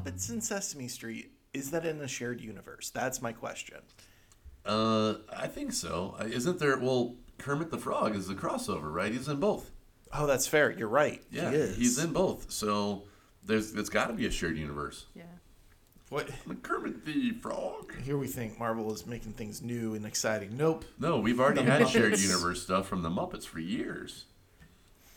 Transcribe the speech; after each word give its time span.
Muppets 0.00 0.30
and 0.30 0.42
Sesame 0.42 0.88
Street 0.88 1.32
is 1.52 1.70
that 1.72 1.84
in 1.84 2.00
a 2.00 2.08
shared 2.08 2.40
universe? 2.40 2.90
That's 2.90 3.20
my 3.20 3.32
question. 3.32 3.78
Uh, 4.64 5.14
I 5.36 5.46
think 5.46 5.72
so. 5.72 6.16
Isn't 6.24 6.58
there? 6.58 6.78
Well, 6.78 7.16
Kermit 7.38 7.70
the 7.70 7.78
Frog 7.78 8.14
is 8.14 8.28
a 8.28 8.34
crossover, 8.34 8.92
right? 8.92 9.10
He's 9.12 9.28
in 9.28 9.40
both. 9.40 9.70
Oh, 10.12 10.26
that's 10.26 10.46
fair. 10.46 10.70
You're 10.70 10.88
right. 10.88 11.22
Yeah, 11.30 11.50
he 11.50 11.56
is. 11.56 11.76
he's 11.76 11.98
in 11.98 12.12
both. 12.12 12.50
So 12.50 13.04
there's 13.44 13.74
it's 13.74 13.88
got 13.88 14.08
to 14.08 14.12
be 14.12 14.26
a 14.26 14.30
shared 14.30 14.56
universe. 14.56 15.06
Yeah. 15.14 15.22
What? 16.08 16.28
Kermit 16.62 17.04
the 17.04 17.30
Frog. 17.32 17.94
Here 18.02 18.18
we 18.18 18.26
think 18.26 18.58
Marvel 18.58 18.92
is 18.92 19.06
making 19.06 19.32
things 19.32 19.62
new 19.62 19.94
and 19.94 20.04
exciting. 20.04 20.56
Nope. 20.56 20.84
No, 20.98 21.18
we've 21.18 21.38
already 21.40 21.62
The 21.62 21.70
had 21.70 21.88
shared 21.88 22.18
universe 22.18 22.62
stuff 22.62 22.88
from 22.88 23.02
the 23.02 23.10
Muppets 23.10 23.44
for 23.46 23.60
years. 23.60 24.24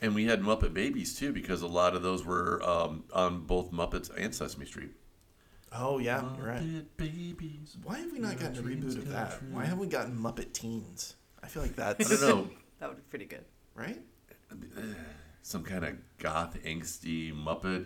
And 0.03 0.13
we 0.13 0.25
had 0.25 0.41
Muppet 0.41 0.73
Babies 0.73 1.17
too, 1.17 1.31
because 1.31 1.61
a 1.61 1.67
lot 1.67 1.95
of 1.95 2.03
those 2.03 2.25
were 2.25 2.61
um, 2.61 3.05
on 3.13 3.45
both 3.45 3.71
Muppets 3.71 4.11
and 4.15 4.35
Sesame 4.35 4.65
Street. 4.65 4.91
Oh 5.71 5.97
yeah, 5.97 6.21
you're 6.37 6.45
right. 6.45 6.61
Muppet 6.61 6.85
Babies. 6.97 7.77
Why 7.81 7.99
have 7.99 8.11
we 8.11 8.19
not 8.19 8.37
gotten 8.37 8.57
a 8.57 8.61
reboot 8.61 8.97
of 8.97 9.07
that? 9.09 9.39
true. 9.39 9.47
Why 9.51 9.63
haven't 9.63 9.79
we 9.79 9.87
gotten 9.87 10.17
Muppet 10.17 10.51
Teens? 10.51 11.15
I 11.41 11.47
feel 11.47 11.63
like 11.63 11.79
I 11.79 11.93
that's 11.93 12.09
don't 12.09 12.21
know. 12.21 12.49
That 12.79 12.89
would 12.89 12.97
be 12.97 13.03
pretty 13.09 13.25
good. 13.25 13.45
right. 13.75 14.01
Some 15.41 15.63
kind 15.63 15.85
of 15.85 15.95
goth, 16.17 16.61
angsty 16.65 17.33
Muppet. 17.33 17.85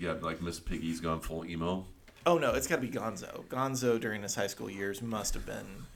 Yeah, 0.00 0.14
like 0.20 0.42
Miss 0.42 0.58
Piggy's 0.58 0.98
gone 0.98 1.20
full 1.20 1.44
emo. 1.44 1.86
Oh 2.26 2.38
no, 2.38 2.54
it's 2.54 2.66
got 2.66 2.76
to 2.76 2.82
be 2.82 2.88
Gonzo. 2.90 3.44
Gonzo 3.46 4.00
during 4.00 4.22
his 4.22 4.34
high 4.34 4.48
school 4.48 4.68
years 4.68 5.00
must 5.00 5.34
have 5.34 5.46
been 5.46 5.86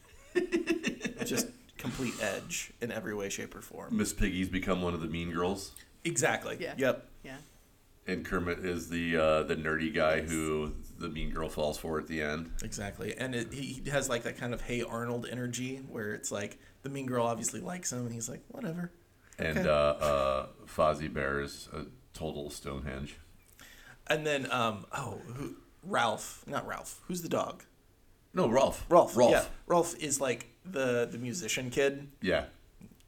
just 1.25 1.49
complete 1.91 2.15
edge 2.23 2.73
in 2.81 2.91
every 2.93 3.15
way, 3.15 3.29
shape, 3.29 3.55
or 3.55 3.61
form. 3.63 3.97
Miss 3.97 4.13
Piggy's 4.13 4.49
become 4.49 4.83
one 4.83 4.95
of 4.95 5.01
the 5.01 5.07
mean 5.07 5.31
girls. 5.31 5.73
Exactly. 6.05 6.57
Yeah. 6.61 6.75
Yep. 6.77 7.09
Yeah. 7.25 7.37
And 8.09 8.25
Kermit 8.25 8.61
is 8.61 8.89
the 8.89 9.17
uh, 9.17 9.43
the 9.43 9.57
nerdy 9.57 9.93
guy 9.93 10.21
who 10.21 10.73
the 10.99 11.09
mean 11.09 11.31
girl 11.31 11.49
falls 11.49 11.77
for 11.79 11.99
at 11.99 12.07
the 12.07 12.23
end. 12.23 12.51
Exactly. 12.63 13.17
And 13.17 13.35
it, 13.35 13.53
he 13.53 13.81
he 13.85 13.91
has 13.91 14.09
like 14.09 14.23
that 14.23 14.37
kind 14.39 14.55
of 14.55 14.61
Hey 14.61 14.83
Arnold 14.83 15.27
energy 15.31 15.79
where 15.89 16.15
it's 16.15 16.31
like 16.31 16.59
the 16.83 16.89
mean 16.89 17.07
girl 17.07 17.27
obviously 17.27 17.61
likes 17.61 17.93
him 17.93 18.01
and 18.07 18.13
he's 18.13 18.29
like 18.29 18.43
whatever. 18.49 18.93
And 19.39 19.59
Okay. 19.59 19.69
uh, 19.69 19.73
uh, 19.73 20.47
Fozzie 20.67 21.13
Bear 21.13 21.41
is 21.41 21.69
a 21.73 21.87
total 22.15 22.49
Stonehenge. 22.51 23.17
And 24.07 24.25
then 24.25 24.51
um 24.53 24.87
oh 24.93 25.19
who, 25.35 25.57
Ralph 25.83 26.45
not 26.47 26.65
Ralph 26.65 27.01
who's 27.09 27.23
the 27.23 27.29
dog 27.29 27.65
No, 28.33 28.49
Rolf. 28.49 28.87
Rolf 28.89 29.17
Rolf. 29.17 29.31
yeah 29.33 29.45
Rolf 29.67 29.97
is 29.99 30.21
like 30.21 30.47
the 30.73 31.09
the 31.11 31.19
musician 31.19 31.71
kid 31.71 32.09
Yeah. 32.21 32.45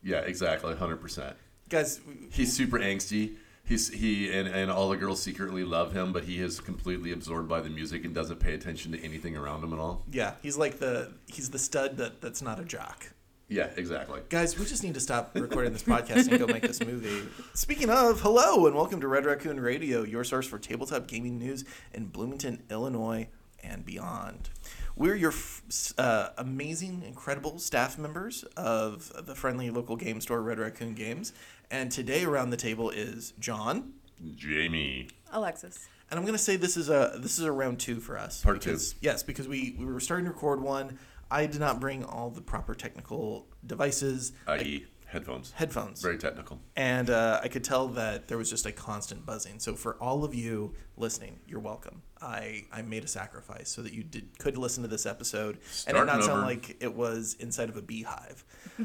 Yeah, 0.02 0.18
exactly. 0.20 0.74
100%. 0.74 1.34
guys 1.68 2.00
He's 2.30 2.52
super 2.52 2.78
angsty. 2.78 3.34
He's 3.64 3.88
he 3.88 4.32
and, 4.32 4.48
and 4.48 4.70
all 4.70 4.88
the 4.88 4.96
girls 4.96 5.20
secretly 5.20 5.64
love 5.64 5.92
him, 5.92 6.12
but 6.12 6.24
he 6.24 6.40
is 6.40 6.60
completely 6.60 7.12
absorbed 7.12 7.48
by 7.48 7.60
the 7.60 7.68
music 7.68 8.04
and 8.04 8.14
doesn't 8.14 8.38
pay 8.40 8.54
attention 8.54 8.92
to 8.92 9.04
anything 9.04 9.36
around 9.36 9.62
him 9.62 9.72
at 9.72 9.78
all. 9.78 10.04
yeah 10.10 10.34
he's 10.42 10.56
like 10.56 10.78
the 10.78 11.12
he's 11.26 11.50
the 11.50 11.58
stud 11.58 11.96
that 11.98 12.20
that's 12.20 12.40
not 12.40 12.58
a 12.60 12.64
jock. 12.64 13.12
Yeah, 13.50 13.70
exactly. 13.76 14.20
Guys, 14.28 14.58
we 14.58 14.66
just 14.66 14.82
need 14.82 14.92
to 14.92 15.00
stop 15.00 15.30
recording 15.34 15.72
this 15.72 15.82
podcast 15.82 16.28
and 16.28 16.38
go 16.38 16.46
make 16.46 16.60
this 16.62 16.84
movie. 16.84 17.26
Speaking 17.54 17.88
of, 17.88 18.20
hello 18.20 18.66
and 18.66 18.76
welcome 18.76 19.00
to 19.00 19.08
Red 19.08 19.24
Raccoon 19.24 19.58
Radio, 19.58 20.02
your 20.04 20.22
source 20.22 20.46
for 20.46 20.58
tabletop 20.58 21.06
gaming 21.06 21.38
news 21.38 21.64
in 21.94 22.06
Bloomington, 22.08 22.62
Illinois, 22.70 23.28
and 23.62 23.86
beyond. 23.86 24.50
We're 24.98 25.14
your 25.14 25.30
f- 25.30 25.62
s- 25.68 25.94
uh, 25.96 26.30
amazing, 26.38 27.04
incredible 27.06 27.60
staff 27.60 27.96
members 27.98 28.42
of 28.56 29.12
the 29.26 29.36
friendly 29.36 29.70
local 29.70 29.94
game 29.94 30.20
store, 30.20 30.42
Red 30.42 30.58
Raccoon 30.58 30.94
Games. 30.94 31.32
And 31.70 31.92
today 31.92 32.24
around 32.24 32.50
the 32.50 32.56
table 32.56 32.90
is 32.90 33.32
John. 33.38 33.92
Jamie. 34.34 35.08
Alexis. 35.32 35.88
And 36.10 36.18
I'm 36.18 36.26
gonna 36.26 36.36
say 36.36 36.56
this 36.56 36.76
is 36.76 36.88
a 36.88 37.12
this 37.18 37.38
is 37.38 37.44
a 37.44 37.52
round 37.52 37.78
two 37.78 38.00
for 38.00 38.18
us. 38.18 38.42
Part 38.42 38.60
two. 38.62 38.76
Yes, 39.00 39.22
because 39.22 39.46
we, 39.46 39.76
we 39.78 39.84
were 39.84 40.00
starting 40.00 40.24
to 40.24 40.32
record 40.32 40.60
one. 40.60 40.98
I 41.30 41.46
did 41.46 41.60
not 41.60 41.78
bring 41.78 42.02
all 42.04 42.30
the 42.30 42.40
proper 42.40 42.74
technical 42.74 43.46
devices, 43.64 44.32
i.e., 44.48 44.86
headphones. 45.08 45.52
headphones. 45.56 46.00
Very 46.02 46.18
technical. 46.18 46.60
and 46.76 47.10
uh, 47.10 47.40
I 47.42 47.48
could 47.48 47.64
tell 47.64 47.88
that 47.88 48.28
there 48.28 48.38
was 48.38 48.48
just 48.50 48.66
a 48.66 48.72
constant 48.72 49.26
buzzing. 49.26 49.58
So 49.58 49.74
for 49.74 49.96
all 50.00 50.24
of 50.24 50.34
you 50.34 50.74
listening, 50.96 51.40
you're 51.46 51.60
welcome. 51.60 52.02
I, 52.20 52.64
I 52.72 52.82
made 52.82 53.04
a 53.04 53.08
sacrifice 53.08 53.68
so 53.68 53.82
that 53.82 53.92
you 53.92 54.02
did 54.02 54.38
could 54.38 54.56
listen 54.58 54.82
to 54.82 54.88
this 54.88 55.06
episode 55.06 55.56
and 55.86 55.96
it 55.96 56.00
Starting 56.00 56.06
not 56.06 56.20
sound 56.24 56.38
over. 56.38 56.46
like 56.46 56.76
it 56.80 56.94
was 56.94 57.36
inside 57.40 57.68
of 57.68 57.76
a 57.76 57.82
beehive. 57.82 58.44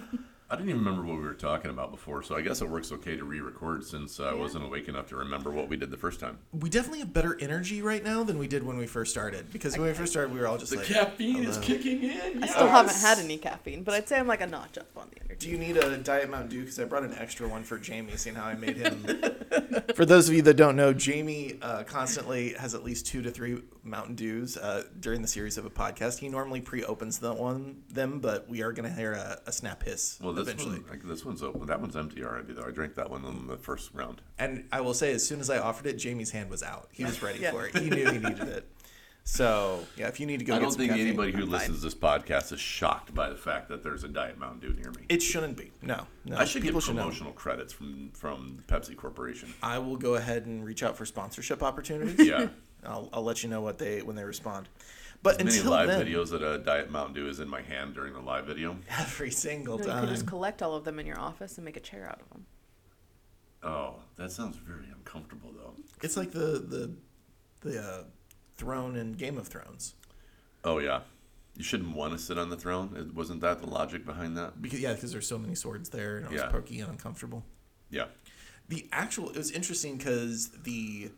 I 0.50 0.56
didn't 0.56 0.70
even 0.70 0.84
remember 0.84 1.04
what 1.08 1.18
we 1.18 1.24
were 1.24 1.34
talking 1.34 1.72
about 1.72 1.92
before, 1.92 2.22
so 2.22 2.36
I 2.36 2.42
guess 2.42 2.62
it 2.62 2.70
works 2.70 2.92
okay 2.92 3.16
to 3.16 3.24
re-record 3.24 3.84
since 3.84 4.20
I 4.20 4.34
wasn't 4.34 4.66
awake 4.66 4.88
enough 4.88 5.08
to 5.08 5.16
remember 5.16 5.50
what 5.50 5.68
we 5.68 5.78
did 5.78 5.90
the 5.90 5.98
first 5.98 6.20
time. 6.20 6.38
We 6.52 6.70
definitely 6.70 7.00
have 7.00 7.14
better 7.14 7.38
energy 7.40 7.82
right 7.82 8.04
now 8.04 8.24
than 8.24 8.38
we 8.38 8.48
did 8.48 8.64
when 8.64 8.78
we 8.78 8.86
first 8.86 9.12
started 9.12 9.52
because 9.52 9.78
when 9.78 9.88
we 9.88 9.94
first 9.94 10.12
started, 10.12 10.34
we 10.34 10.40
were 10.40 10.48
all 10.48 10.58
just 10.58 10.76
like, 10.76 10.86
caffeine 10.86 11.44
is 11.44 11.56
"Hello." 11.56 11.68
kicking 11.68 12.04
in. 12.04 12.44
I 12.44 12.48
still 12.48 12.68
haven't 12.68 12.96
had 12.96 13.20
any 13.20 13.38
caffeine, 13.38 13.84
but 13.84 13.94
I'd 13.96 14.08
say 14.08 14.20
I'm 14.20 14.28
like 14.28 14.42
a 14.42 14.48
notch 14.48 14.78
up 14.78 14.88
on 14.96 15.10
the 15.12 15.24
energy. 15.24 15.48
Do 15.48 15.50
you 15.50 15.58
need 15.58 15.78
a 15.78 15.98
Diet 15.98 16.30
Mountain 16.30 16.50
Dew? 16.50 16.62
Because 16.62 16.80
I 16.80 16.86
brought 16.86 17.04
an 17.04 17.16
extra 17.16 17.48
one 17.48 17.64
for 17.64 17.78
Jamie, 17.78 18.16
seeing 18.18 18.36
how 18.36 18.46
I 18.46 18.56
made 18.56 18.78
him. 18.78 19.04
for 19.96 20.06
those 20.06 20.30
of 20.30 20.36
you 20.36 20.42
that 20.44 20.56
don't 20.56 20.76
know, 20.76 20.94
Jamie 20.94 21.58
uh, 21.62 21.84
constantly 21.84 22.54
has 22.54 22.76
at 22.76 22.84
least 22.84 23.08
two 23.08 23.22
to 23.22 23.32
three 23.32 23.62
Mountain 23.84 24.16
Dews 24.16 24.58
uh, 24.58 24.84
during 25.00 25.22
the 25.22 25.28
series 25.28 25.58
of 25.58 25.66
a 25.66 25.70
podcast. 25.70 26.20
He 26.20 26.30
normally 26.30 26.62
pre-opens 26.62 27.20
the 27.20 27.34
one 27.34 27.84
them, 27.90 28.20
but 28.20 28.48
we 28.48 28.62
are 28.62 28.72
going 28.72 28.90
to 28.90 28.96
hear 28.96 29.14
a, 29.14 29.40
a 29.46 29.52
snap 29.52 29.84
hiss 29.84 30.20
Well, 30.22 30.33
this 30.36 30.48
eventually. 30.48 30.80
one, 30.80 31.02
this 31.06 31.24
one's 31.26 31.42
open. 31.44 31.66
That 31.68 31.82
one's 31.82 31.96
empty 31.96 32.24
already, 32.24 32.54
though. 32.54 32.66
I 32.66 32.72
drank 32.72 32.96
that 32.96 33.10
one 33.10 33.26
in 33.26 33.48
the 33.48 33.58
first 33.58 33.94
round. 33.94 34.22
And 34.40 34.66
I 34.72 34.82
will 34.82 34.94
say, 34.94 35.14
as 35.14 35.26
soon 35.26 35.40
as 35.40 35.50
I 35.50 35.58
offered 35.60 35.86
it, 35.88 35.98
Jamie's 35.98 36.32
hand 36.32 36.50
was 36.50 36.64
out. 36.64 36.90
He 36.92 37.04
was 37.06 37.22
ready 37.22 37.40
Yeah. 37.42 37.52
for 37.52 37.66
it. 37.68 37.78
He 37.78 37.90
knew 37.90 38.06
he 38.12 38.18
needed 38.20 38.48
it. 38.48 38.68
So 39.26 39.86
yeah, 39.96 40.10
if 40.10 40.20
you 40.20 40.26
need 40.26 40.40
to 40.40 40.46
go, 40.46 40.54
I 40.56 40.60
don't 40.60 40.74
think 40.76 40.90
caffeine, 40.90 41.08
anybody 41.08 41.32
who 41.32 41.44
I'm 41.44 41.50
listens 41.50 41.78
to 41.80 41.86
this 41.86 41.96
podcast 41.96 42.52
is 42.52 42.60
shocked 42.60 43.16
by 43.16 43.30
the 43.30 43.38
fact 43.38 43.70
that 43.70 43.82
there's 43.82 44.04
a 44.04 44.10
Diet 44.10 44.38
Mountain 44.38 44.60
Dew 44.60 44.74
near 44.82 44.92
me. 44.92 45.06
It 45.08 45.22
shouldn't 45.22 45.56
be. 45.56 45.72
No, 45.82 46.08
no. 46.26 46.36
I 46.36 46.44
should 46.44 46.62
people 46.62 46.82
get 46.82 46.88
should 46.88 46.96
know. 46.98 47.32
credits 47.32 47.72
from 47.72 48.12
from 48.14 48.62
Pepsi 48.68 48.98
Corporation. 48.98 49.54
I 49.64 49.80
will 49.80 49.96
go 49.96 50.16
ahead 50.16 50.46
and 50.46 50.66
reach 50.66 50.84
out 50.84 50.98
for 50.98 51.06
sponsorship 51.06 51.64
opportunities. 51.64 52.28
Yeah, 52.28 52.48
I'll, 52.86 53.08
I'll 53.14 53.24
let 53.24 53.44
you 53.44 53.50
know 53.50 53.62
what 53.62 53.78
they 53.78 54.02
when 54.02 54.18
they 54.18 54.26
respond. 54.26 54.68
But 55.24 55.40
as 55.40 55.46
many 55.46 55.70
live 55.70 55.88
then, 55.88 56.06
videos 56.06 56.30
that 56.32 56.44
a 56.44 56.58
Diet 56.60 56.92
Mountain 56.92 57.16
Dew 57.16 57.30
is 57.30 57.40
in 57.40 57.48
my 57.48 57.62
hand 57.62 57.96
during 57.96 58.14
the 58.14 58.20
live 58.20 58.46
video. 58.46 58.78
every 58.90 59.32
single 59.32 59.80
time. 59.80 59.96
You 59.96 60.02
could 60.02 60.10
just 60.10 60.28
collect 60.28 60.62
all 60.62 60.76
of 60.76 60.84
them 60.84 61.00
in 61.00 61.06
your 61.06 61.20
office 61.20 61.58
and 61.58 61.64
make 61.64 61.78
a 61.78 61.80
chair 61.80 62.08
out 62.08 62.22
of 62.22 62.30
them. 62.30 62.46
Oh, 63.64 63.96
that 64.18 64.32
sounds 64.34 64.58
very 64.58 64.88
uncomfortable, 64.94 65.52
though. 65.56 65.74
It's 66.02 66.18
like 66.18 66.32
the 66.32 66.60
the 66.68 66.92
the 67.62 67.82
uh, 67.82 68.04
throne 68.58 68.98
in 68.98 69.14
Game 69.14 69.38
of 69.38 69.48
Thrones. 69.48 69.96
Oh 70.66 70.80
yeah, 70.80 71.02
you 71.56 71.64
shouldn't 71.64 71.96
want 71.96 72.12
to 72.12 72.20
sit 72.20 72.38
on 72.38 72.50
the 72.50 72.58
throne. 72.58 72.94
It, 72.98 73.16
wasn't 73.16 73.40
that 73.42 73.60
the 73.62 73.68
logic 73.68 74.06
behind 74.06 74.36
that? 74.38 74.62
Because 74.62 74.82
yeah, 74.82 74.94
because 74.94 75.14
there's 75.14 75.28
so 75.28 75.38
many 75.38 75.56
swords 75.56 75.90
there, 75.90 76.18
and 76.18 76.26
it 76.26 76.32
was 76.34 76.42
Yeah. 76.42 76.48
pokey 76.50 76.82
and 76.82 76.90
uncomfortable. 76.90 77.46
Yeah. 77.90 78.08
The 78.68 78.88
actual 78.92 79.30
it 79.30 79.38
was 79.38 79.52
interesting 79.52 79.98
because 79.98 80.50
the 80.64 81.12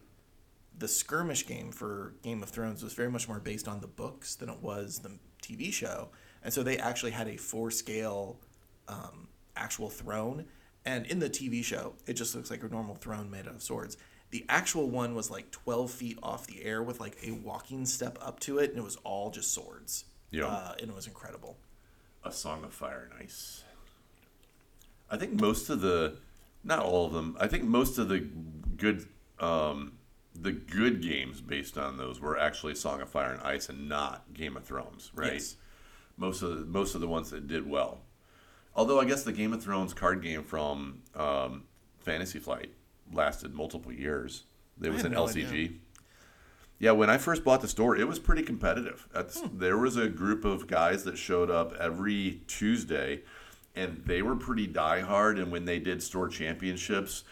the 0.77 0.87
skirmish 0.87 1.45
game 1.45 1.71
for 1.71 2.13
Game 2.21 2.43
of 2.43 2.49
Thrones 2.49 2.83
was 2.83 2.93
very 2.93 3.09
much 3.09 3.27
more 3.27 3.39
based 3.39 3.67
on 3.67 3.81
the 3.81 3.87
books 3.87 4.35
than 4.35 4.49
it 4.49 4.61
was 4.61 4.99
the 4.99 5.17
TV 5.41 5.71
show, 5.71 6.09
and 6.43 6.53
so 6.53 6.63
they 6.63 6.77
actually 6.77 7.11
had 7.11 7.27
a 7.27 7.37
four 7.37 7.71
scale 7.71 8.39
um, 8.87 9.27
actual 9.55 9.89
throne. 9.89 10.45
And 10.87 11.07
in 11.07 11.17
the 11.17 11.29
TV 11.29 11.63
show, 11.63 11.95
it 12.05 12.13
just 12.13 12.35
looks 12.35 12.51
like 12.51 12.61
a 12.61 12.67
normal 12.67 12.93
throne 12.93 13.31
made 13.31 13.47
out 13.47 13.55
of 13.55 13.63
swords. 13.63 13.97
The 14.29 14.45
actual 14.49 14.87
one 14.89 15.15
was 15.15 15.31
like 15.31 15.49
12 15.49 15.89
feet 15.89 16.19
off 16.21 16.45
the 16.45 16.63
air 16.63 16.83
with 16.83 16.99
like 16.99 17.17
a 17.25 17.31
walking 17.31 17.85
step 17.85 18.19
up 18.21 18.39
to 18.41 18.59
it, 18.59 18.69
and 18.69 18.79
it 18.79 18.83
was 18.83 18.97
all 18.97 19.31
just 19.31 19.53
swords. 19.53 20.05
Yeah. 20.29 20.45
Uh, 20.45 20.73
and 20.79 20.89
it 20.89 20.95
was 20.95 21.07
incredible. 21.07 21.57
A 22.23 22.31
Song 22.31 22.63
of 22.63 22.73
Fire 22.73 23.09
and 23.11 23.23
Ice. 23.23 23.63
I 25.09 25.17
think 25.17 25.39
most 25.39 25.69
of 25.69 25.81
the, 25.81 26.17
not 26.63 26.79
all 26.79 27.05
of 27.05 27.13
them. 27.13 27.37
I 27.39 27.47
think 27.47 27.63
most 27.63 27.97
of 27.97 28.09
the 28.09 28.19
good, 28.19 29.07
um, 29.39 29.93
the 30.39 30.51
good 30.51 31.01
games 31.01 31.41
based 31.41 31.77
on 31.77 31.97
those 31.97 32.19
were 32.19 32.37
actually 32.37 32.75
Song 32.75 33.01
of 33.01 33.09
Fire 33.09 33.31
and 33.31 33.41
Ice 33.41 33.69
and 33.69 33.87
not 33.87 34.33
Game 34.33 34.57
of 34.57 34.63
Thrones, 34.63 35.11
right? 35.15 35.33
Yes. 35.33 35.55
Most 36.17 36.41
of 36.41 36.49
the, 36.59 36.65
most 36.65 36.95
of 36.95 37.01
the 37.01 37.07
ones 37.07 37.29
that 37.31 37.47
did 37.47 37.69
well. 37.69 37.99
Although 38.75 38.99
I 38.99 39.05
guess 39.05 39.23
the 39.23 39.31
Game 39.31 39.53
of 39.53 39.63
Thrones 39.63 39.93
card 39.93 40.21
game 40.21 40.43
from 40.43 41.01
um, 41.15 41.63
Fantasy 41.99 42.39
Flight 42.39 42.71
lasted 43.13 43.53
multiple 43.53 43.91
years. 43.91 44.43
There 44.77 44.91
was 44.91 45.03
an 45.05 45.13
no 45.13 45.25
LCG. 45.25 45.47
idea. 45.47 45.69
Yeah, 46.77 46.91
when 46.91 47.09
I 47.09 47.17
first 47.17 47.45
bought 47.45 47.61
the 47.61 47.69
store, 47.69 47.95
it 47.95 48.07
was 48.07 48.19
pretty 48.19 48.43
competitive. 48.43 49.07
That's, 49.13 49.41
There 49.53 49.77
was 49.77 49.95
a 49.95 50.09
group 50.09 50.43
of 50.43 50.67
guys 50.67 51.05
that 51.05 51.17
showed 51.17 51.49
up 51.49 51.73
every 51.79 52.41
Tuesday, 52.47 53.21
and 53.75 54.03
they 54.05 54.21
were 54.21 54.35
pretty 54.35 54.67
diehard. 54.67 55.41
And 55.41 55.51
when 55.51 55.63
they 55.63 55.79
did 55.79 56.03
store 56.03 56.27
championships, 56.27 57.23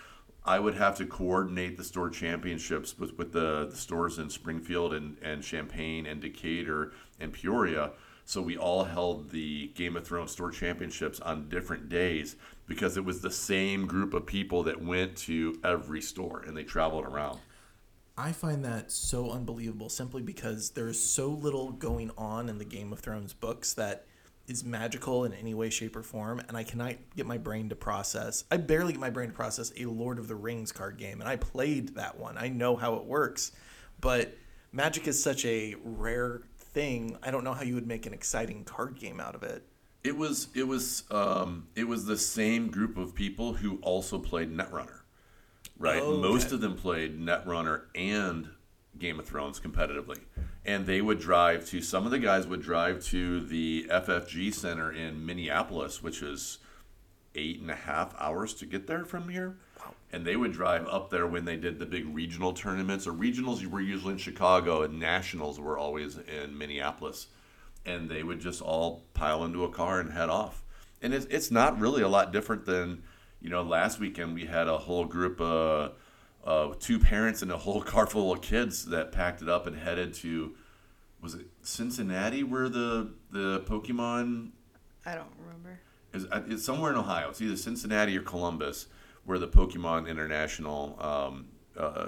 I 0.46 0.60
would 0.60 0.76
have 0.76 0.98
to 0.98 1.06
coordinate 1.06 1.78
the 1.78 1.84
store 1.84 2.10
championships 2.10 2.98
with, 2.98 3.18
with 3.18 3.32
the, 3.32 3.68
the 3.70 3.78
stores 3.78 4.20
in 4.20 4.30
Springfield 4.30 4.94
and, 4.94 5.18
and 5.22 5.42
Champaign 5.42 6.06
and 6.06 6.22
Decatur 6.22 6.92
and 7.20 7.32
Peoria. 7.32 7.92
So 8.26 8.42
we 8.42 8.58
all 8.58 8.84
held 8.84 9.32
the 9.32 9.68
Game 9.70 9.96
of 9.96 10.06
Thrones 10.06 10.32
store 10.32 10.52
championships 10.52 11.20
on 11.22 11.50
different 11.50 11.88
days 11.90 12.36
because 12.68 12.98
it 12.98 13.06
was 13.06 13.22
the 13.22 13.32
same 13.32 13.86
group 13.86 14.14
of 14.14 14.26
people 14.26 14.64
that 14.64 14.82
went 14.82 15.16
to 15.18 15.60
every 15.64 16.02
store 16.02 16.44
and 16.46 16.56
they 16.56 16.64
traveled 16.64 17.06
around. 17.06 17.40
I 18.18 18.32
find 18.32 18.64
that 18.64 18.92
so 18.92 19.32
unbelievable 19.32 19.90
simply 19.90 20.22
because 20.22 20.72
there's 20.72 21.00
so 21.00 21.30
little 21.30 21.72
going 21.72 22.12
on 22.18 22.48
in 22.48 22.60
the 22.60 22.66
Game 22.66 22.94
of 22.94 23.00
Thrones 23.00 23.34
books 23.34 23.74
that 23.74 24.06
is 24.48 24.64
magical 24.64 25.24
in 25.24 25.34
any 25.34 25.54
way, 25.54 25.70
shape, 25.70 25.96
or 25.96 26.04
form, 26.04 26.42
and 26.48 26.58
I 26.58 26.64
cannot 26.64 26.96
get 27.16 27.26
my 27.26 27.38
brain 27.38 27.70
to 27.70 27.76
process. 27.76 28.44
I 28.52 28.58
barely 28.58 28.94
get 28.94 29.00
my 29.00 29.10
brain 29.10 29.30
to 29.30 29.36
process 29.36 29.72
a 29.78 29.86
Lord 29.86 30.20
of 30.20 30.28
the 30.28 30.36
Rings 30.36 30.72
card 30.72 30.98
game, 30.98 31.22
and 31.22 31.30
I 31.30 31.38
played 31.38 31.96
that 31.96 32.20
one. 32.20 32.38
I 32.38 32.50
know 32.50 32.76
how 32.76 32.96
it 32.96 33.06
works, 33.06 33.54
but 34.02 34.36
Magic 34.72 35.08
is 35.08 35.22
such 35.22 35.46
a 35.46 35.76
rare 35.84 36.42
thing. 36.58 37.18
I 37.24 37.32
don't 37.32 37.44
know 37.44 37.54
how 37.54 37.64
you 37.64 37.76
would 37.76 37.88
make 37.88 38.06
an 38.06 38.14
exciting 38.14 38.66
card 38.66 39.00
game 39.00 39.20
out 39.20 39.36
of 39.36 39.44
it. 39.44 39.64
It 40.04 40.18
was 40.18 40.50
it 40.54 40.68
was 40.68 41.04
um, 41.12 41.68
it 41.76 41.88
was 41.88 42.06
the 42.06 42.18
same 42.18 42.70
group 42.70 42.98
of 42.98 43.16
people 43.16 43.54
who 43.54 43.78
also 43.78 44.20
played 44.20 44.52
Netrunner, 44.52 45.02
right? 45.78 46.02
Oh, 46.02 46.18
Most 46.18 46.52
of 46.52 46.60
them 46.60 46.76
played 46.76 47.18
Netrunner 47.18 47.84
and 47.96 48.50
Game 49.00 49.20
of 49.20 49.26
Thrones 49.26 49.62
competitively, 49.62 50.20
and 50.66 50.86
they 50.86 51.02
would 51.02 51.20
drive 51.20 51.66
to. 51.68 51.82
Some 51.82 52.06
of 52.06 52.12
the 52.12 52.20
guys 52.20 52.48
would 52.48 52.62
drive 52.62 53.04
to 53.06 53.42
the 53.42 53.88
FFG 53.90 54.54
Center 54.54 54.92
in 54.92 55.26
Minneapolis, 55.26 56.02
which 56.02 56.22
is 56.22 56.60
eight 57.36 57.60
and 57.60 57.72
a 57.72 57.76
half 57.76 58.16
hours 58.20 58.54
to 58.56 58.66
get 58.66 58.88
there 58.88 59.06
from 59.06 59.30
here. 59.30 59.58
Wow. 59.80 59.94
And 60.12 60.26
they 60.26 60.36
would 60.36 60.54
drive 60.54 60.88
up 60.88 61.10
there 61.10 61.28
when 61.28 61.46
they 61.46 61.58
did 61.58 61.80
the 61.80 61.86
big 61.86 62.14
regional 62.14 62.54
tournaments, 62.54 63.08
or 63.08 63.14
regionals 63.14 63.66
were 63.66 63.82
usually 63.82 64.14
in 64.14 64.20
Chicago, 64.20 64.84
and 64.84 65.00
nationals 65.00 65.60
were 65.60 65.78
always 65.78 66.18
in 66.18 66.58
Minneapolis. 66.58 67.28
And 67.86 68.10
they 68.10 68.24
would 68.24 68.40
just 68.40 68.62
all 68.62 69.04
pile 69.14 69.44
into 69.44 69.66
a 69.66 69.70
car 69.70 70.00
and 70.00 70.14
head 70.14 70.30
off. 70.30 70.64
And 71.02 71.14
it's, 71.14 71.26
it's 71.26 71.52
not 71.52 71.80
really 71.80 72.02
a 72.02 72.08
lot 72.08 72.32
different 72.32 72.66
than, 72.66 73.04
you 73.42 73.50
know, 73.50 73.62
last 73.62 74.00
weekend 74.00 74.36
we 74.36 74.46
had 74.46 74.70
a 74.70 74.78
whole 74.78 75.04
group 75.04 75.42
of 75.42 75.94
uh, 76.46 76.74
two 76.80 77.00
parents 77.00 77.42
and 77.42 77.52
a 77.52 77.58
whole 77.58 77.82
car 77.94 78.08
full 78.08 78.32
of 78.32 78.42
kids 78.42 78.86
that 78.86 79.12
packed 79.12 79.42
it 79.42 79.50
up 79.50 79.68
and 79.68 79.78
headed 79.78 80.14
to, 80.16 80.56
was 81.22 81.36
it 81.36 81.48
Cincinnati 81.62 82.44
where 82.44 82.70
the, 82.70 83.12
the 83.32 83.62
Pokemon 83.62 84.52
I 85.06 85.16
don't 85.16 85.32
remember. 85.38 85.80
is 86.14 86.26
uh, 86.32 86.44
it's 86.48 86.64
somewhere 86.66 86.92
in 86.92 86.98
Ohio. 86.98 87.30
It's 87.30 87.42
either 87.42 87.58
Cincinnati 87.58 88.18
or 88.18 88.22
Columbus, 88.22 88.88
where 89.26 89.38
the 89.38 89.48
Pokemon 89.48 90.08
International 90.08 90.98
um, 91.02 91.48
uh, 91.78 92.08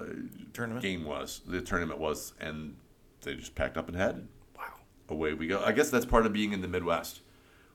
Tournament? 0.54 0.84
game 0.84 1.06
was. 1.06 1.42
The 1.48 1.62
tournament 1.62 2.00
was, 2.00 2.34
and 2.40 2.76
they 3.22 3.36
just 3.36 3.56
packed 3.56 3.78
up 3.78 3.88
and 3.88 3.98
headed. 3.98 4.28
Wow. 4.58 4.64
Away 5.10 5.34
we 5.34 5.48
go. 5.48 5.64
I 5.64 5.72
guess 5.72 5.90
that's 5.90 6.06
part 6.06 6.26
of 6.26 6.34
being 6.34 6.54
in 6.54 6.62
the 6.62 6.68
Midwest. 6.68 7.22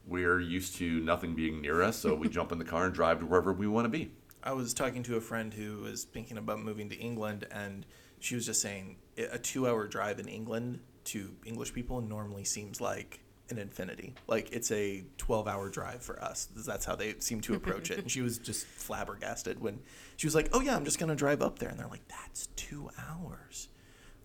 We're 0.07 0.39
used 0.39 0.75
to 0.77 0.99
nothing 1.01 1.35
being 1.35 1.61
near 1.61 1.81
us, 1.81 1.97
so 1.97 2.15
we 2.15 2.29
jump 2.37 2.51
in 2.51 2.57
the 2.57 2.65
car 2.65 2.85
and 2.85 2.93
drive 2.93 3.19
to 3.19 3.25
wherever 3.25 3.53
we 3.53 3.67
want 3.67 3.85
to 3.85 3.89
be. 3.89 4.11
I 4.43 4.53
was 4.53 4.73
talking 4.73 5.03
to 5.03 5.17
a 5.17 5.21
friend 5.21 5.53
who 5.53 5.79
was 5.79 6.03
thinking 6.03 6.37
about 6.37 6.59
moving 6.59 6.89
to 6.89 6.95
England, 6.95 7.47
and 7.51 7.85
she 8.19 8.35
was 8.35 8.45
just 8.45 8.61
saying 8.61 8.97
a 9.17 9.37
two-hour 9.37 9.87
drive 9.87 10.19
in 10.19 10.27
England 10.27 10.79
to 11.05 11.35
English 11.45 11.73
people 11.73 12.01
normally 12.01 12.43
seems 12.43 12.79
like 12.79 13.21
an 13.49 13.57
infinity. 13.57 14.15
Like 14.27 14.51
it's 14.51 14.71
a 14.71 15.03
twelve-hour 15.17 15.69
drive 15.69 16.01
for 16.01 16.21
us. 16.23 16.47
That's 16.55 16.85
how 16.85 16.95
they 16.95 17.15
seem 17.19 17.41
to 17.41 17.53
approach 17.53 17.91
it. 17.91 17.97
And 18.01 18.09
she 18.09 18.21
was 18.21 18.37
just 18.37 18.65
flabbergasted 18.65 19.59
when 19.59 19.79
she 20.17 20.25
was 20.27 20.33
like, 20.35 20.49
"Oh 20.53 20.61
yeah, 20.61 20.75
I'm 20.75 20.85
just 20.85 20.99
gonna 20.99 21.15
drive 21.15 21.41
up 21.41 21.59
there," 21.59 21.69
and 21.69 21.77
they're 21.79 21.87
like, 21.87 22.07
"That's 22.07 22.47
two 22.55 22.89
hours. 22.97 23.67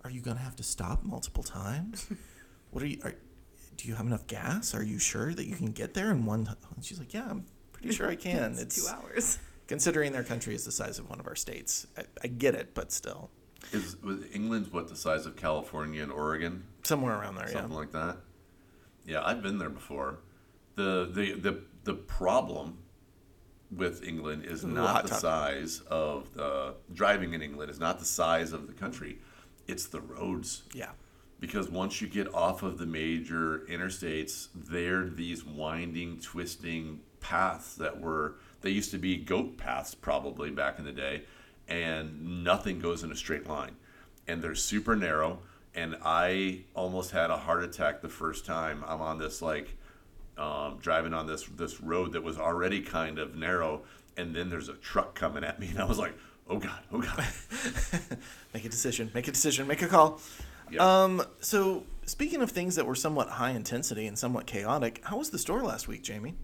Are 0.04 0.10
you 0.10 0.20
gonna 0.20 0.40
have 0.40 0.56
to 0.56 0.62
stop 0.62 1.02
multiple 1.02 1.42
times? 1.42 2.08
What 2.70 2.82
are 2.82 2.86
you? 2.86 3.00
Are, 3.04 3.14
do 3.76 3.88
you 3.88 3.94
have 3.94 4.06
enough 4.06 4.26
gas? 4.26 4.74
Are 4.74 4.82
you 4.82 4.98
sure 4.98 5.34
that 5.34 5.46
you 5.46 5.56
can 5.56 5.72
get 5.72 5.94
there 5.94 6.10
in 6.10 6.24
one?" 6.24 6.44
T-? 6.44 6.52
And 6.74 6.84
she's 6.84 6.98
like, 6.98 7.12
"Yeah, 7.12 7.26
I'm 7.28 7.44
pretty 7.72 7.92
sure 7.92 8.08
I 8.08 8.14
can. 8.28 8.56
It's, 8.58 8.76
two 8.76 8.94
hours. 8.94 9.38
Considering 9.68 10.12
their 10.12 10.22
country 10.24 10.54
is 10.54 10.64
the 10.64 10.72
size 10.72 10.98
of 10.98 11.08
one 11.10 11.18
of 11.20 11.26
our 11.26 11.34
states, 11.34 11.86
I, 11.98 12.02
I 12.22 12.26
get 12.28 12.54
it, 12.54 12.74
but 12.74 12.92
still, 12.92 13.30
Is 13.72 13.96
was 14.02 14.20
England's 14.32 14.70
what 14.72 14.88
the 14.88 14.96
size 14.96 15.26
of 15.26 15.34
California 15.36 16.02
and 16.02 16.12
Oregon? 16.12 16.64
somewhere 16.84 17.18
around 17.18 17.34
there, 17.36 17.46
yeah. 17.46 17.52
something 17.54 17.72
yeah. 17.72 17.78
like 17.78 17.92
that. 17.92 18.16
Yeah, 19.04 19.22
I've 19.24 19.42
been 19.42 19.58
there 19.58 19.70
before. 19.70 20.20
the 20.76 21.08
the 21.12 21.32
the 21.34 21.60
The 21.84 21.94
problem 21.94 22.78
with 23.72 24.04
England 24.04 24.44
is 24.44 24.64
Ooh, 24.64 24.68
not 24.68 25.02
the 25.02 25.08
topic. 25.08 25.20
size 25.20 25.82
of 25.88 26.32
the 26.34 26.74
driving 26.94 27.34
in 27.34 27.42
England 27.42 27.68
is 27.70 27.80
not 27.80 27.98
the 27.98 28.04
size 28.04 28.52
of 28.52 28.68
the 28.68 28.72
country. 28.72 29.18
It's 29.66 29.86
the 29.86 30.00
roads. 30.00 30.62
Yeah, 30.72 30.90
because 31.40 31.68
once 31.68 32.00
you 32.00 32.06
get 32.06 32.32
off 32.32 32.62
of 32.62 32.78
the 32.78 32.86
major 32.86 33.64
interstates, 33.68 34.48
they're 34.54 35.08
these 35.08 35.44
winding, 35.44 36.20
twisting 36.20 37.00
paths 37.18 37.74
that 37.76 38.00
were 38.00 38.36
they 38.60 38.70
used 38.70 38.90
to 38.92 38.98
be 38.98 39.16
goat 39.16 39.56
paths 39.56 39.94
probably 39.94 40.50
back 40.50 40.78
in 40.78 40.84
the 40.84 40.92
day, 40.92 41.22
and 41.68 42.44
nothing 42.44 42.78
goes 42.78 43.02
in 43.02 43.10
a 43.12 43.16
straight 43.16 43.48
line, 43.48 43.76
and 44.26 44.42
they're 44.42 44.54
super 44.54 44.96
narrow. 44.96 45.40
And 45.74 45.96
I 46.02 46.60
almost 46.74 47.10
had 47.10 47.30
a 47.30 47.36
heart 47.36 47.62
attack 47.62 48.00
the 48.00 48.08
first 48.08 48.46
time 48.46 48.82
I'm 48.86 49.02
on 49.02 49.18
this 49.18 49.42
like 49.42 49.76
um, 50.38 50.78
driving 50.80 51.14
on 51.14 51.26
this 51.26 51.44
this 51.44 51.80
road 51.80 52.12
that 52.12 52.22
was 52.22 52.38
already 52.38 52.80
kind 52.80 53.18
of 53.18 53.36
narrow, 53.36 53.82
and 54.16 54.34
then 54.34 54.50
there's 54.50 54.68
a 54.68 54.74
truck 54.74 55.14
coming 55.14 55.44
at 55.44 55.58
me, 55.58 55.68
and 55.68 55.78
I 55.78 55.84
was 55.84 55.98
like, 55.98 56.14
oh 56.48 56.58
god, 56.58 56.80
oh 56.92 57.00
god. 57.00 57.24
make 58.54 58.64
a 58.64 58.68
decision, 58.68 59.10
make 59.14 59.28
a 59.28 59.32
decision, 59.32 59.66
make 59.66 59.82
a 59.82 59.88
call. 59.88 60.20
Yeah. 60.70 61.04
Um, 61.04 61.22
so 61.40 61.84
speaking 62.06 62.42
of 62.42 62.50
things 62.50 62.74
that 62.76 62.86
were 62.86 62.94
somewhat 62.94 63.28
high 63.28 63.50
intensity 63.50 64.06
and 64.06 64.18
somewhat 64.18 64.46
chaotic, 64.46 65.00
how 65.04 65.18
was 65.18 65.30
the 65.30 65.38
store 65.38 65.62
last 65.62 65.88
week, 65.88 66.02
Jamie? 66.02 66.34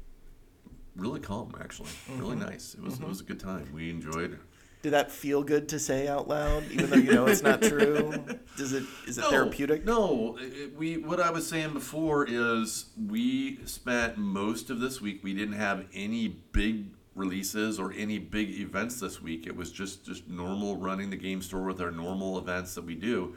Really 0.97 1.21
calm 1.21 1.55
actually. 1.61 1.91
Really 2.17 2.37
mm-hmm. 2.37 2.51
nice. 2.51 2.75
It 2.75 2.83
was 2.83 2.95
it 2.95 3.01
mm-hmm. 3.01 3.09
was 3.09 3.21
a 3.21 3.25
good 3.25 3.41
time. 3.41 3.69
We 3.75 3.91
enjoyed 3.91 4.39
Did 4.83 4.93
that 4.93 5.11
feel 5.11 5.43
good 5.43 5.69
to 5.71 5.79
say 5.79 6.09
out 6.09 6.29
loud, 6.29 6.65
even 6.71 6.91
though 6.91 6.97
you 6.97 7.13
know 7.13 7.27
it's 7.27 7.43
not 7.43 7.63
true? 7.63 8.13
Does 8.57 8.73
it 8.73 8.85
is 9.07 9.19
it 9.19 9.25
therapeutic? 9.25 9.85
no. 9.85 10.37
It- 10.41 10.77
we 10.77 10.97
what 10.97 11.21
i 11.21 11.31
was 11.31 11.47
saying 11.47 11.73
before 11.73 12.27
is 12.29 12.87
we 13.09 13.65
spent 13.65 14.17
most 14.17 14.71
of 14.71 14.81
this 14.81 15.01
week 15.01 15.23
we 15.23 15.35
didn't 15.35 15.55
have 15.55 15.85
any 15.93 16.29
big 16.29 16.87
releases 17.15 17.79
or 17.79 17.93
any 17.93 18.19
big 18.19 18.51
events 18.59 19.01
this 19.01 19.21
week. 19.21 19.47
It 19.47 19.57
was 19.57 19.71
just 19.71 20.05
just 20.05 20.29
normal 20.29 20.77
running 20.77 21.11
the 21.11 21.17
game 21.17 21.43
store 21.43 21.63
with 21.63 21.81
our 21.81 21.91
normal 21.91 22.39
events 22.39 22.75
that 22.75 22.85
we 22.85 22.95
do. 22.95 23.37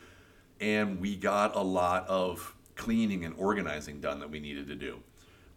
And 0.61 1.01
we 1.01 1.17
got 1.17 1.55
a 1.55 1.62
lot 1.62 2.07
of 2.07 2.55
cleaning 2.75 3.25
and 3.25 3.35
organizing 3.38 4.00
done 4.00 4.19
that 4.19 4.29
we 4.29 4.39
needed 4.39 4.67
to 4.67 4.75
do 4.75 5.00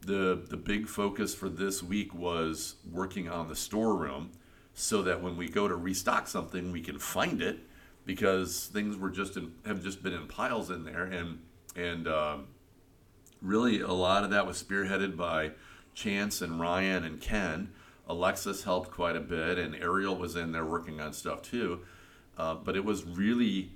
the 0.03 0.45
the 0.49 0.57
big 0.57 0.89
focus 0.89 1.35
for 1.35 1.49
this 1.49 1.83
week 1.83 2.15
was 2.15 2.77
working 2.91 3.29
on 3.29 3.49
the 3.49 3.57
storeroom 3.57 4.31
so 4.75 5.03
that 5.03 5.23
when 5.23 5.37
we 5.37 5.49
go 5.49 5.67
to 5.67 5.75
restock 5.75 6.29
something 6.29 6.71
we 6.71 6.81
can 6.81 6.99
find 6.99 7.43
it 7.43 7.59
because 8.05 8.71
things 8.73 8.97
were 8.97 9.11
just 9.11 9.37
in, 9.37 9.53
have 9.67 9.83
just 9.83 10.03
been 10.03 10.15
in 10.15 10.27
piles 10.27 10.71
in 10.71 10.85
there 10.85 11.05
and 11.05 11.41
and 11.77 12.09
um, 12.09 12.47
really 13.41 13.81
a 13.81 13.93
lot 13.93 14.25
of 14.25 14.31
that 14.31 14.47
was 14.47 14.63
spearheaded 14.63 15.17
by 15.17 15.53
Chance 15.95 16.43
and 16.43 16.61
Ryan 16.61 17.05
and 17.05 17.21
Ken. 17.21 17.71
Alexis 18.09 18.65
helped 18.65 18.91
quite 18.91 19.17
a 19.17 19.21
bit, 19.21 19.59
and 19.59 19.75
Ariel 19.75 20.17
was 20.17 20.37
in 20.37 20.53
there 20.53 20.65
working 20.65 21.01
on 21.01 21.13
stuff 21.13 21.43
too. 21.43 21.81
Uh, 22.37 22.55
but 22.55 22.77
it 22.77 22.85
was 22.85 23.05
really 23.05 23.73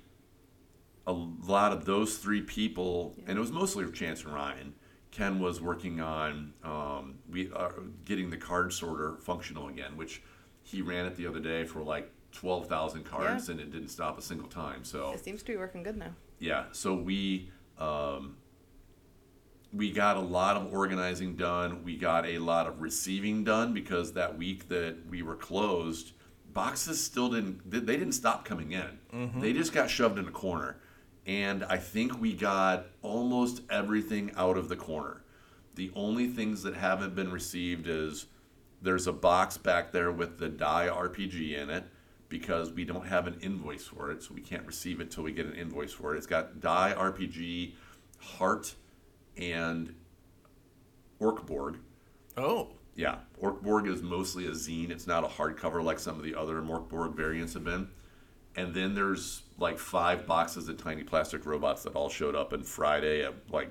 a 1.05 1.11
lot 1.11 1.71
of 1.71 1.85
those 1.85 2.17
three 2.17 2.41
people, 2.41 3.15
and 3.27 3.37
it 3.37 3.41
was 3.41 3.51
mostly 3.51 3.89
Chance 3.91 4.23
and 4.23 4.33
Ryan. 4.33 4.73
Ken 5.13 5.39
was 5.39 5.61
working 5.61 6.01
on 6.01 6.53
um, 6.63 7.15
we 7.29 7.51
are 7.51 7.75
getting 8.03 8.31
the 8.31 8.37
card 8.37 8.73
sorter 8.73 9.15
functional 9.21 9.67
again, 9.67 9.95
which 9.95 10.23
he 10.63 10.81
ran 10.81 11.05
it 11.05 11.15
the 11.15 11.27
other 11.27 11.39
day 11.39 11.65
for 11.65 11.83
like 11.83 12.11
twelve 12.31 12.67
thousand 12.67 13.03
cards, 13.05 13.47
Yeah. 13.47 13.51
and 13.53 13.61
it 13.61 13.71
didn't 13.71 13.89
stop 13.89 14.17
a 14.17 14.23
single 14.23 14.47
time. 14.47 14.83
So 14.83 15.11
It 15.11 15.23
seems 15.23 15.41
to 15.43 15.51
be 15.51 15.57
working 15.57 15.83
good 15.83 15.97
now. 15.97 16.15
yeah, 16.39 16.65
so 16.71 16.95
we 16.95 17.51
um, 17.77 18.37
we 19.71 19.91
got 19.91 20.17
a 20.17 20.21
lot 20.21 20.57
of 20.57 20.73
organizing 20.73 21.35
done. 21.35 21.83
We 21.83 21.95
got 21.95 22.25
a 22.25 22.39
lot 22.39 22.65
of 22.65 22.81
receiving 22.81 23.43
done 23.43 23.71
because 23.71 24.13
that 24.13 24.35
week 24.35 24.67
that 24.69 24.95
we 25.07 25.21
were 25.21 25.35
closed, 25.35 26.13
boxes 26.53 27.03
still 27.03 27.29
didn't 27.29 27.69
they 27.69 27.77
they 27.79 27.97
didn't 27.97 28.13
stop 28.13 28.45
coming 28.45 28.71
in. 28.71 29.31
They 29.39 29.53
just 29.53 29.73
got 29.73 29.91
shoved 29.91 30.17
in 30.17 30.27
a 30.27 30.31
corner. 30.31 30.77
And 31.25 31.63
I 31.65 31.77
think 31.77 32.19
we 32.19 32.33
got 32.33 32.87
almost 33.01 33.61
everything 33.69 34.31
out 34.35 34.57
of 34.57 34.69
the 34.69 34.75
corner. 34.75 35.21
The 35.75 35.91
only 35.95 36.27
things 36.27 36.63
that 36.63 36.75
haven't 36.75 37.15
been 37.15 37.31
received 37.31 37.87
is 37.87 38.27
there's 38.81 39.07
a 39.07 39.13
box 39.13 39.57
back 39.57 39.91
there 39.91 40.11
with 40.11 40.37
the 40.37 40.49
die 40.49 40.89
RPG 40.91 41.57
in 41.57 41.69
it 41.69 41.85
because 42.27 42.71
we 42.71 42.83
don't 42.83 43.07
have 43.07 43.27
an 43.27 43.37
invoice 43.41 43.85
for 43.85 44.11
it, 44.11 44.21
so 44.23 44.33
we 44.33 44.41
can't 44.41 44.65
receive 44.65 44.99
it 44.99 45.11
till 45.11 45.23
we 45.23 45.31
get 45.31 45.45
an 45.45 45.53
invoice 45.53 45.93
for 45.93 46.13
it. 46.13 46.17
It's 46.17 46.27
got 46.27 46.59
die 46.59 46.93
RPG, 46.97 47.73
heart, 48.19 48.75
and 49.37 49.95
Mörk 51.21 51.45
Borg. 51.45 51.77
Oh, 52.35 52.73
Yeah, 52.95 53.17
Mörk 53.41 53.61
Borg 53.61 53.87
is 53.87 54.01
mostly 54.01 54.45
a 54.47 54.51
zine. 54.51 54.89
It's 54.89 55.07
not 55.07 55.23
a 55.23 55.27
hardcover 55.27 55.83
like 55.83 55.99
some 55.99 56.17
of 56.17 56.23
the 56.23 56.35
other 56.35 56.61
Mörk 56.61 56.89
Borg 56.89 57.15
variants 57.15 57.53
have 57.53 57.63
been. 57.63 57.89
And 58.55 58.73
then 58.73 58.93
there's 58.93 59.42
like 59.57 59.77
five 59.77 60.25
boxes 60.25 60.67
of 60.69 60.77
tiny 60.77 61.03
plastic 61.03 61.45
robots 61.45 61.83
that 61.83 61.93
all 61.93 62.09
showed 62.09 62.35
up 62.35 62.53
on 62.53 62.63
Friday 62.63 63.23
at 63.23 63.33
like 63.51 63.69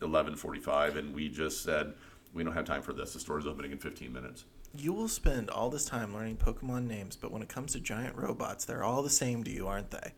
11:45, 0.00 0.96
and 0.96 1.14
we 1.14 1.28
just 1.28 1.62
said 1.62 1.94
we 2.32 2.42
don't 2.44 2.54
have 2.54 2.64
time 2.64 2.82
for 2.82 2.92
this. 2.92 3.12
The 3.12 3.20
store 3.20 3.38
is 3.38 3.46
opening 3.46 3.72
in 3.72 3.78
15 3.78 4.12
minutes. 4.12 4.44
you 4.76 4.92
will 4.92 5.08
spend 5.08 5.50
all 5.50 5.68
this 5.68 5.84
time 5.84 6.14
learning 6.14 6.36
Pokemon 6.36 6.86
names, 6.86 7.16
but 7.16 7.32
when 7.32 7.42
it 7.42 7.48
comes 7.48 7.72
to 7.72 7.80
giant 7.80 8.14
robots, 8.16 8.64
they're 8.64 8.84
all 8.84 9.02
the 9.02 9.10
same 9.10 9.42
to 9.44 9.50
you, 9.50 9.66
aren't 9.66 9.90
they? 9.90 10.12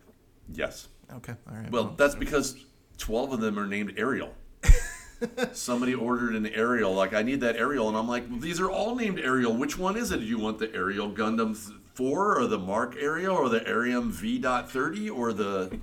Yes. 0.51 0.89
Okay, 1.11 1.33
all 1.49 1.55
right. 1.57 1.71
Well, 1.71 1.95
that's 1.97 2.13
because 2.15 2.55
12 2.99 3.33
of 3.33 3.39
them 3.41 3.57
are 3.57 3.65
named 3.65 3.93
Aerial. 3.97 4.31
Somebody 5.53 5.93
ordered 5.95 6.35
an 6.35 6.45
Aerial, 6.47 6.93
like, 6.93 7.13
I 7.13 7.23
need 7.23 7.41
that 7.41 7.55
Aerial. 7.55 7.87
And 7.87 7.97
I'm 7.97 8.07
like, 8.07 8.29
well, 8.29 8.39
these 8.39 8.59
are 8.59 8.69
all 8.69 8.95
named 8.95 9.19
Aerial. 9.19 9.55
Which 9.55 9.77
one 9.77 9.95
is 9.97 10.11
it? 10.11 10.19
Do 10.19 10.25
you 10.25 10.37
want 10.37 10.59
the 10.59 10.73
Aerial 10.75 11.09
Gundam 11.11 11.55
4 11.93 12.39
or 12.39 12.47
the 12.47 12.57
Mark 12.59 12.95
area 12.99 13.31
or 13.31 13.49
the 13.49 13.59
Arium 13.61 14.09
V.30 14.09 15.15
or 15.15 15.33
the. 15.33 15.79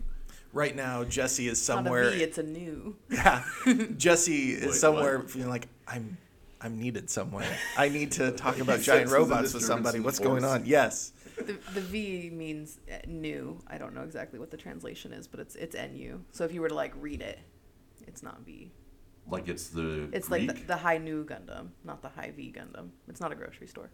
right 0.52 0.74
now 0.74 1.04
Jesse 1.04 1.48
is 1.48 1.68
Not 1.68 1.76
somewhere. 1.84 2.08
a 2.08 2.10
V, 2.12 2.22
it's 2.22 2.38
a 2.38 2.42
new. 2.42 2.96
yeah, 3.10 3.44
Jesse 3.96 4.52
is 4.52 4.64
Wait, 4.66 4.74
somewhere 4.74 5.18
what? 5.18 5.30
feeling 5.30 5.48
like 5.50 5.68
I'm. 5.86 6.16
I'm 6.62 6.78
needed 6.78 7.08
somewhere. 7.08 7.50
I 7.78 7.88
need 7.88 8.12
to 8.12 8.32
talk 8.32 8.58
about 8.60 8.80
giant 8.82 9.10
robots 9.10 9.54
with 9.54 9.62
somebody. 9.64 9.96
in 9.96 10.02
the 10.02 10.06
What's 10.06 10.18
going 10.18 10.44
on? 10.44 10.66
Yes. 10.66 11.12
The, 11.38 11.56
the 11.72 11.80
V 11.80 12.28
means 12.30 12.80
uh, 12.92 12.96
new. 13.06 13.58
I 13.66 13.78
don't 13.78 13.94
know 13.94 14.02
exactly 14.02 14.38
what 14.38 14.50
the 14.50 14.58
translation 14.58 15.14
is, 15.14 15.26
but 15.26 15.40
it's 15.40 15.54
it's 15.54 15.74
NU. 15.74 16.20
So 16.32 16.44
if 16.44 16.52
you 16.52 16.60
were 16.60 16.68
to 16.68 16.74
like 16.74 16.92
read 17.00 17.22
it, 17.22 17.38
it's 18.06 18.22
not 18.22 18.42
V. 18.44 18.70
Like, 19.26 19.48
it's 19.48 19.68
the. 19.68 20.10
It's 20.12 20.28
Greek? 20.28 20.48
like 20.48 20.58
the, 20.60 20.66
the 20.66 20.76
Hi-Nu 20.76 21.24
Gundam, 21.24 21.68
not 21.84 22.02
the 22.02 22.08
high 22.10 22.32
V 22.36 22.52
Gundam. 22.54 22.90
It's 23.08 23.20
not 23.22 23.32
a 23.32 23.34
grocery 23.34 23.66
store. 23.68 23.90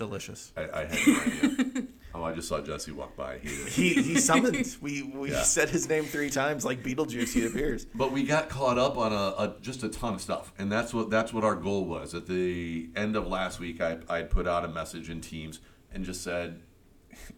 Delicious. 0.00 0.50
I, 0.56 0.62
I 0.62 0.84
had 0.86 1.06
no 1.06 1.20
idea. 1.20 1.82
oh, 2.14 2.24
I 2.24 2.32
just 2.32 2.48
saw 2.48 2.58
Jesse 2.62 2.90
walk 2.90 3.14
by. 3.16 3.36
He. 3.38 3.48
He 3.48 4.02
he 4.02 4.14
summoned. 4.18 4.56
We 4.80 5.02
we 5.02 5.30
Yeah. 5.30 5.42
said 5.42 5.68
his 5.68 5.90
name 5.90 6.04
three 6.04 6.30
times 6.30 6.64
like 6.64 6.82
Beetlejuice. 6.82 7.34
He 7.34 7.44
appears. 7.44 7.84
But 7.94 8.10
we 8.10 8.22
got 8.24 8.48
caught 8.48 8.78
up 8.78 8.96
on 8.96 9.12
a, 9.12 9.34
a 9.44 9.56
just 9.60 9.82
a 9.84 9.90
ton 9.90 10.14
of 10.14 10.22
stuff, 10.22 10.54
and 10.58 10.72
that's 10.72 10.94
what 10.94 11.10
that's 11.10 11.34
what 11.34 11.44
our 11.44 11.54
goal 11.54 11.84
was. 11.84 12.14
At 12.14 12.26
the 12.26 12.88
end 12.96 13.14
of 13.14 13.26
last 13.28 13.60
week, 13.60 13.82
I 13.82 13.98
I 14.08 14.22
put 14.22 14.48
out 14.48 14.64
a 14.64 14.68
message 14.68 15.10
in 15.10 15.20
Teams 15.20 15.60
and 15.92 16.02
just 16.02 16.22
said 16.22 16.62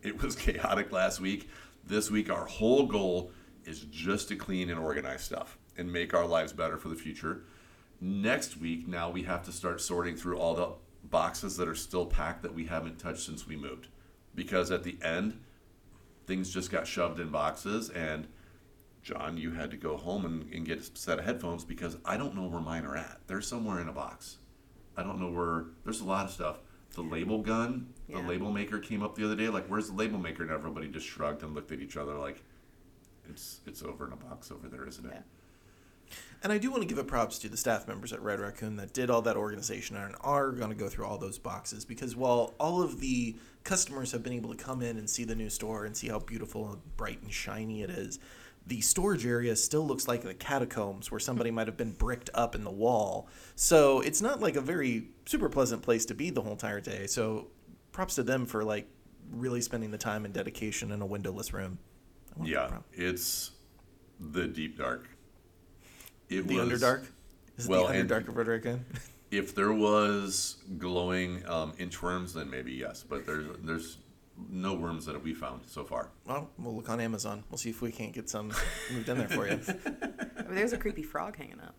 it 0.03 0.23
was 0.23 0.37
chaotic 0.37 0.93
last 0.93 1.19
week. 1.21 1.51
This 1.85 2.13
week, 2.13 2.31
our 2.31 2.45
whole 2.47 2.87
goal 2.87 3.33
is 3.65 3.81
just 3.91 4.29
to 4.29 4.37
clean 4.37 4.71
and 4.71 4.79
organize 4.79 5.25
stuff 5.25 5.59
and 5.77 5.93
make 5.93 6.15
our 6.15 6.27
lives 6.27 6.53
better 6.53 6.79
for 6.79 6.89
the 6.91 6.95
future. 6.95 7.43
Next 8.01 8.57
week, 8.57 8.87
now 8.87 9.11
we 9.11 9.23
have 9.25 9.45
to 9.47 9.53
start 9.53 9.81
sorting 9.81 10.17
through 10.17 10.39
all 10.39 10.55
the 10.55 10.69
boxes 11.13 11.57
that 11.59 11.69
are 11.69 11.75
still 11.77 12.07
packed 12.07 12.43
that 12.43 12.55
we 12.55 12.65
haven't 12.65 12.99
touched 12.99 13.25
since 13.25 13.47
we 13.47 13.55
moved, 13.55 13.87
because 14.35 14.73
at 14.73 14.83
the 14.83 14.97
end, 15.03 15.39
things 16.27 16.53
just 16.53 16.71
got 16.73 16.87
shoved 16.89 17.21
in 17.21 17.29
boxes 17.29 17.89
and 17.91 18.27
John, 19.03 19.37
you 19.37 19.51
had 19.51 19.71
to 19.73 19.77
go 19.77 19.97
home 19.97 20.25
and, 20.25 20.53
and 20.53 20.65
get 20.65 20.79
a 20.79 20.97
set 20.97 21.19
of 21.19 21.25
headphones 21.25 21.65
because 21.65 21.97
I 22.05 22.17
don't 22.17 22.37
know 22.37 22.47
where 22.47 22.61
mine 22.61 22.85
are 22.87 22.97
at. 22.97 23.19
They're 23.27 23.41
somewhere 23.41 23.81
in 23.81 23.89
a 23.89 23.93
box. 23.93 24.39
I 24.97 25.03
don't 25.03 25.19
know 25.19 25.29
where. 25.31 25.65
There's 25.83 26.01
a 26.01 26.05
lot 26.05 26.25
of 26.27 26.31
stuff. 26.31 26.61
The 26.95 27.03
label 27.03 27.43
gun, 27.43 27.93
the 28.09 28.19
Yeah. 28.19 28.29
label 28.29 28.53
maker 28.53 28.79
came 28.79 29.03
up 29.03 29.17
the 29.17 29.25
other 29.25 29.35
day. 29.35 29.49
Like, 29.49 29.67
where's 29.67 29.89
the 29.89 29.95
label 29.97 30.21
maker? 30.21 30.45
And 30.45 30.53
everybody 30.53 30.87
just 30.87 31.07
shrugged 31.07 31.43
and 31.43 31.53
looked 31.53 31.73
at 31.73 31.81
each 31.81 31.97
other 31.97 32.15
like, 32.15 32.45
it's 33.29 33.59
it's 33.67 33.83
over 33.83 34.07
in 34.07 34.13
a 34.13 34.17
box 34.17 34.53
over 34.53 34.69
there, 34.69 34.87
isn't 34.87 35.05
it? 35.05 35.13
Yeah. 35.13 35.23
And 36.43 36.53
I 36.53 36.59
do 36.59 36.71
want 36.71 36.83
to 36.83 36.89
give 36.89 36.99
a 36.99 37.05
props 37.05 37.39
to 37.41 37.49
the 37.49 37.57
staff 37.57 37.87
members 37.87 38.13
at 38.13 38.21
Red 38.21 38.41
Raccoon 38.41 38.77
that 38.77 38.93
did 38.93 39.11
all 39.11 39.23
that 39.23 39.37
organization 39.37 39.97
and 39.97 40.15
are 40.23 40.51
going 40.51 40.71
to 40.71 40.77
go 40.77 40.89
through 40.89 41.07
all 41.07 41.19
those 41.19 41.39
boxes 41.39 41.85
because 41.85 42.17
while 42.17 42.55
all 42.59 42.83
of 42.83 43.01
the 43.01 43.37
customers 43.63 44.11
have 44.11 44.25
been 44.25 44.33
able 44.33 44.51
to 44.53 44.63
come 44.63 44.83
in 44.83 44.97
and 44.97 45.09
see 45.09 45.25
the 45.25 45.37
new 45.37 45.49
store 45.49 45.85
and 45.85 45.97
see 45.97 46.09
how 46.09 46.19
beautiful 46.19 46.69
and 46.71 46.97
bright 46.97 47.23
and 47.23 47.33
shiny 47.33 47.83
it 47.83 47.91
is, 47.91 48.19
the 48.67 48.81
storage 48.81 49.27
area 49.27 49.55
still 49.55 49.87
looks 49.87 50.09
like 50.09 50.23
the 50.23 50.35
catacombs 50.35 51.11
where 51.11 51.21
somebody 51.21 51.51
might 51.51 51.67
have 51.67 51.77
been 51.77 51.93
bricked 51.93 52.31
up 52.35 52.55
in 52.55 52.65
the 52.65 52.71
wall. 52.71 53.29
So 53.55 54.01
it's 54.01 54.23
not 54.23 54.41
like 54.41 54.57
a 54.57 54.61
very 54.61 55.09
super 55.27 55.49
pleasant 55.49 55.83
place 55.83 56.05
to 56.07 56.15
be 56.15 56.31
the 56.31 56.41
whole 56.41 56.53
entire 56.53 56.81
day. 56.81 57.07
So 57.07 57.49
props 57.93 58.17
to 58.17 58.23
them 58.23 58.47
for 58.47 58.65
like 58.65 58.89
really 59.31 59.61
spending 59.61 59.91
the 59.91 59.99
time 59.99 60.25
and 60.25 60.35
dedication 60.35 60.93
in 60.93 61.03
a 61.03 61.07
windowless 61.07 61.53
room. 61.53 61.79
I 62.35 62.39
wanna 62.39 62.51
give 62.51 62.59
Yeah, 62.97 63.07
it's 63.07 63.53
the 64.19 64.47
deep 64.47 64.79
dark. 64.79 65.09
It 66.39 66.47
The 66.49 66.57
was, 66.59 66.69
Underdark? 66.69 67.07
Is 67.59 67.67
it 67.67 67.71
well, 67.71 67.87
the 67.89 67.95
and- 67.95 68.09
Underdark 68.11 68.29
of 68.29 68.37
Red 68.37 68.47
Raccoon? 68.49 68.85
If 69.31 69.55
there 69.55 69.73
was 69.73 70.57
glowing 70.77 71.43
um, 71.49 71.73
inchworms, 71.79 72.35
then 72.35 72.51
maybe 72.51 72.73
yes. 72.73 73.03
But 73.03 73.25
there's 73.25 73.47
there's 73.63 73.97
no 74.51 74.75
worms 74.75 75.07
that 75.07 75.23
we 75.25 75.33
found 75.33 75.63
so 75.67 75.85
far. 75.85 76.11
Well, 76.27 76.51
we'll 76.59 76.77
look 76.77 76.91
on 76.91 77.01
Amazon. 77.01 77.43
We'll 77.51 77.57
see 77.57 77.71
if 77.71 77.81
we 77.81 77.91
can't 77.93 78.13
get 78.13 78.29
some 78.29 78.53
moved 78.93 79.09
in 79.09 79.17
there 79.17 79.29
for 79.29 79.49
you. 79.49 79.59
Oh, 80.39 80.55
there's 80.55 80.75
a 80.75 80.77
creepy 80.77 81.03
frog 81.03 81.37
hanging 81.39 81.61
up. 81.61 81.75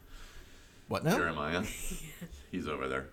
What 0.88 1.04
now? 1.04 1.16
Jeremiah. 1.16 1.62
He's 2.52 2.68
over 2.68 2.88
there. 2.88 3.10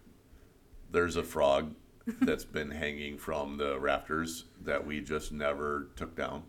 There's 0.90 1.16
a 1.16 1.22
frog 1.22 1.74
that's 2.22 2.46
been 2.46 2.70
hanging 2.70 3.18
from 3.18 3.58
the 3.58 3.78
rafters 3.78 4.46
that 4.64 4.86
we 4.86 5.02
just 5.02 5.32
never 5.32 5.88
took 5.96 6.16
down. 6.16 6.44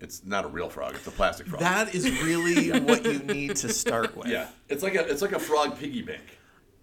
It's 0.00 0.24
not 0.24 0.44
a 0.44 0.48
real 0.48 0.68
frog. 0.70 0.94
It's 0.94 1.06
a 1.06 1.10
plastic 1.10 1.46
frog. 1.46 1.60
That 1.60 1.94
is 1.94 2.10
really 2.22 2.70
what 2.80 3.04
you 3.04 3.18
need 3.20 3.56
to 3.56 3.68
start 3.72 4.16
with. 4.16 4.28
yeah, 4.28 4.48
it's 4.68 4.82
like 4.82 4.94
a 4.94 5.06
it's 5.06 5.22
like 5.22 5.32
a 5.32 5.38
frog 5.38 5.78
piggy 5.78 6.02
bank. 6.02 6.22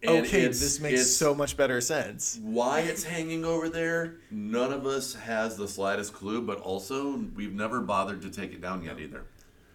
And 0.03 0.25
Okay, 0.27 0.41
it's- 0.41 0.59
this 0.59 0.79
makes 0.79 0.93
it's- 0.93 1.15
so 1.15 1.33
much 1.33 1.57
better 1.57 1.81
sense. 1.81 2.39
why 2.43 2.81
it's 2.81 3.03
hanging 3.03 3.43
over 3.43 3.67
there. 3.69 4.17
None 4.29 4.71
of 4.71 4.85
us 4.85 5.15
has 5.15 5.57
the 5.57 5.67
slightest 5.67 6.13
clue, 6.13 6.41
but 6.43 6.59
also 6.59 7.17
we've 7.35 7.53
never 7.53 7.81
bothered 7.81 8.21
to 8.21 8.29
take 8.29 8.53
it 8.53 8.61
down 8.61 8.83
yet 8.83 8.99
either. 8.99 9.23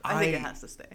I, 0.04 0.20
think 0.20 0.34
I- 0.34 0.38
it 0.38 0.42
has 0.42 0.60
to 0.60 0.68
stay. 0.68 0.86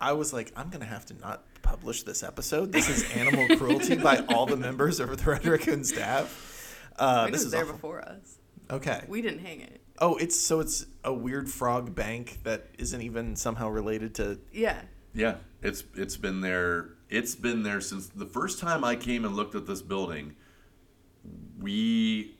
I 0.00 0.12
was 0.12 0.32
like, 0.32 0.52
I'm 0.56 0.70
gonna 0.70 0.84
have 0.86 1.04
to 1.06 1.14
not 1.14 1.42
publish 1.62 2.04
this 2.04 2.22
episode. 2.22 2.70
This 2.72 2.88
is 2.88 3.10
animal 3.12 3.56
cruelty 3.56 3.96
by 3.96 4.18
all 4.28 4.46
the 4.46 4.56
members 4.56 5.00
of 5.00 5.08
the 5.18 5.30
Red 5.30 5.44
Raccoon 5.44 5.82
staff. 5.84 6.86
Uh, 6.96 7.24
this 7.26 7.32
was 7.32 7.44
is 7.46 7.50
there 7.50 7.62
awful. 7.64 7.74
before 7.74 8.00
us. 8.02 8.38
Okay. 8.70 9.04
We 9.08 9.20
didn't 9.22 9.40
hang 9.40 9.60
it. 9.60 9.79
Oh, 10.00 10.16
it's 10.16 10.38
so 10.38 10.60
it's 10.60 10.86
a 11.04 11.12
weird 11.12 11.50
frog 11.50 11.94
bank 11.94 12.38
that 12.44 12.68
isn't 12.78 13.02
even 13.02 13.36
somehow 13.36 13.68
related 13.68 14.14
to. 14.16 14.38
Yeah. 14.52 14.80
Yeah, 15.12 15.36
it's 15.62 15.84
it's 15.94 16.16
been 16.16 16.40
there. 16.40 16.90
It's 17.08 17.34
been 17.34 17.62
there 17.62 17.80
since 17.80 18.06
the 18.06 18.26
first 18.26 18.60
time 18.60 18.84
I 18.84 18.96
came 18.96 19.24
and 19.24 19.34
looked 19.34 19.54
at 19.54 19.66
this 19.66 19.82
building. 19.82 20.36
We 21.58 22.36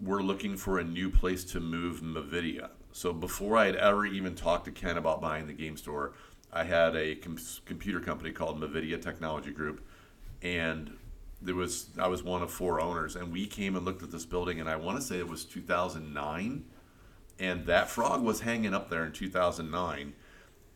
were 0.00 0.22
looking 0.22 0.56
for 0.56 0.78
a 0.78 0.84
new 0.84 1.10
place 1.10 1.44
to 1.46 1.60
move 1.60 2.00
Mavidia. 2.00 2.70
So 2.92 3.12
before 3.12 3.56
I 3.56 3.66
had 3.66 3.76
ever 3.76 4.06
even 4.06 4.34
talked 4.34 4.66
to 4.66 4.70
Ken 4.70 4.96
about 4.96 5.20
buying 5.20 5.46
the 5.46 5.52
game 5.52 5.76
store, 5.76 6.14
I 6.52 6.62
had 6.62 6.94
a 6.94 7.16
com- 7.16 7.38
computer 7.64 7.98
company 7.98 8.30
called 8.30 8.60
Mavidia 8.60 9.02
Technology 9.02 9.50
Group, 9.50 9.84
and 10.42 10.96
there 11.42 11.56
was 11.56 11.88
I 11.98 12.06
was 12.06 12.22
one 12.22 12.42
of 12.42 12.50
four 12.52 12.80
owners, 12.80 13.16
and 13.16 13.32
we 13.32 13.46
came 13.46 13.74
and 13.74 13.84
looked 13.84 14.04
at 14.04 14.12
this 14.12 14.24
building, 14.24 14.60
and 14.60 14.68
I 14.68 14.76
want 14.76 14.98
to 14.98 15.02
say 15.04 15.18
it 15.18 15.28
was 15.28 15.44
2009, 15.44 16.64
and 17.38 17.66
that 17.66 17.90
frog 17.90 18.22
was 18.22 18.40
hanging 18.40 18.74
up 18.74 18.90
there 18.90 19.04
in 19.04 19.12
2009 19.12 20.14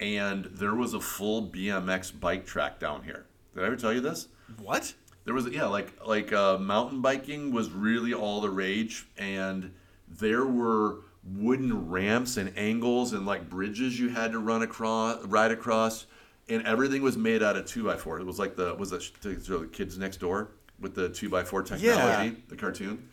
and 0.00 0.45
there 0.47 0.75
was 0.75 0.95
a 0.95 1.00
full 1.00 1.43
BMX 1.43 2.19
bike 2.19 2.47
track 2.47 2.79
down 2.79 3.03
here. 3.03 3.27
Did 3.55 3.65
I 3.65 3.67
ever 3.67 3.77
tell 3.77 3.93
you 3.93 4.00
this? 4.00 4.29
What? 4.61 4.95
There 5.25 5.35
was 5.35 5.47
yeah, 5.49 5.67
like 5.67 5.93
like 6.07 6.33
uh, 6.33 6.59
mountain 6.59 7.03
biking 7.03 7.53
was 7.53 7.71
really 7.71 8.15
all 8.15 8.41
the 8.41 8.50
rage, 8.50 9.07
and 9.19 9.75
there 10.09 10.47
were 10.47 11.00
wooden 11.25 11.91
ramps 11.91 12.38
and 12.38 12.57
angles 12.57 13.12
and 13.12 13.27
like 13.27 13.50
bridges 13.50 13.99
you 13.99 14.09
had 14.09 14.33
to 14.33 14.38
run 14.38 14.62
across, 14.62 15.23
ride 15.27 15.50
across, 15.50 16.07
and 16.49 16.67
everything 16.67 17.03
was 17.03 17.19
made 17.19 17.43
out 17.43 17.57
of 17.57 17.67
two 17.67 17.85
by 17.85 17.97
four. 17.97 18.19
It 18.19 18.25
was 18.25 18.38
like 18.38 18.57
the 18.57 18.75
was 18.77 18.93
it 18.93 19.03
to 19.23 19.35
the 19.35 19.67
kids 19.67 19.99
next 19.99 20.19
door 20.19 20.53
with 20.81 20.95
the 20.95 21.09
two 21.11 21.29
by 21.29 21.43
four 21.45 21.62
technology, 21.62 22.37
the 22.49 22.57
cartoon. 22.57 23.09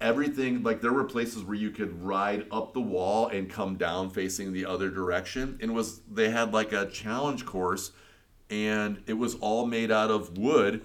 Everything 0.00 0.62
like 0.62 0.82
there 0.82 0.92
were 0.92 1.04
places 1.04 1.42
where 1.42 1.56
you 1.56 1.70
could 1.70 2.02
ride 2.02 2.46
up 2.50 2.74
the 2.74 2.80
wall 2.80 3.28
and 3.28 3.48
come 3.48 3.76
down 3.76 4.10
facing 4.10 4.52
the 4.52 4.66
other 4.66 4.90
direction, 4.90 5.58
and 5.62 5.74
was 5.74 6.00
they 6.10 6.28
had 6.30 6.52
like 6.52 6.72
a 6.72 6.86
challenge 6.86 7.46
course, 7.46 7.92
and 8.50 9.02
it 9.06 9.14
was 9.14 9.36
all 9.36 9.66
made 9.66 9.90
out 9.90 10.10
of 10.10 10.36
wood 10.36 10.84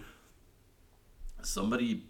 somebody 1.44 2.06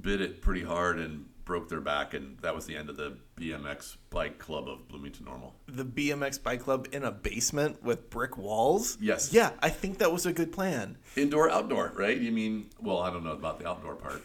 bit 0.00 0.20
it 0.20 0.40
pretty 0.40 0.62
hard 0.62 0.98
and 0.98 1.26
broke 1.44 1.68
their 1.68 1.80
back, 1.80 2.14
and 2.14 2.38
that 2.38 2.54
was 2.54 2.66
the 2.66 2.76
end 2.76 2.88
of 2.88 2.96
the 2.96 3.16
BMX 3.36 3.96
bike 4.08 4.38
club 4.38 4.68
of 4.68 4.86
Bloomington 4.86 5.24
Normal. 5.24 5.54
The 5.66 5.84
BMX 5.84 6.40
bike 6.40 6.60
club 6.60 6.86
in 6.92 7.02
a 7.02 7.10
basement 7.10 7.82
with 7.82 8.08
brick 8.08 8.38
walls? 8.38 8.96
Yes. 9.00 9.32
Yeah, 9.32 9.50
I 9.60 9.68
think 9.68 9.98
that 9.98 10.12
was 10.12 10.26
a 10.26 10.32
good 10.32 10.52
plan. 10.52 10.96
Indoor, 11.16 11.50
outdoor, 11.50 11.92
right? 11.96 12.16
You 12.16 12.30
mean, 12.30 12.70
well, 12.80 12.98
I 12.98 13.10
don't 13.10 13.24
know 13.24 13.32
about 13.32 13.58
the 13.58 13.68
outdoor 13.68 13.96
part. 13.96 14.22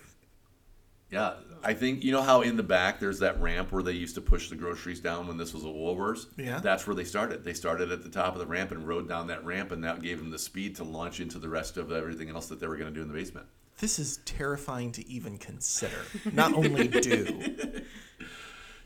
Yeah, 1.10 1.34
I 1.66 1.74
think 1.74 2.04
you 2.04 2.12
know 2.12 2.22
how 2.22 2.42
in 2.42 2.56
the 2.58 2.64
back 2.64 3.00
there's 3.00 3.20
that 3.20 3.42
ramp 3.42 3.72
where 3.72 3.82
they 3.84 3.92
used 3.94 4.16
to 4.16 4.22
push 4.22 4.50
the 4.50 4.56
groceries 4.56 5.00
down 5.00 5.28
when 5.28 5.38
this 5.38 5.54
was 5.54 5.64
a 5.64 5.68
Woolworths. 5.68 6.28
Yeah. 6.38 6.60
that's 6.60 6.86
where 6.86 6.96
they 6.96 7.04
started. 7.04 7.44
They 7.44 7.54
started 7.54 7.92
at 7.92 8.04
the 8.04 8.10
top 8.10 8.34
of 8.34 8.40
the 8.40 8.46
ramp 8.46 8.72
and 8.72 8.88
rode 8.88 9.10
down 9.10 9.28
that 9.28 9.44
ramp, 9.44 9.72
and 9.72 9.84
that 9.84 10.02
gave 10.02 10.20
them 10.20 10.30
the 10.30 10.40
speed 10.40 10.76
to 10.78 10.84
launch 10.84 11.20
into 11.20 11.40
the 11.40 11.50
rest 11.50 11.78
of 11.78 11.92
everything 11.92 12.30
else 12.30 12.48
that 12.48 12.60
they 12.60 12.68
were 12.68 12.78
going 12.78 12.94
to 12.94 12.96
do 12.96 13.02
in 13.02 13.08
the 13.08 13.14
basement. 13.14 13.48
This 13.80 14.00
is 14.00 14.18
terrifying 14.26 14.92
to 14.94 15.10
even 15.10 15.38
consider. 15.38 15.98
Not 16.32 16.54
only 16.54 16.88
do. 16.88 17.82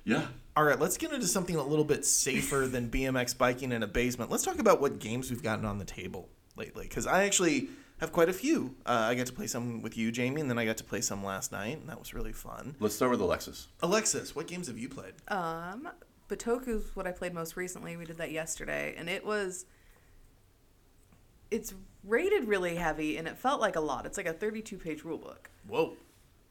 Yeah, 0.05 0.25
All 0.55 0.63
right, 0.63 0.79
let's 0.79 0.97
get 0.97 1.11
into 1.11 1.27
something 1.27 1.55
a 1.55 1.61
little 1.61 1.85
bit 1.85 2.03
safer 2.03 2.65
than 2.65 2.89
BMX 2.89 3.37
biking 3.37 3.71
in 3.71 3.83
a 3.83 3.87
basement. 3.87 4.31
Let's 4.31 4.43
talk 4.43 4.57
about 4.57 4.81
what 4.81 4.97
games 4.97 5.29
we've 5.29 5.43
gotten 5.43 5.65
on 5.65 5.77
the 5.77 5.85
table 5.85 6.29
lately. 6.55 6.87
Because 6.87 7.05
I 7.05 7.25
actually 7.25 7.69
have 7.99 8.11
quite 8.11 8.29
a 8.29 8.33
few. 8.33 8.75
Uh, 8.85 9.07
I 9.09 9.15
got 9.15 9.27
to 9.27 9.33
play 9.33 9.47
some 9.47 9.81
with 9.81 9.97
you, 9.97 10.11
Jamie, 10.11 10.41
and 10.41 10.49
then 10.49 10.57
I 10.57 10.65
got 10.65 10.77
to 10.77 10.83
play 10.83 11.01
some 11.01 11.23
last 11.23 11.51
night, 11.51 11.79
and 11.79 11.89
that 11.89 11.99
was 11.99 12.13
really 12.13 12.33
fun. 12.33 12.75
let's 12.79 12.95
start 12.95 13.11
with 13.11 13.21
Alexis. 13.21 13.67
Alexis, 13.81 14.35
what 14.35 14.47
games 14.47 14.67
have 14.67 14.77
you 14.77 14.89
played? 14.89 15.13
Um, 15.27 15.89
Bitoku's 16.29 16.95
what 16.95 17.07
I 17.07 17.11
played 17.11 17.33
most 17.33 17.57
recently. 17.57 17.97
We 17.97 18.05
did 18.05 18.17
that 18.17 18.31
yesterday, 18.31 18.95
and 18.97 19.09
it 19.09 19.25
was. 19.25 19.65
It's 21.51 21.73
rated 22.03 22.47
really 22.47 22.75
heavy, 22.75 23.17
and 23.17 23.27
it 23.27 23.37
felt 23.37 23.59
like 23.59 23.75
a 23.75 23.79
lot. 23.81 24.05
It's 24.05 24.17
like 24.17 24.27
a 24.27 24.33
32 24.33 24.77
page 24.77 25.03
rule 25.03 25.17
book. 25.17 25.49
Whoa. 25.67 25.93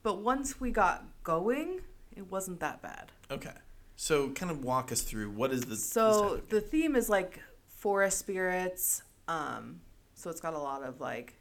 But 0.03 0.23
once 0.23 0.61
we 0.61 0.71
got 0.71 1.05
going, 1.23 1.81
it 2.17 2.31
wasn't 2.31 2.61
that 2.61 2.83
bad. 2.83 3.13
Okay. 3.31 3.53
So 3.97 4.31
kind 4.31 4.51
of 4.51 4.65
walk 4.65 4.93
us 4.93 5.03
through 5.03 5.31
what 5.31 5.53
is 5.53 5.63
this? 5.63 5.71
this 5.71 5.91
So 5.91 6.23
type 6.35 6.43
of 6.45 6.49
the 6.51 6.61
theme 6.61 6.97
is 6.97 7.09
like 7.09 7.41
forest 7.69 8.19
spirits. 8.19 9.03
Um, 9.27 9.81
so 10.19 10.31
it's 10.31 10.41
got 10.41 10.55
a 10.55 10.59
lot 10.59 10.83
of 10.83 11.01
like 11.01 11.35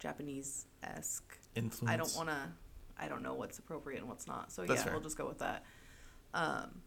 Japanese 0.00 0.66
esque. 0.82 1.38
influence? 1.54 1.92
I 1.92 1.96
don't 1.96 2.16
want 2.16 2.28
to. 2.28 2.52
I 2.98 3.06
don't 3.08 3.22
know 3.22 3.34
what's 3.34 3.58
appropriate 3.58 4.00
and 4.00 4.08
what's 4.08 4.26
not. 4.26 4.50
So 4.50 4.64
That's 4.64 4.80
yeah, 4.80 4.84
fair. 4.84 4.92
we'll 4.94 5.02
just 5.02 5.16
go 5.16 5.28
with 5.28 5.38
that. 5.38 5.64
Um, 6.34 6.80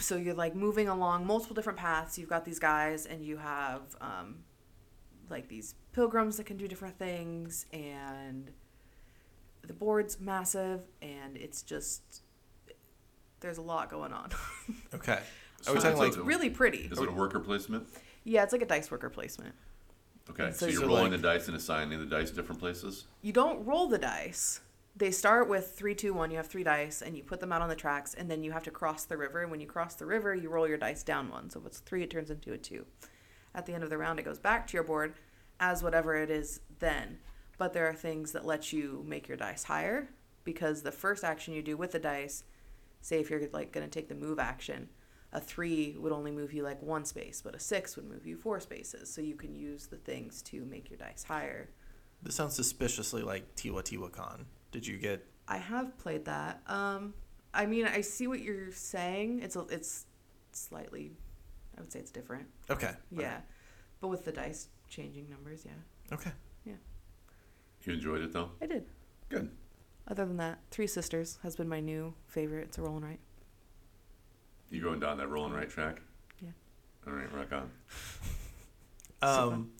so 0.00 0.16
you're 0.16 0.34
like 0.34 0.56
moving 0.56 0.88
along 0.88 1.26
multiple 1.26 1.54
different 1.54 1.78
paths. 1.78 2.18
You've 2.18 2.28
got 2.28 2.44
these 2.44 2.58
guys, 2.58 3.06
and 3.06 3.24
you 3.24 3.36
have 3.36 3.82
um, 4.00 4.38
like 5.30 5.48
these 5.48 5.76
pilgrims 5.92 6.38
that 6.38 6.44
can 6.44 6.56
do 6.56 6.66
different 6.66 6.98
things, 6.98 7.66
and 7.72 8.50
the 9.62 9.74
board's 9.74 10.18
massive, 10.18 10.80
and 11.00 11.36
it's 11.36 11.62
just 11.62 12.22
there's 13.38 13.58
a 13.58 13.62
lot 13.62 13.90
going 13.90 14.12
on. 14.12 14.30
Okay. 14.92 15.20
So 15.60 15.70
Are 15.70 15.74
we 15.74 15.80
talking 15.82 15.98
like 15.98 16.08
like 16.08 16.08
it's 16.08 16.18
really 16.18 16.50
pretty. 16.50 16.88
Is 16.90 16.98
it 16.98 17.08
a 17.08 17.12
worker 17.12 17.38
placement? 17.38 17.86
Yeah, 18.26 18.42
it's 18.42 18.52
like 18.52 18.62
a 18.62 18.66
dice 18.66 18.90
worker 18.90 19.08
placement. 19.08 19.54
Okay, 20.28 20.50
So 20.50 20.66
so 20.66 20.66
you're 20.66 20.80
so 20.80 20.88
rolling 20.88 21.12
like- 21.12 21.20
the 21.22 21.28
dice 21.28 21.46
and 21.46 21.56
assigning 21.56 22.00
the 22.00 22.06
dice 22.06 22.32
different 22.32 22.60
places. 22.60 23.04
You 23.22 23.32
don't 23.32 23.64
roll 23.64 23.86
the 23.86 23.98
dice. 23.98 24.60
They 24.96 25.12
start 25.12 25.48
with 25.48 25.76
three, 25.76 25.94
two, 25.94 26.12
one. 26.12 26.30
You 26.32 26.38
have 26.38 26.48
three 26.48 26.64
dice, 26.64 27.02
and 27.02 27.16
you 27.16 27.22
put 27.22 27.38
them 27.38 27.52
out 27.52 27.62
on 27.62 27.68
the 27.68 27.76
tracks, 27.76 28.14
and 28.14 28.28
then 28.28 28.42
you 28.42 28.50
have 28.50 28.64
to 28.64 28.70
cross 28.72 29.04
the 29.04 29.16
river. 29.16 29.42
And 29.42 29.50
when 29.50 29.60
you 29.60 29.66
cross 29.68 29.94
the 29.94 30.06
river, 30.06 30.34
you 30.34 30.48
roll 30.48 30.66
your 30.66 30.78
dice 30.78 31.04
down 31.04 31.30
one. 31.30 31.50
So 31.50 31.60
if 31.60 31.66
it's 31.66 31.78
three, 31.78 32.02
it 32.02 32.10
turns 32.10 32.30
into 32.30 32.52
a 32.52 32.58
two. 32.58 32.84
At 33.54 33.66
the 33.66 33.74
end 33.74 33.84
of 33.84 33.90
the 33.90 33.98
round, 33.98 34.18
it 34.18 34.24
goes 34.24 34.38
back 34.40 34.66
to 34.68 34.74
your 34.74 34.82
board 34.84 35.14
as 35.60 35.82
whatever 35.82 36.16
it 36.16 36.30
is 36.30 36.60
then. 36.80 37.18
But 37.58 37.72
there 37.74 37.86
are 37.86 37.94
things 37.94 38.32
that 38.32 38.44
let 38.44 38.72
you 38.72 39.04
make 39.06 39.28
your 39.28 39.36
dice 39.36 39.64
higher 39.64 40.08
because 40.44 40.82
the 40.82 40.92
first 40.92 41.22
action 41.22 41.54
you 41.54 41.62
do 41.62 41.76
with 41.76 41.92
the 41.92 41.98
dice, 42.00 42.42
say 43.02 43.20
if 43.20 43.30
you're 43.30 43.48
like 43.52 43.70
going 43.72 43.88
to 43.88 43.90
take 43.90 44.08
the 44.08 44.14
move 44.14 44.38
action, 44.40 44.88
a 45.32 45.40
three 45.40 45.96
would 45.98 46.12
only 46.12 46.30
move 46.30 46.52
you 46.52 46.62
like 46.62 46.80
one 46.82 47.04
space, 47.04 47.42
but 47.42 47.54
a 47.54 47.58
six 47.58 47.96
would 47.96 48.08
move 48.08 48.26
you 48.26 48.36
four 48.36 48.60
spaces. 48.60 49.12
So 49.12 49.20
you 49.20 49.34
can 49.34 49.54
use 49.54 49.86
the 49.86 49.96
things 49.96 50.42
to 50.42 50.64
make 50.64 50.88
your 50.90 50.98
dice 50.98 51.24
higher. 51.24 51.68
this 52.22 52.34
sounds 52.34 52.54
suspiciously 52.54 53.22
like 53.22 53.54
Teotihuacan. 53.56 54.44
Did 54.72 54.86
you 54.86 54.98
get 54.98 55.26
I 55.48 55.58
have 55.58 55.96
played 55.98 56.24
that. 56.24 56.60
Um, 56.66 57.14
I 57.54 57.66
mean, 57.66 57.86
I 57.86 58.00
see 58.00 58.26
what 58.26 58.40
you're 58.40 58.72
saying. 58.72 59.40
It's 59.42 59.54
a, 59.56 59.60
it's 59.70 60.06
slightly, 60.52 61.12
I 61.76 61.80
would 61.80 61.92
say 61.92 62.00
it's 62.00 62.10
different. 62.10 62.46
okay? 62.68 62.92
Yeah, 63.10 63.38
but 64.00 64.08
with 64.08 64.24
the 64.24 64.32
dice 64.32 64.68
changing 64.88 65.28
numbers, 65.30 65.64
yeah, 65.64 66.14
Okay. 66.14 66.30
Yeah. 66.64 66.74
You 67.82 67.92
enjoyed 67.94 68.22
it 68.22 68.32
though. 68.32 68.50
I 68.60 68.66
did. 68.66 68.86
Good. 69.28 69.50
Other 70.08 70.24
than 70.24 70.36
that, 70.36 70.58
Three 70.70 70.86
Sisters 70.86 71.38
has 71.42 71.56
been 71.56 71.68
my 71.68 71.80
new 71.80 72.14
favorite. 72.26 72.64
It's 72.64 72.78
a 72.78 72.82
rolling 72.82 72.98
and 72.98 73.04
write. 73.06 73.20
You 74.70 74.82
going 74.82 75.00
down 75.00 75.18
that 75.18 75.28
rolling 75.28 75.52
right 75.52 75.68
track? 75.68 76.00
Yeah. 76.42 76.48
All 77.06 77.12
right, 77.12 77.32
rock 77.32 77.52
on. 77.52 77.70
Um, 79.22 79.70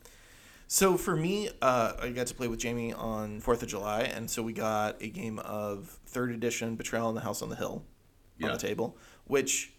so 0.66 0.96
for 0.96 1.14
me, 1.14 1.50
uh, 1.60 1.92
I 2.00 2.08
got 2.08 2.26
to 2.28 2.34
play 2.34 2.48
with 2.48 2.58
Jamie 2.58 2.92
on 2.94 3.40
Fourth 3.40 3.62
of 3.62 3.68
July, 3.68 4.02
and 4.02 4.30
so 4.30 4.42
we 4.42 4.52
got 4.54 5.00
a 5.02 5.08
game 5.08 5.38
of 5.40 5.98
third 6.06 6.30
edition 6.32 6.74
Betrayal 6.74 7.10
in 7.10 7.14
the 7.14 7.20
House 7.20 7.42
on 7.42 7.50
the 7.50 7.54
Hill 7.56 7.84
on 8.42 8.48
Yeah. 8.48 8.52
the 8.52 8.58
table, 8.58 8.96
which 9.26 9.72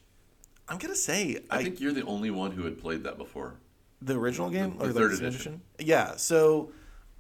I'm 0.70 0.78
gonna 0.78 0.96
say 0.96 1.44
I, 1.50 1.64
think 1.64 1.80
you're 1.82 1.92
the 1.92 2.04
only 2.06 2.30
one 2.30 2.52
who 2.52 2.64
had 2.66 2.78
played 2.80 3.04
that 3.04 3.18
before. 3.18 3.56
The 4.02 4.16
original 4.18 4.50
game 4.52 4.78
The- 4.78 4.84
or 4.84 4.88
the 4.88 4.94
the 4.94 5.00
third 5.00 5.12
second 5.14 5.26
edition. 5.28 5.62
Yeah. 5.80 6.16
So 6.18 6.72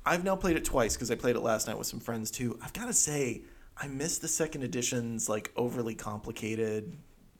I've 0.06 0.23
now 0.23 0.36
played 0.36 0.56
it 0.58 0.63
twice 0.63 0.93
because 0.95 1.10
I 1.10 1.15
played 1.15 1.36
it 1.36 1.41
last 1.41 1.67
night 1.67 1.78
with 1.78 1.88
some 1.88 2.00
friends 2.00 2.30
too. 2.30 2.58
I've 2.62 2.73
got 2.73 2.86
to 2.86 2.93
say 2.93 3.41
I 3.76 3.88
miss 3.88 4.19
the 4.19 4.28
second 4.28 4.63
edition's 4.63 5.28
like 5.28 5.52
overly 5.56 5.95
complicated, 5.95 6.95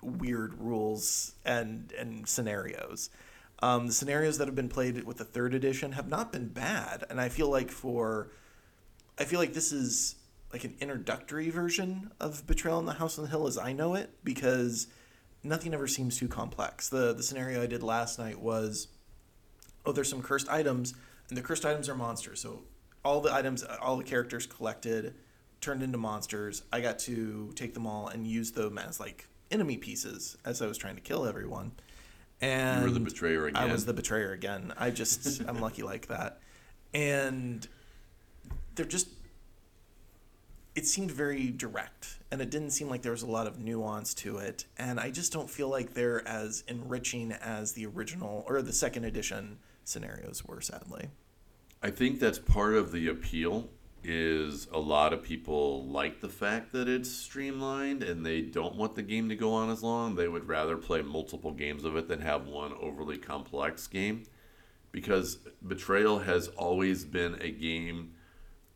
weird 0.08 0.60
rules 0.60 1.34
and 1.46 1.94
and 1.98 2.28
scenarios. 2.28 3.10
Um, 3.60 3.88
the 3.88 3.94
scenarios 3.94 4.38
that 4.38 4.48
have 4.48 4.56
been 4.56 4.70
played 4.70 5.04
with 5.04 5.18
the 5.18 5.26
third 5.26 5.54
edition 5.54 5.94
have 5.94 6.08
not 6.08 6.32
been 6.32 6.48
bad, 6.48 7.04
and 7.10 7.20
I 7.20 7.30
feel 7.30 7.50
like 7.50 7.72
for 7.72 8.30
I 9.18 9.26
feel 9.26 9.40
like 9.40 9.54
this 9.54 9.72
is 9.72 10.16
like 10.54 10.64
an 10.64 10.76
introductory 10.80 11.50
version 11.50 12.12
of 12.20 12.46
Betrayal 12.48 12.80
in 12.80 12.86
the 12.86 12.94
House 12.94 13.18
on 13.18 13.26
the 13.26 13.30
Hill 13.30 13.48
as 13.48 13.58
I 13.58 13.74
know 13.74 13.96
it 13.96 14.12
because 14.24 14.88
nothing 15.44 15.74
ever 15.74 15.88
seems 15.88 16.18
too 16.18 16.28
complex. 16.28 16.90
The 16.90 17.14
the 17.14 17.24
scenario 17.24 17.62
I 17.62 17.68
did 17.68 17.84
last 17.84 18.20
night 18.20 18.40
was 18.40 18.88
oh 19.86 19.92
there's 19.92 20.10
some 20.10 20.22
cursed 20.22 20.50
items 20.50 20.94
and 21.30 21.38
the 21.38 21.42
cursed 21.42 21.66
items 21.66 21.90
are 21.90 21.96
monsters. 21.96 22.42
So 22.42 22.64
all 23.04 23.22
the 23.22 23.34
items 23.34 23.64
all 23.64 23.98
the 23.98 24.04
characters 24.04 24.46
collected 24.46 25.16
turned 25.62 25.82
into 25.82 25.98
monsters. 25.98 26.64
I 26.72 26.82
got 26.82 27.00
to 27.00 27.52
take 27.56 27.74
them 27.74 27.88
all 27.88 28.08
and 28.08 28.28
use 28.28 28.52
them 28.52 28.78
as 28.78 29.00
like 29.00 29.28
enemy 29.52 29.78
pieces 29.78 30.38
as 30.46 30.62
I 30.62 30.68
was 30.68 30.78
trying 30.78 30.96
to 30.96 31.02
kill 31.02 31.26
everyone. 31.26 31.72
And 32.42 32.82
You 32.82 32.88
were 32.88 32.94
the 32.94 33.00
betrayer 33.00 33.52
I 33.56 33.66
was 33.66 33.86
the 33.86 33.94
betrayer 33.94 34.32
again. 34.32 34.74
I 34.78 34.92
just 34.92 35.42
I'm 35.48 35.60
lucky 35.60 35.84
like 35.84 36.08
that. 36.08 36.40
And 36.94 37.68
they're 38.76 38.86
just 38.86 39.10
it 40.76 40.86
seemed 40.86 41.10
very 41.10 41.50
direct 41.50 42.20
and 42.30 42.40
it 42.40 42.52
didn't 42.52 42.70
seem 42.70 42.88
like 42.88 43.02
there 43.02 43.12
was 43.12 43.24
a 43.24 43.28
lot 43.30 43.48
of 43.48 43.58
nuance 43.58 44.14
to 44.14 44.38
it 44.38 44.66
and 44.78 45.00
I 45.00 45.10
just 45.10 45.34
don't 45.34 45.50
feel 45.50 45.70
like 45.70 45.96
they're 45.96 46.26
as 46.28 46.64
enriching 46.68 47.32
as 47.32 47.72
the 47.72 47.88
original 47.88 48.46
or 48.48 48.62
the 48.62 48.74
second 48.74 49.06
edition 49.06 49.58
scenarios 49.84 50.46
were 50.46 50.62
sadly. 50.62 51.10
I 51.82 51.90
think 51.90 52.20
that's 52.20 52.38
part 52.38 52.76
of 52.76 52.92
the 52.92 53.08
appeal 53.08 53.70
is 54.04 54.68
a 54.72 54.80
lot 54.80 55.12
of 55.12 55.24
people 55.24 55.86
like 55.88 56.22
the 56.22 56.30
fact 56.30 56.72
that 56.72 56.88
it's 56.88 57.12
streamlined 57.12 58.04
and 58.04 58.26
they 58.26 58.42
don't 58.42 58.76
want 58.76 58.96
the 58.96 59.02
game 59.02 59.30
to 59.30 59.36
go 59.36 59.54
on 59.54 59.70
as 59.70 59.84
long. 59.84 60.16
They 60.16 60.28
would 60.28 60.48
rather 60.48 60.78
play 60.78 61.02
multiple 61.02 61.52
games 61.52 61.84
of 61.84 61.96
it 61.98 62.08
than 62.08 62.22
have 62.22 62.48
one 62.48 62.74
overly 62.80 63.18
complex 63.18 63.88
game 63.88 64.24
because 64.92 65.38
Betrayal 65.66 66.20
has 66.20 66.48
always 66.50 67.04
been 67.06 67.42
a 67.42 67.52
game 67.52 68.14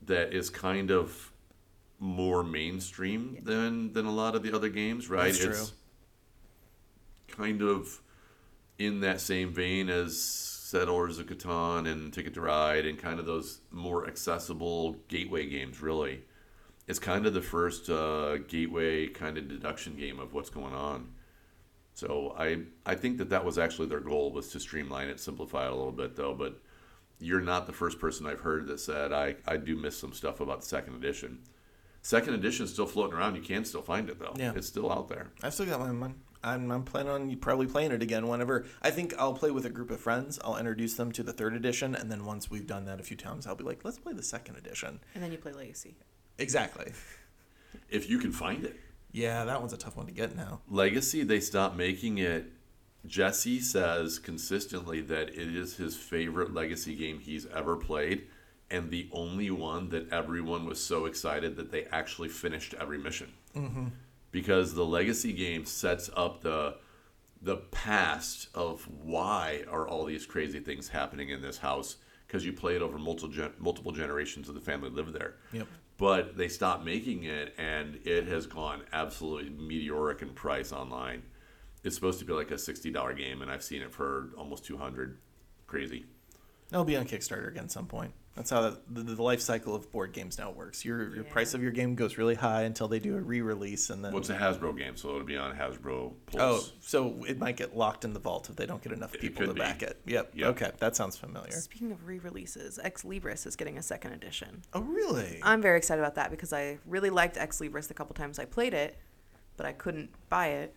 that 0.04 0.34
is 0.34 0.50
kind 0.50 0.92
of 0.92 1.32
more 2.00 2.44
mainstream 2.44 3.38
than 3.44 3.94
than 3.94 4.06
a 4.06 4.12
lot 4.12 4.36
of 4.36 4.44
the 4.44 4.54
other 4.54 4.70
games, 4.70 5.10
right? 5.10 5.26
That's 5.26 5.40
true. 5.40 5.52
It's 5.52 5.74
kind 7.30 7.62
of 7.62 8.02
in 8.78 9.02
that 9.02 9.22
same 9.22 9.54
vein 9.54 9.90
as 9.90 10.51
Settlers 10.72 11.20
of 11.20 11.26
Catan 11.26 11.86
and 11.86 12.14
Ticket 12.14 12.34
to 12.36 12.40
Ride 12.40 12.86
and 12.86 12.98
kind 12.98 13.20
of 13.20 13.26
those 13.26 13.60
more 13.72 14.08
accessible 14.08 14.94
gateway 15.10 15.46
games, 15.46 15.82
really. 15.82 16.22
It's 16.88 16.98
kind 16.98 17.26
of 17.26 17.34
the 17.34 17.42
first 17.42 17.90
uh, 17.90 18.38
gateway 18.38 19.08
kind 19.08 19.38
of 19.38 19.50
deduction 19.50 19.98
game 19.98 20.18
of 20.18 20.34
what's 20.34 20.50
going 20.50 20.74
on. 20.74 21.10
So 21.94 22.34
I 22.40 22.60
I 22.86 22.96
think 22.96 23.18
that 23.18 23.32
that 23.32 23.44
was 23.44 23.58
actually 23.58 23.90
their 23.90 24.00
goal 24.00 24.32
was 24.32 24.48
to 24.54 24.62
streamline 24.62 25.10
it, 25.10 25.20
simplify 25.20 25.66
it 25.66 25.74
a 25.74 25.76
little 25.76 25.92
bit 25.92 26.16
though. 26.16 26.34
But 26.34 26.62
you're 27.20 27.42
not 27.42 27.68
the 27.68 27.74
first 27.74 28.00
person 28.00 28.26
I've 28.26 28.40
heard 28.40 28.68
that 28.68 28.80
said 28.80 29.12
I, 29.12 29.36
I 29.46 29.58
do 29.58 29.76
miss 29.76 29.98
some 29.98 30.14
stuff 30.14 30.40
about 30.40 30.62
the 30.62 30.68
second 30.68 30.96
edition. 30.96 31.40
Second 32.02 32.36
edition 32.36 32.64
is 32.64 32.72
still 32.72 32.88
floating 32.88 33.18
around. 33.18 33.36
You 33.36 33.42
can 33.42 33.66
still 33.66 33.82
find 33.82 34.10
it 34.10 34.20
though. 34.20 34.36
Yeah. 34.38 34.54
It's 34.56 34.68
still 34.68 34.90
out 34.90 35.10
there. 35.10 35.32
I've 35.44 35.54
still 35.54 35.66
got 35.66 35.82
my 35.82 35.92
mine. 35.92 36.16
I'm, 36.44 36.72
I'm 36.72 36.84
planning 36.84 37.12
on 37.12 37.36
probably 37.38 37.68
playing 37.68 37.92
it 37.92 38.02
again 38.02 38.28
whenever. 38.28 38.66
I 38.82 38.92
think 38.92 39.14
I'll 39.18 39.34
play 39.34 39.52
with 39.52 39.66
a 39.66 39.70
group 39.70 39.92
of 39.92 40.00
friends. 40.00 40.40
I'll 40.44 40.58
introduce 40.58 40.96
them 40.96 41.12
to 41.14 41.24
the 41.24 41.34
third 41.34 41.54
edition, 41.54 41.96
and 41.96 42.12
then 42.12 42.26
once 42.26 42.50
we've 42.50 42.66
done 42.66 42.86
that 42.86 43.00
a 43.00 43.04
few 43.04 43.18
times, 43.18 43.46
I'll 43.46 43.56
be 43.56 43.64
like, 43.64 43.84
let's 43.84 44.00
play 44.00 44.14
the 44.14 44.24
second 44.24 44.58
edition. 44.58 45.00
And 45.14 45.24
then 45.24 45.32
you 45.32 45.38
play 45.38 45.54
Legacy. 45.54 45.96
Exactly. 46.38 46.92
If 47.90 48.10
you 48.10 48.20
can 48.20 48.32
find 48.34 48.66
it. 48.66 48.78
Yeah, 49.12 49.46
that 49.46 49.60
one's 49.60 49.74
a 49.74 49.78
tough 49.78 49.98
one 49.98 50.06
to 50.06 50.12
get 50.12 50.36
now. 50.36 50.62
Legacy, 50.70 51.24
they 51.24 51.40
stopped 51.40 51.76
making 51.76 52.18
it. 52.18 52.52
Jesse 53.06 53.60
says 53.60 54.20
consistently 54.20 55.02
that 55.02 55.30
it 55.30 55.56
is 55.56 55.78
his 55.78 55.98
favorite 55.98 56.54
Legacy 56.54 56.96
game 56.96 57.20
he's 57.20 57.46
ever 57.48 57.76
played, 57.76 58.24
and 58.70 58.90
the 58.90 59.10
only 59.12 59.50
one 59.52 59.90
that 59.90 60.12
everyone 60.12 60.66
was 60.66 60.84
so 60.84 61.06
excited 61.06 61.56
that 61.58 61.72
they 61.72 61.86
actually 61.86 62.30
finished 62.30 62.74
every 62.80 62.98
mission. 62.98 63.32
Mm-hmm. 63.56 63.88
Because 64.32 64.74
the 64.74 64.86
Legacy 64.86 65.34
game 65.34 65.66
sets 65.66 66.10
up 66.16 66.42
the 66.42 66.76
the 67.42 67.58
past 67.58 68.48
of 68.54 68.88
why 69.04 69.64
are 69.70 69.88
all 69.88 70.06
these 70.06 70.26
crazy 70.28 70.60
things 70.60 70.90
happening 70.90 71.30
in 71.30 71.42
this 71.42 71.58
house 71.58 71.98
because 72.28 72.46
you 72.46 72.54
play 72.54 72.76
it 72.76 72.82
over 72.84 73.00
multiple 73.00 73.30
gen- 73.30 73.54
multiple 73.60 73.92
generations 73.92 74.48
of 74.48 74.56
the 74.56 74.62
family 74.62 74.90
live 74.90 75.12
there. 75.12 75.36
Yep. 75.52 75.68
but 75.98 76.38
they 76.38 76.48
stopped 76.48 76.86
making 76.86 77.24
it 77.24 77.54
and 77.58 78.00
it 78.06 78.28
has 78.28 78.46
gone 78.48 78.84
absolutely 78.94 79.50
meteoric 79.50 80.22
in 80.22 80.30
price 80.30 80.72
online. 80.72 81.24
It's 81.84 81.96
supposed 81.96 82.20
to 82.20 82.26
be 82.26 82.34
like 82.34 82.52
a 82.52 82.56
$60 82.56 83.18
game 83.18 83.42
and 83.42 83.50
i've 83.52 83.64
seen 83.64 83.82
it 83.82 83.92
for 83.92 84.30
almost 84.38 84.64
200 84.66 85.18
crazy 85.66 86.06
It'll 86.72 86.86
be 86.86 86.96
on 86.96 87.06
Kickstarter 87.06 87.48
again 87.50 87.68
some 87.70 87.86
point. 87.86 88.14
That's 88.36 88.50
how 88.50 88.62
the, 88.62 88.80
the, 88.90 89.02
the 89.16 89.22
life 89.22 89.42
cycle 89.42 89.76
of 89.76 89.92
board 89.92 90.14
games 90.14 90.38
now 90.38 90.52
works. 90.52 90.86
Your 90.86 91.14
your 91.14 91.26
Yeah. 91.26 91.32
price 91.34 91.54
of 91.54 91.62
your 91.62 91.74
game 91.74 91.96
goes 91.96 92.18
really 92.18 92.36
high 92.36 92.62
until 92.62 92.88
they 92.88 93.00
do 93.00 93.18
a 93.18 93.20
re-release, 93.20 93.90
and 93.90 94.06
then 94.06 94.14
Well, 94.14 94.22
it's 94.22 94.30
a 94.30 94.38
Hasbro 94.38 94.78
game, 94.78 94.96
so 94.96 95.10
it'll 95.10 95.24
be 95.26 95.36
on 95.36 95.54
Hasbro 95.54 96.14
oh, 96.40 96.66
so 96.80 97.26
it 97.28 97.38
might 97.40 97.58
get 97.58 97.76
locked 97.76 98.06
in 98.06 98.14
the 98.14 98.22
vault 98.22 98.50
if 98.50 98.56
they 98.56 98.66
don't 98.66 98.82
get 98.82 98.94
enough 98.94 99.12
people 99.12 99.46
to 99.46 99.54
be. 99.54 99.60
back 99.60 99.84
it. 99.84 100.00
Yep. 100.06 100.32
Yep. 100.34 100.48
Okay, 100.52 100.72
that 100.80 100.96
sounds 100.96 101.18
familiar. 101.18 101.52
Speaking 101.52 101.92
of 101.92 102.08
re-releases, 102.08 102.80
Ex 102.80 103.04
Libris 103.04 103.46
is 103.46 103.58
getting 103.58 103.78
a 103.78 103.84
second 103.84 104.14
edition. 104.14 104.62
Oh, 104.72 104.80
really? 104.82 105.42
I'm 105.44 105.62
very 105.62 105.78
excited 105.78 106.02
about 106.02 106.16
that 106.16 106.32
because 106.32 106.54
I 106.54 106.78
really 106.86 107.10
liked 107.10 107.36
Ex 107.36 107.60
Libris 107.60 107.90
the 107.90 107.94
couple 107.94 108.14
times 108.16 108.40
I 108.40 108.46
played 108.46 108.74
it, 108.74 108.98
but 109.58 109.66
I 109.66 109.74
couldn't 109.74 110.10
buy 110.30 110.48
it, 110.48 110.74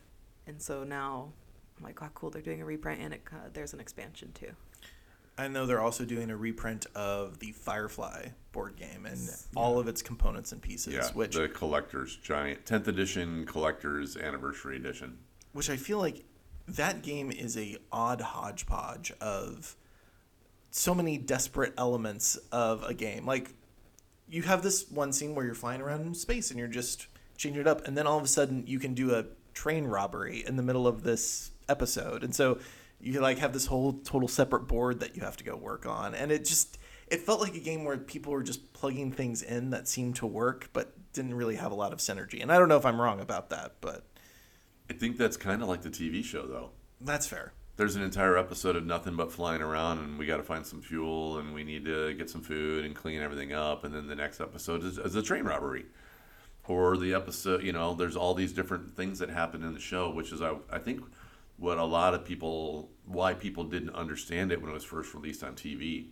and 0.49 0.61
so 0.61 0.83
now 0.83 1.33
I'm 1.79 1.85
like, 1.85 2.03
oh, 2.03 2.09
cool, 2.15 2.31
they're 2.31 2.43
doing 2.43 2.61
a 2.61 2.65
reprint 2.65 3.01
and 3.01 3.15
it 3.15 3.23
uh, 3.33 3.37
there's 3.53 3.73
an 3.75 3.79
expansion 3.81 4.33
too. 4.35 4.51
I 5.37 5.49
know 5.49 5.67
they're 5.67 5.81
also 5.81 6.05
doing 6.05 6.31
a 6.31 6.37
reprint 6.37 6.87
of 6.95 7.39
the 7.41 7.53
Firefly 7.53 8.29
board 8.53 8.77
game 8.77 9.05
and 9.05 9.19
all 9.57 9.81
of 9.81 9.89
its 9.89 10.01
components 10.01 10.53
and 10.53 10.63
pieces, 10.63 10.95
yeah, 10.95 11.09
which 11.13 11.35
the 11.35 11.49
collector's 11.49 12.17
giant 12.17 12.65
10th 12.67 12.87
edition 12.87 13.45
collector's 13.47 14.17
anniversary 14.17 14.77
edition. 14.77 15.19
which 15.53 15.71
I 15.71 15.77
feel 15.77 15.99
like 15.99 16.25
that 16.69 17.03
game 17.03 17.31
is 17.31 17.57
a 17.57 17.77
odd 17.91 18.21
hodgepodge 18.21 19.13
of 19.21 19.77
so 20.71 20.95
many 20.95 21.19
desperate 21.19 21.75
elements 21.77 22.37
of 22.53 22.83
a 22.85 22.95
game. 22.95 23.27
Like 23.27 23.55
you 24.29 24.43
have 24.43 24.63
this 24.63 24.89
one 24.91 25.13
scene 25.13 25.35
where 25.35 25.45
you're 25.45 25.55
flying 25.55 25.81
around 25.81 26.03
in 26.07 26.15
space 26.15 26.51
and 26.51 26.59
you're 26.59 26.69
just 26.69 27.09
changing 27.37 27.61
it 27.61 27.67
up, 27.67 27.87
and 27.87 27.99
then 27.99 28.07
all 28.07 28.19
of 28.19 28.25
a 28.25 28.29
sudden 28.29 28.65
you 28.67 28.79
can 28.79 28.95
do 28.95 29.15
a 29.15 29.25
train 29.53 29.85
robbery 29.85 30.45
in 30.47 30.57
the 30.57 30.63
middle 30.63 30.87
of 30.87 31.03
this 31.03 31.51
episode, 31.69 32.23
and 32.23 32.35
so 32.35 32.59
you 33.05 33.21
like 33.21 33.39
have 33.39 33.53
this 33.53 33.67
whole 33.67 33.93
total 33.93 34.29
separate 34.29 34.67
board 34.67 35.01
that 35.01 35.15
you 35.15 35.23
have 35.23 35.37
to 35.37 35.45
go 35.45 35.57
work 35.57 35.87
on, 35.87 36.15
and 36.15 36.33
it 36.33 36.45
just 36.45 36.79
it 37.07 37.21
felt 37.21 37.41
like 37.41 37.55
a 37.55 37.61
game 37.61 37.85
where 37.85 37.99
people 37.99 38.33
were 38.33 38.43
just 38.43 38.73
plugging 38.73 39.13
things 39.13 39.43
in 39.43 39.71
that 39.71 39.87
seemed 39.87 40.17
to 40.17 40.27
work, 40.27 40.71
but 40.73 40.95
didn't 41.13 41.35
really 41.35 41.57
have 41.57 41.71
a 41.71 41.75
lot 41.75 41.93
of 41.93 41.99
synergy. 41.99 42.43
And 42.43 42.51
I 42.51 42.59
don't 42.59 42.69
know 42.69 42.77
if 42.77 42.87
I'm 42.87 43.01
wrong 43.01 43.21
about 43.21 43.51
that, 43.51 43.75
but 43.81 44.05
I 44.91 44.95
think 44.95 45.17
that's 45.17 45.37
kind 45.37 45.63
of 45.63 45.69
like 45.69 45.83
the 45.83 45.91
TV 45.91 46.25
show, 46.25 46.47
though. 46.47 46.71
that's 47.01 47.27
fair. 47.27 47.53
There's 47.77 47.97
an 47.97 48.03
entire 48.03 48.39
episode 48.39 48.77
of 48.77 48.87
nothing 48.87 49.17
but 49.17 49.33
flying 49.33 49.61
around, 49.61 49.99
and 49.99 50.19
we 50.19 50.27
got 50.27 50.37
to 50.37 50.45
find 50.45 50.65
some 50.65 50.81
fuel, 50.81 51.39
and 51.39 51.53
we 51.53 51.65
need 51.65 51.85
to 51.87 52.15
get 52.15 52.31
some 52.31 52.41
food 52.41 52.85
and 52.85 52.95
clean 52.95 53.21
everything 53.21 53.53
up. 53.53 53.85
And 53.85 53.93
then 53.93 54.07
the 54.07 54.15
next 54.15 54.41
episode 54.41 54.85
is, 54.85 54.97
is 54.97 55.17
a 55.17 55.23
train 55.23 55.43
robbery, 55.45 55.87
or 56.69 56.97
the 56.97 57.15
episode. 57.15 57.65
You 57.65 57.73
know, 57.73 57.95
there's 57.95 58.17
all 58.17 58.33
these 58.33 58.53
different 58.53 58.97
things 58.97 59.19
that 59.19 59.29
happen 59.29 59.65
in 59.65 59.75
the 59.75 59.81
show, 59.81 60.09
which 60.11 60.31
is 60.33 60.41
I, 60.41 60.55
I 60.71 60.79
think 60.79 61.03
what 61.57 61.79
a 61.79 61.85
lot 61.85 62.15
of 62.15 62.25
people 62.25 62.91
why 63.07 63.35
people 63.35 63.65
didn't 63.65 63.95
understand 63.95 64.53
it 64.53 64.61
when 64.61 64.71
it 64.71 64.75
was 64.75 64.85
first 64.85 65.15
released 65.15 65.43
on 65.45 65.55
TV. 65.55 66.09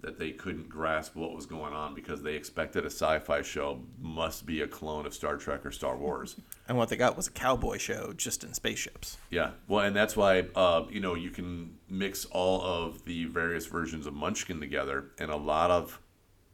That 0.00 0.18
they 0.18 0.30
couldn't 0.30 0.68
grasp 0.68 1.16
what 1.16 1.34
was 1.34 1.46
going 1.46 1.72
on 1.72 1.94
because 1.94 2.22
they 2.22 2.34
expected 2.34 2.84
a 2.84 2.90
sci-fi 2.90 3.40
show 3.40 3.80
must 3.98 4.44
be 4.44 4.60
a 4.60 4.68
clone 4.68 5.06
of 5.06 5.14
Star 5.14 5.36
Trek 5.36 5.64
or 5.64 5.72
Star 5.72 5.96
Wars. 5.96 6.36
And 6.68 6.76
what 6.76 6.90
they 6.90 6.96
got 6.96 7.16
was 7.16 7.26
a 7.26 7.30
cowboy 7.30 7.78
show 7.78 8.12
just 8.12 8.44
in 8.44 8.52
spaceships. 8.52 9.16
Yeah, 9.30 9.52
well, 9.66 9.84
and 9.84 9.96
that's 9.96 10.14
why 10.14 10.46
uh, 10.54 10.84
you 10.90 11.00
know 11.00 11.14
you 11.14 11.30
can 11.30 11.78
mix 11.88 12.26
all 12.26 12.62
of 12.62 13.04
the 13.06 13.24
various 13.24 13.66
versions 13.66 14.06
of 14.06 14.12
Munchkin 14.12 14.60
together, 14.60 15.12
and 15.18 15.30
a 15.30 15.36
lot 15.36 15.70
of 15.70 15.98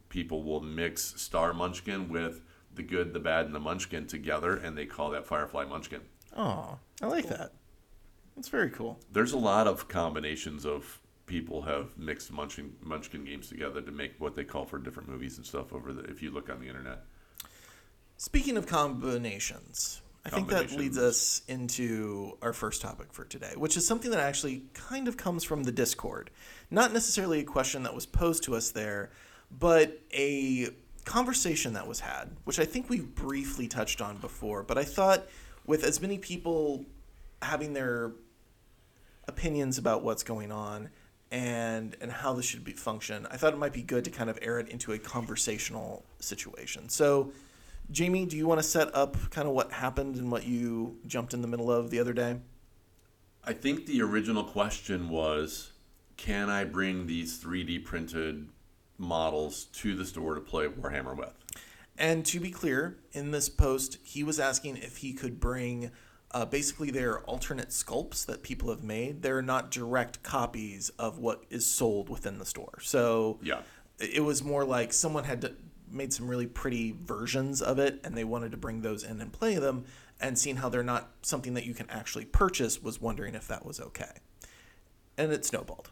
people 0.07 0.41
will 0.41 0.61
mix 0.61 1.21
Star 1.21 1.53
Munchkin 1.53 2.07
with 2.07 2.41
the 2.73 2.83
good, 2.83 3.13
the 3.13 3.19
bad, 3.19 3.45
and 3.45 3.53
the 3.53 3.59
Munchkin 3.59 4.07
together, 4.07 4.55
and 4.55 4.77
they 4.77 4.85
call 4.85 5.11
that 5.11 5.25
Firefly 5.25 5.65
Munchkin. 5.65 6.01
Oh, 6.35 6.77
I 7.01 7.07
like 7.07 7.27
that. 7.27 7.51
That's 8.35 8.49
very 8.49 8.69
cool. 8.69 8.99
There's 9.11 9.33
a 9.33 9.37
lot 9.37 9.67
of 9.67 9.87
combinations 9.87 10.65
of 10.65 10.99
people 11.25 11.61
have 11.63 11.97
mixed 11.97 12.31
Munchkin 12.31 12.73
Munchkin 12.81 13.25
games 13.25 13.47
together 13.47 13.81
to 13.81 13.91
make 13.91 14.13
what 14.19 14.35
they 14.35 14.43
call 14.43 14.65
for 14.65 14.77
different 14.77 15.09
movies 15.09 15.37
and 15.37 15.45
stuff 15.45 15.71
over 15.73 15.93
the 15.93 16.03
if 16.03 16.21
you 16.21 16.31
look 16.31 16.49
on 16.49 16.59
the 16.59 16.67
internet. 16.67 17.03
Speaking 18.17 18.57
of 18.57 18.67
combinations, 18.67 20.01
I 20.25 20.29
think 20.29 20.49
that 20.49 20.71
leads 20.71 20.97
us 20.97 21.41
into 21.47 22.37
our 22.41 22.53
first 22.53 22.81
topic 22.81 23.11
for 23.11 23.25
today, 23.25 23.53
which 23.55 23.75
is 23.75 23.85
something 23.85 24.11
that 24.11 24.19
actually 24.19 24.63
kind 24.73 25.07
of 25.07 25.17
comes 25.17 25.43
from 25.43 25.63
the 25.63 25.71
Discord. 25.71 26.29
Not 26.71 26.93
necessarily 26.93 27.39
a 27.39 27.43
question 27.43 27.83
that 27.83 27.93
was 27.93 28.05
posed 28.05 28.43
to 28.43 28.55
us 28.55 28.71
there, 28.71 29.11
but 29.51 29.99
a 30.13 30.69
conversation 31.03 31.73
that 31.73 31.87
was 31.87 31.99
had, 31.99 32.29
which 32.45 32.59
I 32.59 32.65
think 32.65 32.89
we've 32.89 33.13
briefly 33.13 33.67
touched 33.67 33.99
on 33.99 34.17
before. 34.17 34.63
But 34.63 34.77
I 34.77 34.85
thought 34.85 35.27
with 35.65 35.83
as 35.83 36.01
many 36.01 36.17
people 36.17 36.85
having 37.41 37.73
their 37.73 38.13
opinions 39.27 39.77
about 39.77 40.03
what's 40.03 40.23
going 40.23 40.51
on 40.51 40.89
and 41.31 41.97
and 41.99 42.11
how 42.11 42.33
this 42.33 42.45
should 42.45 42.63
be 42.63 42.73
function, 42.73 43.27
I 43.31 43.37
thought 43.37 43.53
it 43.53 43.59
might 43.59 43.73
be 43.73 43.81
good 43.81 44.05
to 44.05 44.11
kind 44.11 44.29
of 44.29 44.37
air 44.41 44.59
it 44.59 44.69
into 44.69 44.93
a 44.93 44.99
conversational 44.99 46.05
situation. 46.19 46.89
So, 46.89 47.31
Jamie, 47.89 48.25
do 48.25 48.37
you 48.37 48.47
want 48.47 48.59
to 48.59 48.67
set 48.67 48.95
up 48.95 49.17
kind 49.31 49.47
of 49.47 49.53
what 49.53 49.71
happened 49.71 50.15
and 50.15 50.31
what 50.31 50.45
you 50.45 50.99
jumped 51.07 51.33
in 51.33 51.41
the 51.41 51.47
middle 51.47 51.71
of 51.71 51.89
the 51.89 51.99
other 51.99 52.13
day? 52.13 52.37
I 53.43 53.53
think 53.53 53.87
the 53.87 54.01
original 54.01 54.43
question 54.43 55.09
was, 55.09 55.73
can 56.15 56.49
I 56.49 56.63
bring 56.63 57.07
these 57.07 57.43
3D 57.43 57.83
printed 57.83 58.47
models 58.97 59.65
to 59.65 59.95
the 59.95 60.05
store 60.05 60.35
to 60.35 60.41
play 60.41 60.67
Warhammer 60.67 61.17
with? 61.17 61.33
And 61.97 62.25
to 62.27 62.39
be 62.39 62.51
clear, 62.51 62.97
in 63.11 63.31
this 63.31 63.49
post, 63.49 63.97
he 64.03 64.23
was 64.23 64.39
asking 64.39 64.77
if 64.77 64.97
he 64.97 65.13
could 65.13 65.39
bring 65.39 65.91
uh, 66.33 66.45
basically, 66.45 66.89
they're 66.91 67.19
alternate 67.21 67.69
sculpts 67.69 68.25
that 68.25 68.41
people 68.43 68.69
have 68.69 68.83
made. 68.83 69.21
They're 69.21 69.41
not 69.41 69.69
direct 69.71 70.23
copies 70.23 70.89
of 70.97 71.19
what 71.19 71.43
is 71.49 71.65
sold 71.65 72.09
within 72.09 72.39
the 72.39 72.45
store. 72.45 72.79
So 72.81 73.39
Yeah. 73.41 73.61
it 73.99 74.23
was 74.23 74.43
more 74.43 74.65
like 74.65 74.93
someone 74.93 75.23
had 75.25 75.41
to, 75.41 75.53
made 75.89 76.11
some 76.11 76.27
really 76.27 76.47
pretty 76.47 76.91
versions 77.03 77.61
of 77.61 77.77
it 77.77 77.99
and 78.03 78.17
they 78.17 78.23
wanted 78.23 78.51
to 78.51 78.57
bring 78.57 78.81
those 78.81 79.03
in 79.03 79.21
and 79.21 79.31
play 79.31 79.55
them 79.55 79.85
and 80.19 80.39
seeing 80.39 80.55
how 80.55 80.69
they're 80.69 80.81
not 80.83 81.11
something 81.21 81.53
that 81.53 81.65
you 81.65 81.73
can 81.75 81.87
actually 81.89 82.25
purchase 82.25 82.81
was 82.81 82.99
wondering 82.99 83.35
if 83.35 83.47
that 83.47 83.63
was 83.65 83.79
okay. 83.79 84.11
And 85.17 85.31
it 85.31 85.45
snowballed. 85.45 85.91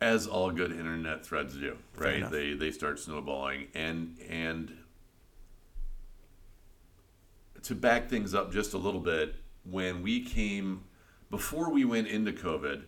As 0.00 0.26
all 0.26 0.50
good 0.50 0.72
internet 0.72 1.24
threads 1.24 1.54
do, 1.56 1.76
right? 1.96 2.30
They 2.30 2.52
they 2.52 2.70
start 2.70 2.98
snowballing 2.98 3.68
and 3.74 4.16
and 4.28 4.72
to 7.66 7.74
back 7.74 8.08
things 8.08 8.32
up 8.32 8.52
just 8.52 8.74
a 8.74 8.78
little 8.78 9.00
bit, 9.00 9.34
when 9.64 10.02
we 10.02 10.24
came 10.24 10.84
before 11.30 11.70
we 11.72 11.84
went 11.84 12.06
into 12.06 12.32
COVID, 12.32 12.84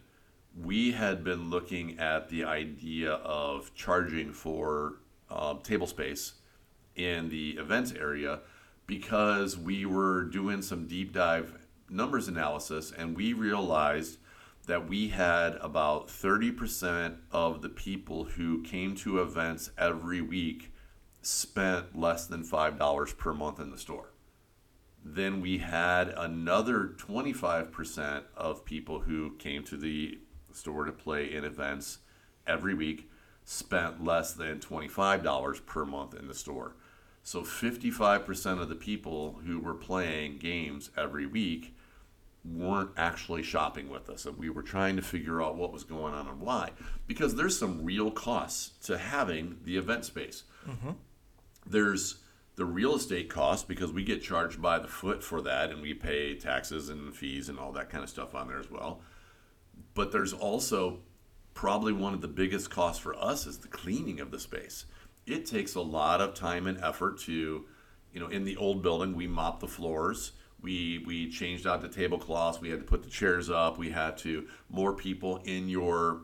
we 0.56 0.92
had 0.92 1.24
been 1.24 1.50
looking 1.50 1.98
at 1.98 2.28
the 2.28 2.44
idea 2.44 3.14
of 3.14 3.74
charging 3.74 4.32
for 4.32 5.00
uh, 5.30 5.54
table 5.64 5.88
space 5.88 6.34
in 6.94 7.28
the 7.28 7.50
events 7.50 7.92
area 7.92 8.40
because 8.86 9.58
we 9.58 9.84
were 9.84 10.22
doing 10.24 10.62
some 10.62 10.86
deep 10.86 11.12
dive 11.12 11.58
numbers 11.90 12.28
analysis 12.28 12.92
and 12.96 13.16
we 13.16 13.32
realized 13.32 14.18
that 14.66 14.88
we 14.88 15.08
had 15.08 15.54
about 15.56 16.06
30% 16.06 17.16
of 17.32 17.62
the 17.62 17.68
people 17.68 18.24
who 18.24 18.62
came 18.62 18.94
to 18.94 19.20
events 19.20 19.70
every 19.76 20.20
week 20.20 20.72
spent 21.20 21.98
less 21.98 22.26
than 22.26 22.44
$5 22.44 23.18
per 23.18 23.34
month 23.34 23.58
in 23.58 23.70
the 23.70 23.78
store. 23.78 24.10
Then 25.04 25.40
we 25.40 25.58
had 25.58 26.08
another 26.08 26.94
25% 26.98 28.24
of 28.37 28.64
people 28.64 29.00
who 29.00 29.37
came 29.38 29.64
to 29.64 29.76
the 29.76 30.18
store 30.52 30.84
to 30.84 30.92
play 30.92 31.32
in 31.32 31.44
events 31.44 31.98
every 32.46 32.74
week 32.74 33.08
spent 33.44 34.04
less 34.04 34.32
than 34.32 34.58
$25 34.58 35.64
per 35.64 35.84
month 35.84 36.14
in 36.14 36.28
the 36.28 36.34
store. 36.34 36.76
So 37.22 37.42
55% 37.42 38.61
of 38.61 38.68
the 38.68 38.74
people 38.74 39.40
who 39.46 39.58
were 39.58 39.74
playing 39.74 40.38
games 40.38 40.90
every 40.96 41.26
week 41.26 41.74
weren't 42.44 42.90
actually 42.96 43.42
shopping 43.42 43.88
with 43.88 44.08
us. 44.08 44.26
And 44.26 44.38
we 44.38 44.48
were 44.50 44.62
trying 44.62 44.96
to 44.96 45.02
figure 45.02 45.42
out 45.42 45.56
what 45.56 45.72
was 45.72 45.84
going 45.84 46.14
on 46.14 46.26
and 46.26 46.40
why. 46.40 46.70
Because 47.06 47.34
there's 47.34 47.58
some 47.58 47.84
real 47.84 48.11
costs 48.11 48.72
to 48.87 48.98
having 48.98 49.58
the 49.64 49.76
event 49.76 50.04
space. 50.04 50.44
Mm-hmm. 50.66 50.90
There's 51.66 52.16
the 52.59 52.64
real 52.64 52.97
estate 52.97 53.31
cost 53.31 53.68
because 53.68 53.92
we 53.92 54.03
get 54.03 54.21
charged 54.21 54.61
by 54.61 54.81
the 54.81 54.88
foot 54.88 55.23
for 55.23 55.40
that 55.40 55.71
and 55.71 55.81
we 55.81 55.94
pay 55.94 56.35
taxes 56.35 56.88
and 56.88 57.14
fees 57.14 57.49
and 57.49 57.57
all 57.57 57.71
that 57.71 57.88
kind 57.88 58.03
of 58.03 58.11
stuff 58.11 58.35
on 58.35 58.49
there 58.49 58.59
as 58.59 58.68
well. 58.68 59.01
But 59.94 60.11
there's 60.11 60.33
also 60.33 60.99
probably 61.55 61.92
one 61.92 62.14
of 62.14 62.21
the 62.21 62.29
biggest 62.29 62.68
costs 62.68 63.01
for 63.01 63.14
us 63.16 63.47
is 63.47 63.59
the 63.59 63.68
cleaning 63.68 64.18
of 64.18 64.33
the 64.33 64.40
space. 64.40 64.87
It 65.25 65.47
takes 65.47 65.77
a 65.77 65.81
lot 65.81 66.21
of 66.21 66.35
time 66.35 66.66
and 66.66 66.83
effort 66.83 67.21
to, 67.21 67.64
you 68.12 68.21
know, 68.21 68.27
in 68.27 68.44
the 68.44 68.57
old 68.57 68.83
building 68.83 69.14
we 69.14 69.29
mopped 69.29 69.61
the 69.61 69.68
floors. 69.68 70.33
We 70.61 71.05
we 71.07 71.31
changed 71.31 71.64
out 71.64 71.81
the 71.81 71.88
tablecloths. 71.88 72.61
We 72.61 72.71
had 72.71 72.81
to 72.81 72.85
put 72.85 73.05
the 73.05 73.11
chairs 73.11 73.49
up. 73.49 73.79
We 73.79 73.90
had 73.90 74.18
to 74.18 74.49
more 74.68 74.94
people 74.94 75.37
in 75.44 75.68
your 75.68 76.23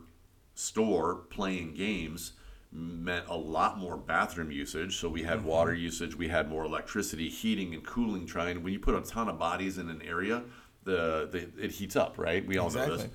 store 0.53 1.15
playing 1.29 1.75
games 1.75 2.33
meant 2.75 3.25
a 3.27 3.35
lot 3.35 3.77
more 3.77 3.95
bathroom 3.95 4.51
usage. 4.51 4.97
So 4.97 5.07
we 5.07 5.23
had 5.23 5.43
water 5.43 5.71
mm-hmm. 5.71 5.81
usage, 5.81 6.15
we 6.15 6.27
had 6.27 6.49
more 6.49 6.65
electricity, 6.65 7.29
heating 7.29 7.73
and 7.73 7.83
cooling. 7.83 8.25
Trying 8.25 8.61
when 8.63 8.73
you 8.73 8.79
put 8.79 8.95
a 8.95 9.01
ton 9.01 9.29
of 9.29 9.39
bodies 9.39 9.77
in 9.77 9.89
an 9.89 10.01
area, 10.01 10.43
the, 10.83 11.29
the 11.31 11.63
it 11.63 11.71
heats 11.71 11.95
up, 11.95 12.17
right? 12.17 12.45
We 12.45 12.57
all 12.57 12.69
know 12.69 12.97
this. 12.97 13.07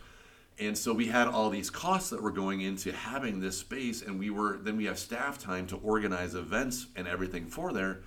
And 0.59 0.77
so 0.77 0.93
we 0.93 1.07
had 1.07 1.27
all 1.27 1.49
these 1.49 1.71
costs 1.71 2.11
that 2.11 2.23
were 2.23 2.31
going 2.31 2.61
into 2.61 2.93
having 2.93 3.41
this 3.41 3.59
space, 3.59 4.03
and 4.03 4.19
we 4.19 4.31
were 4.31 4.59
then 4.59 4.77
we 4.77 4.85
have 4.87 4.99
staff 4.99 5.39
time 5.39 5.67
to 5.69 5.77
organize 5.77 6.35
events 6.35 6.87
and 6.97 7.07
everything 7.07 7.47
for 7.47 7.73
there. 7.73 8.01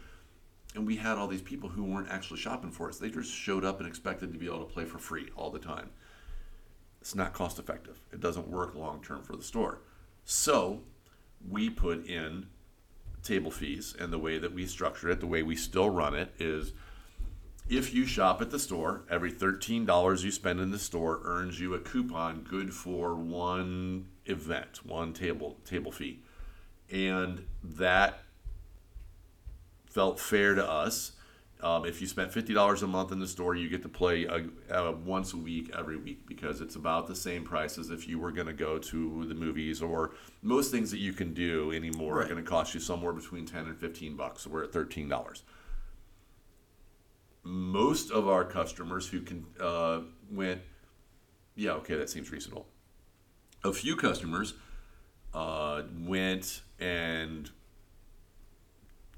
And 0.75 0.87
we 0.87 0.95
had 0.95 1.17
all 1.17 1.27
these 1.27 1.41
people 1.41 1.69
who 1.69 1.83
weren't 1.83 2.09
actually 2.09 2.39
shopping 2.39 2.71
for 2.71 2.89
us. 2.89 2.97
They 2.97 3.09
just 3.09 3.31
showed 3.31 3.63
up 3.63 3.79
and 3.79 3.87
expected 3.87 4.33
to 4.33 4.39
be 4.39 4.47
able 4.47 4.65
to 4.65 4.73
play 4.73 4.85
for 4.85 4.97
free 4.97 5.29
all 5.35 5.51
the 5.51 5.59
time. 5.59 5.91
It's 6.99 7.13
not 7.13 7.33
cost 7.33 7.59
effective. 7.59 7.99
It 8.11 8.19
doesn't 8.19 8.47
work 8.47 8.73
long 8.73 9.03
term 9.03 9.21
for 9.21 9.35
the 9.35 9.43
store. 9.43 9.81
So 10.25 10.81
we 11.49 11.69
put 11.69 12.05
in 12.05 12.47
table 13.23 13.51
fees, 13.51 13.95
and 13.97 14.11
the 14.11 14.19
way 14.19 14.37
that 14.37 14.53
we 14.53 14.65
structure 14.65 15.09
it, 15.09 15.19
the 15.19 15.27
way 15.27 15.43
we 15.43 15.55
still 15.55 15.89
run 15.89 16.13
it, 16.13 16.33
is 16.39 16.73
if 17.69 17.93
you 17.93 18.05
shop 18.05 18.41
at 18.41 18.51
the 18.51 18.59
store, 18.59 19.03
every 19.09 19.31
$13 19.31 20.23
you 20.23 20.31
spend 20.31 20.59
in 20.59 20.71
the 20.71 20.79
store 20.79 21.21
earns 21.23 21.59
you 21.59 21.73
a 21.73 21.79
coupon 21.79 22.41
good 22.41 22.73
for 22.73 23.15
one 23.15 24.07
event, 24.25 24.85
one 24.85 25.13
table 25.13 25.57
table 25.65 25.91
fee. 25.91 26.19
And 26.91 27.45
that 27.63 28.19
felt 29.85 30.19
fair 30.19 30.55
to 30.55 30.69
us. 30.69 31.13
Um, 31.63 31.85
if 31.85 32.01
you 32.01 32.07
spent 32.07 32.31
$50 32.31 32.83
a 32.83 32.87
month 32.87 33.11
in 33.13 33.19
the 33.19 33.27
store, 33.27 33.55
you 33.55 33.69
get 33.69 33.81
to 33.83 33.89
play 33.89 34.25
a, 34.25 34.45
a 34.69 34.91
once 34.91 35.33
a 35.33 35.37
week 35.37 35.71
every 35.77 35.97
week 35.97 36.27
because 36.27 36.59
it's 36.59 36.75
about 36.75 37.07
the 37.07 37.15
same 37.15 37.43
price 37.43 37.77
as 37.77 37.89
if 37.89 38.07
you 38.07 38.19
were 38.19 38.31
going 38.31 38.47
to 38.47 38.53
go 38.53 38.77
to 38.77 39.25
the 39.25 39.33
movies 39.33 39.81
or 39.81 40.11
most 40.41 40.71
things 40.71 40.91
that 40.91 40.99
you 40.99 41.13
can 41.13 41.33
do 41.33 41.71
anymore 41.71 42.21
are 42.21 42.25
going 42.25 42.43
to 42.43 42.49
cost 42.49 42.73
you 42.73 42.81
somewhere 42.81 43.13
between 43.13 43.45
10 43.45 43.67
and 43.67 43.79
15 43.79 44.17
bucks. 44.17 44.45
We're 44.45 44.65
at 44.65 44.71
$13 44.73 45.41
most 47.43 48.09
of 48.11 48.27
our 48.27 48.45
customers 48.45 49.07
who 49.07 49.21
can 49.21 49.45
uh, 49.59 50.01
went, 50.31 50.61
yeah, 51.55 51.71
okay, 51.71 51.95
that 51.95 52.09
seems 52.09 52.31
reasonable. 52.31 52.67
A 53.63 53.73
few 53.73 53.95
customers 53.95 54.53
uh, 55.33 55.83
went 55.99 56.61
and 56.79 57.49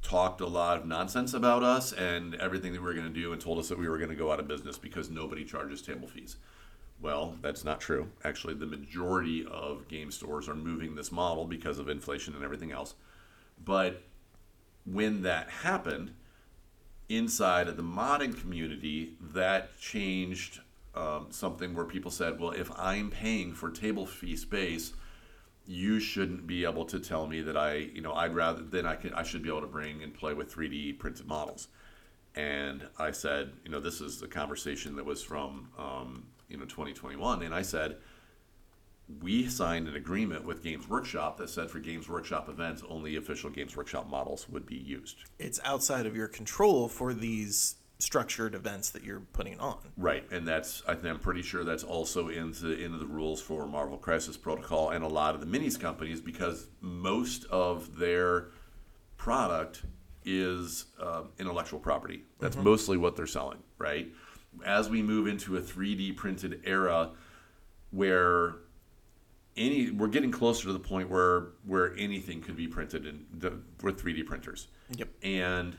talked 0.05 0.39
a 0.39 0.45
lot 0.45 0.77
of 0.77 0.85
nonsense 0.85 1.33
about 1.33 1.63
us 1.63 1.91
and 1.91 2.35
everything 2.35 2.73
that 2.73 2.79
we 2.79 2.85
were 2.85 2.93
going 2.93 3.11
to 3.11 3.19
do, 3.21 3.33
and 3.33 3.41
told 3.41 3.57
us 3.57 3.69
that 3.69 3.79
we 3.79 3.89
were 3.89 3.97
going 3.97 4.11
to 4.11 4.15
go 4.15 4.31
out 4.31 4.39
of 4.39 4.47
business 4.47 4.77
because 4.77 5.09
nobody 5.09 5.43
charges 5.43 5.81
table 5.81 6.07
fees. 6.07 6.37
Well, 7.01 7.35
that's 7.41 7.63
not 7.63 7.81
true. 7.81 8.09
Actually, 8.23 8.53
the 8.53 8.67
majority 8.67 9.45
of 9.49 9.87
game 9.87 10.11
stores 10.11 10.47
are 10.47 10.55
moving 10.55 10.95
this 10.95 11.11
model 11.11 11.45
because 11.45 11.79
of 11.79 11.89
inflation 11.89 12.35
and 12.35 12.43
everything 12.43 12.71
else. 12.71 12.93
But 13.63 14.03
when 14.85 15.23
that 15.23 15.49
happened, 15.49 16.13
inside 17.09 17.67
of 17.67 17.75
the 17.75 17.83
modding 17.83 18.39
community, 18.39 19.13
that 19.19 19.77
changed 19.79 20.61
um, 20.93 21.27
something 21.31 21.73
where 21.73 21.85
people 21.85 22.11
said, 22.11 22.39
well, 22.39 22.51
if 22.51 22.71
I'm 22.77 23.09
paying 23.09 23.53
for 23.53 23.71
table 23.71 24.05
fee 24.05 24.35
space, 24.35 24.93
you 25.67 25.99
shouldn't 25.99 26.45
be 26.45 26.63
able 26.63 26.85
to 26.85 26.99
tell 26.99 27.27
me 27.27 27.41
that 27.41 27.57
I, 27.57 27.75
you 27.75 28.01
know, 28.01 28.13
I'd 28.13 28.35
rather 28.35 28.61
than 28.61 28.85
I 28.85 28.95
can 28.95 29.13
I 29.13 29.23
should 29.23 29.41
be 29.41 29.49
able 29.49 29.61
to 29.61 29.67
bring 29.67 30.03
and 30.03 30.13
play 30.13 30.33
with 30.33 30.53
3D 30.53 30.99
printed 30.99 31.27
models. 31.27 31.67
And 32.35 32.87
I 32.99 33.11
said, 33.11 33.53
you 33.63 33.71
know, 33.71 33.79
this 33.79 34.01
is 34.01 34.19
the 34.19 34.27
conversation 34.27 34.95
that 34.97 35.05
was 35.05 35.23
from, 35.23 35.69
um, 35.77 36.25
you 36.49 36.57
know, 36.57 36.65
2021, 36.65 37.43
and 37.43 37.53
I 37.55 37.61
said, 37.61 37.97
we 39.21 39.47
signed 39.47 39.87
an 39.87 39.95
agreement 39.95 40.45
with 40.45 40.63
Games 40.63 40.89
Workshop 40.89 41.37
that 41.37 41.49
said 41.49 41.69
for 41.69 41.79
Games 41.79 42.09
Workshop 42.09 42.49
events, 42.49 42.83
only 42.89 43.15
official 43.15 43.49
Games 43.49 43.77
Workshop 43.77 44.09
models 44.09 44.49
would 44.49 44.65
be 44.65 44.75
used. 44.75 45.17
It's 45.37 45.59
outside 45.63 46.05
of 46.05 46.15
your 46.15 46.27
control 46.27 46.87
for 46.87 47.13
these 47.13 47.75
structured 47.99 48.53
events 48.55 48.89
that 48.89 49.03
you're 49.03 49.21
putting 49.21 49.59
on. 49.59 49.77
Right, 49.97 50.25
and 50.31 50.47
that's 50.47 50.83
I 50.87 50.93
think 50.95 51.05
I'm 51.07 51.19
pretty 51.19 51.41
sure 51.41 51.63
that's 51.63 51.83
also 51.83 52.27
into 52.27 52.71
into 52.71 52.97
the 52.97 53.05
rules 53.07 53.41
for 53.41 53.65
Marvel 53.67 53.97
Crisis 53.97 54.35
Protocol 54.37 54.89
and 54.89 55.03
a 55.03 55.07
lot 55.07 55.33
of 55.35 55.41
the 55.41 55.47
minis 55.47 55.79
companies 55.79 56.19
because 56.21 56.67
most 56.81 57.45
of 57.45 57.97
their 57.97 58.47
product 59.17 59.83
is 60.25 60.85
uh, 61.01 61.23
intellectual 61.39 61.79
property. 61.79 62.23
That's 62.39 62.57
mostly 62.57 62.97
what 62.97 63.15
they're 63.15 63.27
selling, 63.27 63.59
right? 63.77 64.07
As 64.65 64.89
we 64.89 65.01
move 65.01 65.27
into 65.27 65.57
a 65.57 65.61
3D 65.61 66.15
printed 66.15 66.61
era, 66.65 67.11
where 67.91 68.55
any 69.57 69.89
we're 69.91 70.07
getting 70.07 70.31
closer 70.31 70.65
to 70.67 70.73
the 70.73 70.79
point 70.79 71.09
where 71.09 71.47
where 71.65 71.95
anything 71.97 72.41
could 72.41 72.57
be 72.57 72.67
printed 72.67 73.05
in 73.05 73.25
the, 73.31 73.53
with 73.83 74.01
3D 74.03 74.25
printers 74.25 74.67
Yep. 74.97 75.09
and 75.23 75.77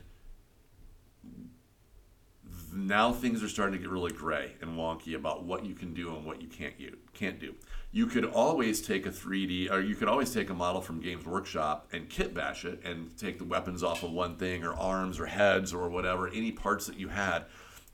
now 2.77 3.11
things 3.11 3.43
are 3.43 3.49
starting 3.49 3.73
to 3.73 3.79
get 3.79 3.89
really 3.89 4.11
gray 4.11 4.53
and 4.61 4.77
wonky 4.77 5.15
about 5.15 5.43
what 5.43 5.65
you 5.65 5.73
can 5.73 5.93
do 5.93 6.15
and 6.15 6.25
what 6.25 6.41
you 6.41 6.47
can't 6.47 6.73
you 6.77 6.95
can't 7.13 7.39
do. 7.39 7.55
You 7.91 8.05
could 8.05 8.25
always 8.25 8.81
take 8.81 9.05
a 9.05 9.09
3D 9.09 9.71
or 9.71 9.79
you 9.79 9.95
could 9.95 10.07
always 10.07 10.31
take 10.33 10.49
a 10.49 10.53
model 10.53 10.81
from 10.81 10.99
Games 10.99 11.25
Workshop 11.25 11.87
and 11.91 12.09
kit 12.09 12.33
bash 12.33 12.65
it 12.65 12.81
and 12.83 13.17
take 13.17 13.39
the 13.39 13.45
weapons 13.45 13.83
off 13.83 14.03
of 14.03 14.11
one 14.11 14.35
thing 14.35 14.63
or 14.63 14.73
arms 14.73 15.19
or 15.19 15.25
heads 15.25 15.73
or 15.73 15.89
whatever, 15.89 16.27
any 16.27 16.51
parts 16.51 16.85
that 16.87 16.99
you 16.99 17.07
had. 17.07 17.45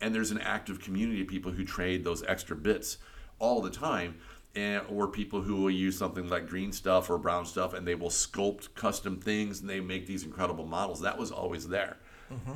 And 0.01 0.13
there's 0.13 0.31
an 0.31 0.41
active 0.41 0.81
community 0.81 1.21
of 1.21 1.27
people 1.27 1.51
who 1.51 1.63
trade 1.63 2.03
those 2.03 2.23
extra 2.23 2.55
bits 2.55 2.97
all 3.39 3.61
the 3.61 3.69
time. 3.69 4.15
And, 4.55 4.83
or 4.87 5.07
people 5.07 5.41
who 5.41 5.55
will 5.55 5.71
use 5.71 5.97
something 5.97 6.29
like 6.29 6.47
green 6.47 6.71
stuff 6.71 7.09
or 7.09 7.17
brown 7.17 7.47
stuff 7.47 7.73
and 7.73 7.87
they 7.87 7.95
will 7.95 8.11
sculpt 8.11 8.75
custom 8.75 9.19
things 9.19 9.61
and 9.61 9.67
they 9.67 9.79
make 9.79 10.05
these 10.05 10.23
incredible 10.23 10.67
models. 10.67 11.01
That 11.01 11.17
was 11.17 11.31
always 11.31 11.67
there. 11.67 11.97
Mm-hmm. 12.31 12.53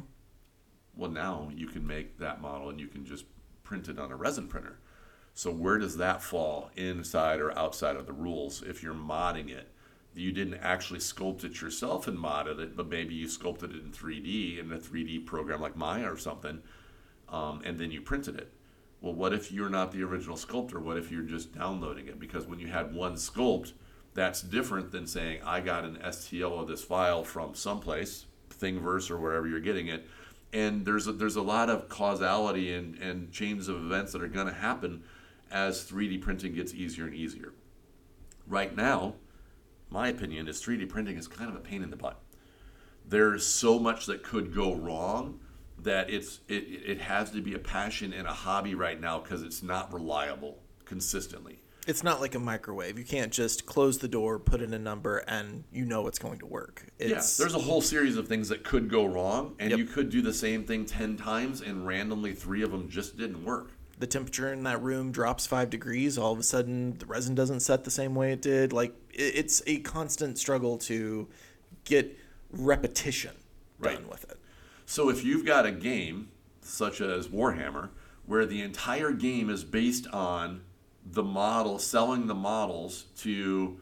Well, 0.97 1.11
now 1.11 1.49
you 1.55 1.67
can 1.67 1.85
make 1.85 2.17
that 2.17 2.41
model 2.41 2.69
and 2.69 2.79
you 2.79 2.87
can 2.87 3.05
just 3.05 3.25
print 3.63 3.87
it 3.87 3.99
on 3.99 4.11
a 4.11 4.15
resin 4.15 4.47
printer. 4.47 4.79
So 5.33 5.51
where 5.51 5.77
does 5.77 5.97
that 5.97 6.23
fall 6.23 6.71
inside 6.75 7.39
or 7.39 7.55
outside 7.57 7.95
of 7.95 8.07
the 8.07 8.13
rules 8.13 8.63
if 8.63 8.81
you're 8.81 8.95
modding 8.95 9.49
it? 9.49 9.69
You 10.15 10.31
didn't 10.31 10.55
actually 10.55 10.99
sculpt 10.99 11.43
it 11.43 11.61
yourself 11.61 12.07
and 12.07 12.17
modded 12.17 12.59
it, 12.59 12.75
but 12.75 12.89
maybe 12.89 13.13
you 13.13 13.27
sculpted 13.27 13.69
it 13.69 13.83
in 13.83 13.91
3D 13.91 14.59
in 14.59 14.71
a 14.71 14.79
3D 14.79 15.27
program 15.27 15.61
like 15.61 15.75
Maya 15.75 16.11
or 16.11 16.17
something, 16.17 16.63
um, 17.29 17.61
and 17.63 17.77
then 17.77 17.91
you 17.91 18.01
printed 18.01 18.35
it. 18.35 18.51
Well, 18.99 19.13
what 19.13 19.31
if 19.31 19.51
you're 19.51 19.69
not 19.69 19.91
the 19.91 20.01
original 20.01 20.37
sculptor? 20.37 20.79
What 20.79 20.97
if 20.97 21.11
you're 21.11 21.21
just 21.21 21.53
downloading 21.53 22.07
it? 22.07 22.19
Because 22.19 22.47
when 22.47 22.57
you 22.57 22.67
had 22.67 22.95
one 22.95 23.13
sculpt, 23.13 23.73
that's 24.15 24.41
different 24.41 24.91
than 24.91 25.05
saying 25.05 25.41
I 25.45 25.59
got 25.61 25.85
an 25.85 25.97
STL 25.97 26.61
of 26.61 26.67
this 26.67 26.83
file 26.83 27.23
from 27.23 27.53
someplace, 27.53 28.25
Thingiverse 28.49 29.11
or 29.11 29.19
wherever 29.19 29.47
you're 29.47 29.59
getting 29.59 29.87
it, 29.87 30.07
and 30.53 30.85
there's 30.85 31.07
a, 31.07 31.11
there's 31.11 31.35
a 31.35 31.41
lot 31.41 31.69
of 31.69 31.89
causality 31.89 32.73
and, 32.73 32.95
and 32.99 33.31
chains 33.31 33.67
of 33.67 33.75
events 33.77 34.13
that 34.13 34.21
are 34.21 34.27
going 34.27 34.47
to 34.47 34.53
happen 34.53 35.03
as 35.51 35.89
3D 35.89 36.21
printing 36.21 36.53
gets 36.53 36.73
easier 36.73 37.05
and 37.05 37.15
easier. 37.15 37.53
Right 38.47 38.75
now, 38.75 39.15
my 39.89 40.09
opinion 40.09 40.47
is 40.47 40.61
3D 40.61 40.89
printing 40.89 41.17
is 41.17 41.27
kind 41.27 41.49
of 41.49 41.55
a 41.55 41.59
pain 41.59 41.83
in 41.83 41.89
the 41.89 41.95
butt. 41.95 42.19
There's 43.05 43.45
so 43.45 43.79
much 43.79 44.05
that 44.07 44.23
could 44.23 44.53
go 44.53 44.73
wrong 44.73 45.39
that 45.79 46.09
it's 46.09 46.39
it, 46.47 46.63
it 46.63 47.01
has 47.01 47.31
to 47.31 47.41
be 47.41 47.53
a 47.53 47.59
passion 47.59 48.11
and 48.11 48.27
a 48.27 48.33
hobby 48.33 48.75
right 48.75 48.99
now 48.99 49.19
because 49.19 49.43
it's 49.43 49.61
not 49.61 49.93
reliable 49.93 50.57
consistently. 50.85 51.59
It's 51.87 52.03
not 52.03 52.19
like 52.19 52.35
a 52.35 52.39
microwave. 52.39 52.99
You 52.99 53.05
can't 53.05 53.31
just 53.31 53.65
close 53.65 53.97
the 53.97 54.09
door, 54.09 54.39
put 54.39 54.61
in 54.61 54.73
a 54.73 54.79
number, 54.79 55.19
and 55.19 55.63
you 55.71 55.85
know 55.85 56.05
it's 56.07 56.19
going 56.19 56.37
to 56.39 56.45
work. 56.45 56.85
It's, 56.99 57.39
yeah, 57.39 57.43
there's 57.43 57.55
a 57.55 57.59
whole 57.59 57.81
series 57.81 58.17
of 58.17 58.27
things 58.27 58.49
that 58.49 58.63
could 58.65 58.89
go 58.89 59.05
wrong, 59.05 59.55
and 59.57 59.69
Yep. 59.71 59.79
you 59.79 59.85
could 59.85 60.09
do 60.09 60.21
the 60.21 60.33
same 60.33 60.65
thing 60.65 60.85
10 60.85 61.15
times, 61.15 61.61
and 61.61 61.87
randomly 61.87 62.33
three 62.33 62.61
of 62.61 62.71
them 62.71 62.89
just 62.89 63.17
didn't 63.17 63.43
work. 63.43 63.71
the 63.99 64.05
temperature 64.05 64.53
in 64.53 64.61
that 64.61 64.79
room 64.83 65.11
drops 65.11 65.47
five 65.47 65.71
degrees. 65.71 66.19
All 66.19 66.31
of 66.31 66.37
a 66.37 66.43
sudden, 66.43 66.95
the 66.99 67.07
resin 67.07 67.33
doesn't 67.33 67.61
set 67.61 67.83
the 67.83 67.89
same 67.89 68.13
way 68.13 68.31
it 68.31 68.43
did. 68.43 68.71
Like 68.71 68.93
it's 69.11 69.63
a 69.65 69.79
constant 69.79 70.37
struggle 70.37 70.77
to 70.79 71.27
get 71.83 72.15
repetition 72.51 73.31
Right. 73.79 73.95
done 73.95 74.07
with 74.07 74.23
it. 74.29 74.37
So 74.85 75.09
if 75.09 75.23
you've 75.23 75.45
got 75.47 75.65
a 75.65 75.71
game 75.71 76.29
such 76.61 77.01
as 77.01 77.27
Warhammer, 77.29 77.89
where 78.27 78.45
the 78.45 78.61
entire 78.61 79.13
game 79.13 79.49
is 79.49 79.63
based 79.63 80.05
on 80.13 80.61
the 81.11 81.23
model, 81.23 81.79
selling 81.79 82.27
the 82.27 82.35
models 82.35 83.05
to 83.19 83.79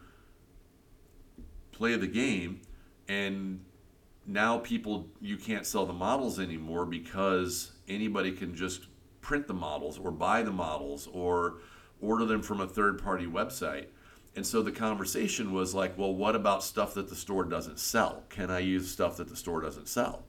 play 1.71 1.95
the 1.95 2.07
game, 2.07 2.61
and 3.07 3.63
now 4.25 4.57
people 4.57 5.07
you 5.21 5.37
can't 5.37 5.65
sell 5.65 5.85
the 5.85 5.93
models 5.93 6.39
anymore 6.39 6.85
because 6.85 7.71
anybody 7.87 8.31
can 8.31 8.55
just 8.55 8.87
print 9.21 9.47
the 9.47 9.53
models 9.53 9.97
or 9.97 10.11
buy 10.11 10.41
the 10.41 10.51
models 10.51 11.07
or 11.11 11.57
order 12.01 12.25
them 12.25 12.41
from 12.41 12.61
a 12.61 12.67
third 12.67 13.01
party 13.01 13.25
website. 13.25 13.87
And 14.35 14.45
so 14.45 14.61
the 14.61 14.71
conversation 14.71 15.53
was 15.53 15.73
like, 15.73 15.97
well, 15.97 16.13
what 16.13 16.35
about 16.35 16.63
stuff 16.63 16.93
that 16.95 17.09
the 17.09 17.15
store 17.15 17.45
doesn't 17.45 17.79
sell? 17.79 18.23
Can 18.29 18.51
I 18.51 18.59
use 18.59 18.91
stuff 18.91 19.17
that 19.17 19.29
the 19.29 19.35
store 19.35 19.61
doesn't 19.61 19.87
sell? 19.87 20.25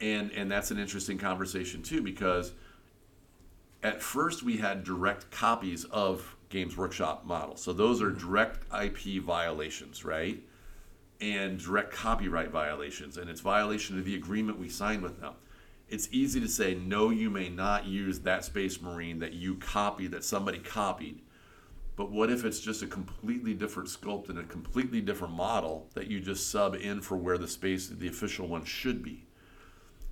and 0.00 0.32
and 0.32 0.50
that's 0.50 0.70
an 0.70 0.78
interesting 0.78 1.18
conversation 1.18 1.82
too 1.82 2.02
because 2.02 2.52
at 3.82 4.02
first 4.02 4.42
we 4.42 4.58
had 4.58 4.84
direct 4.84 5.30
copies 5.30 5.84
of 5.84 6.36
Games 6.48 6.76
Workshop 6.76 7.24
models. 7.24 7.62
So 7.62 7.72
those 7.72 8.02
are 8.02 8.10
mm-hmm. 8.10 8.26
direct 8.26 8.64
IP 8.74 9.22
violations, 9.22 10.04
right? 10.04 10.42
And 11.20 11.58
direct 11.58 11.92
copyright 11.92 12.50
violations, 12.50 13.18
and 13.18 13.28
it's 13.28 13.40
violation 13.40 13.98
of 13.98 14.04
the 14.04 14.14
agreement 14.14 14.58
we 14.58 14.68
signed 14.68 15.02
with 15.02 15.20
them. 15.20 15.34
It's 15.88 16.08
easy 16.12 16.40
to 16.40 16.48
say 16.48 16.74
no, 16.74 17.10
you 17.10 17.30
may 17.30 17.48
not 17.48 17.84
use 17.84 18.20
that 18.20 18.44
Space 18.44 18.80
Marine 18.80 19.18
that 19.18 19.32
you 19.32 19.56
copied, 19.56 20.12
that 20.12 20.24
somebody 20.24 20.58
copied. 20.58 21.20
But 21.96 22.10
what 22.10 22.30
if 22.30 22.44
it's 22.44 22.60
just 22.60 22.82
a 22.82 22.86
completely 22.86 23.52
different 23.52 23.88
sculpt 23.88 24.30
and 24.30 24.38
a 24.38 24.44
completely 24.44 25.00
different 25.00 25.34
model 25.34 25.88
that 25.94 26.06
you 26.06 26.20
just 26.20 26.50
sub 26.50 26.74
in 26.74 27.02
for 27.02 27.16
where 27.16 27.36
the 27.36 27.48
space, 27.48 27.88
the 27.88 28.08
official 28.08 28.46
one 28.46 28.64
should 28.64 29.02
be? 29.02 29.26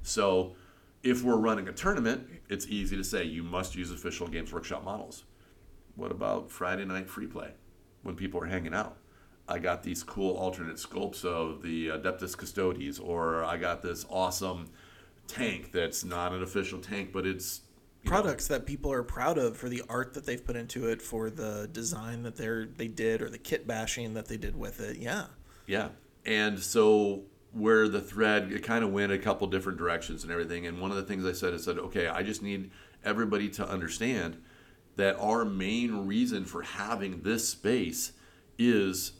So 0.02 0.56
if 1.02 1.22
we're 1.22 1.36
running 1.36 1.68
a 1.68 1.72
tournament, 1.72 2.28
it's 2.48 2.66
easy 2.66 2.96
to 2.96 3.04
say 3.04 3.24
you 3.24 3.42
must 3.42 3.74
use 3.74 3.90
official 3.90 4.26
Games 4.26 4.52
Workshop 4.52 4.84
models. 4.84 5.24
What 5.96 6.10
about 6.10 6.50
Friday 6.50 6.84
night 6.84 7.08
free 7.08 7.26
play 7.26 7.50
when 8.02 8.14
people 8.14 8.40
are 8.40 8.46
hanging 8.46 8.74
out? 8.74 8.98
I 9.48 9.58
got 9.58 9.82
these 9.82 10.02
cool 10.02 10.36
alternate 10.36 10.76
sculpts 10.76 11.24
of 11.24 11.62
the 11.62 11.88
Adeptus 11.88 12.36
Custodes, 12.36 12.98
or 12.98 13.44
I 13.44 13.56
got 13.56 13.82
this 13.82 14.04
awesome 14.10 14.68
tank 15.26 15.72
that's 15.72 16.04
not 16.04 16.32
an 16.32 16.42
official 16.42 16.80
tank, 16.80 17.12
but 17.12 17.26
it's 17.26 17.62
you 18.02 18.10
know, 18.10 18.16
products 18.16 18.46
that 18.48 18.66
people 18.66 18.92
are 18.92 19.02
proud 19.02 19.38
of 19.38 19.56
for 19.56 19.68
the 19.68 19.82
art 19.88 20.14
that 20.14 20.26
they've 20.26 20.44
put 20.44 20.56
into 20.56 20.88
it, 20.88 21.00
for 21.00 21.30
the 21.30 21.68
design 21.72 22.22
that 22.24 22.36
they're 22.36 22.66
they 22.66 22.88
did, 22.88 23.22
or 23.22 23.30
the 23.30 23.38
kit 23.38 23.66
bashing 23.66 24.14
that 24.14 24.26
they 24.26 24.36
did 24.36 24.54
with 24.54 24.80
it. 24.80 24.98
Yeah. 24.98 25.26
Yeah. 25.66 25.88
And 26.26 26.58
so 26.58 27.22
where 27.58 27.88
the 27.88 28.00
thread 28.00 28.52
it 28.52 28.62
kind 28.62 28.84
of 28.84 28.92
went 28.92 29.12
a 29.12 29.18
couple 29.18 29.46
different 29.46 29.78
directions 29.78 30.22
and 30.22 30.32
everything. 30.32 30.66
And 30.66 30.80
one 30.80 30.90
of 30.90 30.96
the 30.96 31.02
things 31.02 31.26
I 31.26 31.32
said 31.32 31.54
is 31.54 31.64
said, 31.64 31.78
okay, 31.78 32.06
I 32.08 32.22
just 32.22 32.42
need 32.42 32.70
everybody 33.04 33.48
to 33.50 33.68
understand 33.68 34.40
that 34.96 35.16
our 35.20 35.44
main 35.44 36.06
reason 36.06 36.44
for 36.44 36.62
having 36.62 37.22
this 37.22 37.48
space 37.48 38.12
is 38.58 39.12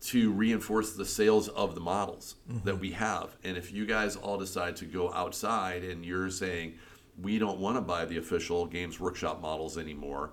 to 0.00 0.32
reinforce 0.32 0.94
the 0.94 1.04
sales 1.04 1.48
of 1.48 1.76
the 1.76 1.80
models 1.80 2.34
that 2.48 2.72
mm-hmm. 2.72 2.80
we 2.80 2.90
have. 2.90 3.36
And 3.44 3.56
if 3.56 3.72
you 3.72 3.86
guys 3.86 4.16
all 4.16 4.36
decide 4.36 4.74
to 4.76 4.84
go 4.84 5.12
outside 5.12 5.84
and 5.84 6.04
you're 6.04 6.30
saying 6.30 6.74
we 7.20 7.38
don't 7.38 7.58
want 7.58 7.76
to 7.76 7.80
buy 7.80 8.04
the 8.04 8.18
official 8.18 8.66
Games 8.66 8.98
Workshop 8.98 9.40
models 9.40 9.78
anymore, 9.78 10.32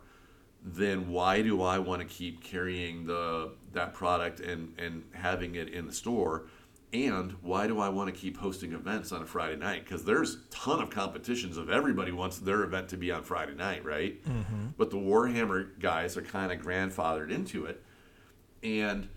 then 0.64 1.10
why 1.10 1.44
do 1.44 1.62
I 1.62 1.78
want 1.78 2.02
to 2.02 2.08
keep 2.08 2.44
carrying 2.44 3.06
the 3.06 3.52
that 3.74 3.94
product 3.94 4.40
and 4.40 4.74
and 4.80 5.04
having 5.14 5.56
it 5.56 5.70
in 5.70 5.86
the 5.86 5.94
store? 5.94 6.48
And 6.92 7.34
why 7.42 7.68
do 7.68 7.80
I 7.80 7.90
want 7.90 8.14
to 8.14 8.20
keep 8.20 8.38
hosting 8.38 8.74
events 8.74 9.12
on 9.12 9.22
a 9.22 9.26
Friday 9.26 9.58
night? 9.58 9.84
Because 9.84 10.06
there's 10.06 10.36
a 10.36 10.40
ton 10.50 10.82
of 10.82 10.90
competitions 10.90 11.56
of 11.56 11.70
everybody 11.70 12.12
wants 12.12 12.40
their 12.40 12.64
event 12.64 12.90
to 12.90 12.98
be 12.98 13.12
on 13.12 13.24
Friday 13.24 13.54
night, 13.54 13.86
right? 13.86 14.24
Mm-hmm. 14.26 14.70
But 14.76 14.90
the 14.90 14.98
Warhammer 14.98 15.80
guys 15.80 16.18
are 16.18 16.24
kind 16.24 16.52
of 16.52 16.60
grandfathered 16.60 17.30
into 17.30 17.66
it, 17.66 17.84
and 18.64 19.08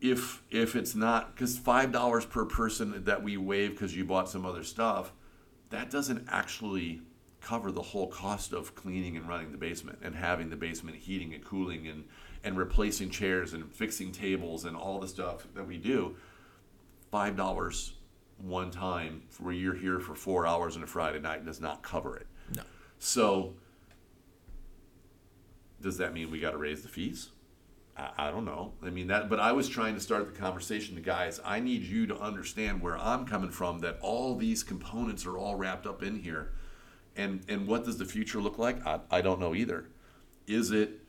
if 0.00 0.42
if 0.50 0.74
it's 0.74 0.94
not 0.94 1.34
because 1.34 1.58
five 1.58 1.92
dollars 1.92 2.24
per 2.24 2.46
person 2.46 3.04
that 3.04 3.22
we 3.22 3.36
waive 3.36 3.72
because 3.72 3.94
you 3.94 4.04
bought 4.04 4.28
some 4.28 4.46
other 4.46 4.64
stuff, 4.64 5.12
that 5.68 5.90
doesn't 5.90 6.26
actually 6.30 7.02
cover 7.40 7.70
the 7.70 7.82
whole 7.82 8.06
cost 8.06 8.52
of 8.52 8.74
cleaning 8.74 9.16
and 9.16 9.28
running 9.28 9.50
the 9.52 9.58
basement 9.58 9.98
and 10.02 10.14
having 10.14 10.50
the 10.50 10.56
basement 10.56 10.96
heating 10.96 11.34
and 11.34 11.44
cooling 11.44 11.88
and 11.88 12.04
and 12.42 12.56
replacing 12.56 13.10
chairs 13.10 13.52
and 13.52 13.72
fixing 13.72 14.12
tables 14.12 14.64
and 14.64 14.76
all 14.76 14.98
the 14.98 15.08
stuff 15.08 15.46
that 15.54 15.66
we 15.66 15.76
do. 15.76 16.16
Five 17.10 17.36
dollars 17.36 17.94
one 18.38 18.70
time 18.70 19.22
where 19.38 19.52
you're 19.52 19.74
here 19.74 20.00
for 20.00 20.14
four 20.14 20.46
hours 20.46 20.76
on 20.76 20.82
a 20.82 20.86
Friday 20.86 21.20
night 21.20 21.44
does 21.44 21.60
not 21.60 21.82
cover 21.82 22.16
it. 22.16 22.26
No. 22.54 22.62
So 22.98 23.54
does 25.80 25.98
that 25.98 26.12
mean 26.14 26.30
we 26.30 26.40
got 26.40 26.52
to 26.52 26.58
raise 26.58 26.82
the 26.82 26.88
fees? 26.88 27.30
I, 27.96 28.10
I 28.16 28.30
don't 28.30 28.44
know. 28.44 28.72
I 28.82 28.90
mean 28.90 29.08
that, 29.08 29.28
but 29.28 29.40
I 29.40 29.52
was 29.52 29.68
trying 29.68 29.94
to 29.94 30.00
start 30.00 30.32
the 30.32 30.38
conversation 30.38 30.94
to 30.94 31.00
guys. 31.00 31.40
I 31.44 31.60
need 31.60 31.82
you 31.82 32.06
to 32.06 32.18
understand 32.18 32.80
where 32.80 32.98
I'm 32.98 33.26
coming 33.26 33.50
from. 33.50 33.80
That 33.80 33.98
all 34.00 34.36
these 34.36 34.62
components 34.62 35.26
are 35.26 35.36
all 35.36 35.56
wrapped 35.56 35.86
up 35.86 36.02
in 36.02 36.16
here, 36.16 36.52
and 37.16 37.42
and 37.48 37.66
what 37.66 37.84
does 37.84 37.98
the 37.98 38.04
future 38.04 38.40
look 38.40 38.58
like? 38.58 38.86
I, 38.86 39.00
I 39.10 39.20
don't 39.20 39.40
know 39.40 39.54
either. 39.54 39.86
Is 40.46 40.70
it 40.70 41.00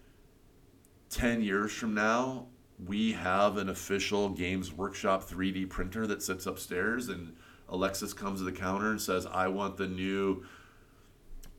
ten 1.12 1.44
years 1.44 1.72
from 1.72 1.94
now? 1.94 2.48
We 2.84 3.12
have 3.12 3.58
an 3.58 3.70
official 3.70 4.30
Games 4.30 4.74
Workshop 4.74 5.30
3D 5.30 5.70
printer 5.70 6.08
that 6.08 6.24
sits 6.24 6.48
upstairs, 6.48 7.10
and 7.10 7.36
Alexis 7.70 8.14
comes 8.14 8.40
to 8.40 8.46
the 8.46 8.52
counter 8.52 8.90
and 8.90 9.00
says, 9.00 9.28
"I 9.28 9.48
want 9.50 9.78
the 9.78 9.88
new." 9.88 10.44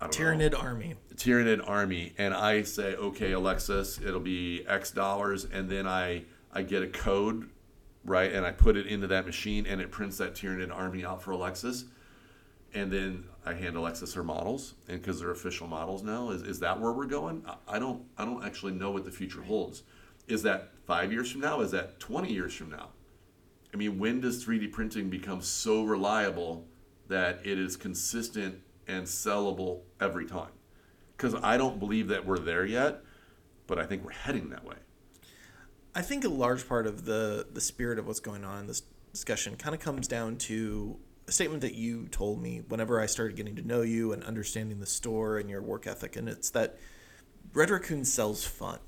Don't 0.00 0.10
know, 0.10 0.24
Tyranid 0.24 0.60
Army. 0.60 0.96
Tyranid 1.14 1.68
army 1.68 2.12
and 2.18 2.34
I 2.34 2.62
say, 2.62 2.96
okay, 2.96 3.30
Alexis, 3.32 4.00
it'll 4.00 4.18
be 4.18 4.64
X 4.66 4.90
dollars, 4.90 5.44
and 5.44 5.70
then 5.70 5.86
I 5.86 6.24
I 6.52 6.62
get 6.62 6.82
a 6.82 6.88
code, 6.88 7.48
right, 8.04 8.32
and 8.32 8.44
I 8.44 8.50
put 8.50 8.76
it 8.76 8.86
into 8.86 9.06
that 9.06 9.26
machine, 9.26 9.64
and 9.64 9.80
it 9.80 9.92
prints 9.92 10.18
that 10.18 10.34
Tyranid 10.34 10.74
army 10.74 11.04
out 11.04 11.22
for 11.22 11.30
Alexis, 11.30 11.84
and 12.74 12.90
then 12.90 13.24
I 13.44 13.54
hand 13.54 13.76
Alexis 13.76 14.14
her 14.14 14.24
models, 14.24 14.74
and 14.88 15.00
because 15.00 15.20
they're 15.20 15.30
official 15.30 15.66
models 15.66 16.02
now, 16.02 16.30
is, 16.30 16.42
is 16.42 16.60
that 16.60 16.80
where 16.80 16.92
we're 16.92 17.06
going? 17.06 17.42
I, 17.46 17.76
I 17.76 17.78
don't 17.78 18.04
I 18.16 18.24
don't 18.24 18.44
actually 18.44 18.72
know 18.72 18.90
what 18.90 19.04
the 19.04 19.10
future 19.10 19.42
holds. 19.42 19.82
Is 20.28 20.42
that 20.44 20.72
five 20.86 21.12
years 21.12 21.30
from 21.30 21.40
now? 21.40 21.60
Is 21.60 21.70
that 21.72 22.00
twenty 22.00 22.32
years 22.32 22.54
from 22.54 22.70
now? 22.70 22.90
I 23.72 23.76
mean, 23.76 23.98
when 23.98 24.20
does 24.20 24.44
3D 24.44 24.70
printing 24.70 25.08
become 25.08 25.40
so 25.40 25.82
reliable 25.82 26.66
that 27.08 27.40
it 27.42 27.58
is 27.58 27.76
consistent 27.76 28.60
and 28.86 29.06
sellable 29.06 29.80
every 29.98 30.26
time? 30.26 30.50
Because 31.16 31.34
I 31.42 31.56
don't 31.56 31.78
believe 31.78 32.08
that 32.08 32.26
we're 32.26 32.38
there 32.38 32.66
yet, 32.66 33.02
but 33.66 33.78
I 33.78 33.86
think 33.86 34.04
we're 34.04 34.12
heading 34.12 34.50
that 34.50 34.64
way. 34.64 34.76
I 35.94 36.02
think 36.02 36.24
a 36.24 36.28
large 36.28 36.68
part 36.68 36.86
of 36.86 37.04
the 37.04 37.46
the 37.52 37.60
spirit 37.60 37.98
of 37.98 38.06
what's 38.06 38.20
going 38.20 38.44
on 38.44 38.60
in 38.60 38.66
this 38.66 38.82
discussion 39.12 39.56
kind 39.56 39.74
of 39.74 39.80
comes 39.80 40.08
down 40.08 40.36
to 40.36 40.98
a 41.26 41.32
statement 41.32 41.60
that 41.62 41.74
you 41.74 42.08
told 42.08 42.40
me 42.42 42.62
whenever 42.68 43.00
I 43.00 43.06
started 43.06 43.36
getting 43.36 43.56
to 43.56 43.66
know 43.66 43.82
you 43.82 44.12
and 44.12 44.22
understanding 44.24 44.80
the 44.80 44.86
store 44.86 45.38
and 45.38 45.48
your 45.48 45.62
work 45.62 45.86
ethic, 45.86 46.16
and 46.16 46.28
it's 46.28 46.50
that 46.50 46.76
Red 47.52 47.70
Raccoon 47.70 48.04
sells 48.04 48.44
fun. 48.44 48.78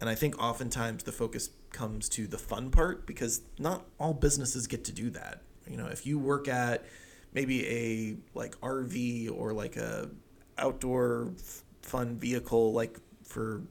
And 0.00 0.08
I 0.08 0.14
think 0.14 0.38
oftentimes 0.42 1.04
the 1.04 1.12
focus 1.12 1.50
comes 1.70 2.08
to 2.10 2.26
the 2.26 2.38
fun 2.38 2.70
part 2.70 3.06
because 3.06 3.42
not 3.58 3.86
all 3.98 4.14
businesses 4.14 4.66
get 4.66 4.84
to 4.86 4.92
do 4.92 5.10
that. 5.10 5.42
You 5.68 5.76
know, 5.76 5.86
if 5.86 6.06
you 6.06 6.18
work 6.18 6.48
at 6.48 6.84
maybe 7.32 7.66
a 7.66 8.16
like 8.34 8.60
RV 8.60 9.30
or 9.32 9.52
like 9.52 9.76
a 9.76 10.10
outdoor 10.58 11.32
f- 11.38 11.62
fun 11.82 12.16
vehicle 12.16 12.72
like 12.72 12.98
for 13.24 13.62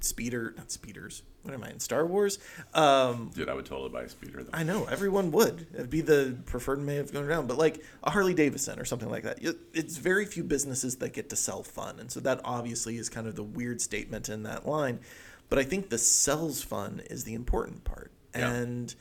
speeder 0.00 0.54
not 0.56 0.70
speeders 0.70 1.22
what 1.48 1.54
am 1.54 1.64
i 1.64 1.70
in 1.70 1.80
star 1.80 2.06
wars 2.06 2.38
um 2.74 3.30
Dude, 3.34 3.48
I 3.48 3.54
would 3.54 3.64
totally 3.66 3.88
buy 3.88 4.02
a 4.02 4.08
speeder. 4.08 4.42
Though. 4.44 4.50
i 4.52 4.62
know 4.62 4.84
everyone 4.84 5.30
would 5.32 5.66
it'd 5.74 5.88
be 5.90 6.02
the 6.02 6.36
preferred 6.46 6.84
way 6.86 6.98
of 6.98 7.12
going 7.12 7.26
around 7.26 7.48
but 7.48 7.56
like 7.56 7.82
a 8.04 8.10
harley 8.10 8.34
davidson 8.34 8.78
or 8.78 8.84
something 8.84 9.08
like 9.10 9.22
that 9.24 9.38
it's 9.72 9.96
very 9.96 10.26
few 10.26 10.44
businesses 10.44 10.96
that 10.96 11.12
get 11.14 11.30
to 11.30 11.36
sell 11.36 11.62
fun 11.62 11.98
and 11.98 12.12
so 12.12 12.20
that 12.20 12.40
obviously 12.44 12.96
is 12.98 13.08
kind 13.08 13.26
of 13.26 13.34
the 13.34 13.42
weird 13.42 13.80
statement 13.80 14.28
in 14.28 14.42
that 14.42 14.66
line 14.68 15.00
but 15.48 15.58
i 15.58 15.62
think 15.64 15.88
the 15.88 15.98
sells 15.98 16.62
fun 16.62 17.00
is 17.10 17.24
the 17.24 17.34
important 17.34 17.82
part 17.84 18.12
Yeah. 18.36 18.50
and 18.52 18.94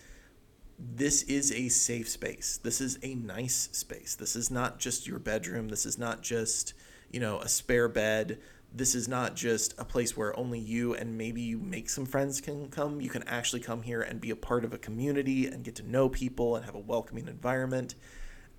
this 0.80 1.24
is 1.24 1.52
a 1.52 1.70
safe 1.70 2.08
space. 2.08 2.60
This 2.62 2.82
is 2.82 3.00
a 3.02 3.16
nice 3.16 3.68
space. 3.72 4.14
This 4.14 4.36
is 4.36 4.52
not 4.52 4.78
just 4.78 5.08
your 5.08 5.18
bedroom. 5.18 5.70
This 5.70 5.88
is 5.88 5.98
not 5.98 6.22
just, 6.22 6.76
you 7.10 7.20
know, 7.20 7.40
a 7.40 7.48
spare 7.48 7.88
bed. 7.88 8.38
This 8.78 8.94
is 8.96 9.08
not 9.08 9.36
just 9.36 9.74
a 9.78 9.86
place 9.86 10.16
where 10.16 10.38
only 10.38 10.60
you 10.60 10.94
and 10.94 11.18
maybe 11.18 11.42
you 11.42 11.58
make 11.58 11.90
some 11.90 12.06
friends 12.06 12.40
can 12.42 12.70
come. 12.70 13.02
You 13.02 13.10
can 13.10 13.24
actually 13.24 13.62
come 13.62 13.82
here 13.82 14.02
and 14.02 14.22
be 14.22 14.30
a 14.30 14.36
part 14.36 14.64
of 14.64 14.74
a 14.74 14.78
community 14.78 15.48
and 15.48 15.64
get 15.64 15.76
to 15.76 15.84
know 15.84 16.10
people 16.10 16.56
and 16.56 16.66
have 16.66 16.76
a 16.76 16.80
welcoming 16.80 17.28
environment. 17.28 17.96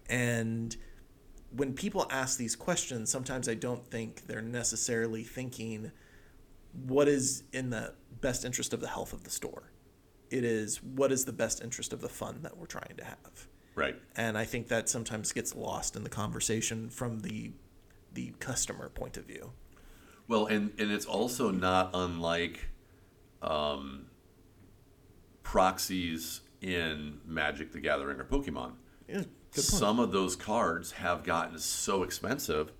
And 0.09 0.77
when 1.51 1.73
people 1.75 2.07
ask 2.11 2.37
these 2.37 2.57
questions, 2.57 3.11
sometimes 3.11 3.49
I 3.49 3.55
don't 3.55 3.87
think 3.87 4.27
they're 4.27 4.43
necessarily 4.43 5.23
thinking 5.23 5.93
what 6.73 7.09
is 7.09 7.45
in 7.53 7.71
the 7.71 7.95
best 8.21 8.45
interest 8.45 8.73
of 8.73 8.81
the 8.81 8.89
health 8.89 9.13
of 9.13 9.25
the 9.25 9.31
store 9.31 9.71
it 10.31 10.45
is 10.45 10.83
what 10.83 11.11
is 11.11 11.25
the 11.25 11.33
best 11.33 11.63
interest 11.63 11.93
of 11.93 12.01
the 12.01 12.09
fun 12.09 12.41
that 12.43 12.57
we're 12.59 12.67
trying 12.67 12.95
to 12.97 13.05
have 13.05 13.49
Right. 13.75 13.97
and 14.17 14.37
i 14.37 14.45
think 14.45 14.69
that 14.69 14.89
sometimes 14.89 15.33
gets 15.33 15.55
lost 15.55 15.97
in 15.97 16.05
the 16.05 16.11
conversation 16.11 16.91
from 16.91 17.21
the 17.21 17.53
the 18.13 18.33
customer 18.39 18.89
point 18.89 19.17
of 19.17 19.25
view 19.25 19.53
Well, 20.29 20.47
and 20.47 20.73
and 20.79 20.93
it's 20.93 21.07
also 21.07 21.51
not 21.51 21.91
unlike 21.95 22.69
um, 23.43 24.07
proxies 25.43 26.43
in 26.61 27.21
Magic: 27.27 27.73
The 27.73 27.81
Gathering 27.81 28.21
or 28.21 28.25
Pokemon. 28.25 28.73
yeah. 29.09 29.23
Some 29.51 29.99
of 29.99 30.13
those 30.13 30.37
cards 30.37 30.93
have 30.93 31.25
gotten 31.25 31.59
so 31.59 32.03
expensive, 32.03 32.71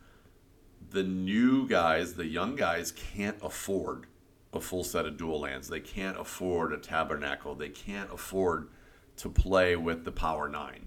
the 0.91 1.03
new 1.03 1.67
guys, 1.67 2.15
the 2.15 2.27
young 2.27 2.57
guys, 2.57 2.93
can't 2.93 3.39
afford 3.43 4.07
a 4.53 4.61
full 4.61 4.85
set 4.85 5.07
of 5.07 5.17
dual 5.17 5.41
lands. 5.41 5.69
They 5.69 5.81
can't 5.81 6.21
afford 6.21 6.73
a 6.75 6.79
tabernacle. 6.79 7.55
They 7.55 7.71
can't 7.71 8.13
afford 8.13 8.69
to 9.17 9.31
play 9.31 9.77
with 9.77 10.05
the 10.05 10.13
Power 10.13 10.49
Nine. 10.49 10.87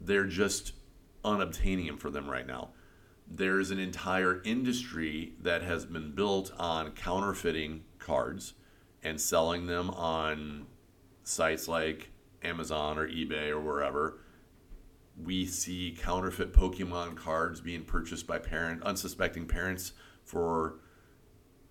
They're 0.00 0.26
just 0.26 0.72
unobtainium 1.24 1.98
for 1.98 2.10
them 2.10 2.28
right 2.28 2.46
now. 2.46 2.70
There's 3.34 3.70
an 3.70 3.78
entire 3.78 4.42
industry 4.44 5.32
that 5.40 5.62
has 5.62 5.86
been 5.86 6.12
built 6.12 6.52
on 6.58 6.90
counterfeiting 6.90 7.84
cards 7.98 8.54
and 9.02 9.18
selling 9.18 9.66
them 9.66 9.88
on 9.90 10.66
sites 11.24 11.66
like 11.66 12.10
Amazon 12.42 12.98
or 12.98 13.08
eBay 13.08 13.48
or 13.48 13.60
wherever 13.60 14.18
we 15.20 15.46
see 15.46 15.96
counterfeit 15.98 16.52
Pokemon 16.52 17.16
cards 17.16 17.60
being 17.60 17.84
purchased 17.84 18.26
by 18.26 18.38
parent 18.38 18.82
unsuspecting 18.82 19.46
parents 19.46 19.92
for 20.24 20.78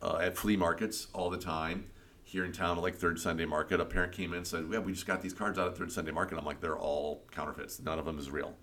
uh, 0.02 0.18
at 0.22 0.38
flea 0.38 0.58
markets 0.58 1.08
all 1.14 1.30
the 1.30 1.38
time. 1.38 1.86
Here 2.24 2.46
in 2.46 2.54
town, 2.54 2.78
like 2.78 2.96
Third 2.96 3.20
Sunday 3.20 3.46
Market, 3.46 3.82
a 3.82 3.86
parent 3.86 4.14
came 4.14 4.32
in 4.32 4.38
and 4.38 4.48
said, 4.48 4.66
"Yeah, 4.72 4.80
we 4.80 4.94
just 4.94 5.06
got 5.06 5.22
these 5.22 5.34
cards 5.34 5.60
out 5.60 5.68
at 5.68 5.78
Third 5.78 5.92
Sunday 5.92 6.12
Market." 6.12 6.38
I'm 6.38 6.46
like, 6.46 6.62
"They're 6.62 6.78
all 6.78 7.26
counterfeits. 7.32 7.82
None 7.82 8.00
of 8.00 8.06
them 8.06 8.18
is 8.18 8.32
real." 8.32 8.56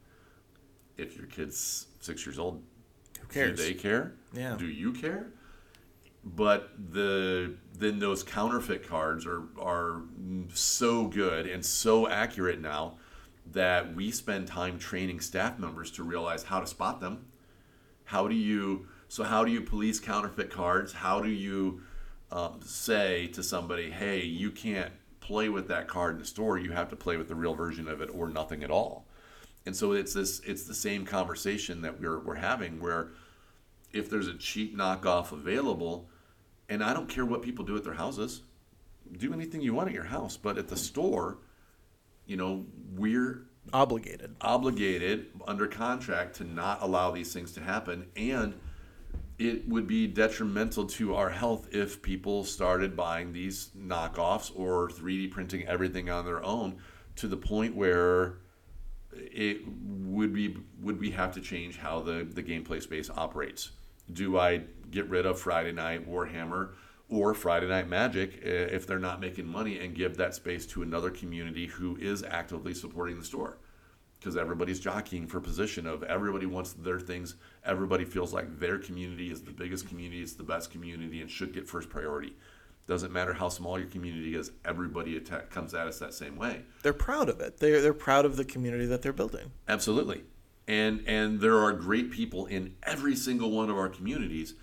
If 0.97 1.17
your 1.17 1.27
kid's 1.27 1.87
six 2.01 2.25
years 2.25 2.39
old, 2.39 2.63
cares? 3.29 3.59
do 3.59 3.65
they 3.65 3.75
care? 3.75 4.15
Yeah. 4.33 4.57
Do 4.57 4.67
you 4.67 4.93
care? 4.93 5.27
But 6.25 6.71
the 6.93 7.55
then 7.79 7.99
those 7.99 8.23
counterfeit 8.23 8.87
cards 8.87 9.27
are 9.27 9.45
are 9.59 10.03
so 10.53 11.07
good 11.07 11.47
and 11.47 11.65
so 11.65 12.09
accurate 12.09 12.61
now 12.61 12.99
that 13.53 13.95
we 13.95 14.11
spend 14.11 14.47
time 14.47 14.79
training 14.79 15.21
staff 15.21 15.59
members 15.59 15.91
to 15.93 16.03
realize 16.03 16.45
how 16.45 16.61
to 16.61 16.67
spot 16.67 17.01
them. 17.01 17.27
How 18.05 18.29
do 18.29 18.35
you 18.35 18.89
so 19.09 19.25
how 19.25 19.45
do 19.45 19.51
you 19.51 19.63
police 19.63 20.01
counterfeit 20.01 20.51
cards? 20.51 20.93
How 20.93 21.21
do 21.21 21.31
you 21.31 21.83
um, 22.31 22.61
say 22.63 23.29
to 23.29 23.43
somebody, 23.43 23.91
"Hey, 23.91 24.23
you 24.23 24.51
can't 24.51 24.93
play 25.21 25.49
with 25.49 25.69
that 25.69 25.89
card 25.89 26.15
in 26.15 26.21
the 26.21 26.27
store. 26.27 26.59
You 26.59 26.73
have 26.73 26.91
to 26.91 26.97
play 26.97 27.17
with 27.17 27.29
the 27.29 27.35
real 27.35 27.55
version 27.55 27.89
of 27.89 28.01
it, 28.03 28.11
or 28.13 28.29
nothing 28.29 28.63
at 28.63 28.71
all." 28.71 29.08
And 29.69 29.77
so 29.77 29.93
it's 29.93 30.15
this 30.15 30.41
it's 30.47 30.63
the 30.65 30.73
same 30.73 31.05
conversation 31.05 31.83
that 31.83 32.01
we're 32.01 32.21
we're 32.21 32.37
having 32.37 32.81
where 32.81 33.11
if 33.93 34.09
there's 34.09 34.27
a 34.27 34.33
cheap 34.39 34.75
knockoff 34.75 35.31
available, 35.31 36.09
and 36.71 36.83
I 36.83 36.95
don't 36.95 37.07
care 37.07 37.27
what 37.27 37.43
people 37.43 37.67
do 37.67 37.77
at 37.77 37.85
their 37.85 37.93
houses, 37.93 38.41
do 39.19 39.35
anything 39.35 39.61
you 39.61 39.75
want 39.75 39.89
at 39.89 39.95
your 39.95 40.05
house, 40.05 40.39
but 40.39 40.57
at 40.57 40.69
the 40.69 40.77
store, 40.79 41.37
you 42.25 42.39
know, 42.39 42.65
we're 42.97 43.43
Obligated. 43.71 44.37
obligated 44.41 45.27
under 45.47 45.67
contract 45.67 46.37
to 46.37 46.45
not 46.45 46.81
allow 46.81 47.11
these 47.11 47.35
things 47.35 47.53
to 47.53 47.61
happen 47.61 48.07
and 48.17 48.55
it 49.39 49.69
would 49.69 49.87
be 49.87 50.07
detrimental 50.07 50.87
to 50.87 51.15
our 51.15 51.29
health 51.29 51.69
if 51.73 52.01
people 52.01 52.43
started 52.43 52.97
buying 52.97 53.35
these 53.35 53.69
knockoffs 53.79 54.51
or 54.57 54.89
3D 54.89 55.31
printing 55.31 55.67
everything 55.67 56.09
on 56.09 56.25
their 56.25 56.43
own 56.43 56.79
to 57.17 57.29
the 57.29 57.37
point 57.37 57.77
where 57.77 58.39
it 59.21 59.61
would 59.67 60.33
be 60.33 60.57
would 60.81 60.99
we 61.01 61.11
have 61.11 61.33
to 61.35 61.41
change 61.41 61.79
how 61.79 62.01
the 62.01 62.27
the 62.33 62.43
gameplay 62.43 62.83
space 62.83 63.11
operates? 63.11 63.73
Do 64.13 64.39
i 64.39 64.63
get 64.91 65.09
rid 65.09 65.27
of 65.27 65.39
friday 65.39 65.73
night 65.73 66.09
warhammer 66.09 66.71
or 67.11 67.35
friday 67.35 67.69
night 67.69 67.89
magic 67.89 68.41
eh, 68.43 68.49
if 68.49 68.87
they're 68.87 68.99
not 68.99 69.21
making 69.21 69.47
money 69.47 69.79
and 69.79 69.95
give 69.95 70.17
that 70.17 70.35
space 70.35 70.67
to 70.67 70.83
another 70.83 71.11
community 71.11 71.67
who 71.67 71.97
is 71.97 72.23
actively 72.23 72.75
supporting 72.75 73.19
the 73.19 73.25
store? 73.25 73.59
Because 74.19 74.37
everybody's 74.37 74.81
jockeying 74.81 75.29
for 75.29 75.41
position 75.41 75.87
of 75.87 76.03
everybody 76.03 76.47
wants 76.47 76.73
their 76.73 76.99
things. 76.99 77.37
Everybody 77.65 78.05
feels 78.05 78.33
like 78.33 78.59
their 78.59 78.77
community 78.77 79.31
is 79.31 79.43
the 79.43 79.53
biggest 79.53 79.87
community 79.89 80.23
it's 80.23 80.33
the 80.33 80.43
best 80.43 80.71
community 80.71 81.21
and 81.21 81.31
should 81.31 81.53
get 81.53 81.69
first 81.69 81.89
priority 81.89 82.35
doesn't 82.89 83.13
matter 83.13 83.35
how 83.35 83.49
small 83.51 83.79
your 83.79 83.87
community 83.87 84.35
is 84.35 84.51
everybody 84.65 85.17
attack, 85.17 85.51
comes 85.51 85.75
at 85.75 85.87
us 85.87 85.99
that 85.99 86.15
same 86.15 86.37
way 86.37 86.63
They're 86.83 86.93
proud 86.93 87.29
of 87.29 87.41
it. 87.41 87.59
They're 87.59 87.81
they're 87.81 87.95
proud 87.95 88.25
of 88.25 88.37
the 88.37 88.45
community 88.45 88.87
that 88.87 89.03
they're 89.03 89.13
building. 89.13 89.53
Absolutely. 89.69 90.25
And 90.67 91.05
and 91.07 91.41
there 91.41 91.59
are 91.59 91.73
great 91.73 92.11
people 92.11 92.47
in 92.47 92.75
every 92.83 93.15
single 93.15 93.51
one 93.51 93.71
of 93.71 93.77
our 93.77 93.89
communities, 93.89 94.55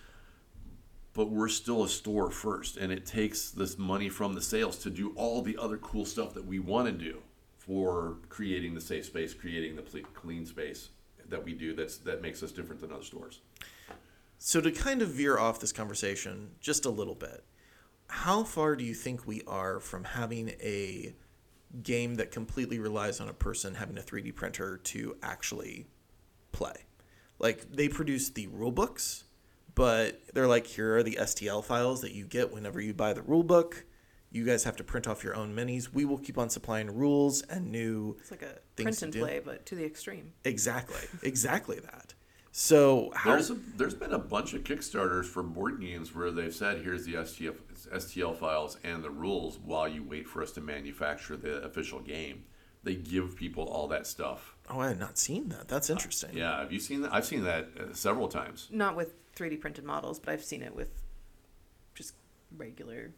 but 1.14 1.30
we're 1.30 1.48
still 1.48 1.84
a 1.84 1.90
store 1.90 2.32
first 2.32 2.78
and 2.78 2.92
it 2.92 3.06
takes 3.06 3.52
this 3.52 3.78
money 3.78 4.10
from 4.10 4.34
the 4.34 4.42
sales 4.42 4.78
to 4.80 4.90
do 4.90 5.14
all 5.16 5.42
the 5.42 5.58
other 5.58 5.78
cool 5.78 6.06
stuff 6.06 6.34
that 6.34 6.46
we 6.46 6.60
want 6.60 6.88
to 6.88 6.92
do 6.92 7.22
for 7.58 8.18
creating 8.30 8.76
the 8.76 8.82
safe 8.82 9.06
space, 9.06 9.34
creating 9.34 9.76
the 9.76 9.84
clean 10.14 10.46
space 10.46 10.90
that 11.30 11.44
we 11.44 11.54
do 11.54 11.74
that's 11.74 11.98
that 12.00 12.22
makes 12.22 12.42
us 12.44 12.52
different 12.52 12.82
than 12.82 12.92
other 12.92 13.04
stores. 13.04 13.42
So 14.38 14.62
to 14.62 14.72
kind 14.72 15.02
of 15.02 15.10
veer 15.10 15.38
off 15.38 15.60
this 15.60 15.72
conversation 15.72 16.52
just 16.60 16.86
a 16.86 16.90
little 16.90 17.16
bit, 17.16 17.44
how 18.08 18.44
far 18.44 18.76
do 18.76 18.84
you 18.84 18.94
think 18.94 19.28
we 19.28 19.42
are 19.48 19.80
from 19.80 20.04
having 20.04 20.50
a 20.62 21.14
game 21.84 22.16
that 22.16 22.32
completely 22.32 22.80
relies 22.80 23.20
on 23.20 23.28
a 23.28 23.34
person 23.34 23.76
having 23.76 23.98
a 23.98 24.02
3D 24.02 24.34
printer 24.36 24.78
to 24.78 25.16
actually 25.22 25.88
play? 26.52 26.86
Like 27.40 27.72
they 27.72 27.90
produce 27.90 28.30
the 28.30 28.48
rule 28.48 28.72
books, 28.72 29.26
but 29.74 30.22
they're 30.34 30.48
like, 30.48 30.66
here 30.68 30.96
are 30.98 31.04
the 31.04 31.18
STL 31.20 31.64
files 31.64 32.02
that 32.02 32.14
you 32.14 32.26
get 32.26 32.54
whenever 32.54 32.80
you 32.80 32.94
buy 32.94 33.14
the 33.14 33.22
rule 33.22 33.44
book. 33.44 33.86
You 34.32 34.46
guys 34.46 34.64
have 34.66 34.76
to 34.78 34.84
print 34.84 35.08
off 35.08 35.24
your 35.24 35.36
own 35.36 35.56
minis. 35.56 35.94
We 35.94 36.04
will 36.04 36.18
keep 36.18 36.38
on 36.38 36.50
supplying 36.50 36.94
rules 36.94 37.42
and 37.44 37.72
new 37.72 38.18
It's 38.20 38.32
like 38.32 38.42
a 38.42 38.60
print 38.82 39.02
and 39.02 39.14
play, 39.14 39.40
but 39.44 39.66
to 39.68 39.76
the 39.76 39.86
extreme. 39.86 40.34
exactly, 40.44 41.00
exactly 41.24 41.80
that. 41.80 42.15
So 42.58 43.12
how 43.14 43.32
There's 43.32 43.50
a, 43.50 43.58
there's 43.76 43.94
been 43.94 44.14
a 44.14 44.18
bunch 44.18 44.54
of 44.54 44.64
Kickstarters 44.64 45.26
for 45.26 45.44
board 45.44 45.82
games 45.82 46.16
where 46.16 46.32
they've 46.32 46.56
said 46.56 46.86
here's 46.86 47.04
the 47.04 47.16
STL, 47.16 47.54
STL 47.94 48.34
files 48.34 48.78
and 48.82 49.04
the 49.04 49.10
rules 49.10 49.60
while 49.60 49.90
you 49.90 50.02
wait 50.04 50.26
for 50.26 50.42
us 50.42 50.54
to 50.54 50.62
manufacture 50.62 51.36
the 51.36 51.62
official 51.64 52.00
game. 52.00 52.46
They 52.82 52.96
give 52.96 53.36
people 53.36 53.66
all 53.66 53.90
that 53.90 54.08
stuff. 54.08 54.56
Oh, 54.70 54.80
I 54.80 54.88
had 54.88 55.00
not 55.02 55.18
seen 55.18 55.50
that. 55.50 55.68
That's 55.68 55.90
interesting. 55.90 56.30
Yeah, 56.32 56.62
have 56.62 56.72
you 56.72 56.80
seen 56.80 57.02
that? 57.02 57.14
I've 57.14 57.26
seen 57.26 57.44
that 57.44 57.68
uh, 57.78 57.94
several 57.94 58.30
times. 58.30 58.70
Not 58.72 58.96
with 58.96 59.16
3D 59.36 59.60
printed 59.60 59.84
models, 59.84 60.18
but 60.18 60.32
I've 60.32 60.46
seen 60.46 60.62
it 60.62 60.74
with 60.74 61.04
just 61.94 62.14
regular 62.56 63.12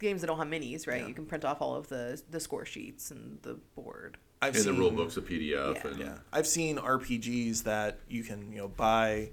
games 0.00 0.20
that 0.22 0.26
don't 0.26 0.38
have 0.38 0.48
minis, 0.48 0.88
right? 0.88 1.02
Yeah. 1.02 1.06
You 1.06 1.14
can 1.14 1.26
print 1.26 1.44
off 1.44 1.62
all 1.62 1.76
of 1.76 1.88
the 1.90 2.20
the 2.28 2.40
score 2.40 2.64
sheets 2.64 3.12
and 3.12 3.40
the 3.42 3.54
board. 3.76 4.18
I've 4.42 4.54
And 4.54 4.64
seen 4.64 4.74
the 4.74 4.80
rule 4.80 4.90
book's 4.90 5.16
a 5.16 5.22
PDF. 5.22 5.74
Yeah. 5.74 5.90
And, 5.90 5.98
Yeah, 5.98 6.18
I've 6.32 6.46
seen 6.46 6.78
RPGs 6.78 7.64
that 7.64 8.00
you 8.08 8.22
can 8.22 8.50
you 8.52 8.58
know 8.58 8.68
buy 8.68 9.30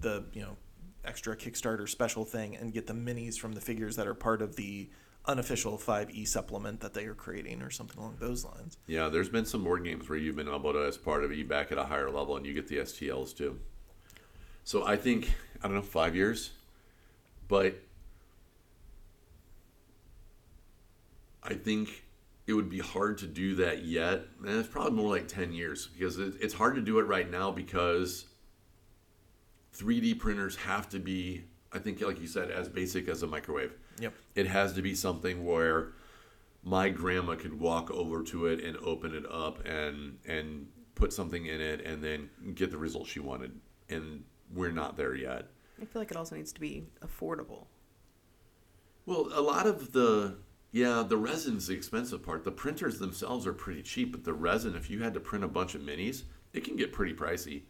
the 0.00 0.24
you 0.32 0.42
know 0.42 0.56
extra 1.04 1.36
Kickstarter 1.36 1.88
special 1.88 2.24
thing 2.24 2.56
and 2.56 2.72
get 2.72 2.86
the 2.86 2.92
minis 2.94 3.38
from 3.38 3.52
the 3.52 3.60
figures 3.60 3.96
that 3.96 4.06
are 4.06 4.14
part 4.14 4.42
of 4.42 4.56
the 4.56 4.88
unofficial 5.26 5.76
5e 5.76 6.26
supplement 6.26 6.80
that 6.80 6.94
they 6.94 7.04
are 7.04 7.14
creating 7.14 7.62
or 7.62 7.70
something 7.70 7.98
along 7.98 8.16
those 8.20 8.44
lines. 8.44 8.76
Yeah, 8.86 9.08
there's 9.08 9.28
been 9.28 9.44
some 9.44 9.64
board 9.64 9.84
games 9.84 10.08
where 10.08 10.18
you've 10.18 10.36
been 10.36 10.48
able 10.48 10.72
to, 10.72 10.84
as 10.86 10.96
part 10.96 11.24
of 11.24 11.32
it, 11.32 11.36
you 11.36 11.44
back 11.44 11.72
at 11.72 11.78
a 11.78 11.84
higher 11.84 12.10
level 12.10 12.36
and 12.36 12.46
you 12.46 12.54
get 12.54 12.68
the 12.68 12.78
STLs 12.78 13.36
too. 13.36 13.58
So 14.64 14.86
I 14.86 14.96
think, 14.96 15.32
I 15.62 15.66
don't 15.68 15.76
know, 15.76 15.82
five 15.82 16.14
years, 16.16 16.50
but 17.48 17.76
I 21.42 21.54
think 21.54 22.04
it 22.46 22.52
would 22.52 22.70
be 22.70 22.78
hard 22.78 23.18
to 23.18 23.26
do 23.26 23.56
that 23.56 23.84
yet. 23.84 24.24
And 24.44 24.58
it's 24.58 24.68
probably 24.68 24.92
more 24.92 25.10
like 25.10 25.28
10 25.28 25.52
years 25.52 25.86
because 25.86 26.18
it, 26.18 26.34
it's 26.40 26.54
hard 26.54 26.76
to 26.76 26.80
do 26.80 26.98
it 26.98 27.02
right 27.02 27.28
now 27.30 27.50
because 27.50 28.26
3D 29.76 30.18
printers 30.18 30.56
have 30.56 30.88
to 30.90 30.98
be, 30.98 31.44
I 31.72 31.78
think, 31.78 32.00
like 32.00 32.20
you 32.20 32.28
said, 32.28 32.50
as 32.50 32.68
basic 32.68 33.08
as 33.08 33.22
a 33.22 33.26
microwave. 33.26 33.72
Yep. 34.00 34.14
It 34.34 34.46
has 34.46 34.74
to 34.74 34.82
be 34.82 34.94
something 34.94 35.44
where 35.44 35.92
my 36.62 36.88
grandma 36.88 37.34
could 37.34 37.58
walk 37.58 37.90
over 37.90 38.22
to 38.24 38.46
it 38.46 38.62
and 38.62 38.76
open 38.78 39.14
it 39.14 39.24
up 39.30 39.64
and 39.66 40.18
and 40.26 40.66
put 40.96 41.12
something 41.12 41.46
in 41.46 41.60
it 41.60 41.84
and 41.84 42.02
then 42.02 42.28
get 42.54 42.70
the 42.70 42.76
result 42.76 43.06
she 43.06 43.20
wanted. 43.20 43.52
And 43.88 44.24
we're 44.52 44.72
not 44.72 44.96
there 44.96 45.14
yet. 45.14 45.46
I 45.80 45.84
feel 45.84 46.00
like 46.00 46.10
it 46.10 46.16
also 46.16 46.36
needs 46.36 46.52
to 46.52 46.60
be 46.60 46.84
affordable. 47.00 47.66
Well, 49.04 49.28
a 49.32 49.40
lot 49.40 49.66
of 49.66 49.92
the 49.92 50.38
yeah, 50.76 51.02
the 51.08 51.16
resin's 51.16 51.68
the 51.68 51.74
expensive 51.74 52.22
part. 52.22 52.44
The 52.44 52.50
printers 52.50 52.98
themselves 52.98 53.46
are 53.46 53.54
pretty 53.54 53.82
cheap, 53.82 54.12
but 54.12 54.24
the 54.24 54.34
resin, 54.34 54.76
if 54.76 54.90
you 54.90 55.02
had 55.02 55.14
to 55.14 55.20
print 55.20 55.42
a 55.42 55.48
bunch 55.48 55.74
of 55.74 55.80
minis, 55.80 56.22
it 56.52 56.64
can 56.64 56.76
get 56.76 56.92
pretty 56.92 57.14
pricey. 57.14 57.62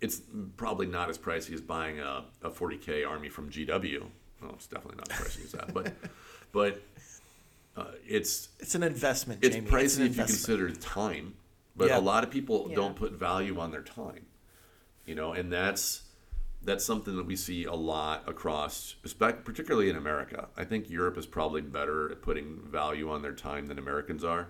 It's 0.00 0.20
probably 0.56 0.86
not 0.86 1.10
as 1.10 1.18
pricey 1.18 1.52
as 1.52 1.60
buying 1.60 1.98
a, 1.98 2.24
a 2.42 2.50
40k 2.50 3.08
army 3.08 3.28
from 3.28 3.50
GW. 3.50 4.04
Well, 4.40 4.52
it's 4.54 4.68
definitely 4.68 4.98
not 4.98 5.10
as 5.10 5.18
pricey 5.18 5.44
as 5.46 5.52
that, 5.52 5.74
but 5.74 5.92
but 6.52 6.80
uh, 7.76 7.86
it's 8.06 8.50
It's 8.60 8.76
an 8.76 8.84
investment. 8.84 9.40
it's 9.42 9.56
Jamie. 9.56 9.68
pricey 9.68 10.00
an 10.00 10.06
if 10.06 10.16
you 10.16 10.22
consider 10.24 10.70
time, 10.70 11.34
but 11.74 11.88
Yeah. 11.88 11.98
a 11.98 12.00
lot 12.00 12.22
of 12.22 12.30
people 12.30 12.66
Yeah. 12.68 12.76
don't 12.76 12.94
put 12.94 13.12
value 13.14 13.58
on 13.58 13.72
their 13.72 13.82
time. 13.82 14.26
You 15.06 15.16
know, 15.16 15.32
and 15.32 15.52
that's 15.52 16.02
that's 16.64 16.84
something 16.84 17.16
that 17.16 17.26
we 17.26 17.36
see 17.36 17.64
a 17.64 17.74
lot 17.74 18.28
across, 18.28 18.96
particularly 19.44 19.90
in 19.90 19.96
America. 19.96 20.48
I 20.56 20.64
think 20.64 20.88
Europe 20.88 21.18
is 21.18 21.26
probably 21.26 21.60
better 21.60 22.10
at 22.10 22.22
putting 22.22 22.60
value 22.66 23.10
on 23.10 23.22
their 23.22 23.34
time 23.34 23.66
than 23.66 23.78
Americans 23.78 24.24
are, 24.24 24.48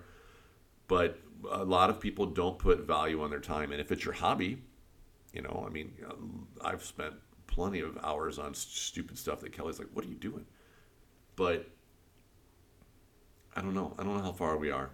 but 0.87 1.19
a 1.51 1.63
lot 1.63 1.89
of 1.89 1.99
people 1.99 2.25
don't 2.25 2.57
put 2.57 2.87
value 2.87 3.21
on 3.21 3.29
their 3.29 3.39
time. 3.39 3.71
And 3.71 3.81
if 3.81 3.91
it's 3.91 4.05
your 4.05 4.13
hobby, 4.13 4.61
you 5.33 5.41
know, 5.41 5.65
I 5.67 5.69
mean, 5.71 5.93
um, 6.09 6.47
I've 6.61 6.83
spent 6.83 7.13
plenty 7.47 7.81
of 7.81 7.97
hours 8.03 8.39
on 8.39 8.53
stupid 8.53 9.17
stuff 9.17 9.41
that 9.41 9.51
Kelly's 9.51 9.79
like, 9.79 9.89
"What 9.93 10.05
are 10.05 10.07
you 10.07 10.15
doing?" 10.15 10.45
But 11.35 11.69
I 13.55 13.61
don't 13.61 13.73
know. 13.73 13.93
I 13.99 14.03
don't 14.03 14.15
know 14.15 14.23
how 14.23 14.31
far 14.31 14.57
we 14.57 14.71
are. 14.71 14.91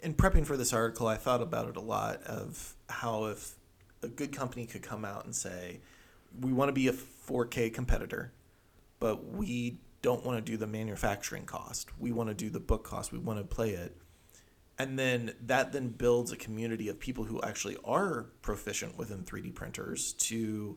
in 0.00 0.14
prepping 0.14 0.46
for 0.46 0.56
this 0.56 0.72
article, 0.72 1.06
I 1.06 1.16
thought 1.16 1.40
about 1.40 1.68
it 1.68 1.76
a 1.76 1.80
lot 1.80 2.22
of 2.24 2.74
how 2.88 3.26
if 3.26 3.54
a 4.02 4.08
good 4.08 4.32
company 4.32 4.66
could 4.66 4.82
come 4.82 5.04
out 5.04 5.24
and 5.24 5.34
say, 5.34 5.80
we 6.40 6.52
want 6.52 6.68
to 6.68 6.72
be 6.72 6.88
a 6.88 6.92
4K 6.92 7.72
competitor, 7.72 8.32
but 9.00 9.32
we 9.32 9.78
don't 10.02 10.24
want 10.24 10.38
to 10.38 10.52
do 10.52 10.56
the 10.56 10.66
manufacturing 10.66 11.44
cost. 11.44 11.90
We 11.98 12.12
want 12.12 12.28
to 12.28 12.34
do 12.34 12.50
the 12.50 12.60
book 12.60 12.84
cost. 12.84 13.12
We 13.12 13.18
want 13.18 13.38
to 13.38 13.44
play 13.44 13.70
it. 13.70 13.96
And 14.78 14.98
then 14.98 15.32
that 15.46 15.72
then 15.72 15.88
builds 15.88 16.32
a 16.32 16.36
community 16.36 16.88
of 16.88 17.00
people 17.00 17.24
who 17.24 17.40
actually 17.42 17.76
are 17.84 18.26
proficient 18.42 18.98
within 18.98 19.24
3D 19.24 19.54
printers 19.54 20.12
to 20.14 20.76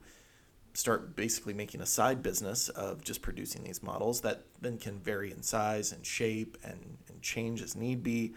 start 0.73 1.15
basically 1.15 1.53
making 1.53 1.81
a 1.81 1.85
side 1.85 2.23
business 2.23 2.69
of 2.69 3.03
just 3.03 3.21
producing 3.21 3.63
these 3.63 3.83
models 3.83 4.21
that 4.21 4.45
then 4.61 4.77
can 4.77 4.99
vary 4.99 5.31
in 5.31 5.41
size 5.41 5.91
and 5.91 6.05
shape 6.05 6.57
and, 6.63 6.97
and 7.09 7.21
change 7.21 7.61
as 7.61 7.75
need 7.75 8.01
be. 8.03 8.33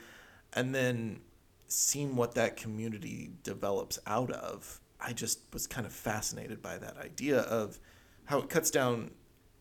And 0.53 0.75
then 0.75 1.21
seeing 1.69 2.17
what 2.17 2.35
that 2.35 2.57
community 2.57 3.31
develops 3.43 3.99
out 4.07 4.31
of, 4.31 4.81
I 5.05 5.13
just 5.13 5.41
was 5.53 5.67
kind 5.67 5.87
of 5.87 5.93
fascinated 5.93 6.63
by 6.63 6.79
that 6.79 6.97
idea 6.97 7.41
of 7.41 7.79
how 8.27 8.39
it 8.39 8.49
cuts 8.49 8.71
down. 8.71 9.11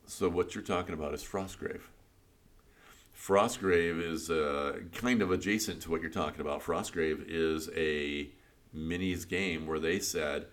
So 0.06 0.30
what 0.30 0.54
you're 0.54 0.64
talking 0.64 0.94
about 0.94 1.14
is 1.14 1.24
Frostgrave. 1.24 1.82
Frostgrave 3.18 4.02
is 4.02 4.30
uh, 4.30 4.80
kind 4.94 5.22
of 5.22 5.32
adjacent 5.32 5.82
to 5.84 5.92
what 5.92 6.02
you're 6.02 6.12
talking 6.12 6.42
about. 6.42 6.62
Frostgrave 6.62 7.24
is 7.28 7.70
a 7.76 8.30
minis 8.76 9.28
game 9.28 9.68
where 9.68 9.80
they 9.80 10.00
said, 10.00 10.48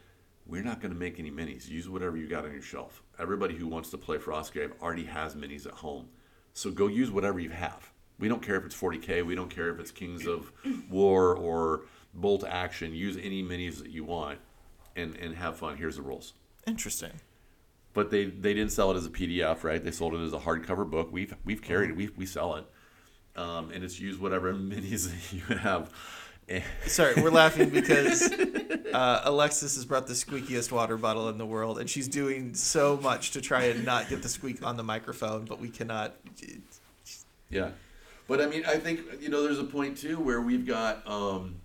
we're 0.46 0.62
not 0.62 0.80
going 0.80 0.92
to 0.92 0.98
make 0.98 1.18
any 1.18 1.30
minis. 1.30 1.68
Use 1.68 1.88
whatever 1.88 2.16
you 2.16 2.26
got 2.26 2.44
on 2.44 2.52
your 2.52 2.62
shelf. 2.62 3.02
Everybody 3.18 3.54
who 3.54 3.66
wants 3.66 3.90
to 3.90 3.98
play 3.98 4.16
Frostgrave 4.16 4.72
already 4.80 5.04
has 5.04 5.34
minis 5.34 5.66
at 5.66 5.72
home. 5.72 6.08
So 6.54 6.70
go 6.70 6.86
use 6.86 7.10
whatever 7.10 7.38
you 7.38 7.50
have. 7.50 7.92
We 8.18 8.28
don't 8.28 8.42
care 8.42 8.56
if 8.56 8.64
it's 8.64 8.76
40K. 8.76 9.24
We 9.24 9.34
don't 9.34 9.50
care 9.50 9.70
if 9.70 9.78
it's 9.78 9.90
Kings 9.90 10.26
of 10.26 10.50
War 10.90 11.36
or 11.36 11.82
Bolt 12.14 12.44
Action. 12.44 12.94
Use 12.94 13.16
any 13.16 13.42
minis 13.42 13.78
that 13.78 13.90
you 13.90 14.04
want 14.04 14.38
and, 14.98 15.16
and 15.16 15.34
have 15.36 15.56
fun. 15.56 15.76
Here's 15.76 15.96
the 15.96 16.02
rules 16.02 16.34
Interesting. 16.66 17.12
but 17.94 18.10
they 18.10 18.26
they 18.26 18.54
didn't 18.54 18.72
sell 18.72 18.90
it 18.90 18.96
as 18.96 19.06
a 19.06 19.10
PDF, 19.10 19.64
right? 19.64 19.82
They 19.82 19.90
sold 19.90 20.14
it 20.14 20.18
as 20.20 20.32
a 20.32 20.38
hardcover 20.38 20.88
book. 20.88 21.08
We've 21.12 21.34
we've 21.44 21.62
carried 21.62 21.90
it. 21.90 21.96
We 21.96 22.08
we 22.16 22.26
sell 22.26 22.56
it, 22.56 22.66
um, 23.36 23.70
and 23.70 23.82
it's 23.84 23.98
used 24.00 24.20
whatever 24.20 24.52
minis 24.52 25.32
you 25.50 25.56
have. 25.56 25.90
Sorry, 26.86 27.20
we're 27.20 27.30
laughing 27.30 27.68
because 27.68 28.32
uh, 28.94 29.20
Alexis 29.24 29.74
has 29.74 29.84
brought 29.84 30.06
the 30.06 30.14
squeakiest 30.14 30.72
water 30.72 30.96
bottle 30.96 31.28
in 31.28 31.36
the 31.36 31.44
world, 31.44 31.78
and 31.78 31.90
she's 31.90 32.08
doing 32.08 32.54
so 32.54 32.96
much 32.96 33.32
to 33.32 33.42
try 33.42 33.64
and 33.64 33.84
not 33.84 34.08
get 34.08 34.22
the 34.22 34.30
squeak 34.30 34.64
on 34.66 34.78
the 34.78 34.82
microphone, 34.82 35.44
but 35.44 35.60
we 35.60 35.68
cannot. 35.68 36.14
Yeah, 37.50 37.70
but 38.26 38.40
I 38.40 38.46
mean, 38.46 38.64
I 38.66 38.76
think 38.76 39.00
you 39.20 39.28
know, 39.28 39.42
there's 39.42 39.58
a 39.58 39.64
point 39.64 39.98
too 39.98 40.18
where 40.20 40.40
we've 40.40 40.66
got 40.66 41.06
um, 41.06 41.56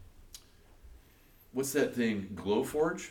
what's 1.53 1.71
that 1.73 1.95
thing, 1.95 2.29
Glowforge? 2.35 3.09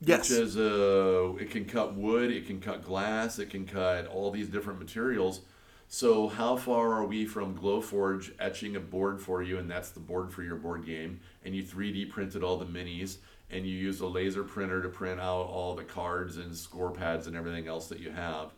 Yes. 0.00 0.30
Which 0.30 0.38
is 0.38 0.56
uh, 0.56 1.34
it 1.38 1.50
can 1.50 1.66
cut 1.66 1.94
wood, 1.94 2.30
it 2.30 2.46
can 2.46 2.60
cut 2.60 2.82
glass, 2.84 3.38
it 3.38 3.50
can 3.50 3.66
cut 3.66 4.06
all 4.06 4.30
these 4.30 4.48
different 4.48 4.78
materials. 4.78 5.42
So 5.88 6.28
how 6.28 6.56
far 6.56 6.92
are 6.92 7.04
we 7.04 7.26
from 7.26 7.56
Glowforge 7.58 8.32
etching 8.38 8.76
a 8.76 8.80
board 8.80 9.20
for 9.20 9.42
you, 9.42 9.58
and 9.58 9.68
that's 9.70 9.90
the 9.90 10.00
board 10.00 10.32
for 10.32 10.42
your 10.42 10.56
board 10.56 10.86
game, 10.86 11.20
and 11.44 11.54
you 11.54 11.62
3D 11.64 12.08
printed 12.10 12.44
all 12.44 12.56
the 12.56 12.64
minis, 12.64 13.18
and 13.50 13.66
you 13.66 13.76
use 13.76 14.00
a 14.00 14.06
laser 14.06 14.44
printer 14.44 14.80
to 14.82 14.88
print 14.88 15.20
out 15.20 15.46
all 15.48 15.74
the 15.74 15.84
cards 15.84 16.36
and 16.36 16.56
score 16.56 16.92
pads 16.92 17.26
and 17.26 17.36
everything 17.36 17.66
else 17.66 17.88
that 17.88 17.98
you 17.98 18.10
have. 18.10 18.52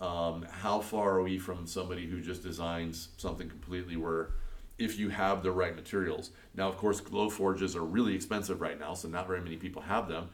Um, 0.00 0.44
how 0.50 0.80
far 0.80 1.14
are 1.16 1.22
we 1.22 1.38
from 1.38 1.66
somebody 1.66 2.06
who 2.06 2.20
just 2.20 2.42
designs 2.42 3.08
something 3.16 3.48
completely 3.48 3.96
where 3.96 4.30
if 4.78 4.98
you 4.98 5.08
have 5.08 5.42
the 5.42 5.50
right 5.50 5.74
materials. 5.74 6.30
Now, 6.54 6.68
of 6.68 6.76
course, 6.76 7.00
Glowforges 7.00 7.74
are 7.76 7.84
really 7.84 8.14
expensive 8.14 8.60
right 8.60 8.78
now, 8.78 8.94
so 8.94 9.08
not 9.08 9.26
very 9.26 9.40
many 9.40 9.56
people 9.56 9.82
have 9.82 10.08
them. 10.08 10.28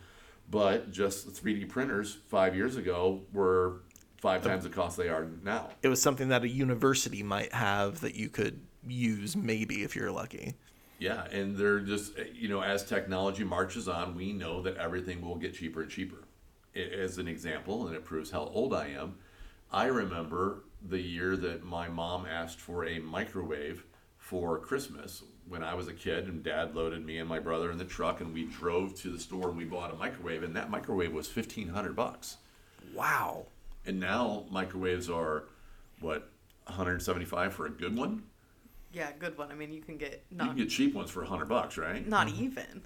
But 0.51 0.91
just 0.91 1.29
3D 1.33 1.69
printers 1.69 2.19
five 2.29 2.55
years 2.55 2.77
ago 2.77 3.23
were 3.33 3.81
five 4.19 4.43
times 4.43 4.65
the 4.65 4.71
cost 4.71 4.97
they 4.97 5.09
are 5.09 5.27
now. 5.43 5.71
It 5.83 5.89
was 5.89 6.01
something 6.01 6.29
that 6.29 6.45
a 6.45 6.49
university 6.49 7.23
might 7.23 7.53
have 7.53 8.01
that 8.01 8.15
you 8.15 8.29
could 8.29 8.61
use, 8.87 9.37
maybe 9.37 9.83
if 9.83 9.97
you're 9.97 10.13
lucky. 10.13 10.55
Yeah, 10.99 11.25
and 11.33 11.57
they're 11.57 11.81
just 11.81 12.13
you 12.33 12.49
know 12.49 12.63
as 12.63 12.85
technology 12.85 13.43
marches 13.43 13.89
on, 13.89 14.15
we 14.15 14.33
know 14.33 14.63
that 14.63 14.77
everything 14.77 15.21
will 15.21 15.37
get 15.37 15.55
cheaper 15.55 15.83
and 15.83 15.91
cheaper. 15.91 16.25
As 16.75 17.19
an 17.19 17.29
example, 17.29 17.87
and 17.87 17.97
it 17.97 18.05
proves 18.05 18.31
how 18.31 18.45
old 18.45 18.73
I 18.73 18.89
am, 18.89 19.17
I 19.71 19.87
remember 19.87 20.65
the 20.81 21.01
year 21.01 21.37
that 21.37 21.65
my 21.65 21.89
mom 21.89 22.25
asked 22.25 22.61
for 22.61 22.85
a 22.85 22.99
microwave 22.99 23.85
for 24.17 24.59
Christmas 24.59 25.23
when 25.49 25.63
I 25.63 25.75
was 25.75 25.89
a 25.89 25.93
kid, 25.93 26.29
and 26.29 26.43
Dad 26.43 26.75
loaded 26.75 27.05
me 27.05 27.19
and 27.19 27.29
my 27.29 27.39
brother 27.39 27.71
in 27.71 27.79
the 27.79 27.85
truck, 27.85 28.21
and 28.21 28.33
we 28.33 28.45
drove 28.45 28.95
to 29.01 29.11
the 29.11 29.19
store 29.19 29.49
and 29.49 29.59
we 29.59 29.65
bought 29.65 29.93
a 29.93 29.97
microwave, 29.97 30.43
and 30.43 30.55
that 30.57 30.71
microwave 30.71 31.13
was 31.13 31.29
fifteen 31.29 31.69
hundred 31.69 31.97
bucks. 31.97 32.39
Wow. 32.95 33.47
And 33.85 33.99
now 33.99 34.45
microwaves 34.51 35.11
are 35.11 35.45
what 36.01 36.29
175 36.67 37.55
for 37.55 37.67
a 37.67 37.71
good 37.71 37.97
one. 37.97 38.23
Yeah, 38.93 39.11
good 39.19 39.37
one. 39.39 39.51
I 39.51 39.55
mean, 39.55 39.73
you 39.73 39.81
can 39.81 39.97
get 39.97 40.25
You 40.31 40.39
can 40.39 40.57
get 40.57 40.69
cheap 40.69 40.95
ones 40.95 41.11
for 41.11 41.21
100 41.21 41.49
bucks, 41.49 41.79
right? 41.79 42.07
not 42.07 42.29
mm-hmm. 42.29 42.45
even. 42.45 42.83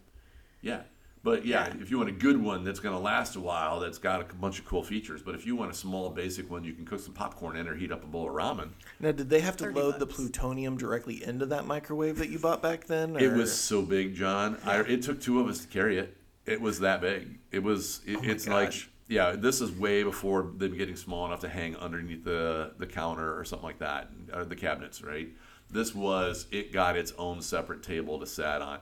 Yeah. 0.62 0.82
But 1.26 1.44
yeah, 1.44 1.66
Yeah. 1.66 1.82
if 1.82 1.90
you 1.90 1.98
want 1.98 2.08
a 2.08 2.12
good 2.12 2.40
one 2.40 2.62
that's 2.62 2.78
going 2.78 2.94
to 2.94 3.00
last 3.00 3.34
a 3.34 3.40
while, 3.40 3.80
that's 3.80 3.98
got 3.98 4.20
a 4.20 4.34
bunch 4.36 4.60
of 4.60 4.64
cool 4.64 4.84
features. 4.84 5.22
But 5.22 5.34
if 5.34 5.44
you 5.44 5.56
want 5.56 5.72
a 5.72 5.74
small, 5.74 6.08
basic 6.08 6.48
one, 6.48 6.62
you 6.62 6.72
can 6.72 6.84
cook 6.84 7.00
some 7.00 7.14
popcorn 7.14 7.56
in 7.56 7.66
or 7.66 7.74
heat 7.74 7.90
up 7.90 8.04
a 8.04 8.06
bowl 8.06 8.28
of 8.28 8.34
ramen. 8.36 8.68
Now, 9.00 9.10
did 9.10 9.28
they 9.28 9.40
have 9.40 9.56
to 9.56 9.64
30 9.64 9.74
load 9.74 9.98
the 9.98 10.06
plutonium 10.06 10.76
directly 10.76 11.24
into 11.24 11.44
that 11.46 11.66
microwave 11.66 12.18
that 12.18 12.28
you 12.28 12.38
bought 12.38 12.62
back 12.62 12.86
then? 12.86 13.16
It 13.16 13.32
was 13.32 13.52
so 13.52 13.82
big, 13.82 14.14
John. 14.14 14.56
I, 14.64 14.78
it 14.82 15.02
took 15.02 15.20
two 15.20 15.40
of 15.40 15.48
us 15.48 15.58
to 15.58 15.66
carry 15.66 15.98
it. 15.98 16.16
It 16.44 16.60
was 16.60 16.78
that 16.78 17.00
big. 17.00 17.40
It 17.50 17.58
was. 17.64 18.02
It, 18.06 18.18
Oh 18.18 18.22
my 18.22 18.28
it's 18.28 18.46
like 18.46 18.72
yeah. 19.08 19.32
This 19.32 19.60
is 19.60 19.72
way 19.72 20.04
before 20.04 20.52
them 20.56 20.76
getting 20.76 20.94
small 20.94 21.26
enough 21.26 21.40
to 21.40 21.48
hang 21.48 21.74
underneath 21.74 22.22
the 22.22 22.70
the 22.78 22.86
counter 22.86 23.36
or 23.36 23.44
something 23.44 23.66
like 23.66 23.80
that, 23.80 24.10
or 24.32 24.44
the 24.44 24.54
cabinets, 24.54 25.02
right? 25.02 25.28
This 25.72 25.92
was. 25.92 26.46
It 26.52 26.72
got 26.72 26.96
its 26.96 27.12
own 27.18 27.42
separate 27.42 27.82
table 27.82 28.20
to 28.20 28.26
sat 28.26 28.62
on, 28.62 28.78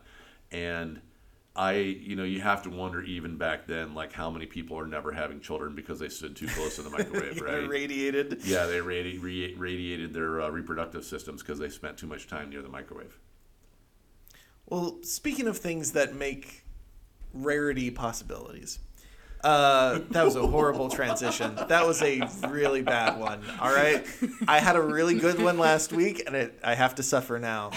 and. 0.52 1.00
I, 1.56 1.74
you 1.74 2.16
know, 2.16 2.24
you 2.24 2.40
have 2.40 2.62
to 2.62 2.70
wonder 2.70 3.00
even 3.02 3.36
back 3.36 3.66
then, 3.68 3.94
like 3.94 4.12
how 4.12 4.28
many 4.28 4.46
people 4.46 4.76
are 4.78 4.86
never 4.86 5.12
having 5.12 5.40
children 5.40 5.74
because 5.74 6.00
they 6.00 6.08
stood 6.08 6.34
too 6.34 6.48
close 6.48 6.76
to 6.76 6.82
the 6.82 6.90
microwave, 6.90 7.40
right? 7.40 7.62
irradiated. 7.62 8.40
Yeah, 8.44 8.66
they 8.66 8.78
radi- 8.78 9.22
re- 9.22 9.54
radiated 9.56 10.12
their 10.12 10.40
uh, 10.42 10.48
reproductive 10.48 11.04
systems 11.04 11.42
because 11.42 11.60
they 11.60 11.68
spent 11.68 11.96
too 11.96 12.08
much 12.08 12.26
time 12.26 12.50
near 12.50 12.60
the 12.60 12.68
microwave. 12.68 13.18
Well, 14.66 14.98
speaking 15.02 15.46
of 15.46 15.58
things 15.58 15.92
that 15.92 16.16
make 16.16 16.64
rarity 17.32 17.90
possibilities, 17.90 18.80
uh, 19.44 20.00
that 20.10 20.24
was 20.24 20.36
a 20.36 20.46
horrible 20.46 20.88
transition. 20.88 21.54
That 21.68 21.86
was 21.86 22.02
a 22.02 22.28
really 22.48 22.82
bad 22.82 23.20
one. 23.20 23.42
All 23.60 23.72
right, 23.72 24.04
I 24.48 24.58
had 24.58 24.74
a 24.74 24.80
really 24.82 25.18
good 25.18 25.40
one 25.40 25.58
last 25.58 25.92
week, 25.92 26.22
and 26.26 26.34
it, 26.34 26.58
I 26.64 26.74
have 26.74 26.94
to 26.96 27.02
suffer 27.02 27.38
now. 27.38 27.70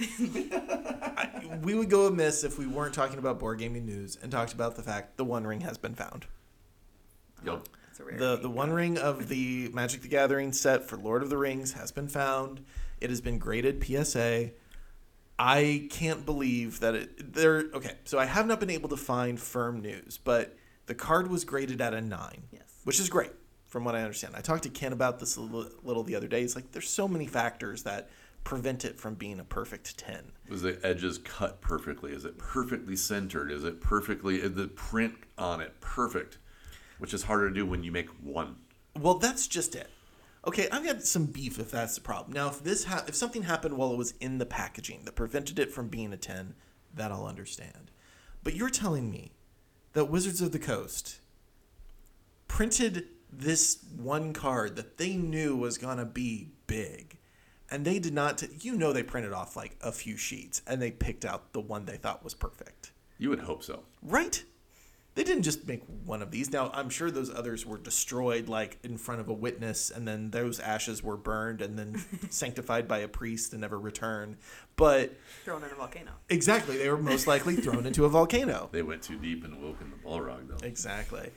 I, 0.00 1.28
we 1.62 1.74
would 1.74 1.90
go 1.90 2.06
amiss 2.06 2.44
if 2.44 2.58
we 2.58 2.66
weren't 2.66 2.94
talking 2.94 3.18
about 3.18 3.38
board 3.38 3.58
gaming 3.58 3.86
news 3.86 4.18
and 4.22 4.30
talked 4.30 4.52
about 4.52 4.76
the 4.76 4.82
fact 4.82 5.16
the 5.16 5.24
One 5.24 5.46
Ring 5.46 5.60
has 5.60 5.78
been 5.78 5.94
found. 5.94 6.26
Yep. 7.44 7.68
It's 7.90 8.00
a 8.00 8.04
rare 8.04 8.18
The 8.18 8.36
the 8.36 8.50
One 8.50 8.72
Ring 8.72 8.98
of 8.98 9.28
the 9.28 9.68
Magic 9.72 10.02
the 10.02 10.08
Gathering 10.08 10.52
set 10.52 10.88
for 10.88 10.96
Lord 10.96 11.22
of 11.22 11.30
the 11.30 11.38
Rings 11.38 11.72
has 11.72 11.92
been 11.92 12.08
found. 12.08 12.64
It 13.00 13.10
has 13.10 13.20
been 13.20 13.38
graded 13.38 13.84
PSA. 13.84 14.50
I 15.38 15.88
can't 15.90 16.26
believe 16.26 16.80
that 16.80 16.94
it 16.94 17.32
there 17.32 17.64
okay, 17.74 17.94
so 18.04 18.18
I 18.18 18.26
have 18.26 18.46
not 18.46 18.60
been 18.60 18.70
able 18.70 18.90
to 18.90 18.96
find 18.96 19.40
firm 19.40 19.80
news, 19.80 20.18
but 20.18 20.56
the 20.86 20.94
card 20.94 21.30
was 21.30 21.44
graded 21.44 21.80
at 21.80 21.94
a 21.94 22.00
9. 22.00 22.42
Yes. 22.52 22.62
Which 22.84 23.00
is 23.00 23.08
great 23.08 23.32
from 23.66 23.84
what 23.84 23.94
I 23.94 24.02
understand. 24.02 24.34
I 24.36 24.40
talked 24.40 24.64
to 24.64 24.68
Ken 24.68 24.92
about 24.92 25.20
this 25.20 25.36
a 25.36 25.40
little, 25.40 25.70
little 25.84 26.02
the 26.02 26.16
other 26.16 26.26
day. 26.26 26.42
It's 26.42 26.56
like 26.56 26.72
there's 26.72 26.90
so 26.90 27.06
many 27.06 27.26
factors 27.26 27.84
that 27.84 28.10
prevent 28.44 28.84
it 28.84 28.98
from 28.98 29.14
being 29.14 29.38
a 29.38 29.44
perfect 29.44 29.96
10. 29.98 30.32
Was 30.48 30.62
the 30.62 30.78
edges 30.82 31.18
cut 31.18 31.60
perfectly? 31.60 32.12
Is 32.12 32.24
it 32.24 32.38
perfectly 32.38 32.96
centered? 32.96 33.50
Is 33.50 33.64
it 33.64 33.80
perfectly 33.80 34.36
is 34.36 34.54
the 34.54 34.68
print 34.68 35.14
on 35.38 35.60
it 35.60 35.80
perfect? 35.80 36.38
Which 36.98 37.14
is 37.14 37.24
harder 37.24 37.48
to 37.48 37.54
do 37.54 37.66
when 37.66 37.82
you 37.82 37.92
make 37.92 38.08
one. 38.22 38.56
Well, 38.98 39.14
that's 39.14 39.46
just 39.46 39.74
it. 39.74 39.88
Okay, 40.46 40.68
I've 40.72 40.84
got 40.84 41.02
some 41.02 41.26
beef 41.26 41.58
if 41.58 41.70
that's 41.70 41.94
the 41.94 42.00
problem. 42.00 42.32
Now, 42.32 42.48
if 42.48 42.62
this 42.62 42.84
ha- 42.84 43.04
if 43.06 43.14
something 43.14 43.42
happened 43.42 43.76
while 43.76 43.92
it 43.92 43.98
was 43.98 44.14
in 44.20 44.38
the 44.38 44.46
packaging 44.46 45.04
that 45.04 45.14
prevented 45.14 45.58
it 45.58 45.72
from 45.72 45.88
being 45.88 46.12
a 46.12 46.16
10, 46.16 46.54
that 46.94 47.12
I'll 47.12 47.26
understand. 47.26 47.90
But 48.42 48.54
you're 48.54 48.70
telling 48.70 49.10
me 49.10 49.32
that 49.92 50.06
Wizards 50.06 50.40
of 50.40 50.52
the 50.52 50.58
Coast 50.58 51.20
printed 52.48 53.08
this 53.30 53.84
one 53.96 54.32
card 54.32 54.76
that 54.76 54.96
they 54.96 55.14
knew 55.14 55.56
was 55.56 55.78
going 55.78 55.98
to 55.98 56.04
be 56.04 56.48
big 56.66 57.18
and 57.70 57.84
they 57.84 57.98
did 57.98 58.14
not 58.14 58.38
t- 58.38 58.48
you 58.60 58.76
know 58.76 58.92
they 58.92 59.02
printed 59.02 59.32
off 59.32 59.56
like 59.56 59.76
a 59.82 59.92
few 59.92 60.16
sheets 60.16 60.62
and 60.66 60.80
they 60.80 60.90
picked 60.90 61.24
out 61.24 61.52
the 61.52 61.60
one 61.60 61.84
they 61.84 61.96
thought 61.96 62.24
was 62.24 62.34
perfect. 62.34 62.92
You 63.18 63.30
would 63.30 63.40
hope 63.40 63.62
so. 63.62 63.84
Right? 64.02 64.42
They 65.16 65.24
didn't 65.24 65.42
just 65.42 65.66
make 65.66 65.82
one 66.04 66.22
of 66.22 66.30
these. 66.30 66.52
Now, 66.52 66.70
I'm 66.72 66.88
sure 66.88 67.10
those 67.10 67.34
others 67.34 67.66
were 67.66 67.76
destroyed, 67.78 68.48
like 68.48 68.78
in 68.84 68.96
front 68.96 69.20
of 69.20 69.28
a 69.28 69.32
witness, 69.32 69.90
and 69.90 70.06
then 70.06 70.30
those 70.30 70.60
ashes 70.60 71.02
were 71.02 71.16
burned 71.16 71.60
and 71.60 71.76
then 71.78 72.02
sanctified 72.30 72.86
by 72.86 72.98
a 72.98 73.08
priest 73.08 73.52
and 73.52 73.60
never 73.60 73.78
returned. 73.78 74.36
But 74.76 75.12
thrown 75.44 75.64
in 75.64 75.70
a 75.70 75.74
volcano. 75.74 76.12
exactly, 76.28 76.78
they 76.78 76.88
were 76.88 76.96
most 76.96 77.26
likely 77.26 77.56
thrown 77.56 77.86
into 77.86 78.04
a 78.04 78.08
volcano. 78.18 78.68
They 78.70 78.82
went 78.82 79.02
too 79.02 79.18
deep 79.18 79.44
and 79.44 79.60
woke 79.60 79.80
in 79.80 79.90
the 79.90 79.96
Balrog, 79.96 80.48
though. 80.48 80.64
Exactly. 80.66 81.30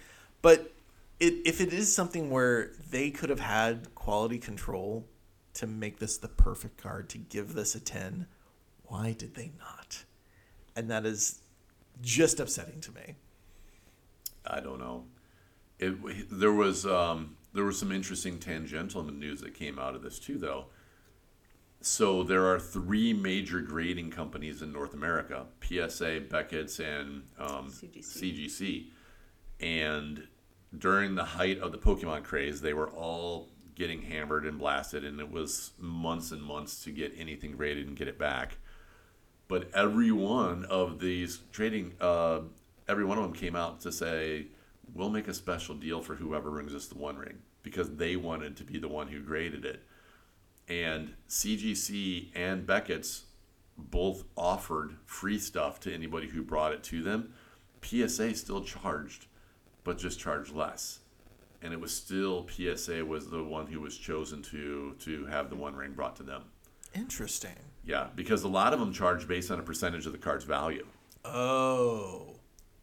But 0.44 0.72
it, 1.20 1.34
if 1.46 1.60
it 1.60 1.74
is 1.74 1.94
something 1.94 2.30
where 2.30 2.72
they 2.92 3.10
could 3.10 3.32
have 3.32 3.40
had 3.40 3.94
quality 3.96 4.38
control 4.38 5.06
to 5.56 5.68
make 5.68 6.00
this 6.00 6.18
the 6.18 6.28
perfect 6.28 6.82
card, 6.82 7.10
to 7.10 7.18
give 7.18 7.54
this 7.54 7.76
a 7.76 7.80
10, 7.80 8.28
why 8.86 9.14
did 9.14 9.36
they 9.36 9.52
not? 9.60 10.04
And 10.76 10.90
that 10.90 11.06
is 11.06 11.42
just 12.02 12.40
upsetting 12.40 12.82
to 12.82 12.92
me. 12.92 13.16
I 14.46 14.60
don't 14.60 14.80
know. 14.80 15.06
It, 15.80 16.30
there 16.30 16.52
was 16.52 16.86
um, 16.86 17.38
there 17.54 17.64
was 17.64 17.78
some 17.78 17.92
interesting 17.92 18.40
tangential 18.40 19.04
news 19.04 19.42
that 19.42 19.54
came 19.54 19.80
out 19.80 19.96
of 19.96 20.02
this 20.02 20.20
too, 20.20 20.38
though. 20.38 20.66
So 21.82 22.24
there 22.24 22.46
are 22.46 22.60
three 22.60 23.14
major 23.14 23.62
grading 23.62 24.12
companies 24.12 24.62
in 24.62 24.72
North 24.72 24.94
America: 24.94 25.46
PSA, 25.62 26.22
Beckett's, 26.30 26.80
and 26.80 27.24
um, 27.38 27.70
CGC. 27.70 28.48
CGC. 28.50 28.86
And 29.60 30.28
during 30.78 31.16
the 31.16 31.24
height 31.24 31.60
of 31.60 31.72
the 31.72 31.78
Pokemon 31.78 32.24
craze, 32.24 32.62
they 32.62 32.74
were 32.74 32.90
all 32.90 33.50
getting 33.76 34.04
hammered 34.04 34.46
and 34.46 34.60
blasted, 34.60 35.04
and 35.04 35.20
it 35.20 35.32
was 35.32 35.72
months 35.78 36.32
and 36.32 36.42
months 36.42 36.84
to 36.84 36.92
get 36.92 37.14
anything 37.18 37.54
graded 37.54 37.88
and 37.88 37.96
get 37.96 38.08
it 38.08 38.20
back. 38.20 38.58
But 39.48 39.70
every 39.74 40.12
one 40.12 40.66
of 40.66 41.00
these 41.00 41.42
trading, 41.52 41.94
uh, 42.00 42.42
every 42.88 43.06
one 43.06 43.18
of 43.18 43.24
them 43.24 43.34
came 43.34 43.56
out 43.56 43.82
to 43.82 43.92
say, 43.92 44.48
"We'll 44.94 45.10
make 45.10 45.28
a 45.28 45.34
special 45.34 45.76
deal 45.76 46.02
for 46.02 46.16
whoever 46.16 46.52
brings 46.52 46.74
us 46.74 46.88
the 46.88 46.98
One 46.98 47.18
Ring," 47.18 47.42
because 47.62 47.96
they 47.96 48.16
wanted 48.16 48.56
to 48.58 48.64
be 48.64 48.80
the 48.80 48.88
one 48.88 49.10
who 49.10 49.22
graded 49.22 49.66
it. 49.66 49.84
And 50.68 51.16
CGC 51.28 52.32
and 52.34 52.66
Beckett's 52.66 53.26
both 53.78 54.24
offered 54.38 54.98
free 55.06 55.40
stuff 55.40 55.80
to 55.82 55.94
anybody 55.94 56.28
who 56.28 56.44
brought 56.44 56.74
it 56.74 56.84
to 56.84 57.02
them. 57.02 57.34
PSA 57.82 58.36
still 58.36 58.64
charged, 58.64 59.28
but 59.84 59.98
just 59.98 60.20
charged 60.20 60.54
less. 60.54 61.00
And 61.64 61.74
it 61.74 61.80
was 61.80 61.96
still 61.96 62.48
PSA 62.48 63.06
was 63.06 63.30
the 63.30 63.44
one 63.44 63.68
who 63.68 63.80
was 63.80 63.98
chosen 63.98 64.42
to 64.44 64.96
to 65.00 65.26
have 65.28 65.50
the 65.50 65.56
one 65.56 65.76
ring 65.76 65.94
brought 65.94 66.16
to 66.18 66.24
them. 66.24 66.44
Interesting. 66.94 67.56
Yeah, 67.86 68.10
because 68.16 68.44
a 68.44 68.48
lot 68.48 68.74
of 68.74 68.80
them 68.80 68.94
charge 68.94 69.28
based 69.28 69.50
on 69.50 69.60
a 69.60 69.64
percentage 69.64 70.06
of 70.06 70.12
the 70.12 70.18
card's 70.18 70.46
value. 70.46 70.86
Oh. 71.26 72.36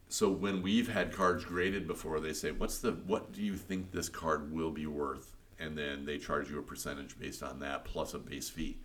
So 0.08 0.30
when 0.30 0.62
we've 0.62 0.88
had 0.88 1.12
cards 1.12 1.44
graded 1.44 1.86
before, 1.86 2.18
they 2.18 2.32
say, 2.32 2.50
"What's 2.50 2.78
the 2.78 2.92
what 2.92 3.32
do 3.32 3.42
you 3.42 3.54
think 3.54 3.92
this 3.92 4.08
card 4.08 4.50
will 4.50 4.70
be 4.70 4.86
worth?" 4.86 5.36
And 5.58 5.76
then 5.76 6.06
they 6.06 6.18
charge 6.18 6.50
you 6.50 6.58
a 6.58 6.62
percentage 6.62 7.18
based 7.18 7.42
on 7.42 7.60
that 7.60 7.84
plus 7.84 8.14
a 8.14 8.18
base 8.18 8.48
fee. 8.48 8.80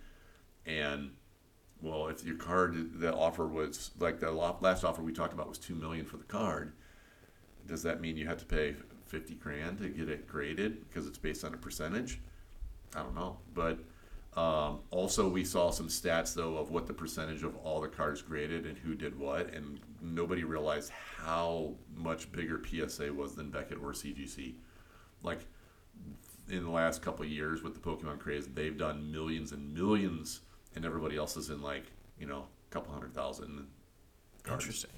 And 0.66 1.12
well, 1.80 2.08
if 2.08 2.22
your 2.24 2.36
card 2.36 3.00
the 3.00 3.14
offer 3.14 3.46
was 3.46 3.90
like 3.98 4.20
the 4.20 4.30
last 4.30 4.84
offer 4.84 5.02
we 5.02 5.12
talked 5.12 5.32
about 5.32 5.48
was 5.48 5.58
two 5.58 5.74
million 5.74 6.04
for 6.04 6.16
the 6.16 6.24
card, 6.24 6.72
does 7.66 7.82
that 7.82 8.00
mean 8.00 8.16
you 8.16 8.26
have 8.26 8.38
to 8.38 8.46
pay 8.46 8.76
fifty 9.06 9.34
grand 9.34 9.78
to 9.78 9.88
get 9.88 10.08
it 10.08 10.26
graded 10.26 10.88
because 10.88 11.06
it's 11.06 11.18
based 11.18 11.44
on 11.44 11.54
a 11.54 11.56
percentage? 11.56 12.20
I 12.94 13.02
don't 13.02 13.14
know, 13.14 13.38
but 13.54 13.78
um, 14.36 14.80
also 14.90 15.28
we 15.28 15.44
saw 15.44 15.70
some 15.70 15.88
stats 15.88 16.34
though 16.34 16.56
of 16.58 16.70
what 16.70 16.86
the 16.86 16.92
percentage 16.92 17.42
of 17.42 17.56
all 17.56 17.80
the 17.80 17.88
cards 17.88 18.20
graded 18.20 18.66
and 18.66 18.76
who 18.76 18.94
did 18.94 19.18
what, 19.18 19.52
and 19.54 19.80
nobody 20.02 20.44
realized 20.44 20.90
how 21.16 21.74
much 21.94 22.30
bigger 22.32 22.60
PSA 22.62 23.12
was 23.12 23.34
than 23.34 23.50
Beckett 23.50 23.78
or 23.78 23.92
CGC. 23.92 24.54
Like 25.22 25.40
in 26.50 26.64
the 26.64 26.70
last 26.70 27.00
couple 27.00 27.24
years 27.24 27.62
with 27.62 27.74
the 27.74 27.80
Pokemon 27.80 28.18
craze, 28.18 28.46
they've 28.46 28.76
done 28.76 29.10
millions 29.10 29.52
and 29.52 29.74
millions, 29.74 30.40
and 30.74 30.84
everybody 30.84 31.16
else 31.16 31.36
is 31.36 31.48
in 31.48 31.62
like 31.62 31.84
you 32.18 32.26
know 32.26 32.46
a 32.70 32.72
couple 32.72 32.92
hundred 32.92 33.14
thousand. 33.14 33.66
Cards. 34.42 34.64
Interesting. 34.64 34.90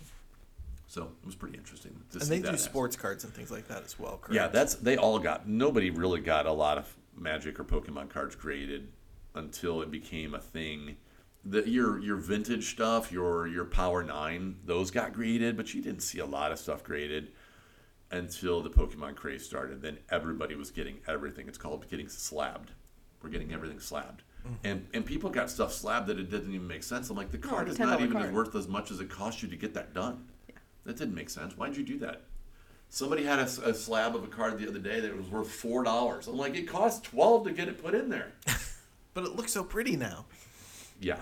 So 0.89 1.03
it 1.20 1.26
was 1.26 1.34
pretty 1.34 1.57
interesting. 1.57 1.93
To 2.12 2.18
And 2.18 2.22
see 2.22 2.28
they 2.30 2.36
that 2.41 2.49
do 2.49 2.55
aspect. 2.55 2.70
sports 2.70 2.97
cards 2.97 3.24
and 3.24 3.32
things 3.32 3.51
like 3.51 3.68
that 3.68 3.84
as 3.84 3.99
well, 3.99 4.16
correct? 4.16 4.34
Yeah, 4.34 4.49
that's 4.49 4.74
they 4.74 4.97
all 4.97 5.18
got. 5.18 5.47
Nobody 5.47 5.91
really 5.91 6.20
got 6.20 6.47
a 6.47 6.53
lot 6.53 6.78
of 6.78 6.97
Magic 7.14 7.61
or 7.61 7.64
Pokemon 7.64 8.09
cards 8.09 8.34
graded 8.34 8.89
until 9.34 9.82
it 9.82 9.91
became 9.91 10.34
a 10.34 10.39
thing. 10.41 10.97
The 11.45 11.68
your 11.68 12.01
your 12.01 12.16
vintage 12.16 12.70
stuff, 12.70 13.12
your 13.12 13.47
your 13.47 13.66
Power 13.66 14.03
Nine, 14.03 14.57
those 14.64 14.91
got 14.91 15.12
graded, 15.12 15.57
but 15.59 15.74
you 15.74 15.82
didn't 15.82 16.01
see 16.01 16.20
a 16.20 16.26
lot 16.26 16.53
of 16.53 16.59
stuff 16.59 16.82
graded 16.82 17.32
until 18.11 18.62
the 18.62 18.70
Pokemon 18.70 19.14
craze 19.14 19.45
started. 19.45 19.82
Then 19.82 19.99
everybody 20.11 20.55
was 20.55 20.70
getting 20.70 20.99
everything. 21.07 21.49
It's 21.49 21.59
called 21.59 21.86
getting 21.91 22.09
slabbed. 22.09 22.72
We're 23.22 23.28
getting 23.28 23.53
everything 23.53 23.78
slabbed. 23.78 24.22
Mm-hmm. 24.47 24.55
And, 24.66 24.86
and 24.95 25.05
people 25.05 25.28
got 25.28 25.51
stuff 25.51 25.72
slabbed 25.72 26.07
that 26.07 26.18
it 26.18 26.30
didn't 26.30 26.55
even 26.55 26.66
make 26.66 26.82
sense. 26.82 27.11
I'm 27.11 27.16
like, 27.16 27.30
the 27.30 27.39
card 27.39 27.68
it's 27.68 27.74
is 27.74 27.78
not 27.80 27.99
$10 27.99 28.03
even 28.05 28.16
as 28.18 28.32
worth 28.32 28.55
as 28.55 28.68
much 28.68 28.91
as 28.91 29.01
it 29.01 29.11
cost 29.11 29.43
you 29.43 29.49
to 29.49 29.57
get 29.57 29.74
that 29.74 29.93
done. 29.93 30.24
That 30.89 30.97
didn't 30.97 31.14
make 31.14 31.28
sense. 31.28 31.55
Why'd 31.55 31.76
you 31.76 31.84
do 31.84 31.99
that? 31.99 32.22
Somebody 32.89 33.22
had 33.22 33.39
a 33.41 33.74
slab 33.74 34.16
of 34.16 34.24
a 34.24 34.26
card 34.26 34.59
the 34.59 34.66
other 34.66 34.78
day 34.78 35.01
that 35.01 35.14
was 35.14 35.26
worth 35.28 35.51
four 35.51 35.84
dollars. 35.84 36.26
I'm 36.26 36.39
like, 36.39 36.57
it 36.57 36.66
cost 36.66 37.05
twelve 37.05 37.45
to 37.45 37.53
get 37.53 37.68
it 37.68 37.82
put 37.82 37.95
in 37.95 38.09
there. 38.09 38.32
But 39.14 39.24
it 39.24 39.34
looks 39.34 39.53
so 39.53 39.64
pretty 39.64 39.97
now. 39.97 40.26
yeah, 41.01 41.18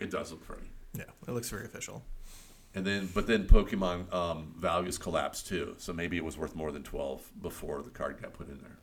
it 0.00 0.10
does 0.10 0.32
look 0.32 0.44
pretty. 0.44 0.68
Yeah, 0.92 1.04
it 1.26 1.30
looks 1.30 1.48
very 1.48 1.64
official. 1.64 2.02
And 2.74 2.84
then, 2.84 3.08
but 3.14 3.28
then 3.28 3.46
Pokemon 3.46 4.12
um, 4.12 4.54
values 4.58 4.98
collapsed 4.98 5.46
too. 5.46 5.74
So 5.78 5.92
maybe 5.92 6.16
it 6.16 6.24
was 6.24 6.36
worth 6.36 6.56
more 6.56 6.72
than 6.72 6.82
twelve 6.82 7.30
before 7.40 7.80
the 7.82 7.90
card 7.90 8.20
got 8.20 8.32
put 8.34 8.48
in 8.48 8.58
there. 8.58 8.78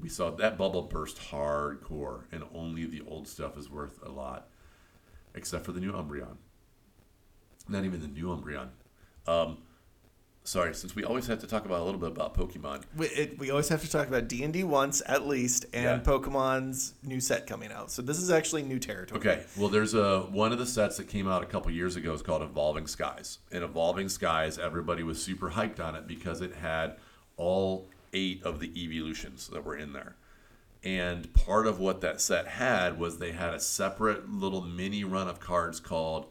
We 0.00 0.08
saw 0.08 0.30
that 0.30 0.56
bubble 0.56 0.82
burst 0.82 1.18
hardcore, 1.30 2.24
and 2.32 2.44
only 2.54 2.86
the 2.86 3.02
old 3.06 3.26
stuff 3.28 3.58
is 3.58 3.68
worth 3.68 3.98
a 4.06 4.10
lot, 4.10 4.48
except 5.34 5.64
for 5.66 5.72
the 5.72 5.80
new 5.80 5.92
Umbreon. 5.92 6.36
Not 7.68 7.84
even 7.84 8.00
the 8.00 8.08
new 8.08 8.26
Umbreon. 8.26 8.68
Um, 9.26 9.58
sorry, 10.44 10.74
since 10.74 10.94
we 10.94 11.02
always 11.04 11.26
have 11.26 11.40
to 11.40 11.46
talk 11.46 11.64
about 11.64 11.80
a 11.80 11.84
little 11.84 11.98
bit 12.00 12.10
about 12.10 12.34
Pokemon. 12.36 12.84
We, 12.96 13.06
it, 13.08 13.38
we 13.38 13.50
always 13.50 13.68
have 13.68 13.82
to 13.82 13.90
talk 13.90 14.06
about 14.06 14.28
D 14.28 14.44
and 14.44 14.52
D 14.52 14.62
once 14.62 15.02
at 15.06 15.26
least, 15.26 15.66
and 15.72 15.84
Yeah. 15.84 15.98
Pokemon's 16.12 16.94
new 17.02 17.20
set 17.20 17.46
coming 17.46 17.72
out. 17.72 17.90
So 17.90 18.02
this 18.02 18.18
is 18.18 18.30
actually 18.30 18.62
new 18.62 18.78
territory. 18.78 19.18
Okay, 19.18 19.42
well, 19.56 19.68
there's 19.68 19.94
a 19.94 20.20
one 20.20 20.52
of 20.52 20.58
the 20.58 20.66
sets 20.66 20.96
that 20.98 21.08
came 21.08 21.26
out 21.28 21.42
a 21.42 21.46
couple 21.46 21.70
years 21.72 21.96
ago 21.96 22.12
is 22.12 22.22
called 22.22 22.42
Evolving 22.42 22.86
Skies. 22.86 23.38
And 23.50 23.64
Evolving 23.64 24.08
Skies, 24.08 24.58
everybody 24.58 25.02
was 25.02 25.20
super 25.22 25.50
hyped 25.50 25.80
on 25.80 25.96
it 25.96 26.06
because 26.06 26.40
it 26.40 26.54
had 26.54 26.96
all 27.36 27.88
eight 28.12 28.42
of 28.44 28.60
the 28.60 28.68
Eeveelutions 28.68 29.50
that 29.50 29.64
were 29.64 29.76
in 29.76 29.92
there. 29.92 30.14
And 30.84 31.32
part 31.34 31.66
of 31.66 31.80
what 31.80 32.00
that 32.02 32.20
set 32.20 32.46
had 32.46 32.96
was 32.98 33.18
they 33.18 33.32
had 33.32 33.52
a 33.52 33.58
separate 33.58 34.30
little 34.30 34.62
mini 34.62 35.02
run 35.02 35.26
of 35.26 35.40
cards 35.40 35.80
called 35.80 36.26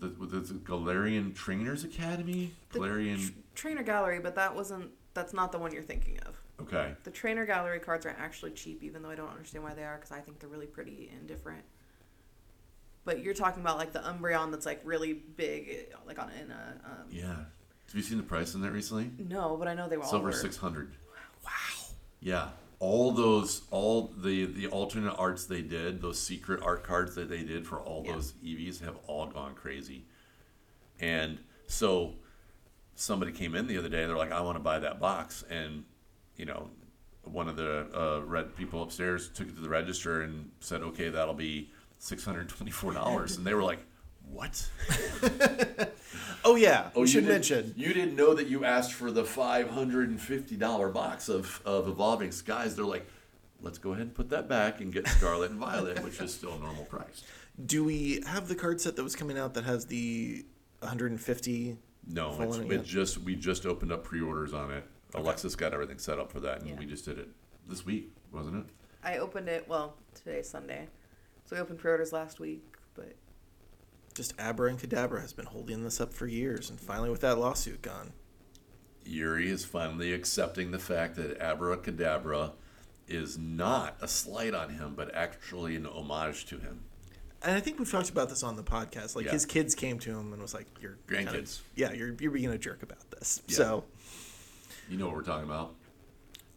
the, 0.00 0.08
the, 0.08 0.40
the 0.40 0.54
Galarian 0.54 1.34
Trainers 1.34 1.84
Academy. 1.84 2.52
Galarian, 2.72 3.24
tr- 3.26 3.32
trainer 3.54 3.82
gallery, 3.82 4.18
but 4.18 4.34
that 4.34 4.54
wasn't. 4.54 4.90
That's 5.14 5.32
not 5.32 5.52
the 5.52 5.58
one 5.58 5.72
you're 5.72 5.82
thinking 5.82 6.18
of. 6.26 6.40
okay, 6.62 6.94
The 7.04 7.10
trainer 7.10 7.44
gallery 7.44 7.80
cards 7.80 8.06
are 8.06 8.14
actually 8.18 8.52
cheap, 8.52 8.82
even 8.82 9.02
though 9.02 9.10
I 9.10 9.14
don't 9.16 9.28
understand 9.30 9.64
why 9.64 9.74
they 9.74 9.82
are, 9.84 9.96
because 9.96 10.12
I 10.12 10.20
think 10.20 10.38
they're 10.38 10.48
really 10.48 10.66
pretty 10.66 11.10
and 11.16 11.26
different. 11.26 11.64
But 13.04 13.22
you're 13.24 13.34
talking 13.34 13.62
about 13.62 13.76
like 13.76 13.92
the 13.92 14.00
Umbreon 14.00 14.50
that's 14.50 14.66
like 14.66 14.80
really 14.84 15.12
big, 15.14 15.88
like 16.06 16.18
on 16.18 16.30
in 16.40 16.50
a. 16.50 16.80
Um, 16.84 17.06
yeah. 17.10 17.26
Have 17.28 17.96
you 17.96 18.02
seen 18.02 18.18
the 18.18 18.24
price 18.24 18.54
in 18.54 18.60
that 18.60 18.70
recently? 18.70 19.10
No, 19.18 19.56
but 19.56 19.66
I 19.66 19.74
know 19.74 19.88
they 19.88 19.96
were 19.96 20.04
It's 20.04 20.12
over 20.12 20.32
six 20.32 20.56
hundred. 20.56 20.92
Wow. 21.44 21.50
Yeah, 22.20 22.48
all 22.80 23.12
those, 23.12 23.62
all 23.70 24.10
the 24.16 24.46
the 24.46 24.66
alternate 24.66 25.14
arts 25.16 25.44
they 25.46 25.62
did, 25.62 26.00
those 26.02 26.18
secret 26.18 26.60
art 26.62 26.82
cards 26.82 27.14
that 27.14 27.28
they 27.28 27.42
did 27.44 27.66
for 27.66 27.78
all 27.78 28.02
Yeah. 28.04 28.14
those 28.14 28.32
Eevees 28.44 28.80
have 28.80 28.96
all 29.06 29.26
gone 29.26 29.54
crazy. 29.54 30.04
And 30.98 31.38
so, 31.66 32.14
somebody 32.94 33.32
came 33.32 33.54
in 33.54 33.66
the 33.66 33.78
other 33.78 33.88
day. 33.88 34.06
They're 34.06 34.16
like, 34.16 34.32
"I 34.32 34.40
want 34.40 34.56
to 34.56 34.62
buy 34.62 34.78
that 34.80 34.98
box," 34.98 35.44
and 35.48 35.84
you 36.36 36.46
know, 36.46 36.70
one 37.24 37.48
of 37.48 37.56
the 37.56 37.86
uh, 37.94 38.20
red 38.24 38.56
people 38.56 38.82
upstairs 38.82 39.28
took 39.28 39.48
it 39.48 39.54
to 39.54 39.60
the 39.60 39.68
register 39.68 40.22
and 40.22 40.50
said, 40.60 40.82
"Okay, 40.82 41.10
that'll 41.10 41.34
be 41.34 41.70
six 41.98 42.24
hundred 42.24 42.48
twenty-four 42.48 42.92
dollars," 42.94 43.36
and 43.36 43.46
they 43.46 43.54
were 43.54 43.62
like. 43.62 43.80
What? 44.32 44.68
Oh 46.42 46.56
yeah, 46.56 46.88
oh, 46.96 47.02
we 47.02 47.06
should 47.06 47.26
didn't- 47.26 47.32
mention. 47.34 47.74
You 47.76 47.92
didn't 47.92 48.16
know 48.16 48.32
that 48.32 48.46
you 48.48 48.64
asked 48.64 48.94
for 48.94 49.10
the 49.10 49.24
five 49.26 49.68
hundred 49.68 50.08
and 50.08 50.18
fifty 50.18 50.56
dollar 50.56 50.88
box 50.88 51.28
of, 51.28 51.60
of 51.66 51.86
evolving 51.86 52.32
skies. 52.32 52.74
They're 52.74 52.84
like, 52.86 53.06
let's 53.60 53.76
go 53.76 53.90
ahead 53.92 54.06
and 54.06 54.14
put 54.14 54.30
that 54.30 54.48
back 54.48 54.80
and 54.80 54.90
get 54.90 55.06
Scarlet 55.06 55.50
and 55.50 55.60
Violet, 55.60 56.02
which 56.02 56.18
is 56.18 56.32
still 56.32 56.54
a 56.54 56.58
normal 56.58 56.86
price. 56.86 57.24
Do 57.66 57.84
we 57.84 58.22
have 58.26 58.48
the 58.48 58.54
card 58.54 58.80
set 58.80 58.96
that 58.96 59.02
was 59.02 59.14
coming 59.14 59.36
out 59.38 59.52
that 59.52 59.64
has 59.64 59.84
the 59.84 60.46
150? 60.78 61.76
No, 62.06 62.40
it's, 62.40 62.56
it 62.56 62.72
it 62.72 62.84
just 62.84 63.18
we 63.18 63.36
just 63.36 63.66
opened 63.66 63.92
up 63.92 64.02
pre-orders 64.02 64.54
on 64.54 64.70
it. 64.70 64.84
Alexis 65.14 65.54
got 65.54 65.74
everything 65.74 65.98
set 65.98 66.18
up 66.18 66.32
for 66.32 66.40
that, 66.40 66.60
and 66.62 66.70
Yeah. 66.70 66.76
we 66.78 66.86
just 66.86 67.04
did 67.04 67.18
it 67.18 67.28
this 67.68 67.84
week, 67.84 68.14
wasn't 68.32 68.56
it? 68.56 68.64
I 69.04 69.18
opened 69.18 69.50
it. 69.50 69.68
Well, 69.68 69.94
today's 70.14 70.48
Sunday, 70.48 70.88
so 71.44 71.54
we 71.56 71.60
opened 71.60 71.80
pre-orders 71.80 72.14
last 72.14 72.40
week. 72.40 72.64
But 72.94 73.12
Just 74.20 74.38
Abra 74.38 74.68
and 74.68 74.78
Kadabra 74.78 75.22
has 75.22 75.32
been 75.32 75.46
holding 75.46 75.82
this 75.82 75.98
up 75.98 76.12
for 76.12 76.26
years, 76.26 76.68
and 76.68 76.78
finally 76.78 77.08
with 77.08 77.22
that 77.22 77.38
lawsuit 77.38 77.80
gone. 77.80 78.12
Uri 79.06 79.48
is 79.48 79.64
finally 79.64 80.12
accepting 80.12 80.72
the 80.72 80.78
fact 80.78 81.16
that 81.16 81.40
Abra 81.40 81.72
Abracadabra 81.72 82.52
is 83.08 83.38
not 83.38 83.96
a 84.02 84.06
slight 84.06 84.52
on 84.52 84.74
him, 84.74 84.92
but 84.94 85.14
actually 85.14 85.74
an 85.74 85.86
homage 85.86 86.44
to 86.48 86.58
him. 86.58 86.80
And 87.42 87.56
I 87.56 87.60
think 87.60 87.78
we've 87.78 87.90
talked 87.90 88.10
about 88.10 88.28
this 88.28 88.42
on 88.42 88.56
the 88.56 88.62
podcast. 88.62 89.16
Like 89.16 89.24
Yeah. 89.24 89.32
his 89.32 89.46
kids 89.46 89.74
came 89.74 89.98
to 90.00 90.10
him 90.10 90.34
and 90.34 90.42
was 90.42 90.52
like, 90.52 90.66
"You're 90.82 90.98
kind 91.06 91.26
of- 91.26 91.34
Grandkids. 91.36 91.60
yeah, 91.74 91.92
you're 91.94 92.14
you're 92.20 92.30
being 92.30 92.50
a 92.50 92.58
jerk 92.58 92.82
about 92.82 93.10
this." 93.12 93.40
Yeah. 93.46 93.56
So 93.56 93.84
You 94.90 94.98
know 94.98 95.06
what 95.06 95.14
we're 95.16 95.22
talking 95.22 95.48
about. 95.48 95.76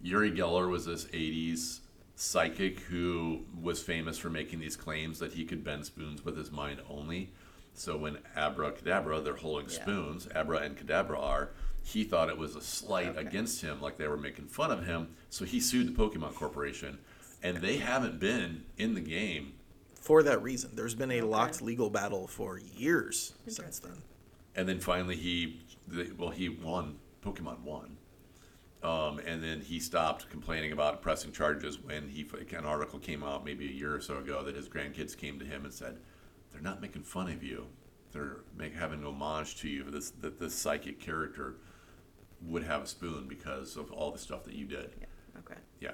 Uri 0.01 0.32
Geller 0.32 0.70
was 0.70 0.86
this 0.86 1.05
80s 1.14 1.80
psychic 2.18 2.82
who 2.82 3.45
was 3.57 3.82
famous 3.82 4.18
for 4.18 4.30
making 4.30 4.59
these 4.59 4.76
claims 4.76 5.20
that 5.20 5.32
he 5.32 5.45
could 5.45 5.64
bend 5.64 5.86
spoons 5.86 6.26
with 6.26 6.36
his 6.36 6.51
mind 6.51 6.82
only. 6.89 7.32
So 7.74 7.97
when 7.97 8.19
abracadabra, 8.36 9.21
they're 9.21 9.36
holding 9.36 9.69
Yeah. 9.69 9.82
spoons, 9.82 10.28
abra 10.34 10.59
and 10.59 10.78
Kadabra 10.78 11.19
are, 11.19 11.51
he 11.82 12.03
thought 12.03 12.30
it 12.30 12.38
was 12.38 12.55
a 12.55 12.61
slight 12.61 13.09
Okay. 13.09 13.21
against 13.28 13.61
him, 13.61 13.82
like 13.82 13.97
they 13.97 14.07
were 14.07 14.17
making 14.17 14.45
fun 14.47 14.71
of 14.71 14.86
him. 14.86 15.15
So 15.30 15.43
he 15.45 15.59
sued 15.59 15.88
the 15.88 15.91
Pokemon 15.91 16.36
Corporation, 16.36 16.99
and 17.41 17.57
they 17.57 17.78
haven't 17.78 18.19
been 18.19 18.63
in 18.78 18.93
the 18.93 19.01
game. 19.01 19.53
For 19.95 20.24
that 20.24 20.41
reason, 20.41 20.71
there's 20.76 20.95
been 20.95 21.11
a 21.11 21.21
locked 21.21 21.61
legal 21.61 21.89
battle 21.89 22.28
for 22.28 22.57
years 22.59 23.34
since 23.47 23.80
then. 23.80 24.01
And 24.55 24.67
then 24.69 24.80
finally, 24.80 25.15
he 25.15 25.61
the, 25.88 26.11
well, 26.17 26.30
he 26.30 26.49
won. 26.49 26.99
Pokemon 27.21 27.61
won. 27.61 27.97
Um, 28.84 29.19
and 29.19 29.41
then 29.41 29.61
he 29.61 29.80
stopped 29.80 30.30
complaining 30.30 30.74
about 30.74 31.01
pressing 31.01 31.32
charges 31.32 31.80
when 31.80 32.09
he 32.09 32.28
an 32.55 32.65
article 32.65 32.99
came 32.99 33.24
out 33.24 33.45
maybe 33.45 33.65
a 33.67 33.71
year 33.71 33.95
or 33.95 34.01
so 34.01 34.17
ago 34.17 34.43
that 34.43 34.55
his 34.55 34.67
grandkids 34.67 35.17
came 35.17 35.39
to 35.39 35.45
him 35.45 35.63
and 35.63 35.74
said, 35.74 35.99
"They're 36.54 36.62
not 36.62 36.82
making 36.82 37.04
fun 37.04 37.30
of 37.30 37.43
you. 37.43 37.66
They're 38.14 38.38
make, 38.56 38.74
having 38.76 38.99
an 38.99 39.06
homage 39.06 39.58
to 39.58 39.68
you. 39.68 39.84
This 39.89 40.12
that 40.22 40.39
this 40.39 40.54
psychic 40.54 40.99
character 40.99 41.56
would 42.41 42.64
have 42.64 42.84
a 42.84 42.88
spoon 42.88 43.28
because 43.28 43.76
of 43.76 43.91
all 43.91 44.12
the 44.12 44.20
stuff 44.20 44.45
that 44.45 44.54
you 44.54 44.66
did." 44.66 44.91
Yeah. 44.99 45.39
Okay. 45.39 45.60
Yeah, 45.82 45.93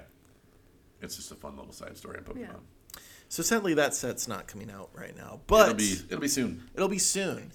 it's 1.00 1.16
just 1.16 1.32
a 1.32 1.34
fun 1.34 1.56
little 1.56 1.72
side 1.72 1.96
story 1.96 2.18
in 2.18 2.24
Pokemon. 2.24 2.40
Yeah. 2.40 3.00
So 3.28 3.42
sadly, 3.42 3.74
that 3.74 3.94
set's 3.94 4.26
not 4.26 4.46
coming 4.46 4.70
out 4.70 4.90
right 4.92 5.16
now, 5.16 5.40
but 5.46 5.70
it'll 5.70 5.76
be 5.76 5.96
it'll 6.08 6.20
be 6.20 6.28
soon. 6.28 6.68
It'll 6.74 6.88
be 6.88 6.98
soon. 6.98 7.52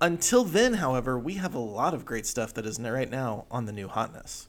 Until 0.00 0.44
then, 0.44 0.74
however, 0.74 1.18
we 1.18 1.34
have 1.34 1.54
a 1.54 1.58
lot 1.58 1.92
of 1.92 2.04
great 2.04 2.24
stuff 2.24 2.54
that 2.54 2.64
is 2.64 2.78
right 2.80 3.10
now 3.10 3.46
on 3.50 3.66
the 3.66 3.72
new 3.72 3.88
hotness. 3.88 4.48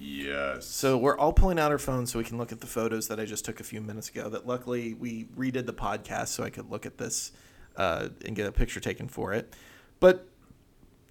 Yes. 0.00 0.66
So 0.66 0.96
we're 0.96 1.18
all 1.18 1.32
pulling 1.32 1.58
out 1.58 1.72
our 1.72 1.78
phones 1.78 2.12
so 2.12 2.18
we 2.18 2.24
can 2.24 2.38
look 2.38 2.52
at 2.52 2.60
the 2.60 2.66
photos 2.66 3.08
that 3.08 3.18
I 3.18 3.24
just 3.24 3.44
took 3.44 3.60
a 3.60 3.64
few 3.64 3.80
minutes 3.80 4.08
ago. 4.08 4.28
That 4.28 4.46
luckily 4.46 4.94
we 4.94 5.24
redid 5.36 5.66
the 5.66 5.72
podcast 5.72 6.28
so 6.28 6.44
I 6.44 6.50
could 6.50 6.70
look 6.70 6.86
at 6.86 6.98
this 6.98 7.32
uh, 7.76 8.08
and 8.24 8.36
get 8.36 8.46
a 8.46 8.52
picture 8.52 8.80
taken 8.80 9.08
for 9.08 9.32
it. 9.32 9.54
But 10.00 10.28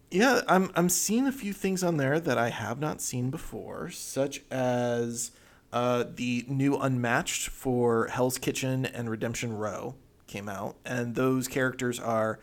yeah, 0.10 0.42
I'm 0.48 0.72
I'm 0.76 0.90
seeing 0.90 1.28
a 1.28 1.32
few 1.32 1.52
things 1.52 1.84
on 1.84 1.98
there 1.98 2.20
that 2.20 2.38
I 2.38 2.50
have 2.50 2.80
not 2.80 3.02
seen 3.02 3.30
before, 3.30 3.90
such 3.90 4.42
as 4.50 5.32
uh, 5.74 6.06
the 6.16 6.46
new 6.48 6.78
Unmatched 6.78 7.50
for 7.50 8.08
Hell's 8.08 8.38
Kitchen 8.38 8.86
and 8.86 9.10
Redemption 9.10 9.58
Row 9.58 9.96
came 10.28 10.48
out, 10.48 10.78
and 10.86 11.16
those 11.16 11.48
characters 11.50 12.00
are 12.00 12.40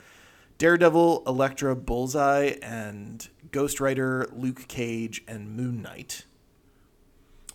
Daredevil, 0.58 1.22
Elektra, 1.26 1.74
Bullseye, 1.74 2.56
and 2.62 3.28
Ghost 3.50 3.80
Rider, 3.80 4.28
Luke 4.32 4.68
Cage, 4.68 5.22
and 5.26 5.56
Moon 5.56 5.80
Knight. 5.80 6.24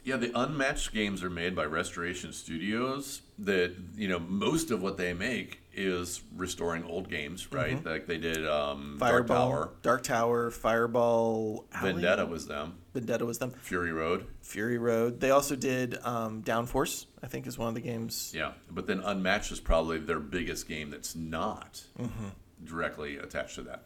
Yeah, 0.09 0.17
the 0.17 0.31
unmatched 0.33 0.91
games 0.91 1.23
are 1.23 1.29
made 1.29 1.55
by 1.55 1.65
Restoration 1.65 2.33
Studios. 2.33 3.21
That 3.37 3.75
you 3.95 4.07
know, 4.07 4.17
most 4.17 4.71
of 4.71 4.81
what 4.81 4.97
they 4.97 5.13
make 5.13 5.61
is 5.71 6.23
restoring 6.35 6.83
old 6.83 7.11
games, 7.11 7.51
right? 7.51 7.85
Like 7.85 8.07
they 8.07 8.17
did 8.17 8.47
um, 8.47 8.97
Dark 8.99 9.27
Tower, 9.27 9.69
Dark 9.83 10.01
Tower, 10.01 10.49
Fireball, 10.49 11.67
Alley? 11.71 11.93
Vendetta 11.93 12.25
was 12.25 12.47
them, 12.47 12.79
Vendetta 12.95 13.23
was 13.23 13.37
them. 13.37 13.51
Fury 13.51 13.93
Road. 13.93 14.25
Fury 14.41 14.79
Road. 14.79 15.19
They 15.19 15.29
also 15.29 15.55
did 15.55 15.99
um, 16.03 16.41
Downforce. 16.41 17.05
I 17.21 17.27
think 17.27 17.45
is 17.45 17.59
one 17.59 17.67
of 17.67 17.75
the 17.75 17.81
games. 17.81 18.33
Yeah, 18.35 18.53
but 18.71 18.87
then 18.87 19.01
Unmatched 19.01 19.51
is 19.51 19.59
probably 19.59 19.99
their 19.99 20.19
biggest 20.19 20.67
game 20.67 20.89
that's 20.89 21.15
not 21.15 21.83
directly 22.65 23.17
attached 23.17 23.55
to 23.55 23.61
that. 23.61 23.83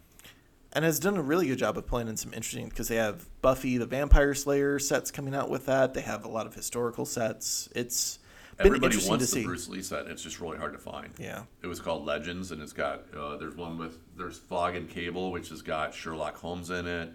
And 0.76 0.84
has 0.84 1.00
done 1.00 1.18
a 1.18 1.22
really 1.22 1.48
good 1.48 1.60
job 1.60 1.78
of 1.78 1.86
playing 1.86 2.08
in 2.08 2.18
some 2.18 2.34
interesting 2.34 2.68
because 2.68 2.88
they 2.88 2.96
have 2.96 3.28
Buffy 3.42 3.78
the 3.78 3.86
Vampire 3.86 4.34
Slayer 4.34 4.80
sets 4.80 5.12
coming 5.12 5.36
out 5.36 5.50
with 5.50 5.68
that. 5.68 5.94
They 5.94 6.02
have 6.02 6.26
a 6.26 6.28
lot 6.28 6.48
of 6.48 6.56
historical 6.56 7.06
sets. 7.06 7.70
It's 7.76 8.18
been 8.58 8.68
Everybody 8.68 8.88
interesting 8.88 9.12
wants 9.12 9.30
to 9.30 9.36
the 9.36 9.42
see. 9.42 9.46
Bruce 9.46 9.70
Lee 9.70 9.82
set. 9.84 10.08
It's 10.08 10.24
just 10.24 10.40
really 10.40 10.58
hard 10.58 10.74
to 10.74 10.80
find. 10.80 11.14
Yeah. 11.20 11.44
It 11.62 11.68
was 11.68 11.80
called 11.80 12.06
Legends, 12.06 12.52
and 12.52 12.62
it's 12.62 12.74
got 12.74 13.04
uh, 13.16 13.38
there's 13.38 13.56
one 13.56 13.78
with 13.78 14.00
there's 14.18 14.40
Fog 14.40 14.76
and 14.76 14.90
Cable, 14.90 15.32
which 15.32 15.50
has 15.50 15.62
got 15.62 15.94
Sherlock 15.94 16.38
Holmes 16.38 16.72
in 16.72 16.88
it. 16.88 17.12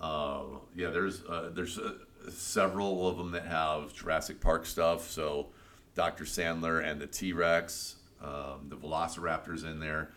Uh, 0.00 0.42
yeah, 0.74 0.88
there's 0.88 1.22
uh, 1.24 1.50
there's 1.52 1.78
uh, 1.78 1.94
several 2.30 3.08
of 3.08 3.18
them 3.18 3.30
that 3.32 3.46
have 3.46 3.92
Jurassic 3.94 4.40
Park 4.40 4.64
stuff. 4.64 5.10
So 5.10 5.48
Dr. 5.94 6.24
Sattler 6.24 6.80
and 6.80 7.00
the 7.00 7.06
T 7.06 7.32
Rex, 7.32 7.96
um, 8.22 8.68
the 8.68 8.76
Velociraptors 8.76 9.64
in 9.64 9.80
there. 9.80 10.12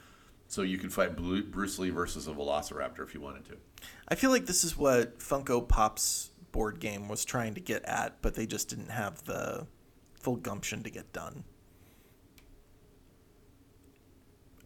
So 0.49 0.63
you 0.63 0.77
can 0.79 0.89
fight 0.89 1.15
Bruce 1.15 1.77
Lee 1.79 1.91
versus 1.91 2.27
a 2.27 2.31
Velociraptor 2.31 3.01
if 3.03 3.13
you 3.13 3.21
wanted 3.21 3.45
to. 3.45 3.57
I 4.07 4.15
feel 4.15 4.31
like 4.31 4.47
this 4.47 4.63
is 4.63 4.75
what 4.75 5.19
Funko 5.19 5.65
Pop's 5.67 6.31
board 6.51 6.79
game 6.79 7.07
was 7.07 7.23
trying 7.23 7.53
to 7.53 7.61
get 7.61 7.85
at, 7.85 8.19
but 8.23 8.33
they 8.33 8.47
just 8.47 8.67
didn't 8.67 8.89
have 8.89 9.23
the 9.25 9.67
full 10.19 10.35
gumption 10.37 10.81
to 10.83 10.89
get 10.89 11.13
done. 11.13 11.43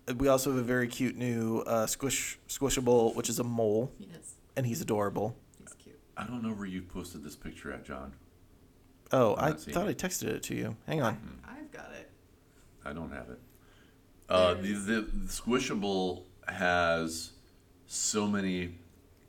Uh, 0.07 0.13
We 0.15 0.29
also 0.29 0.51
have 0.51 0.59
a 0.59 0.63
very 0.63 0.87
cute 0.87 1.17
new 1.17 1.59
uh, 1.67 1.85
squish 1.85 2.39
squishable, 2.47 3.13
which 3.15 3.29
is 3.29 3.39
a 3.39 3.43
mole, 3.43 3.91
Yes. 3.99 4.35
and 4.55 4.65
he's 4.65 4.81
adorable. 4.81 5.35
He's 5.59 5.73
cute. 5.73 5.99
I 6.15 6.25
don't 6.25 6.41
know 6.41 6.53
where 6.53 6.65
you 6.65 6.81
posted 6.81 7.23
this 7.23 7.35
picture 7.35 7.71
at, 7.73 7.83
John. 7.83 8.13
Oh, 9.11 9.35
I'm 9.35 9.43
I 9.43 9.49
not 9.49 9.59
seeing 9.59 9.73
thought 9.75 9.87
it. 9.89 10.03
I 10.03 10.07
texted 10.07 10.27
it 10.29 10.43
to 10.43 10.55
you. 10.55 10.75
Hang 10.87 11.01
on. 11.01 11.39
I've 11.45 11.71
got 11.71 11.91
it. 11.93 12.09
I 12.85 12.93
don't 12.93 13.11
have 13.11 13.29
it. 13.29 13.39
Uh, 14.29 14.53
the, 14.55 14.73
the, 14.73 15.01
Squishable 15.27 16.23
has 16.47 17.31
so 17.87 18.27
many 18.27 18.75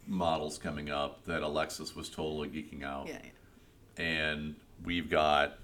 models 0.07 0.59
coming 0.59 0.91
up 0.91 1.25
that 1.25 1.43
Alexis 1.43 1.95
was 1.95 2.09
totally 2.09 2.49
geeking 2.49 2.83
out. 2.83 3.09
Yeah. 3.09 3.19
yeah. 3.23 4.05
And 4.05 4.57
we've 4.85 5.11
got, 5.11 5.59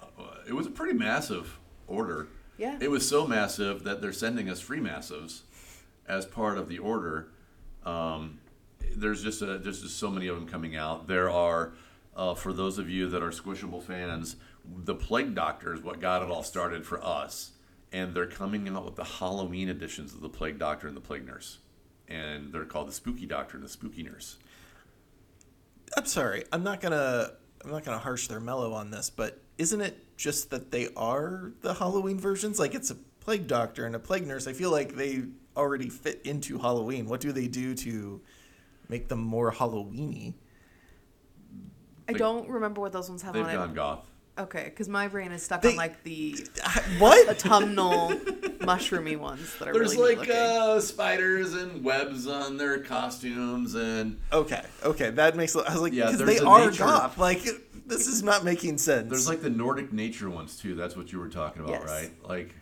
uh, 0.00 0.36
it 0.46 0.52
was 0.52 0.66
a 0.66 0.70
pretty 0.70 0.94
massive 0.94 1.58
order. 1.86 2.28
Yeah. 2.58 2.78
It 2.80 2.90
was 2.90 3.08
so 3.08 3.26
massive 3.26 3.84
that 3.84 4.00
they're 4.00 4.12
sending 4.12 4.48
us 4.48 4.60
free 4.60 4.80
massives 4.80 5.40
as 6.06 6.26
part 6.26 6.58
of 6.58 6.68
the 6.68 6.78
order. 6.78 7.28
Um, 7.84 8.38
there's 8.96 9.22
just 9.22 9.42
a, 9.42 9.58
there's 9.58 9.82
just 9.82 9.98
so 9.98 10.10
many 10.10 10.28
of 10.28 10.36
them 10.36 10.46
coming 10.46 10.76
out. 10.76 11.08
There 11.08 11.30
are, 11.30 11.72
uh, 12.16 12.34
for 12.34 12.52
those 12.52 12.78
of 12.78 12.88
you 12.88 13.08
that 13.08 13.22
are 13.22 13.30
Squishable 13.30 13.82
fans, 13.82 14.36
the 14.64 14.94
Plague 14.94 15.34
Doctor 15.34 15.74
is 15.74 15.82
what 15.82 16.00
got 16.00 16.22
it 16.22 16.30
all 16.30 16.42
started 16.42 16.86
for 16.86 17.04
us, 17.04 17.52
and 17.92 18.14
they're 18.14 18.26
coming 18.26 18.68
out 18.68 18.84
with 18.84 18.96
the 18.96 19.04
Halloween 19.04 19.68
editions 19.68 20.14
of 20.14 20.20
the 20.20 20.28
Plague 20.28 20.58
Doctor 20.58 20.88
and 20.88 20.96
the 20.96 21.00
Plague 21.00 21.26
Nurse, 21.26 21.58
and 22.08 22.52
they're 22.52 22.64
called 22.64 22.88
the 22.88 22.92
Spooky 22.92 23.26
Doctor 23.26 23.56
and 23.56 23.64
the 23.64 23.68
Spooky 23.68 24.02
Nurse. 24.02 24.38
I'm 25.96 26.06
sorry. 26.06 26.44
I'm 26.52 26.62
not 26.62 26.80
gonna. 26.80 27.32
I'm 27.64 27.70
not 27.70 27.84
gonna 27.84 27.98
harsh 27.98 28.26
their 28.26 28.40
mellow 28.40 28.72
on 28.72 28.90
this, 28.90 29.10
but 29.10 29.40
isn't 29.58 29.80
it 29.80 30.16
just 30.16 30.50
that 30.50 30.70
they 30.72 30.88
are 30.96 31.52
the 31.60 31.74
Halloween 31.74 32.18
versions? 32.18 32.58
Like 32.58 32.74
it's 32.74 32.90
a 32.90 32.96
plague 33.20 33.46
doctor 33.46 33.86
and 33.86 33.94
a 33.94 33.98
plague 34.00 34.26
nurse. 34.26 34.46
I 34.48 34.52
feel 34.52 34.70
like 34.70 34.96
they 34.96 35.22
already 35.56 35.88
fit 35.88 36.22
into 36.24 36.58
Halloween. 36.58 37.06
What 37.06 37.20
do 37.20 37.30
they 37.30 37.46
do 37.46 37.74
to 37.76 38.20
make 38.88 39.08
them 39.08 39.20
more 39.20 39.52
Halloweeny? 39.52 40.34
I 42.08 42.14
don't 42.14 42.48
remember 42.48 42.80
what 42.80 42.92
those 42.92 43.08
ones 43.08 43.22
have 43.22 43.34
They've 43.34 43.44
on 43.46 43.52
gone 43.54 43.70
it. 43.70 43.74
goth. 43.74 44.10
Okay, 44.42 44.64
because 44.64 44.88
my 44.88 45.08
brain 45.08 45.30
is 45.32 45.42
stuck 45.42 45.62
They- 45.62 45.70
on 45.70 45.76
like 45.76 46.02
the 46.02 46.36
What? 46.98 47.28
autumnal 47.28 48.10
mushroomy 48.60 49.16
ones 49.16 49.54
that 49.58 49.68
are 49.68 49.72
There's 49.72 49.94
really 49.94 50.10
neat 50.14 50.18
like 50.20 50.28
looking. 50.28 50.42
uh, 50.42 50.80
spiders 50.80 51.54
and 51.54 51.84
webs 51.84 52.26
on 52.26 52.56
their 52.56 52.78
costumes, 52.80 53.74
and 53.74 54.18
Okay, 54.32 54.62
okay, 54.84 55.10
that 55.10 55.36
makes. 55.36 55.54
I 55.54 55.72
was 55.72 55.80
like, 55.80 55.92
Yeah, 55.92 56.06
because 56.06 56.18
there's 56.18 56.40
they 56.40 56.44
a 56.44 56.48
are 56.48 56.66
nature- 56.70 56.84
goth. 56.84 57.18
Like 57.18 57.42
this 57.86 58.06
is 58.06 58.22
not 58.22 58.44
making 58.44 58.78
sense. 58.78 59.08
There's 59.10 59.28
like 59.28 59.42
the 59.42 59.50
Nordic 59.50 59.92
nature 59.92 60.30
ones 60.30 60.56
too. 60.56 60.74
That's 60.74 60.96
what 60.96 61.12
you 61.12 61.18
were 61.18 61.28
talking 61.28 61.62
about, 61.62 61.80
Yes. 61.82 61.88
right? 61.88 62.10
Like, 62.28 62.54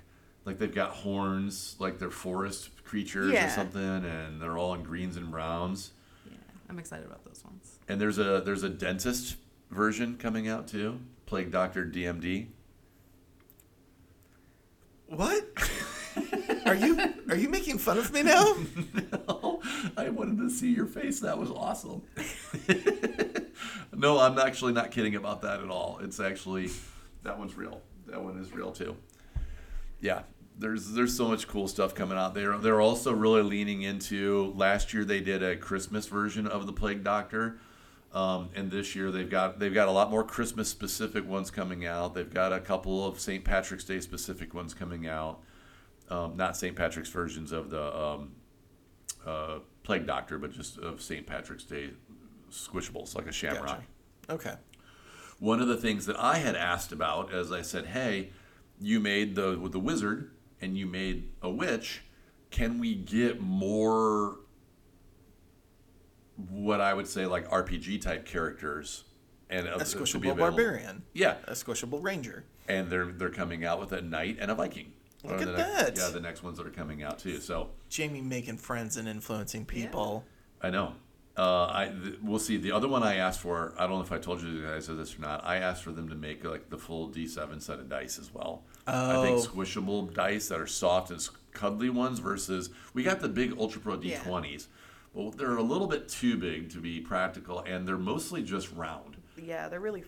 like 0.44 0.58
they've 0.58 0.74
got 0.74 0.90
horns, 0.90 1.76
like 1.78 1.98
they're 1.98 2.10
forest 2.10 2.70
creatures 2.84 3.30
or 3.30 3.34
Yeah. 3.34 3.48
something, 3.54 3.80
and 4.04 4.40
they're 4.40 4.58
all 4.58 4.74
in 4.74 4.82
greens 4.82 5.16
and 5.16 5.30
browns. 5.30 5.92
yeah, 6.26 6.36
I'm 6.68 6.78
excited 6.78 7.06
about 7.06 7.24
those 7.24 7.42
ones. 7.44 7.78
And 7.88 8.00
there's 8.00 8.18
a 8.18 8.42
there's 8.44 8.62
a 8.64 8.68
dentist 8.70 9.36
version 9.70 10.16
coming 10.18 10.48
out 10.48 10.66
too, 10.66 10.98
Plague 11.30 11.52
Doctor 11.52 11.86
DMD. 11.86 12.48
what? 15.06 15.46
are 16.66 16.74
you 16.74 16.98
are 17.28 17.36
you 17.36 17.48
making 17.48 17.78
fun 17.78 17.98
of 17.98 18.12
me 18.12 18.24
now? 18.24 18.56
no, 19.28 19.62
I 19.96 20.08
wanted 20.08 20.38
to 20.38 20.50
see 20.50 20.74
your 20.74 20.86
face. 20.86 21.20
That 21.20 21.38
was 21.38 21.48
awesome. 21.52 22.02
no, 23.94 24.18
I'm 24.18 24.40
actually 24.40 24.72
not 24.72 24.90
kidding 24.90 25.14
about 25.14 25.42
that 25.42 25.60
at 25.60 25.70
all. 25.70 26.00
It's 26.02 26.18
actually 26.18 26.68
that 27.22 27.38
one's 27.38 27.56
real. 27.56 27.80
That 28.08 28.24
one 28.24 28.36
is 28.40 28.52
real 28.52 28.72
too. 28.72 28.96
Yeah, 30.00 30.22
there's 30.58 30.90
there's 30.90 31.16
so 31.16 31.28
much 31.28 31.46
cool 31.46 31.68
stuff 31.68 31.94
coming 31.94 32.18
out. 32.18 32.34
They're 32.34 32.58
they're 32.58 32.80
also 32.80 33.12
really 33.12 33.42
leaning 33.42 33.82
into. 33.82 34.52
Last 34.56 34.92
year 34.92 35.04
they 35.04 35.20
did 35.20 35.44
a 35.44 35.56
Christmas 35.56 36.08
version 36.08 36.48
of 36.48 36.66
the 36.66 36.72
Plague 36.72 37.04
Doctor. 37.04 37.60
Um, 38.12 38.50
and 38.56 38.70
this 38.70 38.96
year 38.96 39.12
they've 39.12 39.30
got 39.30 39.60
they've 39.60 39.72
got 39.72 39.86
a 39.86 39.92
lot 39.92 40.10
more 40.10 40.24
Christmas 40.24 40.68
specific 40.68 41.26
ones 41.26 41.50
coming 41.50 41.86
out. 41.86 42.14
They've 42.14 42.32
got 42.32 42.52
a 42.52 42.58
couple 42.58 43.06
of 43.06 43.20
St. 43.20 43.44
Patrick's 43.44 43.84
Day 43.84 44.00
specific 44.00 44.52
ones 44.52 44.74
coming 44.74 45.06
out. 45.06 45.40
Um, 46.08 46.36
not 46.36 46.56
St. 46.56 46.74
Patrick's 46.74 47.08
versions 47.08 47.52
of 47.52 47.70
the 47.70 47.96
um, 47.96 48.32
uh, 49.24 49.58
Plague 49.84 50.06
Doctor, 50.06 50.38
but 50.38 50.52
just 50.52 50.76
of 50.78 51.00
St. 51.00 51.24
Patrick's 51.24 51.62
Day 51.62 51.90
squishables, 52.50 53.14
like 53.14 53.28
a 53.28 53.32
shamrock. 53.32 53.84
Gotcha. 54.26 54.32
Okay. 54.32 54.54
One 55.38 55.60
of 55.60 55.68
the 55.68 55.76
things 55.76 56.06
that 56.06 56.18
I 56.18 56.38
had 56.38 56.56
asked 56.56 56.90
about, 56.90 57.32
as 57.32 57.52
I 57.52 57.62
said, 57.62 57.86
"Hey, 57.86 58.30
you 58.80 58.98
made 58.98 59.36
the 59.36 59.68
the 59.70 59.78
wizard 59.78 60.32
and 60.60 60.76
you 60.76 60.86
made 60.86 61.30
a 61.42 61.50
witch. 61.50 62.02
Can 62.50 62.78
we 62.78 62.94
get 62.94 63.40
more 63.40 64.40
what 66.48 66.80
I 66.80 66.94
would 66.94 67.06
say 67.08 67.26
like 67.26 67.48
RPG 67.50 68.00
type 68.02 68.24
characters, 68.26 69.04
and 69.48 69.66
A 69.66 69.72
to 69.72 69.78
be 69.78 69.84
squishable 69.84 70.36
barbarian. 70.38 71.02
Yeah, 71.12 71.36
A 71.46 71.52
squishable 71.52 72.02
ranger. 72.02 72.44
and 72.68 72.88
they're 72.90 73.06
they're 73.06 73.30
coming 73.30 73.64
out 73.64 73.80
with 73.80 73.92
a 73.92 74.00
knight 74.02 74.38
and 74.40 74.50
a 74.50 74.54
Viking. 74.54 74.92
Look 75.22 75.40
at 75.42 75.46
the 75.48 75.52
next, 75.56 75.74
that. 75.76 75.96
Yeah, 75.98 76.08
the 76.08 76.20
next 76.20 76.42
ones 76.42 76.56
that 76.58 76.66
are 76.66 76.70
coming 76.70 77.02
out 77.02 77.18
too. 77.18 77.40
So 77.40 77.70
Jamie 77.90 78.22
making 78.22 78.56
friends 78.56 78.96
and 78.96 79.06
influencing 79.08 79.66
people. 79.66 80.24
I 80.62 80.70
know. 80.70 80.94
Uh, 81.36 81.66
I 81.66 81.92
th- 82.02 82.16
we'll 82.22 82.38
see. 82.38 82.56
The 82.56 82.72
other 82.72 82.88
one 82.88 83.02
I 83.02 83.16
asked 83.16 83.40
for, 83.40 83.72
I 83.78 83.86
don't 83.86 83.96
know 83.98 84.02
if 84.02 84.12
I 84.12 84.18
told 84.18 84.42
you 84.42 84.62
guys 84.62 84.88
this 84.88 85.16
or 85.16 85.20
not. 85.22 85.42
I 85.44 85.56
asked 85.56 85.82
for 85.84 85.92
them 85.92 86.08
to 86.08 86.14
make 86.14 86.44
like 86.44 86.68
the 86.70 86.76
full 86.76 87.08
D7 87.08 87.62
set 87.62 87.78
of 87.78 87.88
dice 87.88 88.18
as 88.18 88.32
well. 88.34 88.62
Oh. 88.86 89.22
I 89.22 89.26
think 89.26 89.38
Oh. 89.38 89.46
squishable 89.46 90.12
dice 90.12 90.48
that 90.48 90.60
are 90.60 90.66
soft 90.66 91.10
and 91.10 91.26
cuddly 91.52 91.88
ones 91.90 92.18
versus 92.18 92.70
we 92.94 93.02
got 93.02 93.20
the 93.20 93.28
big 93.28 93.54
Ultra 93.58 93.80
Pro 93.80 94.00
Yeah. 94.00 94.18
D20s, 95.14 95.30
but 95.30 95.38
they're 95.38 95.56
a 95.56 95.62
little 95.62 95.86
bit 95.86 96.08
too 96.08 96.36
big 96.36 96.70
to 96.70 96.78
be 96.78 97.00
practical, 97.00 97.60
and 97.60 97.86
they're 97.86 97.96
mostly 97.98 98.42
just 98.42 98.72
round. 98.72 99.16
Yeah, 99.36 99.68
they're 99.68 99.80
really 99.80 100.04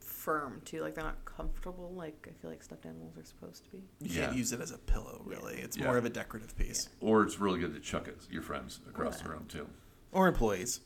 firm 0.00 0.60
too. 0.64 0.80
Like 0.80 0.94
they're 0.94 1.04
not 1.04 1.24
comfortable. 1.24 1.92
Like 1.94 2.28
I 2.28 2.40
feel 2.40 2.50
like 2.50 2.62
stuffed 2.62 2.84
animals 2.84 3.16
are 3.16 3.24
supposed 3.24 3.64
to 3.64 3.70
be. 3.70 3.78
You 4.00 4.10
Yeah. 4.20 4.26
can't 4.26 4.36
use 4.36 4.52
it 4.52 4.60
as 4.60 4.72
a 4.72 4.78
pillow, 4.78 5.22
really. 5.24 5.54
It's 5.56 5.76
Yeah. 5.76 5.84
more 5.84 5.96
of 5.98 6.04
a 6.04 6.10
decorative 6.10 6.56
piece. 6.56 6.88
Or 7.00 7.22
it's 7.22 7.38
really 7.38 7.60
good 7.60 7.74
to 7.74 7.80
chuck 7.80 8.08
it 8.08 8.18
your 8.30 8.42
friends 8.42 8.80
across 8.88 9.20
the 9.20 9.28
room 9.28 9.46
too. 9.46 9.68
Or 10.12 10.26
employees. 10.26 10.80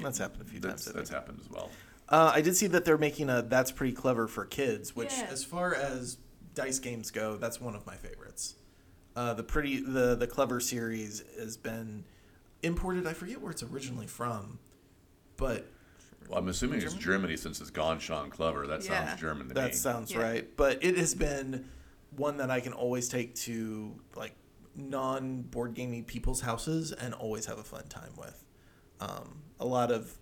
That's 0.00 0.18
happened 0.18 0.42
a 0.42 0.44
few 0.44 0.60
That's 0.60 0.84
times. 0.84 0.94
That's 0.94 1.10
happened 1.10 1.40
as 1.40 1.50
well. 1.50 1.70
Uh, 2.08 2.30
I 2.34 2.40
did 2.40 2.56
see 2.56 2.68
that 2.68 2.84
they're 2.84 2.96
making 2.98 3.28
a 3.30 3.42
That's 3.42 3.70
Pretty 3.72 3.92
Clever 3.92 4.28
for 4.28 4.44
Kids, 4.46 4.94
which, 4.94 5.12
Yeah. 5.12 5.24
as 5.30 5.42
far 5.44 5.74
as 5.74 6.18
dice 6.54 6.78
games 6.78 7.10
go, 7.10 7.36
that's 7.36 7.60
one 7.60 7.74
of 7.74 7.84
my 7.86 7.96
favorites. 7.96 8.54
Uh, 9.14 9.34
the 9.34 9.42
pretty 9.42 9.80
the 9.80 10.14
the 10.14 10.26
clever 10.26 10.60
series 10.60 11.22
has 11.38 11.56
been 11.56 12.04
imported. 12.62 13.06
I 13.06 13.12
forget 13.12 13.40
where 13.40 13.50
it's 13.50 13.62
originally 13.62 14.06
from, 14.06 14.58
but 15.36 15.66
Well, 16.28 16.38
I'm 16.38 16.48
assuming 16.48 16.76
it's 16.80 16.92
Germany? 16.94 17.04
Germany 17.04 17.36
since 17.36 17.60
it's 17.60 17.70
Ganz 17.70 18.02
Schön 18.02 18.30
Clever. 18.30 18.66
That 18.66 18.84
Yeah. 18.84 19.06
sounds 19.08 19.20
German 19.20 19.48
to 19.48 19.54
that 19.54 19.60
me. 19.64 19.70
That 19.70 19.76
sounds 19.76 20.12
Yeah. 20.12 20.22
right. 20.22 20.56
But 20.56 20.82
it 20.82 20.96
has 20.98 21.14
been 21.14 21.68
one 22.10 22.38
that 22.38 22.50
I 22.50 22.60
can 22.60 22.72
always 22.72 23.08
take 23.08 23.34
to 23.36 24.00
like 24.16 24.34
non 24.74 25.42
board 25.42 25.74
gaming 25.74 26.04
people's 26.04 26.40
houses 26.40 26.92
and 26.92 27.14
always 27.14 27.46
have 27.46 27.58
a 27.58 27.64
fun 27.64 27.86
time 27.88 28.12
with. 28.16 28.44
Um, 29.00 29.42
a 29.60 29.64
lot 29.66 29.92
of 29.92 30.18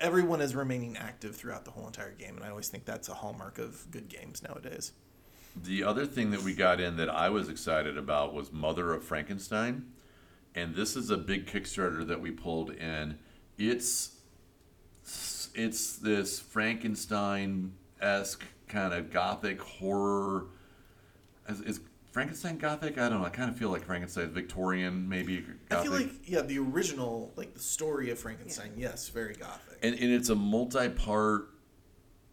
everyone 0.00 0.40
is 0.40 0.54
remaining 0.54 0.96
active 0.96 1.36
throughout 1.36 1.64
the 1.64 1.70
whole 1.72 1.86
entire 1.86 2.12
game, 2.12 2.36
and 2.36 2.44
I 2.44 2.48
always 2.50 2.68
think 2.68 2.84
that's 2.84 3.08
a 3.08 3.14
hallmark 3.14 3.58
of 3.58 3.90
good 3.90 4.08
games 4.08 4.42
nowadays. 4.42 4.92
The 5.54 5.82
other 5.84 6.06
thing 6.06 6.30
that 6.30 6.42
we 6.42 6.54
got 6.54 6.80
in 6.80 6.96
that 6.96 7.10
I 7.10 7.28
was 7.28 7.48
excited 7.48 7.98
about 7.98 8.32
was 8.32 8.52
Mother 8.52 8.92
of 8.94 9.04
Frankenstein. 9.04 9.92
And 10.54 10.74
this 10.74 10.96
is 10.96 11.10
a 11.10 11.16
big 11.16 11.46
Kickstarter 11.46 12.06
that 12.06 12.20
we 12.20 12.30
pulled 12.30 12.70
in. 12.70 13.18
It's 13.58 14.16
it's 15.54 15.96
this 15.96 16.38
Frankenstein 16.40 17.72
esque 18.00 18.44
kind 18.68 18.94
of 18.94 19.10
gothic 19.10 19.60
horror. 19.60 20.46
Is, 21.48 21.60
is 21.60 21.80
Frankenstein 22.12 22.58
gothic? 22.58 22.98
I 22.98 23.08
don't 23.08 23.20
know. 23.20 23.26
I 23.26 23.30
kind 23.30 23.50
of 23.50 23.56
feel 23.56 23.70
like 23.70 23.84
Frankenstein 23.84 24.30
Victorian, 24.30 25.08
maybe 25.08 25.44
gothic. 25.68 25.78
I 25.78 25.82
feel 25.82 25.92
like 25.92 26.10
yeah, 26.24 26.42
the 26.42 26.58
original 26.58 27.32
like 27.36 27.54
the 27.54 27.60
story 27.60 28.10
of 28.10 28.18
Frankenstein, 28.18 28.72
yes, 28.76 29.08
very 29.08 29.34
gothic. 29.34 29.78
and, 29.82 29.94
and 29.94 30.12
it's 30.12 30.28
a 30.28 30.34
multi-part 30.34 31.49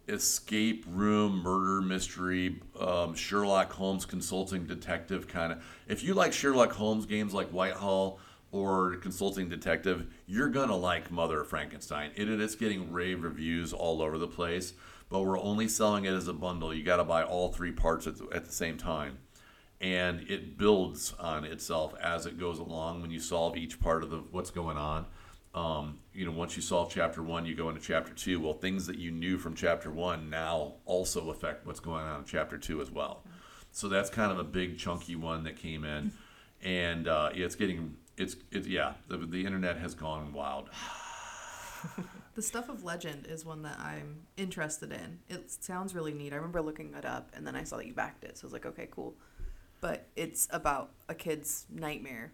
escape 0.08 0.84
room 0.88 1.42
murder 1.42 1.80
mystery 1.80 2.60
um, 2.80 3.14
sherlock 3.14 3.72
holmes 3.72 4.04
consulting 4.04 4.64
detective 4.66 5.28
kind 5.28 5.52
of 5.52 5.62
if 5.86 6.02
you 6.02 6.14
like 6.14 6.32
sherlock 6.32 6.72
holmes 6.72 7.06
games 7.06 7.34
like 7.34 7.48
whitehall 7.50 8.18
or 8.50 8.96
consulting 8.96 9.48
detective 9.48 10.06
you're 10.26 10.48
gonna 10.48 10.76
like 10.76 11.10
mother 11.10 11.44
frankenstein. 11.44 12.10
It 12.16 12.28
is 12.28 12.54
getting 12.54 12.92
rave 12.92 13.22
reviews 13.22 13.72
all 13.72 14.02
over 14.02 14.18
the 14.18 14.28
place 14.28 14.72
but 15.08 15.22
we're 15.22 15.40
only 15.40 15.68
selling 15.68 16.04
it 16.04 16.12
as 16.12 16.28
a 16.28 16.32
bundle. 16.32 16.74
You 16.74 16.82
gotta 16.82 17.04
buy 17.04 17.22
all 17.22 17.52
three 17.52 17.72
parts 17.72 18.06
at 18.06 18.18
the, 18.18 18.28
at 18.34 18.44
the 18.44 18.52
same 18.52 18.76
time. 18.76 19.18
And 19.80 20.22
it 20.28 20.58
builds 20.58 21.14
on 21.18 21.44
itself 21.44 21.94
as 22.02 22.26
it 22.26 22.38
goes 22.38 22.58
along 22.58 23.00
when 23.00 23.10
you 23.10 23.20
solve 23.20 23.56
each 23.56 23.80
part 23.80 24.02
of 24.02 24.10
the 24.10 24.18
what's 24.18 24.50
going 24.50 24.76
on 24.76 25.06
um, 25.58 25.98
you 26.12 26.24
know 26.24 26.30
once 26.30 26.56
you 26.56 26.62
solve 26.62 26.90
chapter 26.92 27.22
one 27.22 27.46
you 27.46 27.54
go 27.54 27.68
into 27.68 27.80
chapter 27.80 28.12
two 28.12 28.40
well 28.40 28.54
things 28.54 28.86
that 28.86 28.98
you 28.98 29.10
knew 29.10 29.38
from 29.38 29.54
chapter 29.54 29.90
one 29.90 30.30
now 30.30 30.74
also 30.84 31.30
affect 31.30 31.66
what's 31.66 31.80
going 31.80 32.04
on 32.04 32.20
in 32.20 32.24
chapter 32.24 32.58
two 32.58 32.80
as 32.80 32.90
well 32.90 33.22
so 33.72 33.88
that's 33.88 34.10
kind 34.10 34.30
of 34.32 34.38
a 34.38 34.44
big 34.44 34.78
chunky 34.78 35.16
one 35.16 35.44
that 35.44 35.56
came 35.56 35.84
in 35.84 36.12
and 36.62 37.08
uh, 37.08 37.30
yeah, 37.34 37.44
it's 37.44 37.54
getting 37.54 37.96
it's 38.16 38.36
it's 38.50 38.66
yeah 38.66 38.92
the, 39.08 39.16
the 39.16 39.44
internet 39.44 39.78
has 39.78 39.94
gone 39.94 40.32
wild 40.32 40.68
The 42.38 42.42
stuff 42.42 42.68
of 42.68 42.84
legend 42.84 43.26
is 43.28 43.44
one 43.44 43.62
that 43.62 43.80
I'm 43.80 44.20
interested 44.36 44.92
in. 44.92 45.18
It 45.28 45.50
sounds 45.50 45.92
really 45.92 46.14
neat. 46.14 46.32
I 46.32 46.36
remember 46.36 46.62
looking 46.62 46.94
it 46.94 47.04
up 47.04 47.32
and 47.34 47.44
then 47.44 47.56
I 47.56 47.64
saw 47.64 47.78
that 47.78 47.86
you 47.88 47.94
backed 47.94 48.22
it, 48.22 48.38
so 48.38 48.44
I 48.44 48.46
was 48.46 48.52
like, 48.52 48.64
okay, 48.64 48.86
cool. 48.92 49.16
But 49.80 50.06
it's 50.14 50.46
about 50.52 50.90
a 51.08 51.16
kid's 51.16 51.66
nightmare, 51.68 52.30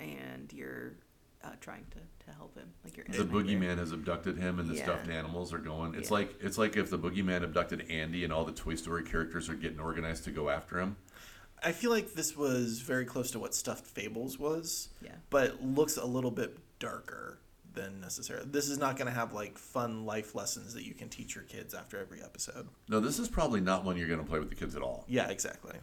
and 0.00 0.52
you're 0.52 0.96
uh, 1.42 1.52
trying 1.62 1.86
to, 1.92 1.98
to 2.28 2.34
help 2.36 2.56
him. 2.56 2.68
Like 2.84 2.96
you're 2.96 3.06
the 3.06 3.24
boogeyman 3.24 3.78
has 3.78 3.92
abducted 3.92 4.38
him 4.38 4.58
and 4.58 4.68
the 4.68 4.74
Yeah. 4.74 4.84
stuffed 4.84 5.08
animals 5.08 5.52
are 5.52 5.58
going 5.58 5.94
it's 5.94 6.08
Yeah. 6.10 6.14
like 6.14 6.34
it's 6.40 6.58
like 6.58 6.76
if 6.76 6.90
the 6.90 6.98
boogeyman 6.98 7.42
abducted 7.42 7.90
andy 7.90 8.24
and 8.24 8.32
all 8.32 8.44
the 8.44 8.52
toy 8.52 8.74
story 8.74 9.02
characters 9.02 9.48
are 9.48 9.54
getting 9.54 9.80
organized 9.80 10.24
to 10.24 10.30
go 10.30 10.48
after 10.50 10.78
him 10.80 10.96
I 11.62 11.72
feel 11.72 11.90
like 11.90 12.12
this 12.14 12.36
was 12.36 12.80
very 12.82 13.04
close 13.04 13.32
to 13.32 13.40
what 13.40 13.52
Stuffed 13.52 13.84
Fables 13.84 14.38
was, 14.38 14.90
Yeah. 15.02 15.16
but 15.28 15.60
looks 15.60 15.96
a 15.96 16.04
little 16.04 16.30
bit 16.30 16.56
darker 16.78 17.40
than 17.74 18.00
necessary. 18.00 18.44
This 18.46 18.68
is 18.68 18.78
not 18.78 18.96
going 18.96 19.08
to 19.08 19.12
have 19.12 19.32
like 19.32 19.58
fun 19.58 20.06
life 20.06 20.36
lessons 20.36 20.72
that 20.74 20.84
you 20.84 20.94
can 20.94 21.08
teach 21.08 21.34
your 21.34 21.42
kids 21.42 21.74
after 21.74 21.98
every 21.98 22.22
episode. 22.22 22.68
no 22.88 23.00
this 23.00 23.18
is 23.18 23.28
probably 23.28 23.60
not 23.60 23.84
one 23.84 23.96
you're 23.96 24.06
going 24.06 24.20
to 24.20 24.24
play 24.26 24.38
with 24.38 24.50
the 24.50 24.54
kids 24.54 24.76
at 24.76 24.82
all 24.82 25.04
Yeah, 25.08 25.28
exactly. 25.30 25.74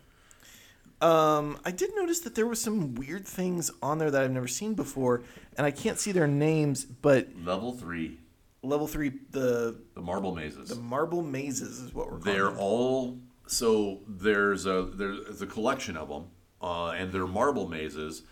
Um, 1.02 1.60
I 1.66 1.72
did 1.72 1.92
notice 1.96 2.22
that 2.22 2.36
there 2.36 2.48
were 2.48 2.56
some 2.56 2.96
weird 2.96 3.28
things 3.28 3.70
on 3.82 3.98
there 3.98 4.10
that 4.10 4.22
I've 4.22 4.32
never 4.32 4.48
seen 4.48 4.76
before, 4.76 5.24
and 5.58 5.66
I 5.66 5.72
can't 5.72 6.00
see 6.00 6.12
their 6.12 6.28
names. 6.28 6.86
But 6.86 7.28
level 7.44 7.74
three 7.74 8.20
level 8.66 8.88
three, 8.88 9.12
the 9.32 9.76
the 9.94 10.02
marble 10.02 10.36
mazes 10.36 10.70
the 10.70 10.76
marble 10.76 11.22
mazes 11.22 11.80
is 11.80 11.94
what 11.94 12.12
we're 12.12 12.20
they're 12.20 12.46
them. 12.46 12.58
all 12.60 13.20
so 13.48 14.02
there's 14.08 14.66
a 14.66 14.90
there's 14.94 15.42
a 15.42 15.48
collection 15.48 15.96
of 15.96 16.10
them 16.10 16.26
uh, 16.62 16.90
and 16.90 17.12
they're 17.12 17.28
marble 17.28 17.68
mazes 17.68 18.24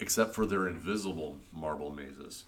except 0.00 0.34
for 0.34 0.46
they're 0.46 0.68
invisible 0.68 1.38
marble 1.52 1.90
mazes 1.90 2.44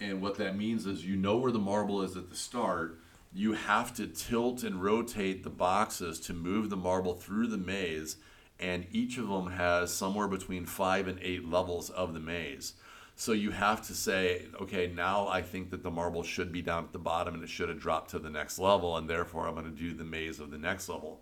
and 0.00 0.20
what 0.20 0.36
that 0.36 0.56
means 0.56 0.86
is 0.86 1.06
you 1.06 1.16
know 1.16 1.36
where 1.36 1.52
the 1.52 1.58
marble 1.58 2.02
is 2.02 2.16
at 2.16 2.28
the 2.28 2.36
start 2.36 2.98
you 3.32 3.52
have 3.52 3.94
to 3.94 4.06
tilt 4.08 4.64
and 4.64 4.82
rotate 4.82 5.44
the 5.44 5.50
boxes 5.50 6.18
to 6.18 6.34
move 6.34 6.68
the 6.68 6.76
marble 6.76 7.14
through 7.14 7.46
the 7.46 7.56
maze 7.56 8.16
and 8.60 8.86
each 8.92 9.18
of 9.18 9.28
them 9.28 9.52
has 9.52 9.92
somewhere 9.92 10.28
between 10.28 10.66
five 10.66 11.08
and 11.08 11.18
eight 11.22 11.48
levels 11.48 11.90
of 11.90 12.14
the 12.14 12.20
maze 12.20 12.74
so 13.20 13.32
you 13.32 13.50
have 13.50 13.86
to 13.88 13.92
say, 13.92 14.46
okay, 14.62 14.90
now 14.96 15.28
I 15.28 15.42
think 15.42 15.68
that 15.72 15.82
the 15.82 15.90
marble 15.90 16.22
should 16.22 16.50
be 16.50 16.62
down 16.62 16.84
at 16.84 16.92
the 16.94 16.98
bottom 16.98 17.34
and 17.34 17.42
it 17.42 17.50
should 17.50 17.68
have 17.68 17.78
dropped 17.78 18.12
to 18.12 18.18
the 18.18 18.30
next 18.30 18.58
level, 18.58 18.96
and 18.96 19.10
therefore 19.10 19.46
I'm 19.46 19.52
going 19.56 19.66
to 19.66 19.70
do 19.70 19.92
the 19.92 20.04
maze 20.04 20.40
of 20.40 20.50
the 20.50 20.56
next 20.56 20.88
level. 20.88 21.20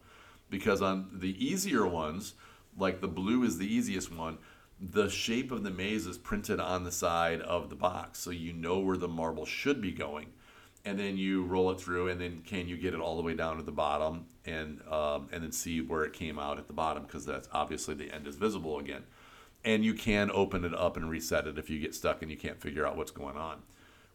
Because 0.49 0.81
on 0.81 1.11
the 1.13 1.45
easier 1.45 1.85
ones, 1.89 2.35
like 2.77 3.01
the 3.01 3.09
blue 3.09 3.43
is 3.43 3.59
the 3.59 3.67
easiest 3.67 4.15
one, 4.15 4.39
the 4.81 5.09
shape 5.09 5.51
of 5.51 5.65
the 5.65 5.73
maze 5.73 6.07
is 6.07 6.19
printed 6.19 6.61
on 6.61 6.85
the 6.85 6.93
side 6.93 7.41
of 7.41 7.69
the 7.69 7.75
box, 7.75 8.21
so 8.21 8.31
you 8.31 8.53
know 8.53 8.79
where 8.79 8.97
the 8.97 9.09
marble 9.09 9.45
should 9.45 9.83
be 9.83 9.91
going. 9.91 10.29
And 10.89 10.99
then 10.99 11.17
you 11.19 11.45
roll 11.45 11.71
it 11.71 11.81
through, 11.81 12.09
and 12.09 12.21
then 12.21 12.43
can 12.47 12.67
you 12.67 12.77
get 12.77 12.95
it 12.95 13.01
all 13.01 13.17
the 13.17 13.23
way 13.23 13.35
down 13.35 13.57
to 13.59 13.63
the 13.63 13.73
bottom, 13.73 14.27
and 14.47 14.81
um, 14.89 15.29
and 15.33 15.43
then 15.43 15.53
see 15.53 15.81
where 15.81 16.05
it 16.05 16.13
came 16.13 16.39
out 16.39 16.59
at 16.59 16.67
the 16.67 16.73
bottom, 16.73 17.03
because 17.03 17.27
that's 17.27 17.49
obviously 17.53 17.95
the 17.95 18.13
end 18.13 18.27
is 18.27 18.37
visible 18.37 18.79
again 18.79 19.05
and 19.65 19.85
you 19.85 19.95
can 19.95 20.31
open 20.33 20.65
it 20.65 20.75
up 20.75 20.97
and 20.97 21.11
reset 21.11 21.47
it 21.47 21.59
if 21.59 21.69
you 21.69 21.79
get 21.79 21.95
stuck 21.95 22.23
and 22.23 22.31
you 22.31 22.37
can't 22.37 22.61
figure 22.61 22.87
out 22.87 22.97
what's 22.97 23.11
going 23.11 23.37
on. 23.37 23.63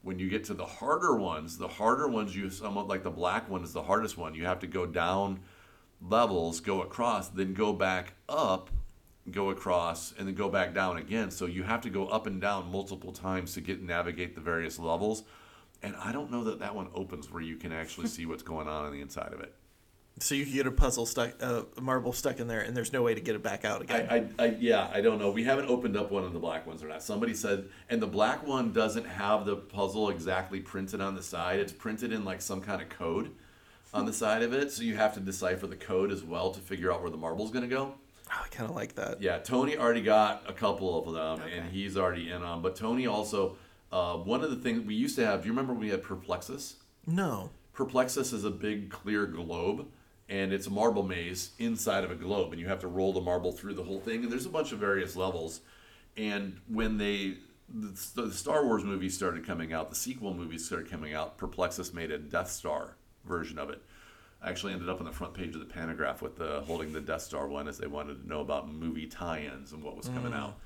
When 0.02 0.20
you 0.20 0.30
get 0.30 0.44
to 0.46 0.54
the 0.54 0.66
harder 0.66 1.16
ones, 1.16 1.58
the 1.58 1.68
harder 1.68 2.08
ones 2.08 2.36
you 2.36 2.50
somewhat 2.50 2.88
like 2.88 3.04
the 3.04 3.12
black 3.12 3.50
one 3.50 3.64
is 3.64 3.74
the 3.74 3.84
hardest 3.84 4.18
one. 4.18 4.36
You 4.36 4.46
have 4.46 4.60
to 4.60 4.68
go 4.68 4.86
down 4.86 5.40
levels, 6.02 6.60
go 6.60 6.82
across, 6.82 7.30
then 7.30 7.54
go 7.54 7.72
back 7.72 8.14
up, 8.28 8.70
go 9.32 9.50
across, 9.50 10.14
and 10.18 10.28
then 10.28 10.36
go 10.36 10.50
back 10.50 10.74
down 10.74 10.98
again. 10.98 11.32
So 11.32 11.46
you 11.46 11.64
have 11.64 11.82
to 11.82 11.90
go 11.90 12.08
up 12.08 12.28
and 12.28 12.42
down 12.42 12.70
multiple 12.72 13.14
times 13.14 13.54
to 13.54 13.62
get 13.62 13.82
navigate 13.82 14.36
the 14.36 14.42
various 14.42 14.78
levels. 14.78 15.24
And 15.84 15.96
I 15.98 16.12
don't 16.12 16.32
know 16.32 16.46
that 16.46 16.60
that 16.60 16.74
one 16.74 16.88
opens 16.96 17.30
where 17.30 17.42
you 17.42 17.58
can 17.58 17.72
actually 17.72 18.08
see 18.08 18.26
what's 18.26 18.44
going 18.44 18.68
on 18.68 18.86
on 18.86 18.92
the 18.94 19.02
inside 19.02 19.34
of 19.34 19.42
it. 19.42 19.54
So 20.20 20.36
you 20.36 20.46
can 20.46 20.54
get 20.54 20.68
a 20.68 20.72
puzzle 20.72 21.08
stuck, 21.08 21.34
uh, 21.42 21.64
a 21.76 21.82
marble 21.82 22.14
stuck 22.14 22.40
in 22.40 22.48
there, 22.48 22.62
and 22.62 22.78
there's 22.78 22.94
no 22.94 23.02
way 23.02 23.16
to 23.16 23.22
get 23.22 23.36
it 23.36 23.42
back 23.42 23.66
out 23.66 23.82
again. 23.82 24.08
I, 24.10 24.44
I, 24.44 24.46
I, 24.46 24.56
yeah, 24.60 24.90
I 24.94 25.02
don't 25.02 25.18
know. 25.18 25.32
We 25.32 25.44
haven't 25.44 25.66
opened 25.70 25.98
up 25.98 26.12
one 26.12 26.24
of 26.24 26.34
the 26.34 26.40
black 26.40 26.68
ones 26.68 26.84
or 26.84 26.88
not. 26.88 27.02
Somebody 27.02 27.34
said, 27.34 27.66
and 27.90 28.00
the 28.00 28.08
black 28.08 28.46
one 28.46 28.72
doesn't 28.72 29.08
have 29.08 29.46
the 29.46 29.56
puzzle 29.56 30.10
exactly 30.10 30.60
printed 30.60 31.02
on 31.02 31.16
the 31.16 31.24
side. 31.24 31.60
It's 31.60 31.74
printed 31.74 32.14
in 32.14 32.24
like 32.24 32.42
some 32.42 32.62
kind 32.62 32.80
of 32.82 32.90
code 32.90 33.32
on 33.92 34.06
the 34.06 34.14
side 34.14 34.44
of 34.44 34.54
it, 34.54 34.72
so 34.72 34.84
you 34.84 34.96
have 34.96 35.16
to 35.16 35.20
decipher 35.20 35.66
the 35.66 35.76
code 35.76 36.12
as 36.12 36.24
well 36.24 36.52
to 36.52 36.60
figure 36.60 36.94
out 36.94 37.02
where 37.02 37.12
the 37.12 37.18
marble's 37.18 37.52
going 37.52 37.68
to 37.68 37.76
go. 37.76 37.96
Oh, 38.32 38.42
I 38.46 38.48
kind 38.50 38.70
of 38.70 38.76
like 38.76 38.96
that. 38.96 39.22
Yeah, 39.22 39.40
Tony 39.40 39.78
already 39.78 40.02
got 40.02 40.44
a 40.48 40.54
couple 40.54 40.98
of 40.98 41.14
them, 41.14 41.48
and 41.48 41.72
he's 41.72 41.98
already 41.98 42.30
in 42.30 42.42
on. 42.44 42.62
But 42.62 42.76
Tony 42.76 43.08
also, 43.08 43.58
Uh, 43.94 44.16
one 44.16 44.44
of 44.44 44.50
the 44.50 44.56
things 44.56 44.84
we 44.84 44.96
used 44.96 45.16
to 45.18 45.24
have. 45.24 45.42
Do 45.42 45.48
you 45.48 45.52
remember 45.52 45.72
we 45.72 45.90
had 45.90 46.02
Perplexus? 46.02 46.78
No. 47.06 47.52
Perplexus 47.74 48.34
is 48.34 48.44
a 48.44 48.50
big 48.50 48.90
clear 48.90 49.28
globe, 49.28 49.86
and 50.28 50.52
it's 50.52 50.66
a 50.66 50.72
marble 50.72 51.04
maze 51.04 51.52
inside 51.60 52.04
of 52.04 52.10
a 52.10 52.16
globe, 52.16 52.52
and 52.52 52.60
you 52.60 52.68
have 52.68 52.80
to 52.80 52.88
roll 52.88 53.14
the 53.14 53.22
marble 53.22 53.52
through 53.52 53.76
the 53.76 53.84
whole 53.84 54.00
thing. 54.00 54.24
And 54.24 54.32
there's 54.32 54.48
a 54.48 54.50
bunch 54.50 54.72
of 54.72 54.80
various 54.80 55.16
levels. 55.16 55.62
And 56.18 56.60
when 56.68 56.98
they 56.98 57.38
the, 57.70 58.32
Star 58.32 58.66
Wars 58.66 58.84
movies 58.84 59.16
started 59.16 59.46
coming 59.46 59.74
out, 59.74 59.92
the 59.92 59.96
sequel 59.96 60.34
movies 60.34 60.66
started 60.66 60.90
coming 60.90 61.14
out. 61.14 61.38
Perplexus 61.38 61.94
made 61.94 62.10
a 62.10 62.18
Death 62.18 62.50
Star 62.50 62.98
version 63.26 63.60
of 63.60 63.70
it. 63.70 63.80
I 64.42 64.50
actually 64.50 64.74
ended 64.74 64.90
up 64.90 65.02
on 65.02 65.06
the 65.06 65.12
front 65.12 65.36
page 65.36 65.54
of 65.54 65.60
the 65.60 65.72
Pantagraph 65.72 66.22
with 66.22 66.36
the 66.36 66.62
holding 66.62 66.94
the 66.94 67.00
Death 67.00 67.22
Star 67.22 67.48
one, 67.48 67.68
as 67.68 67.78
they 67.78 67.88
wanted 67.88 68.24
to 68.24 68.28
know 68.28 68.42
about 68.42 68.72
movie 68.72 69.06
tie-ins 69.06 69.72
and 69.72 69.84
what 69.84 69.96
was 69.96 70.10
coming 70.10 70.34
out. 70.34 70.58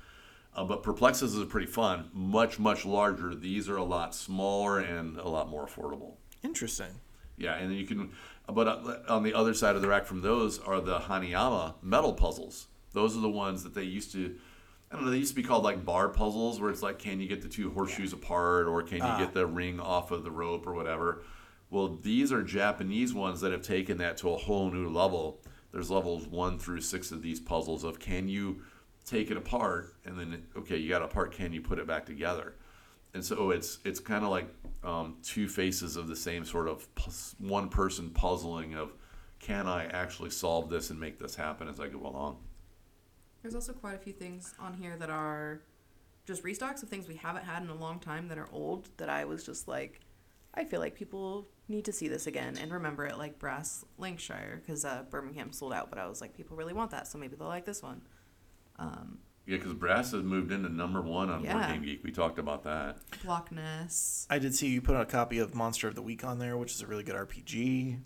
Uh, 0.54 0.64
but 0.64 0.82
Perplexus 0.82 1.34
is 1.34 1.44
pretty 1.44 1.66
fun, 1.66 2.10
much 2.12 2.58
much 2.58 2.84
larger. 2.84 3.34
These 3.34 3.68
are 3.68 3.76
a 3.76 3.84
lot 3.84 4.14
smaller 4.14 4.80
and 4.80 5.16
a 5.16 5.28
lot 5.28 5.48
more 5.48 5.66
affordable. 5.66 6.14
Interesting. 6.42 7.00
Yeah, 7.36 7.54
and 7.54 7.70
then 7.70 7.78
you 7.78 7.86
can, 7.86 8.10
but 8.48 8.66
uh, 8.66 8.98
on 9.08 9.22
the 9.22 9.34
other 9.34 9.54
side 9.54 9.76
of 9.76 9.82
the 9.82 9.88
rack 9.88 10.04
from 10.04 10.22
those 10.22 10.58
are 10.58 10.80
the 10.80 10.98
Hanayama 10.98 11.74
metal 11.82 12.12
puzzles. 12.12 12.66
Those 12.92 13.16
are 13.16 13.20
the 13.20 13.30
ones 13.30 13.62
that 13.62 13.74
they 13.74 13.84
used 13.84 14.10
to, 14.12 14.34
I 14.90 14.96
don't 14.96 15.04
know, 15.04 15.10
they 15.10 15.18
used 15.18 15.36
to 15.36 15.40
be 15.40 15.46
called 15.46 15.62
like 15.62 15.84
bar 15.84 16.08
puzzles, 16.08 16.60
where 16.60 16.70
it's 16.70 16.82
like, 16.82 16.98
can 16.98 17.20
you 17.20 17.28
get 17.28 17.42
the 17.42 17.48
two 17.48 17.70
horseshoes 17.70 18.12
apart, 18.12 18.66
or 18.66 18.82
can 18.82 18.96
you 18.98 19.24
get 19.24 19.34
the 19.34 19.46
ring 19.46 19.78
off 19.78 20.10
of 20.10 20.24
the 20.24 20.30
rope, 20.30 20.66
or 20.66 20.74
whatever. 20.74 21.22
Well, 21.70 21.98
these 22.02 22.32
are 22.32 22.42
Japanese 22.42 23.12
ones 23.14 23.40
that 23.42 23.52
have 23.52 23.62
taken 23.62 23.98
that 23.98 24.16
to 24.18 24.30
a 24.30 24.36
whole 24.36 24.70
new 24.70 24.88
level. 24.88 25.40
There's 25.70 25.90
levels 25.90 26.26
one 26.26 26.58
through 26.58 26.80
six 26.80 27.12
of 27.12 27.22
these 27.22 27.40
puzzles 27.40 27.84
of 27.84 28.00
can 28.00 28.28
you 28.28 28.62
take 29.08 29.30
it 29.30 29.36
apart, 29.36 29.94
and 30.04 30.18
then 30.18 30.46
okay, 30.56 30.76
you 30.76 30.88
got 30.88 31.02
a 31.02 31.08
part 31.08 31.32
can 31.32 31.52
you 31.52 31.60
put 31.60 31.78
it 31.78 31.86
back 31.86 32.06
together? 32.06 32.54
and 33.14 33.24
so 33.24 33.50
it's 33.50 33.78
it's 33.84 34.00
kind 34.00 34.24
of 34.24 34.30
like 34.30 34.48
um, 34.84 35.16
two 35.22 35.48
faces 35.48 35.96
of 35.96 36.08
the 36.08 36.16
same 36.16 36.44
sort 36.44 36.68
of 36.68 36.86
one 37.38 37.68
person 37.68 38.10
puzzling 38.10 38.74
of 38.74 38.92
can 39.40 39.66
I 39.66 39.86
actually 39.86 40.30
solve 40.30 40.68
this 40.68 40.90
and 40.90 40.98
make 40.98 41.18
this 41.18 41.34
happen 41.34 41.68
as 41.68 41.80
I 41.80 41.88
go 41.88 42.00
along. 42.00 42.38
There's 43.42 43.54
also 43.54 43.72
quite 43.72 43.94
a 43.94 43.98
few 43.98 44.12
things 44.12 44.54
on 44.58 44.74
here 44.74 44.96
that 44.98 45.10
are 45.10 45.60
just 46.26 46.42
restocks 46.42 46.82
of 46.82 46.88
things 46.88 47.08
we 47.08 47.14
haven't 47.14 47.44
had 47.44 47.62
in 47.62 47.70
a 47.70 47.74
long 47.74 48.00
time 48.00 48.28
that 48.28 48.38
are 48.38 48.48
old 48.52 48.88
that 48.98 49.08
I 49.08 49.24
was 49.24 49.44
just 49.44 49.68
like, 49.68 50.00
I 50.54 50.64
feel 50.64 50.80
like 50.80 50.94
people 50.94 51.48
need 51.68 51.84
to 51.84 51.92
see 51.92 52.08
this 52.08 52.26
again 52.26 52.58
and 52.60 52.72
remember 52.72 53.06
it, 53.06 53.16
like 53.16 53.38
Brass 53.38 53.84
Lancashire, 53.96 54.60
because 54.64 54.84
uh, 54.84 55.04
Birmingham 55.08 55.52
sold 55.52 55.72
out, 55.72 55.88
but 55.88 55.98
I 55.98 56.06
was 56.08 56.20
like, 56.20 56.36
people 56.36 56.56
really 56.56 56.74
want 56.74 56.90
that, 56.90 57.06
so 57.06 57.16
maybe 57.16 57.36
they'll 57.36 57.48
like 57.48 57.64
this 57.64 57.82
one. 57.82 58.02
Um, 58.78 59.18
Yeah, 59.46 59.56
because 59.56 59.72
Brass 59.74 60.12
has 60.12 60.22
moved 60.22 60.52
into 60.52 60.68
number 60.68 61.00
one 61.00 61.30
on 61.30 61.42
Board 61.42 61.66
Game 61.68 61.82
Geek. 61.82 62.04
We 62.04 62.12
talked 62.12 62.38
about 62.38 62.64
that. 62.64 62.98
Loch 63.24 63.50
Ness. 63.50 64.26
I 64.30 64.38
did 64.38 64.54
see 64.54 64.68
you 64.68 64.80
put 64.82 64.94
a 64.96 65.04
copy 65.06 65.38
of 65.38 65.54
Monster 65.54 65.88
of 65.88 65.94
the 65.94 66.02
Week 66.02 66.22
on 66.24 66.38
there, 66.38 66.56
which 66.56 66.72
is 66.72 66.82
a 66.82 66.86
really 66.86 67.02
good 67.02 67.16
RPG. 67.16 67.98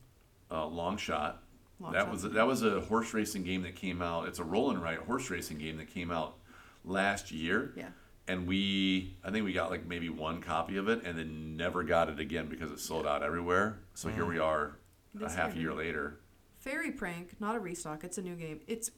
Uh, 0.51 0.67
Long 0.67 0.97
Shot. 0.97 1.43
Long 1.81 1.93
that 1.93 2.05
Shot. 2.05 2.11
was 2.13 2.23
that 2.23 2.47
was 2.47 2.63
a 2.63 2.81
horse 2.83 3.13
racing 3.13 3.43
game 3.43 3.63
that 3.63 3.75
came 3.75 4.01
out. 4.03 4.29
It's 4.29 4.39
a 4.39 4.45
roll 4.45 4.71
and 4.71 4.81
write 4.83 4.99
horse 5.01 5.31
racing 5.31 5.59
game 5.59 5.77
that 5.79 5.89
came 5.93 6.11
out 6.11 6.37
last 6.85 7.33
year. 7.33 7.73
Yeah. 7.77 7.89
And 8.29 8.47
we, 8.47 9.17
I 9.25 9.33
think 9.33 9.45
we 9.45 9.53
got 9.53 9.69
like 9.71 9.85
maybe 9.85 10.09
one 10.09 10.41
copy 10.41 10.77
of 10.77 10.89
it, 10.89 11.03
and 11.05 11.19
then 11.19 11.57
never 11.57 11.83
got 11.83 12.09
it 12.09 12.21
again 12.21 12.47
because 12.47 12.71
it 12.71 12.79
sold 12.79 13.05
out 13.05 13.25
everywhere. 13.25 13.81
So 13.95 14.11
here 14.11 14.25
we 14.25 14.39
are, 14.39 14.77
a 15.17 15.19
This 15.19 15.35
half 15.35 15.53
a 15.53 15.55
year. 15.57 15.71
year 15.71 15.75
later. 15.75 16.21
Fairy 16.59 16.93
Prank, 16.93 17.41
not 17.41 17.57
a 17.57 17.59
restock. 17.59 18.05
It's 18.05 18.19
a 18.19 18.23
new 18.23 18.37
game. 18.37 18.61
It's 18.69 18.93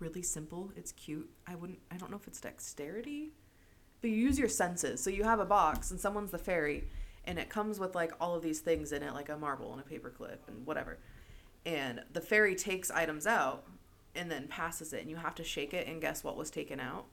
really 0.00 0.22
simple. 0.22 0.70
It's 0.76 0.92
cute. 0.92 1.28
I 1.46 1.54
wouldn't. 1.54 1.80
I 1.90 1.96
don't 1.96 2.10
know 2.10 2.16
if 2.16 2.26
it's 2.26 2.40
dexterity, 2.40 3.32
but 4.00 4.10
you 4.10 4.16
use 4.16 4.38
your 4.38 4.48
senses. 4.48 5.02
So 5.02 5.10
you 5.10 5.24
have 5.24 5.40
a 5.40 5.44
box, 5.44 5.90
and 5.90 6.00
someone's 6.00 6.30
the 6.30 6.38
fairy, 6.38 6.88
and 7.24 7.38
it 7.38 7.48
comes 7.48 7.78
with 7.78 7.94
like 7.94 8.12
all 8.20 8.34
of 8.34 8.42
these 8.42 8.60
things 8.60 8.92
in 8.92 9.02
it, 9.02 9.14
like 9.14 9.28
a 9.28 9.36
marble 9.36 9.72
and 9.72 9.80
a 9.80 9.84
paperclip 9.84 10.38
and 10.46 10.66
whatever. 10.66 10.98
And 11.66 12.02
the 12.12 12.20
fairy 12.20 12.54
takes 12.54 12.90
items 12.90 13.26
out, 13.26 13.64
and 14.14 14.30
then 14.30 14.48
passes 14.48 14.92
it, 14.92 15.02
and 15.02 15.10
you 15.10 15.16
have 15.16 15.34
to 15.36 15.44
shake 15.44 15.74
it 15.74 15.86
and 15.86 16.00
guess 16.00 16.24
what 16.24 16.36
was 16.36 16.50
taken 16.50 16.80
out. 16.80 17.06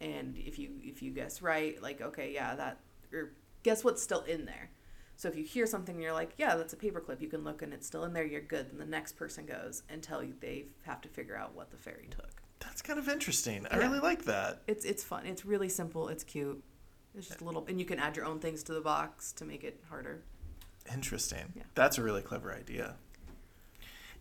And 0.00 0.36
if 0.38 0.58
you 0.58 0.70
if 0.82 1.02
you 1.02 1.10
guess 1.10 1.42
right, 1.42 1.80
like 1.82 2.00
okay, 2.00 2.32
yeah, 2.32 2.54
that 2.54 2.78
or 3.12 3.32
guess 3.62 3.84
what's 3.84 4.02
still 4.02 4.22
in 4.22 4.46
there. 4.46 4.70
So 5.20 5.28
if 5.28 5.36
you 5.36 5.44
hear 5.44 5.66
something 5.66 5.94
and 5.96 6.02
you're 6.02 6.14
like, 6.14 6.30
yeah, 6.38 6.56
that's 6.56 6.72
a 6.72 6.76
paperclip, 6.78 7.20
you 7.20 7.28
can 7.28 7.44
look 7.44 7.60
and 7.60 7.74
it's 7.74 7.86
still 7.86 8.04
in 8.04 8.14
there, 8.14 8.24
you're 8.24 8.40
good. 8.40 8.70
Then 8.70 8.78
the 8.78 8.86
next 8.86 9.16
person 9.16 9.44
goes 9.44 9.82
until 9.90 10.22
you- 10.22 10.34
they 10.40 10.68
have 10.84 11.02
to 11.02 11.08
figure 11.10 11.36
out 11.36 11.54
what 11.54 11.70
the 11.70 11.76
fairy 11.76 12.08
took. 12.10 12.40
That's 12.60 12.80
kind 12.80 12.98
of 12.98 13.06
interesting. 13.06 13.66
I 13.66 13.76
Yeah. 13.76 13.82
really 13.88 13.98
like 14.00 14.24
that. 14.24 14.62
It's 14.66 14.82
it's 14.86 15.04
fun. 15.04 15.26
It's 15.26 15.44
really 15.44 15.68
simple. 15.68 16.08
It's 16.08 16.24
cute. 16.24 16.64
It's 17.14 17.28
just 17.28 17.42
a 17.42 17.44
little, 17.44 17.66
and 17.66 17.78
you 17.78 17.84
can 17.84 17.98
add 17.98 18.16
your 18.16 18.24
own 18.24 18.40
things 18.40 18.62
to 18.62 18.72
the 18.72 18.80
box 18.80 19.30
to 19.32 19.44
make 19.44 19.62
it 19.62 19.84
harder. 19.90 20.22
Interesting. 20.90 21.52
Yeah. 21.54 21.64
That's 21.74 21.98
a 21.98 22.02
really 22.02 22.22
clever 22.22 22.50
idea. 22.54 22.96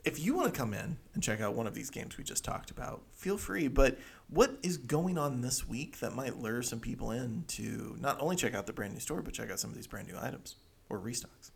If 0.04 0.20
you 0.20 0.34
want 0.34 0.54
to 0.54 0.58
come 0.58 0.74
in 0.74 0.98
and 1.14 1.24
check 1.24 1.40
out 1.40 1.54
one 1.56 1.66
of 1.66 1.76
these 1.76 1.90
games 1.90 2.18
we 2.18 2.26
just 2.26 2.44
talked 2.44 2.72
about, 2.72 3.04
feel 3.14 3.38
free. 3.38 3.70
But 3.70 3.98
what 4.28 4.60
is 4.64 4.76
going 4.76 5.18
on 5.18 5.40
this 5.40 5.66
week 5.66 6.00
that 6.00 6.14
might 6.14 6.36
lure 6.36 6.62
some 6.62 6.82
people 6.82 7.10
in 7.12 7.46
to 7.50 7.96
not 8.02 8.20
only 8.20 8.36
check 8.36 8.54
out 8.54 8.66
the 8.68 8.74
brand 8.74 8.94
new 8.96 9.00
store, 9.00 9.22
but 9.22 9.34
check 9.34 9.50
out 9.50 9.62
some 9.62 9.70
of 9.70 9.78
these 9.78 9.88
brand 9.88 10.10
new 10.10 10.18
items 10.20 10.58
or 10.90 11.00
restocks? 11.00 11.52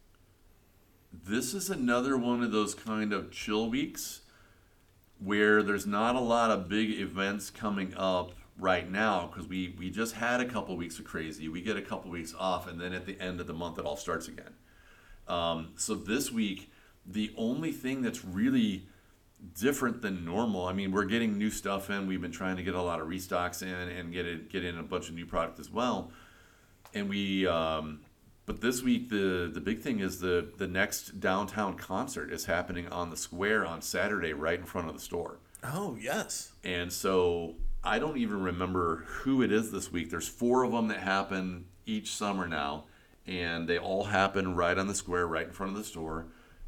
This 1.12 1.54
is 1.54 1.70
another 1.70 2.18
one 2.18 2.44
of 2.44 2.52
those 2.52 2.74
kind 2.74 3.14
of 3.14 3.32
chill 3.32 3.70
weeks 3.70 4.22
where 5.20 5.64
there's 5.64 5.86
not 5.86 6.16
a 6.16 6.20
lot 6.20 6.52
of 6.52 6.68
big 6.68 6.92
events 7.00 7.50
coming 7.50 7.94
up 7.96 8.34
right 8.58 8.90
now 8.90 9.28
because 9.28 9.48
we, 9.48 9.76
we 9.78 9.90
just 9.90 10.16
had 10.16 10.42
a 10.42 10.46
couple 10.46 10.76
weeks 10.76 11.00
of 11.00 11.06
crazy. 11.06 11.48
We 11.48 11.62
get 11.62 11.78
a 11.78 11.82
couple 11.82 12.12
weeks 12.12 12.34
off, 12.38 12.68
and 12.68 12.80
then 12.80 12.94
at 12.94 13.06
the 13.06 13.20
end 13.20 13.40
of 13.40 13.48
the 13.48 13.54
month, 13.54 13.78
it 13.80 13.86
all 13.86 13.96
starts 13.96 14.28
again. 14.28 14.54
Um, 15.28 15.74
so 15.78 15.96
this 15.96 16.32
week, 16.32 16.72
the 17.06 17.32
only 17.38 17.72
thing 17.72 18.02
that's 18.02 18.26
really 18.26 18.88
different 19.60 20.02
than 20.02 20.24
normal. 20.24 20.66
I 20.66 20.74
mean, 20.74 20.92
we're 20.92 21.06
getting 21.06 21.38
new 21.38 21.50
stuff 21.50 21.90
in. 21.90 22.08
We've 22.08 22.22
been 22.22 22.32
trying 22.32 22.58
to 22.58 22.64
get 22.64 22.76
a 22.76 22.82
lot 22.82 23.02
of 23.02 23.08
restocks 23.08 23.62
in 23.62 23.68
and 23.70 24.14
get 24.14 24.26
it 24.26 24.50
get 24.50 24.64
in 24.64 24.78
a 24.78 24.84
bunch 24.84 25.10
of 25.10 25.16
new 25.16 25.26
product 25.26 25.60
as 25.60 25.70
well. 25.70 26.12
And 26.94 27.10
we, 27.10 27.48
um, 27.48 28.02
but 28.46 28.62
this 28.62 28.82
week 28.82 29.10
the 29.10 29.50
the 29.54 29.62
big 29.62 29.82
thing 29.82 30.00
is 30.00 30.20
the 30.20 30.50
the 30.58 30.68
next 30.68 31.20
downtown 31.20 31.76
concert 31.76 32.32
is 32.32 32.46
happening 32.46 32.88
on 32.88 33.10
the 33.10 33.18
square 33.18 33.66
on 33.66 33.82
Saturday, 33.82 34.34
right 34.34 34.60
in 34.60 34.66
front 34.66 34.88
of 34.88 34.94
the 34.94 35.00
store. 35.00 35.40
Oh, 35.64 35.98
yes. 36.00 36.52
And 36.64 36.92
so 36.92 37.56
I 37.84 38.00
don't 38.00 38.18
even 38.18 38.42
remember 38.42 39.06
who 39.08 39.42
it 39.42 39.52
is 39.52 39.72
this 39.72 39.92
week. 39.92 40.10
There's 40.10 40.28
four 40.28 40.64
of 40.64 40.72
them 40.72 40.90
that 40.90 41.00
happen 41.00 41.66
each 41.86 42.12
summer 42.12 42.48
now, 42.48 42.86
and 43.26 43.68
they 43.68 43.78
all 43.78 44.06
happen 44.06 44.56
right 44.56 44.78
on 44.78 44.88
the 44.88 44.96
square, 44.96 45.26
right 45.26 45.48
in 45.48 45.54
front 45.54 45.72
of 45.72 45.78
the 45.78 45.84
store. 45.84 46.28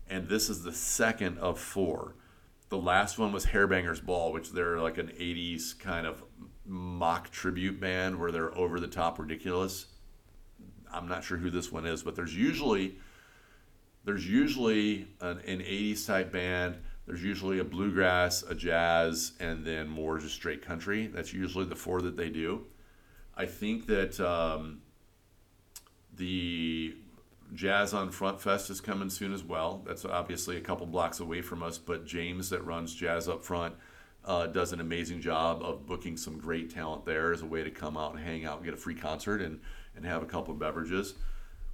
And 0.09 0.29
this 0.29 0.49
is 0.49 0.63
the 0.63 0.71
second 0.71 1.39
of 1.39 1.59
four. 1.59 2.15
The 2.69 2.77
last 2.77 3.17
one 3.17 3.31
was 3.31 3.47
Hairbangers 3.47 4.03
Ball, 4.03 4.31
which 4.31 4.51
they're 4.51 4.79
like 4.79 4.97
an 4.97 5.07
80s 5.07 5.77
kind 5.77 6.07
of 6.07 6.23
mock 6.65 7.31
tribute 7.31 7.79
band 7.79 8.19
where 8.19 8.31
they're 8.31 8.57
over 8.57 8.79
the 8.79 8.87
top 8.87 9.19
ridiculous. 9.19 9.87
I'm 10.95 11.07
not 11.07 11.23
sure 11.23 11.37
who 11.37 11.49
this 11.49 11.71
one 11.71 11.85
is, 11.85 12.03
but 12.03 12.15
there's 12.15 12.35
usually 12.35 12.95
there's 14.05 14.27
usually 14.27 15.07
an, 15.19 15.39
an 15.39 15.59
80s 15.59 16.05
type 16.05 16.31
band. 16.31 16.77
There's 17.07 17.23
usually 17.23 17.59
a 17.59 17.63
bluegrass 17.63 18.43
a 18.43 18.55
jazz 18.55 19.33
and 19.39 19.65
then 19.65 19.87
more 19.87 20.17
just 20.19 20.35
straight 20.35 20.61
country. 20.61 21.07
That's 21.07 21.33
usually 21.33 21.65
the 21.65 21.75
four 21.75 22.01
that 22.01 22.15
they 22.15 22.29
do. 22.29 22.65
I 23.35 23.45
think 23.45 23.87
that 23.87 24.19
um, 24.19 24.81
the 26.15 26.95
jazz 27.53 27.93
on 27.93 28.09
front 28.09 28.41
fest 28.41 28.69
is 28.69 28.81
coming 28.81 29.09
soon 29.09 29.33
as 29.33 29.43
well. 29.43 29.83
That's 29.85 30.05
obviously 30.05 30.57
a 30.57 30.61
couple 30.61 30.85
blocks 30.85 31.19
away 31.19 31.41
from 31.41 31.61
us 31.61 31.77
but 31.77 32.05
james 32.05 32.49
that 32.49 32.65
runs 32.65 32.93
jazz 32.95 33.27
up 33.27 33.43
front 33.43 33.75
uh, 34.25 34.47
does 34.47 34.73
an 34.73 34.79
amazing 34.79 35.21
job 35.21 35.61
of 35.61 35.85
booking 35.85 36.17
some 36.17 36.37
great 36.37 36.73
talent 36.73 37.05
there 37.05 37.31
as 37.31 37.41
a 37.41 37.45
way 37.45 37.63
to 37.63 37.69
come 37.69 37.95
out 37.95 38.15
and 38.15 38.23
hang 38.23 38.45
out 38.45 38.57
and 38.57 38.65
get 38.65 38.73
a 38.73 38.77
free 38.77 38.95
concert. 38.95 39.41
And, 39.41 39.59
and 39.95 40.05
have 40.05 40.23
a 40.23 40.25
couple 40.25 40.53
of 40.53 40.59
beverages 40.59 41.15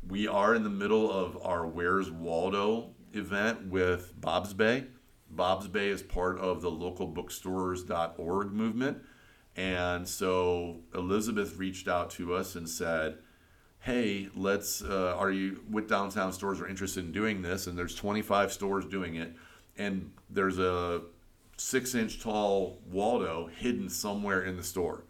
we 0.08 0.28
are 0.28 0.56
in 0.56 0.64
the 0.64 0.70
middle 0.70 1.12
of 1.12 1.38
our 1.44 1.66
Where's 1.66 2.10
Waldo 2.10 2.92
event 3.14 3.68
with 3.68 4.14
Bob's 4.20 4.54
Bay. 4.54 4.86
Bob's 5.30 5.68
Bay 5.68 5.90
is 5.90 6.02
part 6.02 6.40
of 6.40 6.62
the 6.62 6.72
local 6.72 7.08
bookstores.org 7.08 8.52
movement. 8.52 8.98
And 9.56 10.08
so 10.08 10.80
Elizabeth 10.96 11.58
reached 11.58 11.88
out 11.88 12.10
to 12.12 12.34
us 12.34 12.56
and 12.56 12.68
said, 12.68 13.18
Hey, 13.80 14.30
let's, 14.36 14.84
uh, 14.84 15.16
are 15.18 15.32
you, 15.32 15.62
what 15.68 15.88
downtown 15.88 16.32
stores 16.34 16.62
are 16.62 16.68
interested 16.68 17.04
in 17.04 17.12
doing 17.12 17.42
this? 17.42 17.66
And 17.66 17.78
there's 17.78 17.96
25 17.96 18.52
stores 18.52 18.86
doing 18.86 19.16
it. 19.16 19.34
And 19.78 20.12
there's 20.30 20.60
a 20.60 21.02
six 21.58 21.96
inch 21.96 22.22
tall 22.22 22.80
Waldo 22.92 23.48
hidden 23.48 23.90
somewhere 23.90 24.44
in 24.44 24.56
the 24.56 24.64
store. 24.64 25.04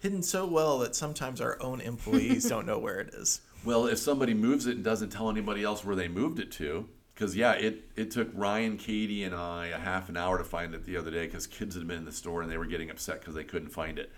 Hidden 0.00 0.22
so 0.22 0.46
well 0.46 0.78
that 0.78 0.94
sometimes 0.94 1.40
our 1.40 1.60
own 1.60 1.80
employees 1.80 2.48
don't 2.48 2.66
know 2.66 2.78
where 2.78 3.00
it 3.00 3.14
is. 3.14 3.40
Well, 3.64 3.86
if 3.86 3.98
somebody 3.98 4.34
moves 4.34 4.66
it 4.66 4.76
and 4.76 4.84
doesn't 4.84 5.10
tell 5.10 5.28
anybody 5.28 5.64
else 5.64 5.84
where 5.84 5.96
they 5.96 6.06
moved 6.06 6.38
it 6.38 6.52
to, 6.52 6.88
because 7.12 7.34
yeah, 7.34 7.54
it 7.54 7.90
it 7.96 8.12
took 8.12 8.30
Ryan, 8.32 8.76
Katie, 8.76 9.24
and 9.24 9.34
I 9.34 9.66
a 9.66 9.78
half 9.78 10.08
an 10.08 10.16
hour 10.16 10.38
to 10.38 10.44
find 10.44 10.74
it 10.76 10.84
the 10.84 10.96
other 10.96 11.10
day 11.10 11.26
because 11.26 11.48
kids 11.48 11.74
had 11.74 11.86
been 11.88 11.98
in 11.98 12.04
the 12.04 12.12
store 12.12 12.40
and 12.40 12.50
they 12.50 12.56
were 12.56 12.66
getting 12.66 12.88
upset 12.88 13.18
because 13.18 13.34
they 13.34 13.42
couldn't 13.42 13.70
find 13.70 13.98
it. 13.98 14.12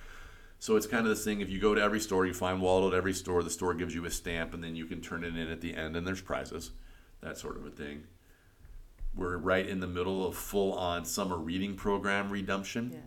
So 0.58 0.76
it's 0.76 0.86
kind 0.86 1.06
of 1.06 1.08
this 1.08 1.24
thing. 1.24 1.40
If 1.40 1.48
you 1.48 1.58
go 1.58 1.74
to 1.74 1.80
every 1.80 2.00
store, 2.00 2.26
you 2.26 2.34
find 2.34 2.60
Waldo 2.60 2.88
at 2.88 2.94
every 2.94 3.14
store. 3.14 3.42
The 3.42 3.48
store 3.48 3.72
gives 3.72 3.94
you 3.94 4.04
a 4.04 4.10
stamp, 4.10 4.52
and 4.52 4.62
then 4.62 4.76
you 4.76 4.84
can 4.84 5.00
turn 5.00 5.24
it 5.24 5.34
in 5.34 5.50
at 5.50 5.62
the 5.62 5.74
end, 5.74 5.96
and 5.96 6.06
there's 6.06 6.20
prizes, 6.20 6.72
that 7.22 7.38
sort 7.38 7.56
of 7.56 7.64
a 7.64 7.70
thing. 7.70 8.04
We're 9.14 9.38
right 9.38 9.66
in 9.66 9.80
the 9.80 9.86
middle 9.86 10.26
of 10.26 10.36
full-on 10.36 11.06
summer 11.06 11.38
reading 11.38 11.76
program 11.76 12.28
redemption. 12.28 12.90
Yeah. 12.92 12.98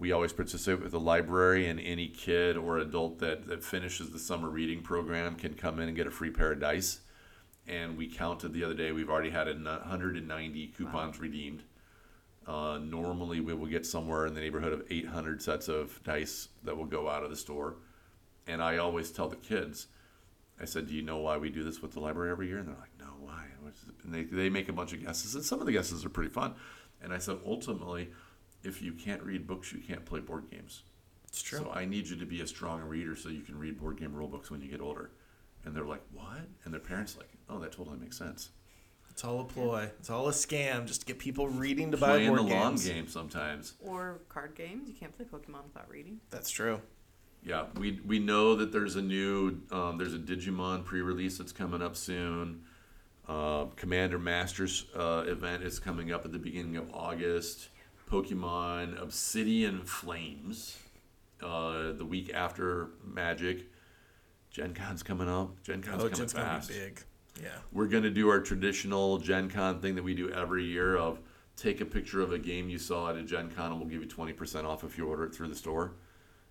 We 0.00 0.12
always 0.12 0.32
participate 0.32 0.82
with 0.82 0.92
the 0.92 0.98
library, 0.98 1.68
and 1.68 1.78
any 1.78 2.08
kid 2.08 2.56
or 2.56 2.78
adult 2.78 3.18
that, 3.18 3.46
that 3.48 3.62
finishes 3.62 4.08
the 4.08 4.18
summer 4.18 4.48
reading 4.48 4.80
program 4.80 5.34
can 5.34 5.52
come 5.52 5.78
in 5.78 5.88
and 5.88 5.96
get 5.96 6.06
a 6.06 6.10
free 6.10 6.30
pair 6.30 6.52
of 6.52 6.60
dice. 6.60 7.00
And 7.68 7.98
we 7.98 8.08
counted 8.08 8.54
the 8.54 8.64
other 8.64 8.72
day, 8.72 8.92
we've 8.92 9.10
already 9.10 9.28
had 9.28 9.46
a 9.46 9.52
190 9.52 10.66
coupons 10.68 11.20
redeemed. 11.20 11.64
Uh, 12.46 12.78
normally, 12.78 13.40
we 13.40 13.52
will 13.52 13.66
get 13.66 13.84
somewhere 13.84 14.24
in 14.24 14.32
the 14.32 14.40
neighborhood 14.40 14.72
of 14.72 14.82
800 14.88 15.42
sets 15.42 15.68
of 15.68 16.02
dice 16.02 16.48
that 16.64 16.74
will 16.74 16.86
go 16.86 17.10
out 17.10 17.22
of 17.22 17.28
the 17.28 17.36
store. 17.36 17.76
And 18.46 18.62
I 18.62 18.78
always 18.78 19.10
tell 19.10 19.28
the 19.28 19.36
kids, 19.36 19.88
I 20.58 20.64
said, 20.64 20.88
Do 20.88 20.94
you 20.94 21.02
know 21.02 21.18
why 21.18 21.36
we 21.36 21.50
do 21.50 21.62
this 21.62 21.82
with 21.82 21.92
the 21.92 22.00
library 22.00 22.30
every 22.30 22.48
year? 22.48 22.56
And 22.56 22.68
they're 22.68 22.74
like, 22.80 22.98
No, 22.98 23.12
why? 23.20 23.44
And 24.02 24.14
they, 24.14 24.24
they 24.24 24.48
make 24.48 24.70
a 24.70 24.72
bunch 24.72 24.94
of 24.94 25.04
guesses, 25.04 25.34
and 25.34 25.44
some 25.44 25.60
of 25.60 25.66
the 25.66 25.72
guesses 25.72 26.06
are 26.06 26.08
pretty 26.08 26.30
fun. 26.30 26.54
And 27.02 27.12
I 27.12 27.18
said, 27.18 27.36
Ultimately, 27.44 28.08
if 28.62 28.82
you 28.82 28.92
can't 28.92 29.22
read 29.22 29.46
books, 29.46 29.72
you 29.72 29.80
can't 29.80 30.04
play 30.04 30.20
board 30.20 30.50
games. 30.50 30.82
It's 31.28 31.42
true. 31.42 31.60
So 31.60 31.70
I 31.72 31.84
need 31.84 32.08
you 32.08 32.16
to 32.16 32.26
be 32.26 32.40
a 32.40 32.46
strong 32.46 32.82
reader 32.82 33.14
so 33.16 33.28
you 33.28 33.42
can 33.42 33.58
read 33.58 33.78
board 33.80 33.98
game 33.98 34.12
rule 34.14 34.28
books 34.28 34.50
when 34.50 34.60
you 34.60 34.68
get 34.68 34.80
older. 34.80 35.10
And 35.64 35.74
they're 35.74 35.84
like, 35.84 36.02
What? 36.12 36.48
And 36.64 36.72
their 36.72 36.80
parents 36.80 37.16
like, 37.16 37.28
Oh, 37.48 37.58
that 37.60 37.72
totally 37.72 37.98
makes 37.98 38.18
sense. 38.18 38.50
It's 39.10 39.24
all 39.24 39.40
a 39.40 39.44
ploy. 39.44 39.90
It's 39.98 40.08
all 40.08 40.28
a 40.28 40.32
scam 40.32 40.86
just 40.86 41.00
to 41.00 41.06
get 41.06 41.18
people 41.18 41.48
reading 41.48 41.90
to 41.90 41.96
buy 41.96 42.08
Playing 42.10 42.28
board 42.28 42.38
the 42.40 42.54
long 42.54 42.70
games. 42.72 42.86
game 42.88 43.08
sometimes. 43.08 43.74
Or 43.80 44.20
card 44.28 44.54
games. 44.54 44.88
You 44.88 44.94
can't 44.94 45.14
play 45.16 45.26
Pokemon 45.26 45.64
without 45.64 45.90
reading. 45.90 46.20
That's 46.30 46.48
true. 46.50 46.80
Yeah, 47.44 47.66
we 47.76 48.00
we 48.06 48.18
know 48.18 48.54
that 48.56 48.70
there's 48.70 48.96
a 48.96 49.02
new 49.02 49.60
um, 49.70 49.96
there's 49.98 50.14
a 50.14 50.18
Digimon 50.18 50.84
pre-release 50.84 51.38
that's 51.38 51.52
coming 51.52 51.80
up 51.82 51.96
soon. 51.96 52.62
Uh, 53.28 53.66
Commander 53.76 54.18
Masters 54.18 54.86
uh, 54.94 55.24
event 55.26 55.62
is 55.62 55.78
coming 55.78 56.12
up 56.12 56.24
at 56.24 56.32
the 56.32 56.38
beginning 56.38 56.76
of 56.76 56.90
August. 56.92 57.68
Pokemon 58.10 59.00
Obsidian 59.00 59.82
Flames 59.82 60.78
uh, 61.42 61.92
the 61.92 62.04
week 62.04 62.32
after 62.34 62.88
Magic. 63.04 63.66
Gen 64.50 64.74
Con's 64.74 65.02
coming 65.04 65.28
up. 65.28 65.62
Gen 65.62 65.80
Con's 65.80 66.02
Oh, 66.02 66.08
coming 66.08 66.26
gonna 66.26 66.44
fast. 66.44 66.68
be 66.70 66.74
big. 66.74 67.02
Yeah. 67.40 67.50
We're 67.70 67.86
going 67.86 68.02
to 68.02 68.10
do 68.10 68.28
our 68.28 68.40
traditional 68.40 69.18
Gen 69.18 69.48
Con 69.48 69.80
thing 69.80 69.94
that 69.94 70.02
we 70.02 70.14
do 70.14 70.28
every 70.30 70.64
year 70.64 70.96
of 70.96 71.20
take 71.56 71.80
a 71.80 71.84
picture 71.84 72.20
of 72.20 72.32
a 72.32 72.38
game 72.38 72.68
you 72.68 72.78
saw 72.78 73.10
at 73.10 73.16
a 73.16 73.22
Gen 73.22 73.48
Con 73.50 73.70
and 73.70 73.80
we'll 73.80 73.88
give 73.88 74.02
you 74.02 74.08
20% 74.08 74.64
off 74.64 74.82
if 74.82 74.98
you 74.98 75.06
order 75.06 75.24
it 75.24 75.34
through 75.34 75.48
the 75.48 75.54
store. 75.54 75.92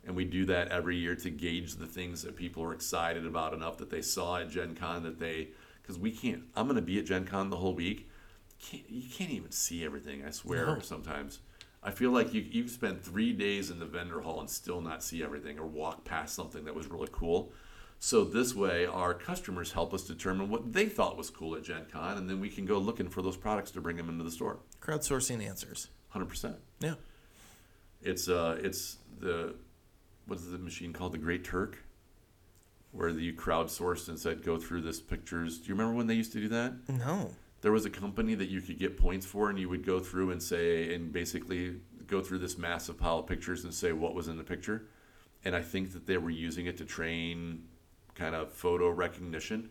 And 0.05 0.15
we 0.15 0.23
do 0.23 0.45
that 0.45 0.69
every 0.69 0.95
year 0.95 1.13
to 1.17 1.29
gauge 1.29 1.75
the 1.75 1.85
things 1.85 2.21
that 2.23 2.37
people 2.37 2.63
are 2.63 2.73
excited 2.73 3.25
about 3.25 3.53
enough 3.53 3.77
that 3.79 3.89
they 3.89 4.01
saw 4.01 4.37
at 4.37 4.49
Gen 4.49 4.75
Con 4.75 5.03
that 5.03 5.19
they, 5.19 5.49
because 5.81 5.99
we 5.99 6.11
can't, 6.11 6.43
I'm 6.55 6.67
going 6.67 6.77
to 6.77 6.81
be 6.81 6.97
at 6.99 7.05
Gen 7.05 7.25
Con 7.25 7.49
the 7.49 7.57
whole 7.57 7.75
week. 7.75 8.08
Can't, 8.61 8.83
you 8.89 9.09
can't 9.09 9.31
even 9.31 9.51
see 9.51 9.85
everything, 9.85 10.23
I 10.25 10.31
swear, 10.31 10.65
No. 10.65 10.79
sometimes. 10.79 11.39
I 11.81 11.91
feel 11.91 12.11
like 12.11 12.33
you, 12.33 12.41
you 12.41 12.67
spend 12.67 13.01
three 13.01 13.31
days 13.31 13.69
in 13.69 13.79
the 13.79 13.85
vendor 13.85 14.19
hall 14.19 14.41
and 14.41 14.49
still 14.49 14.81
not 14.81 15.01
see 15.01 15.23
everything 15.23 15.57
or 15.57 15.65
walk 15.65 16.03
past 16.03 16.35
something 16.35 16.65
that 16.65 16.75
was 16.75 16.87
really 16.87 17.07
cool. 17.11 17.53
So 17.99 18.23
this 18.25 18.53
way, 18.53 18.85
our 18.85 19.13
customers 19.13 19.71
help 19.71 19.93
us 19.93 20.03
determine 20.03 20.49
what 20.49 20.73
they 20.73 20.87
thought 20.87 21.17
was 21.17 21.29
cool 21.29 21.55
at 21.55 21.63
Gen 21.63 21.85
Con, 21.91 22.17
and 22.17 22.29
then 22.29 22.39
we 22.41 22.49
can 22.49 22.65
go 22.65 22.77
looking 22.77 23.07
for 23.09 23.21
those 23.21 23.37
products 23.37 23.71
to 23.71 23.81
bring 23.81 23.95
them 23.97 24.09
into 24.09 24.23
the 24.23 24.31
store. 24.31 24.59
Crowdsourcing 24.81 25.45
answers. 25.45 25.87
Hundred 26.09 26.27
percent. 26.29 26.55
Yeah. 26.79 26.95
It's 28.01 28.27
uh, 28.29 28.57
it's 28.61 28.97
the 29.19 29.55
what 30.27 30.39
is 30.39 30.49
the 30.49 30.57
machine 30.57 30.93
called? 30.93 31.11
The 31.11 31.17
Great 31.17 31.43
Turk, 31.43 31.83
where 32.93 33.09
you 33.09 33.33
crowdsourced 33.33 34.07
and 34.07 34.17
said, 34.17 34.43
"Go 34.43 34.57
through 34.57 34.81
this 34.81 35.01
pictures." 35.01 35.57
Do 35.59 35.67
you 35.67 35.73
remember 35.75 35.95
when 35.95 36.07
they 36.07 36.13
used 36.15 36.31
to 36.33 36.39
do 36.39 36.47
that? 36.49 36.73
No. 36.87 37.31
There 37.61 37.71
was 37.71 37.85
a 37.85 37.89
company 37.89 38.35
that 38.35 38.49
you 38.49 38.61
could 38.61 38.79
get 38.79 38.97
points 38.97 39.25
for, 39.25 39.49
and 39.49 39.59
you 39.59 39.67
would 39.69 39.85
go 39.85 39.99
through 39.99 40.31
and 40.31 40.41
say, 40.41 40.93
and 40.93 41.11
basically 41.11 41.75
go 42.07 42.21
through 42.21 42.39
this 42.39 42.57
massive 42.57 42.97
pile 42.97 43.19
of 43.19 43.27
pictures 43.27 43.63
and 43.63 43.73
say 43.73 43.91
what 43.91 44.15
was 44.15 44.27
in 44.27 44.37
the 44.37 44.43
picture. 44.43 44.87
And 45.45 45.55
I 45.55 45.61
think 45.61 45.93
that 45.93 46.05
they 46.05 46.17
were 46.17 46.29
using 46.29 46.65
it 46.65 46.77
to 46.77 46.85
train 46.85 47.63
kind 48.15 48.35
of 48.35 48.51
photo 48.51 48.89
recognition. 48.89 49.69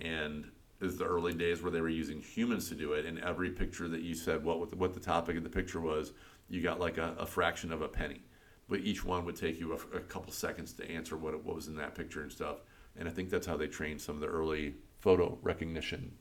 And 0.00 0.50
it 0.80 0.84
was 0.84 0.96
the 0.96 1.04
early 1.04 1.34
days 1.34 1.62
where 1.62 1.70
they 1.70 1.80
were 1.80 1.88
using 1.88 2.20
humans 2.20 2.68
to 2.68 2.74
do 2.74 2.92
it. 2.92 3.04
And 3.04 3.18
every 3.18 3.50
picture 3.50 3.88
that 3.88 4.02
you 4.02 4.14
said 4.14 4.42
what 4.44 4.74
what 4.76 4.94
the 4.94 5.00
topic 5.00 5.36
of 5.36 5.42
the 5.42 5.50
picture 5.50 5.80
was, 5.80 6.12
you 6.48 6.62
got 6.62 6.80
like 6.80 6.98
a, 6.98 7.14
a 7.18 7.26
fraction 7.26 7.72
of 7.72 7.82
a 7.82 7.88
penny. 7.88 8.22
But 8.68 8.80
each 8.80 9.04
one 9.04 9.24
would 9.24 9.36
take 9.36 9.58
you 9.58 9.72
a, 9.72 9.96
a 9.96 10.00
couple 10.00 10.32
seconds 10.32 10.72
to 10.74 10.90
answer 10.90 11.16
what 11.16 11.34
what 11.44 11.56
was 11.56 11.68
in 11.68 11.76
that 11.76 11.94
picture 11.94 12.22
and 12.22 12.32
stuff. 12.32 12.58
And 12.96 13.08
I 13.08 13.10
think 13.10 13.30
that's 13.30 13.46
how 13.46 13.56
they 13.56 13.66
trained 13.66 14.00
some 14.00 14.14
of 14.16 14.20
the 14.20 14.28
early 14.28 14.74
photo 14.98 15.38
recognition 15.42 16.12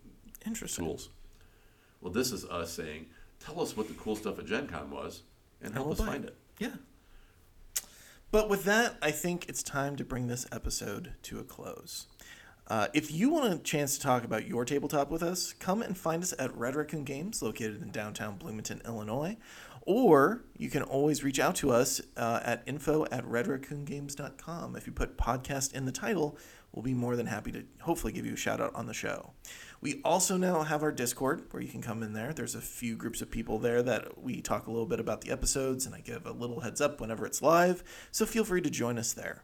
Interesting. 0.45 0.85
tools. 0.85 1.09
Well, 2.01 2.13
this 2.13 2.31
is 2.31 2.45
us 2.45 2.71
saying, 2.71 3.07
tell 3.39 3.61
us 3.61 3.75
what 3.75 3.87
the 3.87 3.93
cool 3.95 4.15
stuff 4.15 4.39
at 4.39 4.45
Gen 4.45 4.67
Con 4.67 4.89
was 4.89 5.23
and 5.61 5.73
help 5.73 5.91
us 5.91 5.99
find 5.99 6.23
it. 6.23 6.37
it. 6.59 6.65
Yeah. 6.65 7.83
But 8.31 8.49
with 8.49 8.63
that, 8.65 8.95
I 9.01 9.11
think 9.11 9.49
it's 9.49 9.63
time 9.63 9.95
to 9.95 10.05
bring 10.05 10.27
this 10.27 10.45
episode 10.51 11.13
to 11.23 11.39
a 11.39 11.43
close. 11.43 12.07
Uh, 12.67 12.87
if 12.93 13.11
you 13.11 13.29
want 13.29 13.51
a 13.51 13.57
chance 13.57 13.97
to 13.97 14.03
talk 14.03 14.23
about 14.23 14.47
your 14.47 14.63
tabletop 14.63 15.09
with 15.09 15.23
us, 15.23 15.53
come 15.53 15.81
and 15.81 15.97
find 15.97 16.21
us 16.21 16.35
at 16.37 16.55
Red 16.55 16.75
Raccoon 16.75 17.03
Games, 17.03 17.41
located 17.41 17.81
in 17.81 17.89
downtown 17.89 18.37
Bloomington, 18.37 18.81
Illinois. 18.85 19.37
Or 19.81 20.43
you 20.55 20.69
can 20.69 20.83
always 20.83 21.23
reach 21.23 21.39
out 21.39 21.55
to 21.55 21.71
us 21.71 21.99
uh, 22.15 22.41
at 22.43 22.61
info 22.67 23.05
at 23.05 23.25
redraccoongames.com. 23.25 24.75
If 24.75 24.85
you 24.85 24.93
put 24.93 25.17
podcast 25.17 25.73
in 25.73 25.85
the 25.85 25.91
title, 25.91 26.37
we'll 26.71 26.83
be 26.83 26.93
more 26.93 27.15
than 27.15 27.25
happy 27.25 27.51
to 27.53 27.63
hopefully 27.81 28.13
give 28.13 28.27
you 28.27 28.33
a 28.33 28.37
shout 28.37 28.61
out 28.61 28.75
on 28.75 28.85
the 28.85 28.93
show. 28.93 29.31
We 29.81 30.01
also 30.03 30.35
now 30.35 30.63
have 30.63 30.83
our 30.83 30.91
Discord 30.91 31.47
where 31.51 31.63
you 31.63 31.69
can 31.69 31.81
come 31.81 32.03
in 32.03 32.13
there. 32.13 32.33
There's 32.33 32.55
a 32.55 32.61
few 32.61 32.95
groups 32.95 33.21
of 33.21 33.31
people 33.31 33.59
there 33.59 33.81
that 33.81 34.21
we 34.21 34.41
talk 34.41 34.67
a 34.67 34.71
little 34.71 34.85
bit 34.85 34.99
about 34.99 35.21
the 35.21 35.31
episodes 35.31 35.85
and 35.85 35.95
I 35.95 36.01
give 36.01 36.25
a 36.25 36.31
little 36.31 36.59
heads 36.59 36.81
up 36.81 36.99
whenever 36.99 37.25
it's 37.25 37.41
live. 37.41 37.83
So 38.11 38.25
feel 38.25 38.43
free 38.43 38.61
to 38.61 38.69
join 38.69 38.97
us 38.97 39.13
there. 39.13 39.43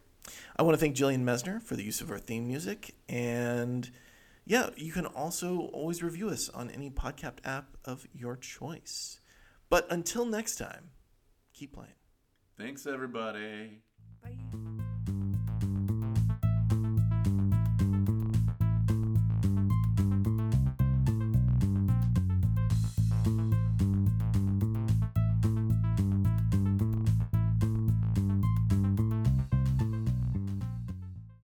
I 0.57 0.63
want 0.63 0.73
to 0.73 0.79
thank 0.79 0.95
Jillian 0.95 1.23
Mesner 1.23 1.61
for 1.61 1.75
the 1.75 1.83
use 1.83 2.01
of 2.01 2.11
our 2.11 2.19
theme 2.19 2.47
music. 2.47 2.95
And 3.07 3.89
yeah, 4.45 4.69
you 4.75 4.91
can 4.91 5.05
also 5.05 5.69
always 5.73 6.03
review 6.03 6.29
us 6.29 6.49
on 6.49 6.69
any 6.69 6.89
podcast 6.89 7.37
app 7.45 7.77
of 7.85 8.05
your 8.13 8.35
choice. 8.35 9.19
But 9.69 9.87
until 9.89 10.25
next 10.25 10.57
time, 10.57 10.91
keep 11.53 11.73
playing. 11.73 11.93
Thanks, 12.57 12.85
everybody. 12.85 13.81
Bye. 14.23 14.84